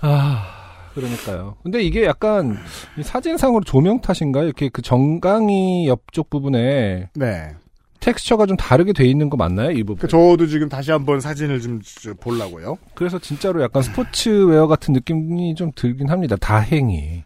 아, 0.01 0.51
그러니까요. 0.93 1.55
근데 1.63 1.81
이게 1.81 2.05
약간 2.05 2.57
이 2.97 3.03
사진상으로 3.03 3.63
조명 3.63 4.01
탓인가요? 4.01 4.45
이렇게 4.45 4.69
그 4.69 4.81
정강이 4.81 5.88
옆쪽 5.88 6.30
부분에 6.30 7.09
네. 7.15 7.55
텍스처가 8.01 8.45
좀 8.47 8.57
다르게 8.57 8.93
돼 8.93 9.05
있는 9.05 9.30
거 9.30 9.38
맞나요? 9.38 9.72
이 9.72 9.84
부분. 9.84 9.97
그 9.97 10.07
저도 10.07 10.47
지금 10.47 10.68
다시 10.69 10.91
한번 10.91 11.22
사진을 11.22 11.61
좀 11.61 11.81
저- 11.84 12.13
보려고요. 12.15 12.77
그래서 12.95 13.19
진짜로 13.19 13.61
약간 13.61 13.84
스포츠웨어 13.84 14.68
같은 14.68 14.93
느낌이 14.93 15.53
좀 15.55 15.72
들긴 15.76 16.09
합니다. 16.09 16.35
다행히. 16.35 17.23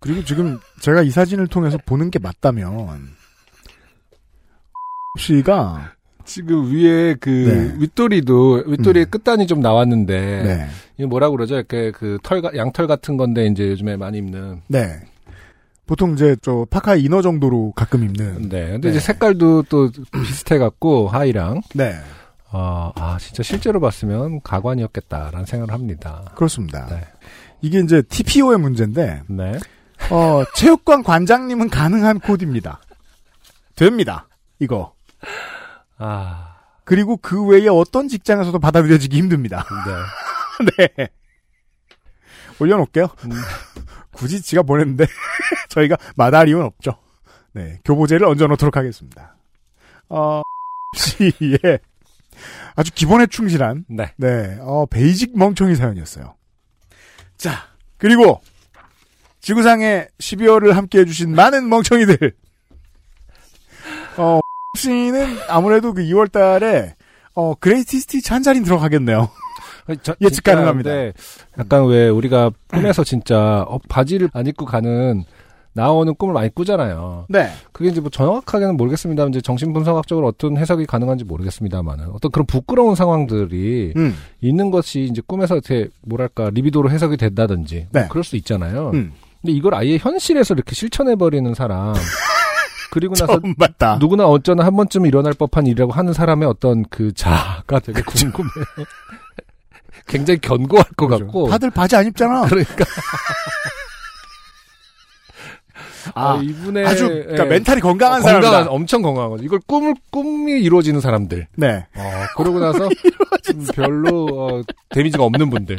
그리고 0.00 0.24
지금 0.24 0.58
제가 0.80 1.02
이 1.02 1.10
사진을 1.10 1.46
통해서 1.46 1.78
보는 1.86 2.10
게 2.10 2.18
맞다면 2.18 3.08
씨가 5.18 5.92
지금 6.28 6.70
위에 6.70 7.14
그 7.14 7.28
네. 7.30 7.74
윗도리도 7.80 8.64
윗도리의 8.66 9.06
끝단이 9.06 9.46
좀 9.46 9.60
나왔는데 9.60 10.42
네. 10.42 10.66
이게 10.96 11.06
뭐라 11.06 11.30
그러죠? 11.30 11.56
이렇게 11.56 11.90
그털 11.90 12.42
양털 12.54 12.86
같은 12.86 13.16
건데 13.16 13.46
이제 13.46 13.68
요즘에 13.68 13.96
많이 13.96 14.18
입는. 14.18 14.60
네. 14.68 15.00
보통 15.86 16.12
이제 16.12 16.36
저 16.42 16.66
파카 16.70 16.96
이너 16.96 17.22
정도로 17.22 17.72
가끔 17.74 18.04
입는 18.04 18.50
네. 18.50 18.72
근데 18.72 18.90
이제 18.90 19.00
색깔도 19.00 19.64
또 19.70 19.90
비슷해 20.12 20.58
갖고 20.58 21.08
하이랑 21.08 21.62
네. 21.74 21.94
아, 22.50 22.92
아 22.94 23.16
진짜 23.18 23.42
실제로 23.42 23.80
봤으면 23.80 24.42
가관이었겠다라는 24.42 25.46
생각을 25.46 25.72
합니다. 25.72 26.30
그렇습니다. 26.34 26.86
네. 26.86 27.00
이게 27.62 27.80
이제 27.80 28.02
TPO의 28.02 28.58
문제인데 28.58 29.22
네. 29.28 29.52
어, 30.10 30.44
체육관 30.54 31.02
관장님은 31.02 31.70
가능한 31.70 32.20
코드입니다. 32.20 32.80
됩니다. 33.74 34.28
이거. 34.58 34.92
아. 35.98 36.56
그리고 36.84 37.16
그 37.18 37.44
외에 37.44 37.68
어떤 37.68 38.08
직장에서도 38.08 38.58
받아들여지기 38.58 39.16
힘듭니다. 39.16 39.64
네. 40.76 40.86
네. 40.96 41.08
올려놓을게요. 42.60 43.08
음. 43.24 43.30
굳이 44.12 44.40
지가 44.40 44.62
보냈는데 44.62 45.06
저희가 45.68 45.96
마다할 46.16 46.48
이유는 46.48 46.64
없죠. 46.64 46.96
네. 47.52 47.78
교보제를 47.84 48.26
얹어놓도록 48.26 48.76
하겠습니다. 48.76 49.36
어, 50.08 50.42
씨의 50.96 51.78
아주 52.74 52.92
기본에 52.94 53.26
충실한 53.26 53.84
네. 53.88 54.12
네, 54.16 54.58
어, 54.60 54.86
베이직 54.86 55.36
멍청이 55.36 55.74
사연이었어요. 55.74 56.34
자, 57.36 57.68
그리고 57.98 58.40
지구상의 59.40 60.08
12월을 60.18 60.72
함께 60.72 61.00
해 61.00 61.04
주신 61.04 61.34
많은 61.34 61.68
멍청이들. 61.68 62.34
어, 64.16 64.40
씨는 64.76 65.36
아무래도 65.48 65.92
그 65.94 66.02
2월 66.02 66.30
달에 66.30 66.94
어, 67.34 67.54
Greatest 67.54 67.98
Hits 68.00 68.32
한 68.32 68.42
자리 68.42 68.62
들어가겠네요. 68.62 69.28
저- 70.02 70.14
예측 70.20 70.44
가능합니다. 70.44 70.90
약간 71.58 71.86
왜 71.86 72.08
우리가 72.08 72.50
꿈에서 72.68 73.04
진짜 73.04 73.64
어, 73.68 73.78
바지를 73.88 74.28
안 74.34 74.46
입고 74.46 74.66
가는 74.66 75.24
나오는 75.72 76.12
꿈을 76.14 76.34
많이 76.34 76.52
꾸잖아요. 76.52 77.26
네. 77.28 77.50
그게 77.72 77.90
이제 77.90 78.00
뭐 78.00 78.10
정확하게는 78.10 78.76
모르겠습니다. 78.76 79.26
이제 79.26 79.40
정신분석학적으로 79.40 80.26
어떤 80.26 80.56
해석이 80.56 80.86
가능한지 80.86 81.24
모르겠습니다만은 81.24 82.08
어떤 82.12 82.32
그런 82.32 82.46
부끄러운 82.46 82.94
상황들이 82.96 83.92
음. 83.96 84.16
있는 84.40 84.70
것이 84.72 85.02
이제 85.04 85.22
꿈에서 85.24 85.54
이렇게 85.54 85.88
뭐랄까 86.02 86.50
리비도로 86.50 86.90
해석이 86.90 87.16
된다든지 87.16 87.86
뭐 87.92 88.02
네. 88.02 88.08
그럴 88.08 88.24
수 88.24 88.34
있잖아요. 88.36 88.90
음. 88.94 89.12
근데 89.40 89.52
이걸 89.52 89.74
아예 89.74 89.98
현실에서 89.98 90.54
이렇게 90.54 90.74
실천해 90.74 91.14
버리는 91.14 91.54
사람 91.54 91.94
그리고 92.90 93.14
나서 93.14 93.40
봤다. 93.58 93.96
누구나 94.00 94.26
어쩌나 94.26 94.64
한 94.64 94.76
번쯤 94.76 95.06
일어날 95.06 95.32
법한 95.34 95.66
일이라고 95.66 95.92
하는 95.92 96.12
사람의 96.12 96.48
어떤 96.48 96.84
그 96.88 97.12
자아가 97.12 97.78
되게 97.80 98.02
궁금해요. 98.02 98.64
굉장히 100.06 100.40
견고할 100.40 100.86
것 100.96 101.06
같고. 101.06 101.48
다들 101.48 101.70
바지 101.70 101.96
안 101.96 102.06
입잖아. 102.06 102.46
그러니까. 102.46 102.84
아, 106.14 106.34
어, 106.34 106.42
이분의 106.42 106.86
아주 106.86 107.06
그러니까 107.06 107.44
예. 107.44 107.48
멘탈이 107.48 107.80
건강한 107.80 108.20
어, 108.20 108.22
사람이다. 108.22 108.50
건강한 108.50 108.68
엄청 108.72 109.02
건강한 109.02 109.30
거죠. 109.30 109.44
이걸 109.44 109.60
꿈을 109.66 109.94
꿈이 110.10 110.52
이루어지는 110.60 111.00
사람들. 111.00 111.46
네. 111.56 111.86
어, 111.94 112.10
그러고 112.36 112.58
나서 112.58 112.88
음, 113.54 113.66
별로 113.74 114.26
어, 114.32 114.62
damage가 114.90 115.22
없는 115.22 115.50
분들. 115.50 115.76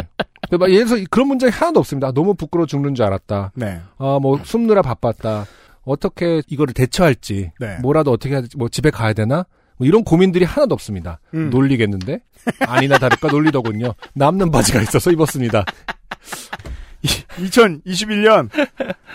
근데 0.50 0.58
막 0.58 0.72
예를 0.72 0.86
들어서 0.86 1.04
그런 1.10 1.28
문장이 1.28 1.52
하나도 1.52 1.80
없습니다. 1.80 2.08
아, 2.08 2.12
너무 2.12 2.34
부끄러워 2.36 2.66
죽는 2.68 2.96
줄 2.96 3.06
알았다. 3.06 3.52
네. 3.56 3.82
아, 3.98 4.20
뭐 4.22 4.40
숨느라 4.44 4.82
바빴다. 4.82 5.46
어떻게 5.84 6.42
이거를 6.48 6.74
대처할지, 6.74 7.52
네. 7.60 7.78
뭐라도 7.82 8.12
어떻게 8.12 8.34
해야 8.34 8.42
될지, 8.42 8.58
뭐 8.58 8.70
집에 8.70 8.90
가야 8.90 9.14
되나? 9.14 9.46
뭐 9.78 9.88
이런 9.88 10.04
고민들이 10.04 10.46
하나도 10.46 10.74
없습니다. 10.74 11.20
음. 11.34 11.50
놀리겠는데? 11.50 12.20
아니나 12.68 12.98
다를까 12.98 13.30
놀리더군요. 13.30 13.94
남는 14.14 14.52
바지가 14.52 14.82
있어서 14.82 15.12
입었습니다. 15.12 15.64
2021년 17.02 18.50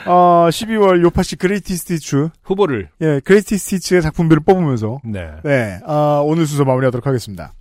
어 0.07 0.49
12월 0.51 1.03
요파시 1.03 1.37
Greatest 1.37 1.77
Hits 1.77 2.31
후보를 2.43 2.89
예 3.03 3.21
Greatest 3.23 3.59
Hits의 3.59 4.01
작품들을 4.03 4.43
뽑으면서 4.43 5.01
네. 5.05 5.31
네 5.43 5.81
아, 5.87 6.23
오늘 6.25 6.47
순서 6.47 6.65
마무리하도록 6.65 7.07
하겠습니다. 7.07 7.53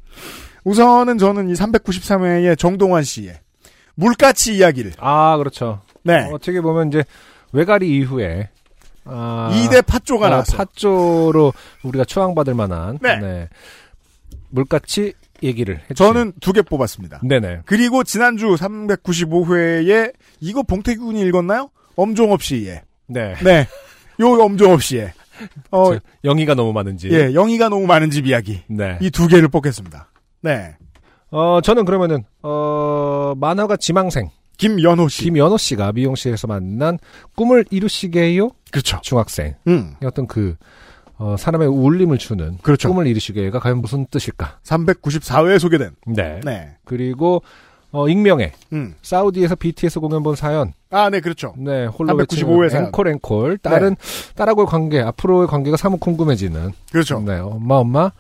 우선은 0.64 1.18
저는 1.18 1.50
이 1.50 1.54
393회의 1.54 2.58
정동환 2.58 3.04
씨의 3.04 3.36
물가치 3.96 4.56
이야기를 4.56 4.94
아, 5.00 5.36
그렇죠. 5.38 5.82
네 6.04 6.30
어떻게 6.32 6.62
보면 6.62 6.88
이제 6.88 7.04
외가리 7.52 7.90
이후에 7.98 8.50
아, 9.06 9.52
2대 9.54 9.86
팥조가 9.86 10.28
아, 10.28 10.30
나왔어요. 10.30 10.58
팥조로 10.58 11.54
우리가 11.84 12.06
추앙받을 12.06 12.54
만한 12.54 13.00
네. 13.02 13.50
물가치 14.50 15.14
얘기를 15.42 15.82
해주세요. 15.90 15.96
저는 16.14 16.34
두 16.40 16.54
개 16.54 16.62
뽑았습니다. 16.62 17.20
네네. 17.24 17.62
그리고 17.66 18.04
지난주 18.04 18.48
395회에 18.56 20.14
이거 20.40 20.64
봉태규 20.64 21.06
군이 21.06 21.22
읽었나요? 21.22 21.70
엄종업 21.96 22.42
씨의. 22.44 22.82
네. 23.08 23.36
네. 23.44 23.68
요 24.22 24.28
엄종업 24.42 24.82
씨의. 24.84 25.12
어, 25.72 25.94
저, 25.96 26.00
영희가 26.24 26.54
너무 26.56 26.72
많은지. 26.74 27.10
예, 27.12 27.34
영희가 27.34 27.68
너무 27.70 27.86
많은 27.88 28.12
집 28.12 28.28
이야기. 28.28 28.62
네. 28.68 28.98
이 29.02 29.10
두 29.10 29.28
개를 29.28 29.48
뽑겠습니다. 29.50 30.10
네. 30.42 30.76
어, 31.32 31.60
저는 31.62 31.86
그러면은, 31.86 32.24
어, 32.44 33.34
만화가 33.36 33.78
지망생. 33.78 34.30
김연호 34.58 35.08
씨. 35.10 35.24
김연호 35.24 35.58
씨가 35.58 35.92
미용실에서 35.94 36.48
만난 36.48 37.00
꿈을 37.36 37.66
이루시게요? 37.70 38.50
그렇죠. 38.72 39.00
중학생. 39.02 39.56
음. 39.68 39.96
어떤 40.04 40.28
그, 40.28 40.56
어, 41.18 41.36
사람의 41.38 41.68
울림을 41.68 42.18
주는. 42.18 42.58
그렇죠. 42.62 42.90
꿈을 42.90 43.08
이루시게가 43.08 43.60
과연 43.60 43.80
무슨 43.80 44.06
뜻일까? 44.08 44.60
394회에 44.64 45.60
소개된. 45.60 45.92
네. 46.08 46.40
네. 46.44 46.76
그리고, 46.86 47.44
어, 47.92 48.08
익명의. 48.08 48.52
음. 48.74 48.96
사우디에서 49.02 49.56
BTS 49.56 50.00
공연 50.00 50.24
본 50.24 50.36
사연. 50.36 50.74
아, 50.90 51.10
네, 51.10 51.20
그렇죠. 51.20 51.54
네, 51.58 51.86
홀로 51.86 52.14
395회 52.14 52.20
외치는 52.62 52.70
사연. 52.70 52.86
앵콜 52.86 53.08
앵콜. 53.08 53.58
딸은, 53.60 53.96
딸하고의 54.36 54.68
관계, 54.68 55.00
앞으로의 55.02 55.48
관계가 55.48 55.78
사뭇 55.78 56.00
궁금해지는. 56.00 56.72
그렇죠. 56.92 57.20
네, 57.20 57.38
엄마, 57.40 57.76
엄마, 57.76 58.12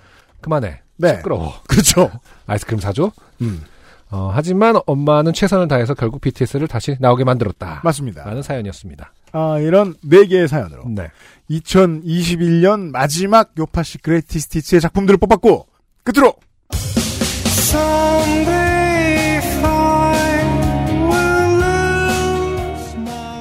그만해. 0.41 0.81
네. 0.97 1.15
시끄러워. 1.17 1.53
그렇죠. 1.67 2.11
아이스크림 2.45 2.79
사줘? 2.79 3.11
음. 3.41 3.63
어, 4.13 4.29
하지만 4.31 4.75
엄마는 4.85 5.33
최선을 5.33 5.67
다해서 5.67 5.95
결국 5.95 6.21
BTS를 6.21 6.67
다시 6.67 6.95
나오게 6.99 7.23
만들었다. 7.23 7.81
맞습니다. 7.83 8.23
라는 8.23 8.43
사연이었습니다. 8.43 9.11
아, 9.31 9.57
이런 9.57 9.95
네 10.03 10.27
개의 10.27 10.47
사연으로. 10.47 10.83
네. 10.89 11.09
2021년 11.49 12.91
마지막 12.91 13.49
요파시 13.57 13.97
그레이티 13.97 14.39
스티치의 14.39 14.81
작품들을 14.81 15.17
뽑았고, 15.17 15.65
끝으로! 16.03 16.35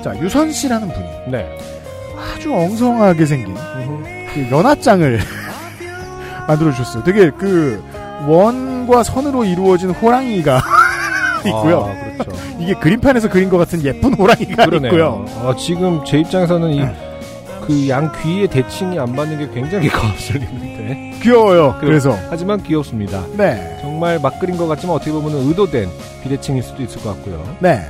자, 0.02 0.18
유선 0.22 0.50
씨라는 0.50 0.88
분이 0.88 1.06
네. 1.32 1.54
아주 2.16 2.50
엉성하게 2.50 3.26
생긴 3.26 3.54
그 4.32 4.48
연합장을 4.50 5.20
만들어주셨어요. 6.48 7.04
되게 7.04 7.28
그 7.28 7.84
원과 8.26 9.02
선으로 9.02 9.44
이루어진 9.44 9.90
호랑이가 9.90 10.60
있고요. 11.46 11.90
아, 11.92 12.14
그렇죠. 12.24 12.32
이게 12.58 12.74
그림판에서 12.74 13.28
그린 13.28 13.48
것 13.50 13.58
같은 13.58 13.82
예쁜 13.84 14.14
호랑이가 14.14 14.64
그러네요. 14.66 14.90
있고요. 14.92 15.24
어, 15.42 15.54
지금 15.56 16.04
제 16.04 16.18
입장에서는 16.20 16.70
이, 16.70 16.82
그양 17.66 18.10
귀에 18.22 18.46
대칭이 18.46 18.98
안 18.98 19.14
맞는 19.14 19.38
게 19.38 19.48
굉장히 19.52 19.88
거슬리는데. 19.90 21.18
귀여워요. 21.22 21.76
그 21.80 21.86
래서. 21.86 22.16
하지만 22.30 22.62
귀엽습니다. 22.62 23.22
네. 23.36 23.78
정말 23.80 24.18
막 24.20 24.38
그린 24.40 24.56
것 24.56 24.66
같지만 24.66 24.96
어떻게 24.96 25.12
보면 25.12 25.32
의도된 25.48 25.88
비대칭일 26.22 26.62
수도 26.62 26.82
있을 26.82 27.00
것 27.02 27.10
같고요. 27.16 27.42
네. 27.60 27.80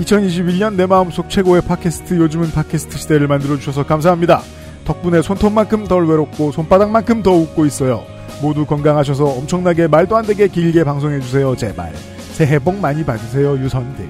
2021년 0.00 0.74
내 0.76 0.86
마음속 0.86 1.28
최고의 1.28 1.62
팟캐스트 1.62 2.14
요즘은 2.18 2.52
팟캐스트 2.52 2.96
시대를 2.98 3.26
만들어 3.26 3.56
주셔서 3.56 3.84
감사합니다. 3.84 4.42
덕분에 4.84 5.22
손톱만큼 5.22 5.88
덜 5.88 6.06
외롭고 6.06 6.52
손바닥만큼 6.52 7.22
더 7.24 7.32
웃고 7.32 7.66
있어요. 7.66 8.04
모두 8.40 8.64
건강하셔서 8.66 9.24
엄청나게 9.24 9.88
말도 9.88 10.16
안 10.16 10.24
되게 10.24 10.48
길게 10.48 10.84
방송해주세요. 10.84 11.56
제발. 11.56 11.92
새해 12.32 12.58
복 12.58 12.76
많이 12.78 13.04
받으세요. 13.04 13.58
유선들. 13.58 14.08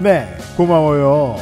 네. 0.00 0.28
고마워요. 0.56 1.36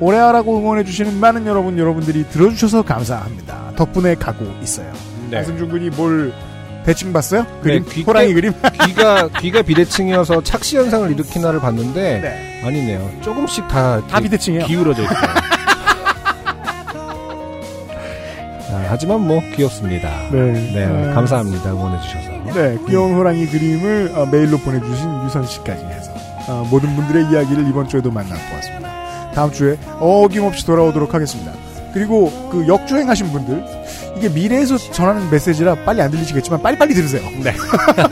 올해 0.00 0.18
하라고 0.18 0.58
응원해주시는 0.58 1.18
많은 1.18 1.46
여러분, 1.46 1.78
여러분들이 1.78 2.24
들어주셔서 2.28 2.82
감사합니다. 2.82 3.72
덕분에 3.76 4.14
가고 4.14 4.44
있어요. 4.62 4.90
네. 5.30 5.38
안승준 5.38 5.68
군이 5.68 5.90
뭘 5.90 6.32
대칭 6.84 7.12
봤어요? 7.12 7.44
그림? 7.62 7.84
네, 7.84 7.90
귀- 7.92 8.02
호랑이 8.02 8.32
그림? 8.32 8.52
귀가, 8.86 9.28
귀가 9.40 9.62
비대칭이어서 9.62 10.42
착시 10.42 10.76
현상을 10.76 11.10
일으키나를 11.12 11.60
봤는데. 11.60 12.20
네. 12.20 12.62
아니네요. 12.64 13.10
조금씩 13.20 13.68
다. 13.68 14.00
다 14.08 14.20
비대칭이에요. 14.20 14.66
기울어져 14.66 15.02
있어요. 15.02 15.18
하지만 18.86 19.26
뭐 19.26 19.40
귀엽습니다. 19.54 20.28
네. 20.30 20.52
네, 20.72 20.84
아. 20.84 21.14
감사합니다. 21.14 21.70
응원해주셔서. 21.72 22.28
네, 22.54 22.78
귀여운 22.86 23.14
호랑이 23.14 23.46
그림을 23.46 24.12
어, 24.14 24.26
메일로 24.26 24.58
보내주신 24.58 25.24
유선 25.24 25.46
씨까지 25.46 25.84
해서 25.84 26.12
어, 26.48 26.66
모든 26.70 26.94
분들의 26.96 27.30
이야기를 27.30 27.68
이번 27.68 27.88
주에도 27.88 28.10
만나보았습니다. 28.10 29.32
다음 29.34 29.52
주에 29.52 29.76
어김없이 30.00 30.64
돌아오도록 30.66 31.14
하겠습니다. 31.14 31.52
그리고 31.92 32.30
그 32.50 32.66
역주행하신 32.66 33.32
분들 33.32 33.64
이게 34.16 34.28
미래에서 34.28 34.76
전하는 34.78 35.30
메시지라 35.30 35.84
빨리 35.84 36.02
안 36.02 36.10
들리시겠지만 36.10 36.62
빨리빨리 36.62 36.94
들으세요. 36.94 37.22
네. 37.42 37.54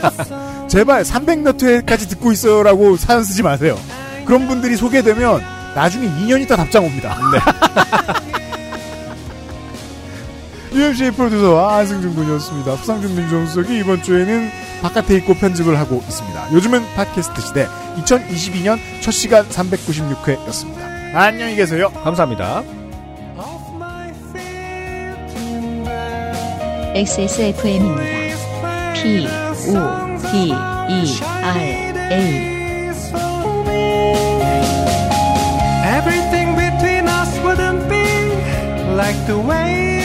제발 0.69 1.03
300몇 1.03 1.63
회까지 1.63 2.09
듣고 2.09 2.33
있어요라고 2.33 2.97
사연 2.97 3.25
쓰지 3.25 3.43
마세요. 3.43 3.77
그런 4.25 4.47
분들이 4.47 4.77
소개되면 4.77 5.43
나중에 5.75 6.09
2년 6.09 6.41
있다 6.43 6.57
답장 6.57 6.85
옵니다. 6.85 7.17
UMC의 10.77 11.13
프로듀서 11.13 11.69
안승준 11.71 12.15
군이었습니다. 12.15 12.73
후상준 12.73 13.17
민정수석이 13.17 13.79
이번 13.79 14.03
주에는 14.03 14.51
바깥에 14.83 15.17
있고 15.17 15.33
편집을 15.33 15.79
하고 15.79 16.03
있습니다. 16.07 16.53
요즘은 16.53 16.83
팟캐스트 16.95 17.41
시대 17.41 17.67
2022년 17.97 18.79
첫 19.01 19.11
시간 19.11 19.49
396회였습니다. 19.49 21.15
안녕히 21.15 21.57
계세요. 21.57 21.91
감사합니다. 22.05 22.63
XSFM입니다. 26.95 28.03
P, 28.95 29.27
O, 29.27 29.81
D, 30.31 30.49
E, 30.49 30.53
R, 30.53 31.59
A. 31.59 32.37
Everything 35.97 36.55
between 36.55 37.09
us 37.09 37.39
wouldn't 37.39 37.89
be 37.89 38.05
like 38.95 39.17
the 39.27 39.39
way 39.39 39.96